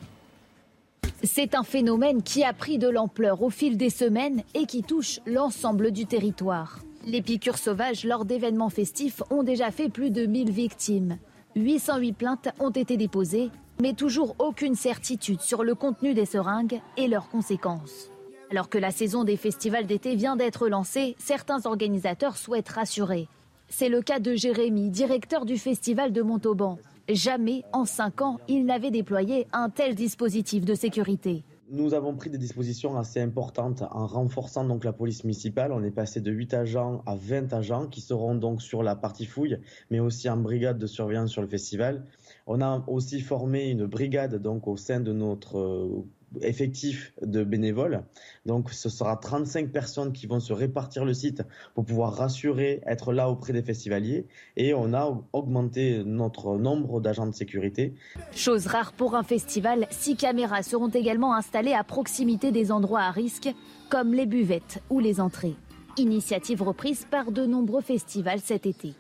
C'est 1.23 1.55
un 1.55 1.63
phénomène 1.63 2.21
qui 2.21 2.43
a 2.43 2.51
pris 2.51 2.77
de 2.77 2.89
l'ampleur 2.89 3.41
au 3.43 3.49
fil 3.49 3.77
des 3.77 3.89
semaines 3.89 4.43
et 4.53 4.65
qui 4.65 4.83
touche 4.83 5.21
l'ensemble 5.25 5.91
du 5.91 6.05
territoire. 6.05 6.79
Les 7.05 7.21
piqûres 7.21 7.57
sauvages 7.57 8.03
lors 8.05 8.25
d'événements 8.25 8.69
festifs 8.69 9.23
ont 9.29 9.43
déjà 9.43 9.71
fait 9.71 9.89
plus 9.89 10.11
de 10.11 10.25
1000 10.25 10.51
victimes. 10.51 11.17
808 11.55 12.13
plaintes 12.13 12.49
ont 12.59 12.71
été 12.71 12.97
déposées, 12.97 13.51
mais 13.81 13.93
toujours 13.93 14.35
aucune 14.39 14.75
certitude 14.75 15.41
sur 15.41 15.63
le 15.63 15.75
contenu 15.75 16.13
des 16.13 16.25
seringues 16.25 16.81
et 16.97 17.07
leurs 17.07 17.29
conséquences. 17.29 18.09
Alors 18.51 18.69
que 18.69 18.77
la 18.77 18.91
saison 18.91 19.23
des 19.23 19.37
festivals 19.37 19.85
d'été 19.85 20.15
vient 20.15 20.35
d'être 20.35 20.67
lancée, 20.67 21.15
certains 21.17 21.65
organisateurs 21.65 22.37
souhaitent 22.37 22.69
rassurer. 22.69 23.27
C'est 23.67 23.89
le 23.89 24.01
cas 24.01 24.19
de 24.19 24.35
Jérémy, 24.35 24.89
directeur 24.89 25.45
du 25.45 25.57
festival 25.57 26.13
de 26.13 26.21
Montauban. 26.21 26.77
Jamais 27.09 27.65
en 27.73 27.83
cinq 27.83 28.21
ans, 28.21 28.39
il 28.47 28.65
n'avait 28.65 28.89
déployé 28.89 29.45
un 29.51 29.69
tel 29.69 29.93
dispositif 29.93 30.63
de 30.63 30.73
sécurité. 30.73 31.43
Nous 31.69 31.93
avons 31.93 32.15
pris 32.15 32.29
des 32.29 32.37
dispositions 32.37 32.95
assez 32.97 33.19
importantes 33.19 33.83
en 33.91 34.07
renforçant 34.07 34.63
donc 34.63 34.85
la 34.85 34.93
police 34.93 35.25
municipale. 35.25 35.73
On 35.73 35.83
est 35.83 35.91
passé 35.91 36.21
de 36.21 36.31
8 36.31 36.53
agents 36.53 37.03
à 37.05 37.15
20 37.15 37.51
agents 37.51 37.87
qui 37.87 37.99
seront 37.99 38.35
donc 38.35 38.61
sur 38.61 38.83
la 38.83 38.95
partie 38.95 39.25
fouille, 39.25 39.59
mais 39.89 39.99
aussi 39.99 40.29
en 40.29 40.37
brigade 40.37 40.77
de 40.77 40.87
surveillance 40.87 41.31
sur 41.31 41.41
le 41.41 41.47
festival. 41.49 42.05
On 42.47 42.61
a 42.61 42.81
aussi 42.87 43.19
formé 43.19 43.69
une 43.69 43.85
brigade 43.85 44.41
donc 44.41 44.65
au 44.69 44.77
sein 44.77 45.01
de 45.01 45.11
notre 45.11 45.57
euh, 45.57 46.05
effectif 46.41 47.13
de 47.21 47.43
bénévoles. 47.43 48.03
Donc 48.45 48.71
ce 48.71 48.89
sera 48.89 49.15
35 49.17 49.71
personnes 49.71 50.13
qui 50.13 50.27
vont 50.27 50.39
se 50.39 50.53
répartir 50.53 51.05
le 51.05 51.13
site 51.13 51.43
pour 51.75 51.85
pouvoir 51.85 52.13
rassurer, 52.13 52.81
être 52.85 53.13
là 53.13 53.29
auprès 53.29 53.53
des 53.53 53.61
festivaliers. 53.61 54.27
Et 54.57 54.73
on 54.73 54.93
a 54.93 55.21
augmenté 55.33 56.03
notre 56.03 56.57
nombre 56.57 57.01
d'agents 57.01 57.27
de 57.27 57.35
sécurité. 57.35 57.93
Chose 58.31 58.67
rare 58.67 58.93
pour 58.93 59.15
un 59.15 59.23
festival, 59.23 59.87
six 59.89 60.15
caméras 60.15 60.63
seront 60.63 60.89
également 60.89 61.35
installées 61.35 61.73
à 61.73 61.83
proximité 61.83 62.51
des 62.51 62.71
endroits 62.71 63.01
à 63.01 63.11
risque, 63.11 63.49
comme 63.89 64.13
les 64.13 64.25
buvettes 64.25 64.81
ou 64.89 64.99
les 64.99 65.19
entrées. 65.19 65.55
Initiative 65.97 66.63
reprise 66.63 67.05
par 67.09 67.31
de 67.31 67.45
nombreux 67.45 67.81
festivals 67.81 68.39
cet 68.39 68.65
été. 68.65 68.95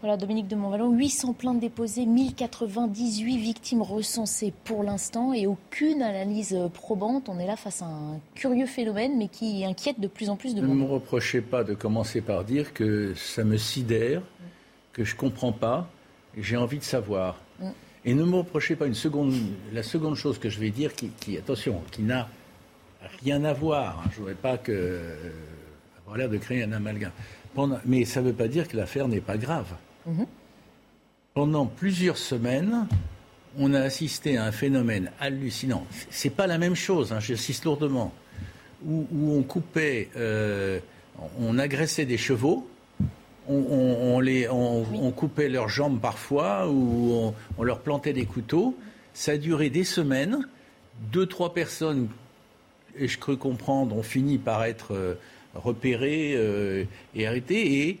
Voilà, 0.00 0.16
Dominique 0.16 0.48
de 0.48 0.56
Montvalon, 0.56 0.94
800 0.94 1.34
plaintes 1.34 1.60
déposées, 1.60 2.06
1098 2.06 3.36
victimes 3.36 3.82
recensées 3.82 4.54
pour 4.64 4.82
l'instant 4.82 5.34
et 5.34 5.46
aucune 5.46 6.00
analyse 6.00 6.56
probante. 6.72 7.28
On 7.28 7.38
est 7.38 7.46
là 7.46 7.56
face 7.56 7.82
à 7.82 7.84
un 7.84 8.18
curieux 8.34 8.64
phénomène, 8.64 9.18
mais 9.18 9.28
qui 9.28 9.62
inquiète 9.62 10.00
de 10.00 10.08
plus 10.08 10.30
en 10.30 10.36
plus 10.36 10.54
de 10.54 10.62
monde. 10.62 10.70
Ne 10.70 10.84
me 10.84 10.90
reprochez 10.90 11.42
pas 11.42 11.64
de 11.64 11.74
commencer 11.74 12.22
par 12.22 12.44
dire 12.44 12.72
que 12.72 13.12
ça 13.14 13.44
me 13.44 13.58
sidère, 13.58 14.22
que 14.94 15.04
je 15.04 15.14
ne 15.14 15.20
comprends 15.20 15.52
pas, 15.52 15.90
et 16.34 16.42
j'ai 16.42 16.56
envie 16.56 16.78
de 16.78 16.84
savoir. 16.84 17.36
Mm. 17.58 17.68
Et 18.06 18.14
ne 18.14 18.24
me 18.24 18.36
reprochez 18.36 18.76
pas 18.76 18.86
une 18.86 18.94
seconde, 18.94 19.34
la 19.70 19.82
seconde 19.82 20.14
chose 20.14 20.38
que 20.38 20.48
je 20.48 20.60
vais 20.60 20.70
dire, 20.70 20.94
qui, 20.94 21.10
qui 21.20 21.36
attention, 21.36 21.82
qui 21.90 22.00
n'a 22.00 22.26
rien 23.22 23.44
à 23.44 23.52
voir. 23.52 23.98
Hein. 23.98 24.08
Je 24.12 24.14
ne 24.14 24.18
voudrais 24.20 24.34
pas 24.34 24.56
que, 24.56 24.72
euh, 24.72 25.30
avoir 25.98 26.16
l'air 26.16 26.30
de 26.30 26.38
créer 26.38 26.62
un 26.62 26.72
amalgame. 26.72 27.12
mais 27.84 28.06
ça 28.06 28.22
ne 28.22 28.28
veut 28.28 28.32
pas 28.32 28.48
dire 28.48 28.66
que 28.66 28.78
l'affaire 28.78 29.06
n'est 29.06 29.20
pas 29.20 29.36
grave. 29.36 29.74
Mhm. 30.06 30.26
Pendant 31.34 31.66
plusieurs 31.66 32.18
semaines, 32.18 32.86
on 33.58 33.74
a 33.74 33.80
assisté 33.80 34.36
à 34.36 34.44
un 34.44 34.52
phénomène 34.52 35.10
hallucinant. 35.20 35.86
C'est 36.10 36.30
pas 36.30 36.46
la 36.46 36.58
même 36.58 36.74
chose, 36.74 37.12
hein, 37.12 37.20
j'insiste 37.20 37.64
lourdement, 37.64 38.12
où, 38.86 39.06
on 39.12 39.42
coupait, 39.42 40.08
euh, 40.16 40.80
on 41.38 41.58
agressait 41.58 42.04
des 42.04 42.18
chevaux, 42.18 42.68
on, 43.48 44.20
les, 44.20 44.48
on, 44.48 45.10
coupait 45.10 45.48
leurs 45.48 45.68
jambes 45.68 46.00
parfois, 46.00 46.68
ou 46.68 47.34
on, 47.58 47.62
leur 47.62 47.80
plantait 47.80 48.12
des 48.12 48.26
couteaux. 48.26 48.76
Ça 49.12 49.32
a 49.32 49.36
duré 49.36 49.70
des 49.70 49.84
semaines. 49.84 50.46
Deux, 51.12 51.26
trois 51.26 51.52
personnes, 51.52 52.08
et 52.96 53.08
je 53.08 53.18
creux 53.18 53.36
comprendre, 53.36 53.96
ont 53.96 54.02
fini 54.02 54.38
par 54.38 54.64
être 54.64 54.94
euh, 54.94 55.14
repérées 55.54 56.34
euh, 56.36 56.84
et 57.14 57.26
arrêtées. 57.26 57.88
Et 57.88 57.98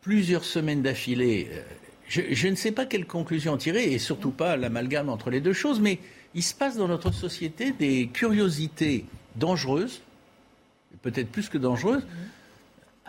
plusieurs 0.00 0.44
semaines 0.44 0.82
d'affilée, 0.82 1.48
euh, 1.52 1.62
je, 2.08 2.48
ne 2.48 2.54
sais 2.54 2.72
pas 2.72 2.86
quelle 2.86 3.06
conclusion 3.06 3.56
tirer, 3.56 3.92
et 3.92 3.98
surtout 3.98 4.30
pas 4.30 4.56
l'amalgame 4.56 5.08
entre 5.08 5.30
les 5.30 5.40
deux 5.40 5.52
choses, 5.52 5.80
mais 5.80 5.98
il 6.34 6.42
se 6.42 6.54
passe 6.54 6.76
dans 6.76 6.88
notre 6.88 7.12
société 7.12 7.72
des 7.72 8.08
curiosités 8.08 9.04
dangereuses, 9.36 10.02
peut-être 11.02 11.30
plus 11.30 11.48
que 11.48 11.58
dangereuses, 11.58 12.06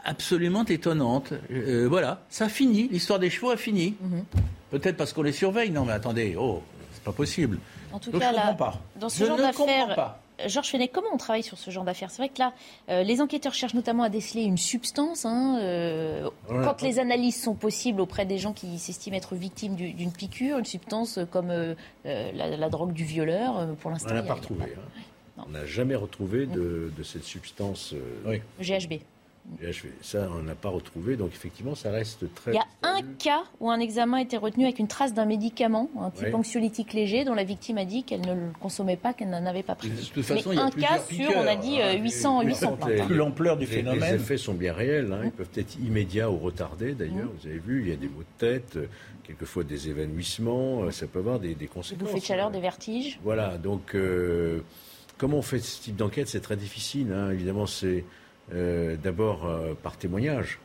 absolument 0.03 0.65
étonnantes. 0.65 1.33
Euh, 1.51 1.87
voilà, 1.89 2.21
ça 2.29 2.49
finit, 2.49 2.87
l'histoire 2.89 3.19
des 3.19 3.29
chevaux 3.29 3.51
a 3.51 3.57
fini. 3.57 3.95
Mhm. 4.01 4.25
Peut-être 4.71 4.97
parce 4.97 5.13
qu'on 5.13 5.23
les 5.23 5.31
surveille. 5.31 5.71
Non, 5.71 5.85
mais 5.85 5.93
attendez, 5.93 6.35
oh, 6.37 6.61
c'est 6.93 7.03
pas 7.03 7.11
possible. 7.11 7.59
En 7.91 7.99
tout 7.99 8.11
cas, 8.11 8.31
là, 8.31 8.55
dans 8.99 9.09
ce 9.09 9.25
genre 9.25 9.37
d'affaires, 9.37 10.17
Georges 10.47 10.69
Fenech, 10.69 10.91
comment 10.91 11.09
on 11.13 11.17
travaille 11.17 11.43
sur 11.43 11.57
ce 11.57 11.71
genre 11.71 11.83
d'affaires? 11.83 12.11
C'est 12.11 12.21
vrai 12.21 12.29
que 12.29 12.39
là, 12.39 12.53
euh, 12.89 13.03
les 13.03 13.21
enquêteurs 13.21 13.53
cherchent 13.53 13.73
notamment 13.73 14.03
à 14.03 14.09
déceler 14.09 14.43
une 14.43 14.57
substance. 14.57 15.25
Hein, 15.25 15.59
euh, 15.61 16.29
quand 16.47 16.81
les 16.81 16.99
analyses 16.99 17.41
sont 17.41 17.55
possibles 17.55 18.01
auprès 18.01 18.25
des 18.25 18.37
gens 18.37 18.53
qui 18.53 18.79
s'estiment 18.79 19.17
être 19.17 19.35
victimes 19.35 19.75
d'une 19.75 20.11
piqûre, 20.11 20.57
une 20.57 20.65
substance 20.65 21.19
comme 21.31 21.49
euh, 21.49 21.75
la, 22.03 22.69
drogue 22.69 22.93
du 22.93 23.03
violeur, 23.03 23.67
pour 23.77 23.91
l'instant. 23.91 24.11
On 24.11 24.15
n'a 24.15 24.23
pas 24.23 24.35
retrouvé. 24.35 24.63
Hein. 24.63 25.43
On 25.47 25.51
n'a 25.51 25.65
jamais 25.65 25.95
retrouvé 25.95 26.45
de, 26.45 26.91
de 26.95 27.03
cette 27.03 27.23
substance. 27.23 27.95
Oui. 28.25 28.41
GHB. 28.59 28.99
Ça, 30.01 30.29
on 30.37 30.43
n'a 30.43 30.55
pas 30.55 30.69
retrouvé, 30.69 31.15
donc 31.15 31.31
effectivement, 31.31 31.75
ça 31.75 31.91
reste 31.91 32.33
très. 32.35 32.51
Il 32.51 32.55
y 32.55 32.59
a 32.59 32.65
un 32.83 33.01
cas 33.17 33.43
où 33.59 33.69
un 33.69 33.79
examen 33.79 34.17
a 34.17 34.21
été 34.21 34.37
retenu 34.37 34.65
avec 34.65 34.79
une 34.79 34.87
trace 34.87 35.13
d'un 35.13 35.25
médicament, 35.25 35.89
un 35.99 36.11
type 36.11 36.33
anxiolytique 36.33 36.93
léger, 36.93 37.25
dont 37.25 37.33
la 37.33 37.43
victime 37.43 37.77
a 37.77 37.85
dit 37.85 38.03
qu'elle 38.03 38.21
ne 38.21 38.33
le 38.33 38.51
consommait 38.59 38.97
pas, 38.97 39.13
qu'elle 39.13 39.29
n'en 39.29 39.45
avait 39.45 39.63
pas 39.63 39.75
pris. 39.75 39.89
De 39.89 39.95
toute 39.95 40.23
façon, 40.23 40.51
Mais 40.51 40.57
un 40.57 40.69
cas 40.69 40.99
sur, 41.09 41.31
on 41.35 41.47
a 41.47 41.55
dit, 41.55 41.79
800, 41.99 42.43
800 42.43 42.77
plaintes. 42.77 43.09
L'ampleur 43.09 43.57
du 43.57 43.65
phénomène. 43.65 44.01
Les 44.01 44.15
effets 44.15 44.37
sont 44.37 44.53
bien 44.53 44.73
réels, 44.73 45.11
hein. 45.11 45.21
ils 45.23 45.31
peuvent 45.31 45.49
être 45.55 45.77
immédiats 45.79 46.29
ou 46.29 46.37
retardés 46.37 46.93
d'ailleurs. 46.93 47.25
Mmh. 47.25 47.37
Vous 47.41 47.47
avez 47.47 47.59
vu, 47.59 47.81
il 47.81 47.89
y 47.89 47.93
a 47.93 47.95
des 47.95 48.07
maux 48.07 48.21
de 48.21 48.37
tête, 48.37 48.77
quelquefois 49.29 49.63
des 49.63 49.89
évanouissements, 49.89 50.83
euh, 50.83 50.91
ça 50.91 51.05
peut 51.05 51.19
avoir 51.19 51.39
des, 51.39 51.53
des 51.53 51.67
conséquences. 51.67 51.99
Des 51.99 52.05
bouffées 52.05 52.19
de 52.19 52.25
chaleur, 52.25 52.49
des 52.49 52.59
vertiges? 52.59 53.19
Voilà, 53.23 53.57
donc 53.57 53.93
euh, 53.93 54.61
comment 55.17 55.37
on 55.37 55.41
fait 55.43 55.59
ce 55.59 55.81
type 55.81 55.95
d'enquête? 55.95 56.27
C'est 56.27 56.39
très 56.39 56.55
difficile, 56.55 57.11
hein. 57.13 57.29
évidemment, 57.29 57.67
c'est 57.67 58.05
euh, 58.53 58.95
d'abord 59.01 59.45
euh, 59.45 59.73
par 59.81 59.97
témoignage, 59.97 60.59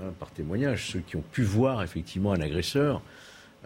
hein, 0.00 0.12
par 0.18 0.30
témoignage, 0.30 0.90
ceux 0.90 1.00
qui 1.00 1.16
ont 1.16 1.24
pu 1.32 1.42
voir 1.42 1.82
effectivement 1.82 2.32
un 2.32 2.40
agresseur, 2.40 3.00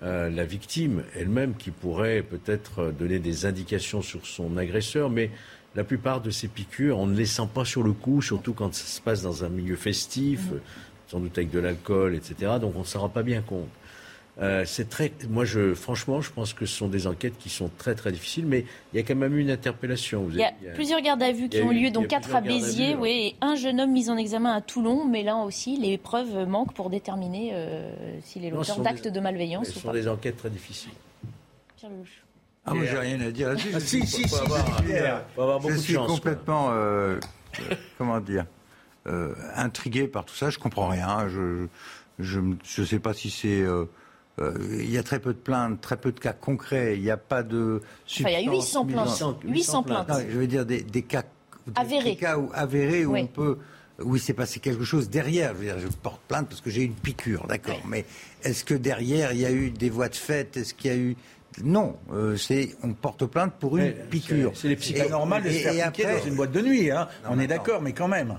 euh, 0.02 0.30
la 0.30 0.44
victime 0.44 1.04
elle-même 1.14 1.54
qui 1.54 1.70
pourrait 1.70 2.22
peut-être 2.22 2.92
donner 2.92 3.18
des 3.18 3.46
indications 3.46 4.02
sur 4.02 4.26
son 4.26 4.56
agresseur, 4.56 5.10
mais 5.10 5.30
la 5.74 5.84
plupart 5.84 6.20
de 6.20 6.30
ces 6.30 6.48
piqûres, 6.48 6.98
on 6.98 7.06
ne 7.06 7.16
les 7.16 7.26
sent 7.26 7.48
pas 7.54 7.64
sur 7.64 7.82
le 7.82 7.92
coup, 7.92 8.20
surtout 8.20 8.52
quand 8.52 8.74
ça 8.74 8.84
se 8.84 9.00
passe 9.00 9.22
dans 9.22 9.44
un 9.44 9.48
milieu 9.48 9.76
festif, 9.76 10.50
mmh. 10.50 10.60
sans 11.08 11.20
doute 11.20 11.38
avec 11.38 11.50
de 11.50 11.58
l'alcool, 11.58 12.14
etc. 12.14 12.52
Donc 12.60 12.74
on 12.76 12.80
ne 12.80 12.84
s'en 12.84 13.00
rend 13.00 13.08
pas 13.08 13.22
bien 13.22 13.40
compte. 13.40 13.68
Euh, 14.40 14.64
c'est 14.64 14.88
très, 14.88 15.12
moi, 15.28 15.44
je, 15.44 15.74
franchement, 15.74 16.22
je 16.22 16.32
pense 16.32 16.54
que 16.54 16.64
ce 16.64 16.74
sont 16.74 16.88
des 16.88 17.06
enquêtes 17.06 17.36
qui 17.38 17.50
sont 17.50 17.70
très 17.76 17.94
très 17.94 18.12
difficiles, 18.12 18.46
mais 18.46 18.64
il 18.92 18.96
y 18.96 19.00
a 19.00 19.02
quand 19.02 19.14
même 19.14 19.36
eu 19.36 19.40
une 19.40 19.50
interpellation. 19.50 20.26
il, 20.30 20.38
y 20.38 20.42
a 20.42 20.52
plusieurs 20.74 21.02
gardes 21.02 21.22
à 21.22 21.32
vue 21.32 21.50
qui 21.50 21.60
ont 21.60 21.70
lieu, 21.70 21.90
dont 21.90 22.04
quatre 22.04 22.34
à 22.34 22.40
Béziers, 22.40 22.96
oui, 22.98 23.10
et 23.10 23.36
un 23.42 23.56
jeune 23.56 23.78
homme 23.80 23.92
mis 23.92 24.08
en 24.08 24.16
examen 24.16 24.54
à 24.54 24.62
Toulon, 24.62 25.04
mais 25.04 25.22
là 25.22 25.36
aussi, 25.36 25.76
les 25.76 25.98
preuves 25.98 26.46
manquent 26.48 26.72
pour 26.72 26.88
déterminer 26.88 27.50
euh, 27.52 27.92
s'il 28.22 28.46
est 28.46 28.50
l'auteur 28.50 28.78
d'actes 28.80 29.08
de 29.08 29.20
malveillance 29.20 29.68
Ce 29.68 29.80
sont 29.80 29.92
des 29.92 30.08
enquêtes 30.08 30.38
très 30.38 30.50
difficiles. 30.50 30.92
Ah, 32.64 32.74
moi, 32.74 32.84
j'ai 32.86 32.98
rien 32.98 33.20
à 33.20 33.30
dire 33.30 33.48
là-dessus. 33.48 33.70
Ah, 33.74 33.80
si, 33.80 34.06
si, 34.06 34.22
si, 34.28 34.36
je 35.68 35.76
suis 35.76 35.96
complètement, 35.96 36.68
euh, 36.70 37.18
comment 37.98 38.20
dire, 38.20 38.46
intrigué 39.56 40.06
par 40.06 40.24
tout 40.24 40.34
ça. 40.34 40.48
Je 40.48 40.58
comprends 40.58 40.88
rien. 40.88 41.28
Je 41.28 42.38
ne 42.38 42.84
sais 42.86 42.98
pas 42.98 43.12
si 43.12 43.28
c'est 43.28 43.66
euh, 44.40 44.54
il 44.80 44.90
y 44.90 44.98
a 44.98 45.02
très 45.02 45.18
peu 45.18 45.34
de 45.34 45.38
plaintes, 45.38 45.80
très 45.80 45.96
peu 45.96 46.10
de 46.10 46.18
cas 46.18 46.32
concrets. 46.32 46.96
Il 46.96 47.02
n'y 47.02 47.10
a 47.10 47.16
pas 47.16 47.42
de. 47.42 47.82
Enfin, 48.20 48.30
il 48.30 48.44
y 48.44 48.48
a 48.48 48.52
800 48.52 48.86
plaintes. 48.86 49.22
800, 49.44 49.82
plaintes. 49.82 50.08
je 50.30 50.38
veux 50.38 50.46
dire 50.46 50.64
des, 50.64 50.82
cas 51.02 51.24
avérés, 51.74 52.10
des 52.12 52.16
cas 52.16 52.38
où, 52.38 52.50
avérés 52.54 53.04
où 53.04 53.16
on 53.16 53.26
peut 53.26 53.58
où 54.00 54.16
il 54.16 54.22
s'est 54.22 54.32
passé 54.32 54.58
quelque 54.58 54.84
chose 54.84 55.10
derrière. 55.10 55.52
Je, 55.54 55.58
veux 55.58 55.64
dire, 55.64 55.78
je 55.78 55.88
porte 55.88 56.20
plainte 56.26 56.48
parce 56.48 56.60
que 56.60 56.70
j'ai 56.70 56.82
une 56.82 56.94
piqûre, 56.94 57.46
d'accord. 57.46 57.80
Mais 57.86 58.04
est-ce 58.42 58.64
que 58.64 58.74
derrière 58.74 59.32
il 59.32 59.40
y 59.40 59.46
a 59.46 59.52
eu 59.52 59.70
des 59.70 59.90
voies 59.90 60.08
de 60.08 60.16
fait? 60.16 60.56
Est-ce 60.56 60.74
qu'il 60.74 60.90
y 60.90 60.94
a 60.94 60.96
eu? 60.96 61.16
Non, 61.62 61.96
euh, 62.12 62.38
c'est 62.38 62.74
on 62.82 62.94
porte 62.94 63.26
plainte 63.26 63.52
pour 63.60 63.76
une 63.76 63.92
piqûre. 63.92 64.52
C'est 64.54 64.68
les 64.68 65.08
normal 65.10 65.42
de 65.42 65.50
se 65.50 65.58
faire 65.58 65.92
piquer 65.92 66.04
dans 66.04 66.24
une 66.24 66.34
boîte 66.34 66.52
de 66.52 66.62
nuit. 66.62 66.90
Hein. 66.90 67.08
on 67.28 67.38
est 67.38 67.46
d'accord, 67.46 67.82
mais 67.82 67.92
quand 67.92 68.08
même. 68.08 68.38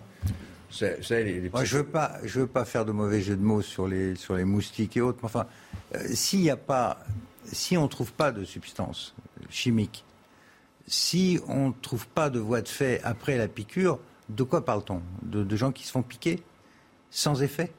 Moi, 1.52 1.64
je 1.64 1.78
veux 1.78 1.86
pas, 1.86 2.18
je 2.24 2.42
veux 2.42 2.48
pas 2.48 2.66
faire 2.66 2.86
de 2.86 2.92
mauvais 2.92 3.22
jeux 3.22 3.36
de 3.36 3.44
mots 3.44 3.62
sur 3.62 3.88
les 3.88 4.16
sur 4.16 4.36
les 4.36 4.44
moustiques 4.44 4.98
et 4.98 5.02
autres. 5.02 5.20
Mais 5.22 5.26
enfin, 5.26 5.46
euh, 5.96 6.00
s'il 6.14 6.42
n'y 6.42 6.50
a 6.50 6.58
pas, 6.58 6.98
si 7.46 7.78
on 7.78 7.84
ne 7.84 7.88
trouve 7.88 8.12
pas 8.14 8.32
de 8.32 8.44
substance 8.44 9.16
chimique, 9.50 10.04
si 10.88 11.40
on 11.48 11.70
ne 11.70 11.74
trouve 11.82 12.08
pas 12.08 12.30
de 12.30 12.40
voie 12.40 12.62
de 12.62 12.68
fait 12.68 13.02
après 13.04 13.38
la 13.38 13.48
piqûre, 13.48 14.00
de 14.30 14.44
quoi 14.44 14.66
parle-t-on? 14.66 15.02
De, 15.22 15.56
gens 15.56 15.72
qui 15.72 15.86
se 15.86 15.92
font 15.92 16.02
piquer 16.02 16.44
sans 17.10 17.42
effet? 17.44 17.72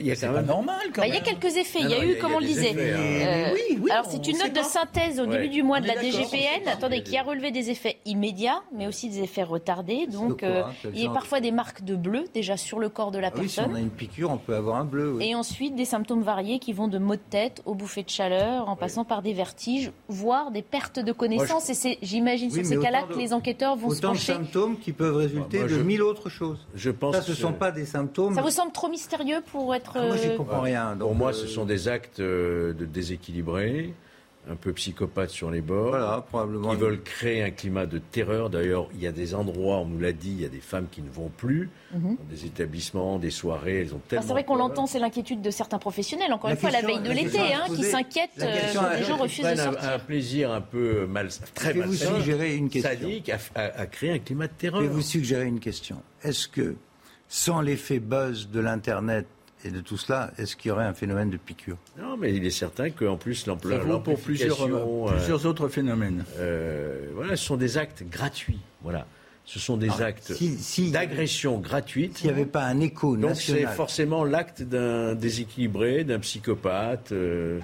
Il 0.00 0.06
y 0.06 0.10
a 0.12 0.14
C'est 0.14 0.26
quand 0.26 0.32
pas 0.32 0.38
même- 0.40 0.46
normal 0.48 0.76
quand 0.94 1.00
Bah, 1.02 1.08
il 1.08 1.14
y 1.14 1.16
a 1.16 1.20
quelques 1.20 1.56
effets. 1.56 1.80
Non, 1.80 1.86
il 1.86 1.90
y 1.90 1.94
a 1.94 2.04
eu, 2.04 2.06
il 2.08 2.12
y 2.12 2.16
a- 2.16 2.20
comme 2.20 2.32
on 2.34 2.38
le 2.38 2.46
disait. 2.46 2.70
effets, 2.70 2.92
hein. 2.92 2.98
euh, 2.98 3.54
Oui, 3.54 3.78
oui, 3.82 3.90
alors 3.90 4.06
c'est 4.08 4.26
une 4.26 4.38
note 4.38 4.52
de 4.52 4.62
synthèse 4.62 5.20
au 5.20 5.24
Ouais. 5.24 5.38
début 5.38 5.48
du 5.48 5.62
mois 5.62 5.80
de 5.80 5.88
On 5.90 5.94
la 5.94 6.00
DGPN, 6.00 6.68
attendez, 6.68 7.02
qui 7.02 7.16
a 7.16 7.22
relevé 7.22 7.50
des 7.50 7.70
effets 7.70 7.98
immédiats, 8.04 8.62
mais 8.74 8.86
aussi 8.86 9.08
des 9.08 9.22
effets 9.22 9.42
retardés. 9.42 10.06
Donc, 10.06 10.40
quoi, 10.40 10.48
euh, 10.48 10.62
hein, 10.64 10.72
il 10.94 11.02
y 11.02 11.06
a 11.06 11.10
parfois 11.10 11.40
des 11.40 11.52
marques 11.52 11.82
de 11.84 11.96
bleu 11.96 12.24
déjà 12.34 12.56
sur 12.56 12.78
le 12.78 12.88
corps 12.88 13.10
de 13.10 13.18
la 13.18 13.28
Ah 13.28 13.38
oui, 13.38 13.48
si 13.48 13.58
on 13.60 13.62
personne. 13.64 13.76
a 13.76 13.80
une 13.80 13.90
piqûre, 13.90 14.30
on 14.30 14.38
peut 14.38 14.54
avoir 14.54 14.76
un 14.76 14.84
bleu. 14.84 15.14
oui. 15.16 15.28
Et 15.30 15.34
ensuite, 15.34 15.74
des 15.74 15.84
symptômes 15.84 16.22
variés 16.22 16.58
qui 16.58 16.72
vont 16.72 16.88
de 16.88 16.98
maux 16.98 17.16
de 17.16 17.20
tête 17.30 17.62
aux 17.66 17.74
bouffées 17.74 18.02
de 18.02 18.10
chaleur, 18.10 18.68
en 18.68 18.76
passant 18.76 19.04
par 19.04 19.22
des 19.22 19.32
vertiges, 19.32 19.92
voire 20.08 20.50
des 20.50 20.62
pertes 20.62 20.98
de 20.98 21.12
connaissance. 21.12 21.70
Et 21.70 21.74
c'est, 21.74 21.98
j'imagine, 22.02 22.50
sur 22.50 22.64
ces 22.64 22.78
cas-là, 22.78 23.02
que 23.04 23.18
les 23.18 23.32
enquêteurs 23.32 23.76
vont 23.76 23.90
se 23.90 23.96
Autant 23.98 24.08
de 24.08 24.12
pencher. 24.18 24.32
symptômes 24.34 24.78
qui 24.78 24.92
peuvent 24.92 25.16
résulter 25.16 25.60
Moi, 25.60 25.68
de 25.68 25.76
mille 25.82 26.02
autres 26.02 26.28
choses. 26.28 26.58
Je 26.74 26.90
pense 26.90 27.14
Ça, 27.16 27.22
ce 27.22 27.34
sont 27.34 27.52
pas 27.52 27.70
des 27.70 27.86
symptômes. 27.86 28.34
Ça 28.34 28.42
vous 28.42 28.50
semble 28.50 28.72
trop 28.72 28.88
mystérieux 28.88 29.42
pour 29.52 29.74
être. 29.78 29.92
Ah, 29.96 30.06
moi, 30.06 30.16
j'y 30.16 30.28
euh, 30.28 30.36
comprends 30.36 30.60
rien. 30.60 30.96
Pour 30.98 31.14
moi, 31.14 31.30
euh, 31.30 31.32
ce 31.32 31.46
sont 31.46 31.64
des 31.64 31.88
actes 31.88 32.20
euh, 32.20 32.72
de 32.74 32.84
déséquilibrés, 32.84 33.94
un 34.50 34.56
peu 34.56 34.72
psychopathes 34.72 35.28
sur 35.28 35.50
les 35.50 35.60
bords, 35.60 35.90
Voilà, 35.90 36.24
probablement. 36.26 36.70
qui 36.70 36.76
veulent 36.76 37.02
créer 37.02 37.42
un 37.42 37.50
climat 37.50 37.84
de 37.84 37.98
terreur. 37.98 38.48
D'ailleurs, 38.48 38.88
il 38.94 39.00
y 39.02 39.06
a 39.06 39.12
des 39.12 39.34
endroits, 39.34 39.76
on 39.78 39.84
nous 39.84 39.98
l'a 40.00 40.12
dit, 40.12 40.30
il 40.30 40.40
y 40.40 40.44
a 40.46 40.48
des 40.48 40.60
femmes 40.60 40.86
qui 40.90 41.02
ne 41.02 41.10
vont 41.10 41.28
plus, 41.36 41.68
Mhm. 41.92 42.16
dans 42.16 42.24
des 42.30 42.46
établissements, 42.46 43.18
des 43.18 43.28
soirées, 43.30 43.80
elles 43.82 43.94
ont 43.94 44.00
tellement... 44.08 44.24
c'est 44.26 44.32
vrai 44.32 44.44
qu'on 44.44 44.54
peur. 44.56 44.68
l'entend, 44.68 44.86
c'est 44.86 45.00
l'inquiétude 45.00 45.42
de 45.42 45.50
certains 45.50 45.78
professionnels. 45.78 46.32
Encore 46.32 46.48
La 46.48 46.54
une 46.54 46.60
fois, 46.60 46.70
la 46.70 46.78
question- 46.80 46.94
veille 46.96 47.04
de 47.04 47.08
la 47.10 47.14
l'été, 47.14 47.38
question 47.38 47.56
hein, 47.56 47.74
qui 47.76 47.82
s'inquiètent 47.84 48.30
la 48.38 48.46
euh, 48.46 48.60
question 48.60 48.82
les 48.98 49.04
gens 49.04 49.16
refusent 49.18 49.38
de 49.38 49.42
prennent 49.44 49.60
un- 49.60 49.72
sortir. 49.72 49.90
un, 49.92 49.98
plaisir 49.98 50.50
un 50.52 50.60
peu 50.62 51.06
mal, 51.06 51.28
très 51.54 51.72
vais 51.74 51.80
vous 51.82 51.88
malsain, 51.90 52.14
suggérer 52.16 52.56
une 52.56 52.70
question. 52.70 52.90
sadique, 52.90 53.28
à, 53.28 53.38
à- 53.54 53.80
à 53.80 53.86
créer 53.86 54.12
un 54.12 54.18
climat 54.18 54.46
de 54.46 54.52
terreur. 54.56 54.80
Je 54.80 54.86
vais 54.86 54.92
vous 54.92 55.02
suggérer 55.02 55.44
une 55.44 55.60
question? 55.60 55.96
Est-ce 56.22 56.48
que, 56.48 56.76
sans 57.28 57.60
l'effet 57.60 57.98
buzz 57.98 58.48
de 58.50 58.60
l'Internet 58.60 59.26
et 59.64 59.70
de 59.70 59.80
tout 59.80 59.96
cela, 59.96 60.30
est-ce 60.38 60.54
qu'il 60.56 60.68
y 60.68 60.72
aurait 60.72 60.84
un 60.84 60.94
phénomène 60.94 61.30
de 61.30 61.36
piqûre? 61.36 61.76
Non, 61.98 62.16
mais 62.16 62.34
il 62.34 62.44
est 62.46 62.50
certain 62.50 62.90
qu'en 62.90 63.16
plus, 63.16 63.34
Ça 63.44 63.50
l'ampleur, 63.50 63.80
vaut 63.84 63.98
pour 64.00 64.18
plusieurs, 64.20 64.56
l'amplification, 64.58 65.08
euh, 65.08 65.16
plusieurs 65.16 65.46
autres 65.46 65.68
phénomènes. 65.68 66.24
euh, 66.38 67.08
voilà, 67.14 67.36
ce 67.36 67.44
sont 67.44 67.56
des 67.56 67.76
actes 67.78 68.04
gratuits. 68.08 68.60
Voilà. 68.82 69.06
Ce 69.44 69.58
sont 69.58 69.78
des 69.78 69.88
Ah, 69.98 70.04
actes 70.04 70.34
si- 70.34 70.58
si- 70.58 70.90
d'agression 70.90 71.58
gratuite. 71.58 72.18
S'il 72.18 72.26
n'y 72.26 72.34
avait 72.34 72.44
pas 72.44 72.64
un 72.64 72.80
écho 72.80 73.16
Donc 73.16 73.34
c'est 73.36 73.52
national. 73.52 73.74
forcément 73.76 74.22
l'acte 74.24 74.60
d'un 74.62 75.14
déséquilibré, 75.14 76.04
d'un 76.04 76.18
psychopathe, 76.18 77.12
euh, 77.12 77.58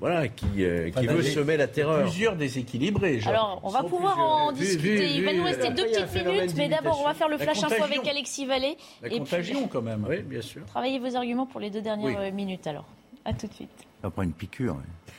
voilà, 0.00 0.28
qui, 0.28 0.46
euh, 0.64 0.90
qui 0.90 1.06
veut 1.06 1.22
semer 1.22 1.56
la 1.56 1.66
terreur. 1.68 2.02
Plusieurs 2.02 2.36
déséquilibrés. 2.36 3.20
genre. 3.20 3.32
Alors, 3.32 3.60
on 3.62 3.68
va 3.70 3.82
pouvoir 3.82 4.14
plusieurs. 4.14 4.30
en 4.30 4.52
Vu- 4.52 4.58
discuter. 4.64 4.96
vu- 4.96 5.04
Il 5.06 5.24
va 5.24 5.32
nous 5.32 5.44
rester 5.44 5.70
deux 5.70 5.84
petites 5.86 6.26
minutes, 6.26 6.54
mais 6.56 6.68
d'abord, 6.68 7.00
on 7.00 7.04
va 7.04 7.14
faire 7.14 7.28
le 7.28 7.36
La 7.38 7.44
flash 7.44 7.64
info 7.64 7.82
avec 7.82 8.06
Alexis 8.06 8.46
Vallée. 8.46 8.76
La 9.00 9.08
Et 9.08 9.10
puis, 9.10 9.18
contagion, 9.20 9.68
quand 9.68 9.82
même. 9.82 10.06
Oui, 10.08 10.18
bien 10.22 10.42
sûr. 10.42 10.62
travaillez 10.66 10.98
vos 10.98 11.14
arguments 11.16 11.46
pour 11.46 11.60
les 11.60 11.70
deux 11.70 11.80
dernières 11.82 12.20
Oui. 12.20 12.32
minutes, 12.32 12.66
alors. 12.66 12.84
À 13.24 13.32
tout 13.32 13.46
de 13.46 13.52
suite. 13.54 13.70
Après 14.02 14.24
une 14.24 14.32
piqûre. 14.32 14.76
oui. 14.78 15.12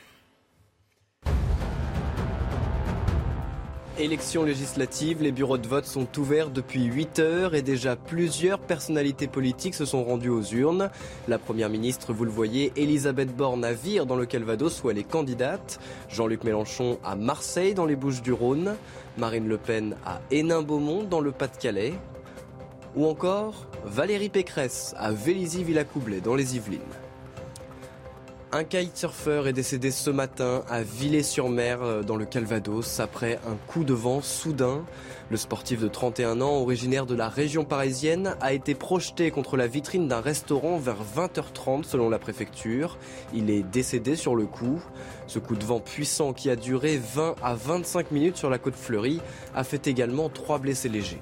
Élections 4.00 4.44
législatives, 4.44 5.24
les 5.24 5.32
bureaux 5.32 5.58
de 5.58 5.66
vote 5.66 5.84
sont 5.84 6.06
ouverts 6.20 6.50
depuis 6.50 6.84
8 6.84 7.18
heures 7.18 7.54
et 7.56 7.62
déjà 7.62 7.96
plusieurs 7.96 8.60
personnalités 8.60 9.26
politiques 9.26 9.74
se 9.74 9.84
sont 9.84 10.04
rendues 10.04 10.28
aux 10.28 10.44
urnes. 10.44 10.88
La 11.26 11.36
première 11.36 11.68
ministre, 11.68 12.12
vous 12.12 12.24
le 12.24 12.30
voyez, 12.30 12.72
Elisabeth 12.76 13.34
Borne 13.34 13.64
à 13.64 13.72
Vire 13.72 14.06
dans 14.06 14.14
le 14.14 14.24
Calvados 14.24 14.84
où 14.84 14.90
elle 14.90 14.98
est 14.98 15.02
candidate, 15.02 15.80
Jean-Luc 16.08 16.44
Mélenchon 16.44 17.00
à 17.02 17.16
Marseille 17.16 17.74
dans 17.74 17.86
les 17.86 17.96
Bouches-du-Rhône, 17.96 18.76
Marine 19.16 19.48
Le 19.48 19.58
Pen 19.58 19.96
à 20.06 20.20
Hénin-Beaumont 20.30 21.02
dans 21.02 21.20
le 21.20 21.32
Pas-de-Calais, 21.32 21.94
ou 22.94 23.04
encore 23.04 23.66
Valérie 23.84 24.28
Pécresse 24.28 24.94
à 24.96 25.10
Vélizy-Villacoublay 25.10 26.20
dans 26.20 26.36
les 26.36 26.54
Yvelines. 26.54 27.07
Un 28.50 28.64
kitesurfer 28.64 29.42
est 29.46 29.52
décédé 29.52 29.90
ce 29.90 30.08
matin 30.08 30.62
à 30.70 30.80
Villers-sur-Mer 30.82 31.82
euh, 31.82 32.02
dans 32.02 32.16
le 32.16 32.24
Calvados 32.24 32.98
après 32.98 33.38
un 33.46 33.56
coup 33.66 33.84
de 33.84 33.92
vent 33.92 34.22
soudain. 34.22 34.86
Le 35.30 35.36
sportif 35.36 35.80
de 35.80 35.88
31 35.88 36.40
ans, 36.40 36.54
originaire 36.54 37.04
de 37.04 37.14
la 37.14 37.28
région 37.28 37.66
parisienne, 37.66 38.36
a 38.40 38.54
été 38.54 38.74
projeté 38.74 39.30
contre 39.30 39.58
la 39.58 39.66
vitrine 39.66 40.08
d'un 40.08 40.22
restaurant 40.22 40.78
vers 40.78 40.96
20h30 41.14 41.84
selon 41.84 42.08
la 42.08 42.18
préfecture. 42.18 42.96
Il 43.34 43.50
est 43.50 43.62
décédé 43.62 44.16
sur 44.16 44.34
le 44.34 44.46
coup. 44.46 44.82
Ce 45.26 45.38
coup 45.38 45.54
de 45.54 45.64
vent 45.66 45.80
puissant 45.80 46.32
qui 46.32 46.48
a 46.48 46.56
duré 46.56 46.96
20 46.96 47.34
à 47.42 47.54
25 47.54 48.12
minutes 48.12 48.38
sur 48.38 48.48
la 48.48 48.56
côte 48.56 48.76
fleurie 48.76 49.20
a 49.54 49.62
fait 49.62 49.86
également 49.86 50.30
trois 50.30 50.58
blessés 50.58 50.88
légers. 50.88 51.20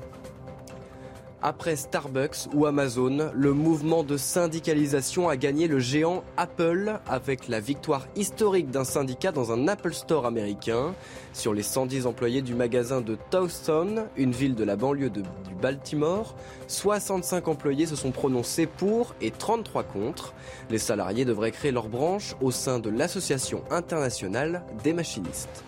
Après 1.42 1.76
Starbucks 1.76 2.48
ou 2.54 2.64
Amazon, 2.66 3.30
le 3.34 3.52
mouvement 3.52 4.02
de 4.02 4.16
syndicalisation 4.16 5.28
a 5.28 5.36
gagné 5.36 5.68
le 5.68 5.78
géant 5.78 6.24
Apple 6.38 6.98
avec 7.06 7.46
la 7.48 7.60
victoire 7.60 8.06
historique 8.16 8.70
d'un 8.70 8.84
syndicat 8.84 9.32
dans 9.32 9.52
un 9.52 9.68
Apple 9.68 9.92
Store 9.92 10.24
américain. 10.26 10.94
Sur 11.34 11.52
les 11.52 11.62
110 11.62 12.06
employés 12.06 12.40
du 12.40 12.54
magasin 12.54 13.00
de 13.02 13.18
Towson, 13.30 14.06
une 14.16 14.32
ville 14.32 14.54
de 14.54 14.64
la 14.64 14.76
banlieue 14.76 15.10
de- 15.10 15.20
du 15.20 15.54
Baltimore, 15.60 16.34
65 16.68 17.46
employés 17.48 17.86
se 17.86 17.96
sont 17.96 18.12
prononcés 18.12 18.66
pour 18.66 19.14
et 19.20 19.30
33 19.30 19.84
contre. 19.84 20.32
Les 20.70 20.78
salariés 20.78 21.26
devraient 21.26 21.52
créer 21.52 21.70
leur 21.70 21.88
branche 21.88 22.34
au 22.40 22.50
sein 22.50 22.78
de 22.78 22.88
l'Association 22.88 23.62
internationale 23.70 24.64
des 24.82 24.94
machinistes. 24.94 25.62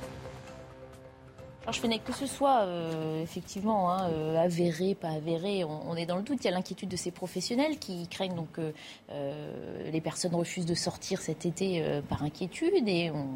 Alors 1.68 1.74
je 1.74 1.86
fais 1.86 1.98
que 1.98 2.14
ce 2.14 2.26
soit 2.26 2.62
euh, 2.62 3.22
effectivement 3.22 3.92
hein, 3.92 4.08
euh, 4.10 4.42
avéré, 4.42 4.94
pas 4.94 5.10
avéré, 5.10 5.64
on, 5.64 5.90
on 5.90 5.96
est 5.96 6.06
dans 6.06 6.16
le 6.16 6.22
doute. 6.22 6.38
Il 6.40 6.46
y 6.46 6.48
a 6.48 6.50
l'inquiétude 6.52 6.88
de 6.88 6.96
ces 6.96 7.10
professionnels 7.10 7.78
qui 7.78 8.08
craignent 8.08 8.36
donc 8.36 8.52
que 8.52 8.72
euh, 9.12 9.90
les 9.92 10.00
personnes 10.00 10.34
refusent 10.34 10.64
de 10.64 10.74
sortir 10.74 11.20
cet 11.20 11.44
été 11.44 11.84
par 12.08 12.22
inquiétude 12.22 12.88
et 12.88 13.10
on 13.10 13.26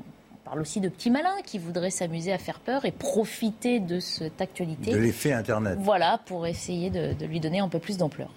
parle 0.46 0.62
aussi 0.62 0.80
de 0.80 0.88
petits 0.88 1.10
malins 1.10 1.42
qui 1.44 1.58
voudraient 1.58 1.90
s'amuser 1.90 2.32
à 2.32 2.38
faire 2.38 2.60
peur 2.60 2.86
et 2.86 2.90
profiter 2.90 3.80
de 3.80 4.00
cette 4.00 4.40
actualité. 4.40 4.92
De 4.92 4.96
l'effet 4.96 5.34
Internet. 5.34 5.76
Voilà 5.78 6.18
pour 6.24 6.46
essayer 6.46 6.88
de, 6.88 7.12
de 7.12 7.26
lui 7.26 7.38
donner 7.38 7.58
un 7.58 7.68
peu 7.68 7.80
plus 7.80 7.98
d'ampleur. 7.98 8.30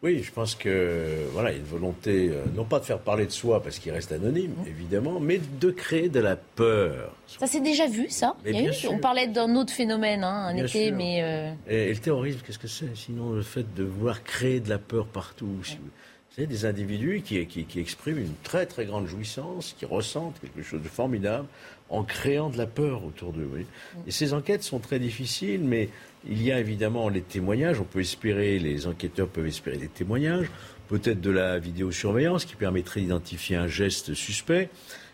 Oui, 0.00 0.22
je 0.22 0.30
pense 0.30 0.54
que 0.54 1.26
voilà, 1.32 1.50
il 1.50 1.54
y 1.54 1.56
a 1.56 1.60
une 1.60 1.66
volonté, 1.66 2.28
euh, 2.30 2.44
non 2.54 2.62
pas 2.64 2.78
de 2.78 2.84
faire 2.84 3.00
parler 3.00 3.26
de 3.26 3.32
soi 3.32 3.60
parce 3.60 3.80
qu'il 3.80 3.90
reste 3.90 4.12
anonyme, 4.12 4.52
Mmh. 4.52 4.68
évidemment, 4.68 5.18
mais 5.18 5.40
de 5.60 5.70
créer 5.72 6.08
de 6.08 6.20
la 6.20 6.36
peur. 6.36 7.16
Ça 7.26 7.48
s'est 7.48 7.60
déjà 7.60 7.88
vu, 7.88 8.08
ça. 8.08 8.36
Mais 8.44 8.50
Il 8.50 8.54
y 8.56 8.58
a 8.58 8.62
bien 8.62 8.70
eu- 8.70 8.74
sûr. 8.74 8.92
on 8.92 8.98
parlait 8.98 9.26
d'un 9.26 9.56
autre 9.56 9.72
phénomène, 9.72 10.22
hein, 10.22 10.46
un 10.50 10.54
Bien 10.54 10.66
été, 10.66 10.86
sûr. 10.88 10.96
mais 10.96 11.22
euh, 11.24 11.52
Et, 11.68 11.88
et 11.90 11.92
le 11.94 11.98
terrorisme, 11.98 12.38
qu'est-ce 12.46 12.60
que 12.60 12.68
c'est? 12.68 12.94
Sinon, 12.96 13.32
le 13.32 13.42
fait 13.42 13.74
de 13.74 13.82
vouloir 13.82 14.22
créer 14.22 14.60
de 14.60 14.68
la 14.68 14.78
peur 14.78 15.06
partout. 15.06 15.48
Si 15.64 15.74
vous- 15.78 15.90
savez, 16.30 16.46
des 16.46 16.64
individus 16.64 17.22
qui, 17.24 17.44
qui, 17.46 17.64
qui 17.64 17.80
expriment 17.80 18.18
une 18.18 18.34
très 18.44 18.66
très 18.66 18.84
grande 18.86 19.08
jouissance, 19.08 19.74
qui 19.76 19.84
ressentent 19.84 20.38
quelque 20.40 20.62
chose 20.62 20.80
de 20.80 20.88
formidable 20.88 21.46
en 21.90 22.04
créant 22.04 22.50
de 22.50 22.58
la 22.58 22.66
peur 22.66 23.02
autour 23.04 23.32
d'eux. 23.32 23.50
oui. 23.52 23.66
Et 24.06 24.12
ces 24.12 24.32
enquêtes 24.32 24.62
sont 24.62 24.78
très 24.78 25.00
difficiles, 25.00 25.62
mais 25.64 25.88
il 26.28 26.42
y 26.42 26.52
a 26.52 26.60
évidemment 26.60 27.08
les 27.08 27.22
témoignages. 27.22 27.80
On 27.80 27.84
peut 27.84 28.00
espérer, 28.00 28.58
les 28.58 28.86
enquêteurs 28.86 29.28
peuvent 29.28 29.46
espérer 29.46 29.76
des 29.76 29.88
témoignages, 29.88 30.50
peut-être 30.88 31.20
de 31.20 31.30
la 31.30 31.58
vidéosurveillance 31.58 32.44
qui 32.44 32.56
permettrait 32.56 33.00
d'identifier 33.00 33.56
un 33.56 33.66
geste 33.66 34.14
suspect. 34.14 34.68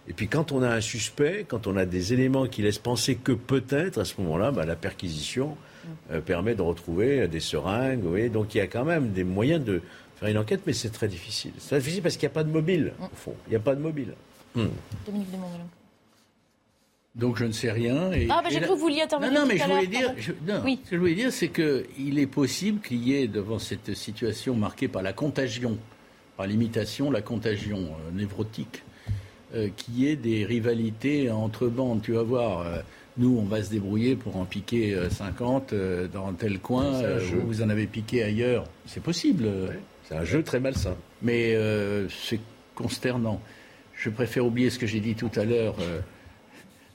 Et 0.08 0.12
puis 0.12 0.28
quand 0.28 0.52
on 0.52 0.62
a 0.62 0.68
un 0.68 0.80
suspect, 0.80 1.46
quand 1.48 1.66
on 1.66 1.76
a 1.76 1.86
des 1.86 2.12
éléments 2.12 2.46
qui 2.46 2.62
laissent 2.62 2.78
penser 2.78 3.14
que 3.16 3.32
peut-être, 3.32 3.98
à 3.98 4.04
ce 4.04 4.20
moment-là, 4.20 4.50
bah, 4.50 4.66
la 4.66 4.76
perquisition 4.76 5.56
euh, 6.10 6.20
permet 6.20 6.54
de 6.54 6.62
retrouver 6.62 7.26
des 7.28 7.40
seringues. 7.40 8.30
Donc 8.30 8.54
il 8.54 8.58
y 8.58 8.60
a 8.60 8.66
quand 8.66 8.84
même 8.84 9.12
des 9.12 9.24
moyens 9.24 9.64
de 9.64 9.80
faire 10.16 10.28
une 10.28 10.38
enquête, 10.38 10.60
mais 10.66 10.72
c'est 10.72 10.90
très 10.90 11.08
difficile. 11.08 11.52
C'est 11.58 11.68
très 11.68 11.78
difficile 11.78 12.02
parce 12.02 12.16
qu'il 12.16 12.26
n'y 12.26 12.32
a 12.32 12.34
pas 12.34 12.44
de 12.44 12.52
mobile, 12.52 12.92
au 13.00 13.16
fond. 13.16 13.34
Il 13.46 13.50
n'y 13.50 13.56
a 13.56 13.60
pas 13.60 13.74
de 13.74 13.80
mobile. 13.80 14.14
Hmm. 14.54 14.66
Donc 17.14 17.36
je 17.36 17.44
ne 17.44 17.52
sais 17.52 17.70
rien. 17.70 18.10
Et, 18.12 18.26
Ah, 18.28 18.40
bah, 18.42 18.48
j'ai 18.50 18.58
cru 18.58 18.68
que 18.70 18.72
vous 18.74 18.78
vouliez 18.80 19.02
intervenir 19.02 19.32
Non, 19.32 19.40
non, 19.42 19.46
mais 19.46 19.56
je 19.58 19.64
voulais 19.64 19.86
dire, 19.86 20.06
pardon. 20.06 20.20
je- 20.20 20.32
non, 20.52 20.60
Oui. 20.64 20.80
ce 20.84 20.90
que 20.90 20.96
je 20.96 21.00
voulais 21.00 21.14
dire, 21.14 21.32
c'est 21.32 21.48
qu'il 21.48 22.18
est 22.18 22.26
possible 22.26 22.80
qu'il 22.80 23.06
y 23.06 23.14
ait, 23.14 23.28
devant 23.28 23.58
cette 23.60 23.94
situation 23.94 24.54
marquée 24.56 24.88
par 24.88 25.02
la 25.02 25.12
contagion, 25.12 25.78
par 26.36 26.46
l'imitation, 26.48 27.10
la 27.12 27.22
contagion 27.22 27.78
euh, 27.78 28.10
névrotique, 28.12 28.82
euh, 29.54 29.68
qu'il 29.76 30.00
y 30.00 30.08
ait 30.08 30.16
des 30.16 30.44
rivalités 30.44 31.30
entre 31.30 31.68
bandes. 31.68 32.02
Tu 32.02 32.12
vas 32.12 32.24
voir, 32.24 32.62
euh, 32.62 32.78
nous, 33.16 33.38
on 33.38 33.44
va 33.44 33.62
se 33.62 33.70
débrouiller 33.70 34.16
pour 34.16 34.36
en 34.36 34.44
piquer 34.44 34.94
euh, 34.94 35.08
50 35.08 35.72
euh, 35.72 36.08
dans 36.08 36.32
tel 36.32 36.58
coin, 36.58 37.00
jeu. 37.20 37.38
vous, 37.46 37.62
en 37.62 37.68
avez 37.70 37.86
piqué 37.86 38.24
ailleurs. 38.24 38.64
C'est 38.86 39.02
possible. 39.02 39.48
C'est 40.08 40.16
un 40.16 40.24
jeu 40.24 40.42
très 40.42 40.58
malsain. 40.58 40.96
mais 41.22 41.54
euh, 41.54 42.08
c'est 42.08 42.40
consternant. 42.74 43.40
Je 43.94 44.10
préfère 44.10 44.44
oublier 44.44 44.68
ce 44.70 44.80
que 44.80 44.86
j'ai 44.88 44.98
dit 44.98 45.14
tout 45.14 45.30
à 45.36 45.44
l'heure 45.44 45.76
euh, 45.80 46.00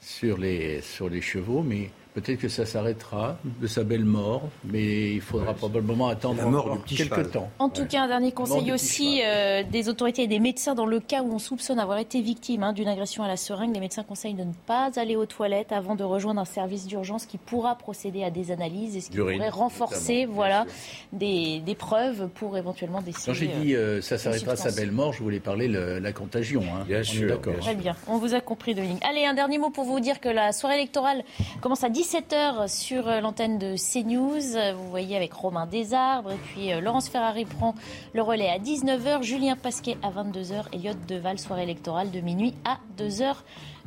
sur, 0.01 0.37
les, 0.37 0.81
sur 0.81 1.09
les 1.09 1.21
chevaux, 1.21 1.63
mais 1.63 1.89
Peut-être 2.13 2.39
que 2.39 2.49
ça 2.49 2.65
s'arrêtera 2.65 3.37
de 3.61 3.67
sa 3.67 3.83
belle 3.83 4.03
mort, 4.03 4.41
mais 4.63 5.13
il 5.13 5.21
faudra 5.21 5.53
probablement 5.53 6.07
attendre 6.07 6.37
la 6.37 6.45
mort 6.45 6.65
encore 6.65 6.77
du 6.77 6.83
petit 6.83 6.95
quelques 6.95 7.15
cheval. 7.15 7.29
temps. 7.29 7.49
En 7.59 7.69
tout 7.69 7.85
cas, 7.85 8.01
un 8.01 8.07
dernier 8.07 8.31
conseil 8.31 8.71
aussi 8.71 9.21
euh, 9.23 9.63
des 9.63 9.89
autorités 9.89 10.23
et 10.23 10.27
des 10.27 10.39
médecins 10.39 10.73
dans 10.73 10.87
le 10.87 10.99
cas 10.99 11.21
où 11.21 11.31
on 11.31 11.39
soupçonne 11.39 11.79
avoir 11.79 11.99
été 11.99 12.21
victime 12.21 12.63
hein, 12.63 12.73
d'une 12.73 12.87
agression 12.87 13.23
à 13.23 13.27
la 13.27 13.37
seringue. 13.37 13.73
Les 13.73 13.79
médecins 13.79 14.03
conseillent 14.03 14.33
de 14.33 14.43
ne 14.43 14.53
pas 14.65 14.89
aller 14.95 15.15
aux 15.15 15.27
toilettes 15.27 15.71
avant 15.71 15.95
de 15.95 16.03
rejoindre 16.03 16.41
un 16.41 16.45
service 16.45 16.87
d'urgence 16.87 17.25
qui 17.27 17.37
pourra 17.37 17.75
procéder 17.75 18.23
à 18.23 18.31
des 18.31 18.51
analyses 18.51 18.95
et 18.95 19.01
ce 19.01 19.09
qui 19.09 19.13
D'urine, 19.13 19.37
pourrait 19.37 19.49
renforcer 19.49 20.25
voilà, 20.25 20.65
des, 21.13 21.59
des 21.59 21.75
preuves 21.75 22.27
pour 22.29 22.57
éventuellement 22.57 23.01
déceler. 23.01 23.23
Quand 23.27 23.33
j'ai 23.33 23.47
dit 23.47 23.75
euh, 23.75 24.01
ça 24.01 24.17
s'arrêtera 24.17 24.53
de 24.53 24.59
sa 24.59 24.71
belle 24.71 24.91
mort, 24.91 25.13
je 25.13 25.21
voulais 25.21 25.39
parler 25.39 25.67
de 25.67 25.99
la 26.01 26.11
contagion. 26.11 26.63
Hein. 26.63 26.85
Bien 26.87 27.01
On 27.01 27.03
sûr, 27.03 27.29
d'accord. 27.29 27.53
Très 27.59 27.75
bien, 27.75 27.95
on 28.07 28.17
vous 28.17 28.33
a 28.33 28.41
compris 28.41 28.73
de 28.73 28.81
ligne. 28.81 28.97
Allez, 29.07 29.25
un 29.25 29.35
dernier 29.35 29.59
mot 29.59 29.69
pour 29.69 29.83
vous 29.83 29.99
dire 29.99 30.19
que 30.19 30.29
la 30.29 30.51
soirée 30.53 30.75
électorale 30.75 31.23
commence 31.61 31.83
à 31.83 31.89
17h 31.99 32.69
sur 32.69 33.09
euh, 33.09 33.19
l'antenne 33.19 33.59
de 33.59 33.75
CNews. 33.75 34.73
Vous 34.77 34.89
voyez 34.89 35.17
avec 35.17 35.33
Romain 35.33 35.67
Desarbres 35.67 36.31
et 36.31 36.37
puis 36.37 36.71
euh, 36.71 36.79
Laurence 36.79 37.09
Ferrari 37.09 37.43
prend 37.43 37.75
le 38.13 38.21
relais 38.21 38.47
à 38.47 38.57
19h, 38.57 39.21
Julien 39.21 39.57
Pasquet 39.57 39.97
à 40.01 40.09
22h, 40.09 40.67
Elliot 40.71 40.93
Deval, 41.09 41.37
soirée 41.39 41.63
électorale 41.63 42.09
de 42.09 42.21
minuit 42.21 42.53
à 42.63 42.77
2h 42.97 43.35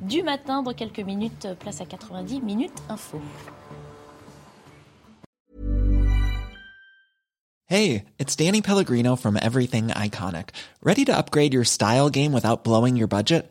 du 0.03 0.23
matin. 0.23 0.63
Dans 0.63 0.75
quelques 0.75 1.01
minutes, 1.01 1.47
euh, 1.47 1.55
place 1.55 1.81
à 1.81 1.87
90 1.87 2.43
minutes 2.43 2.83
info. 2.91 3.19
Hey, 7.67 8.05
it's 8.19 8.37
Danny 8.37 8.61
Pellegrino 8.61 9.17
from 9.17 9.39
Everything 9.41 9.89
Iconic. 9.89 10.51
Ready 10.83 11.07
to 11.07 11.17
upgrade 11.17 11.55
your 11.55 11.65
style 11.65 12.11
game 12.11 12.35
without 12.35 12.63
blowing 12.63 12.95
your 12.95 13.09
budget? 13.09 13.51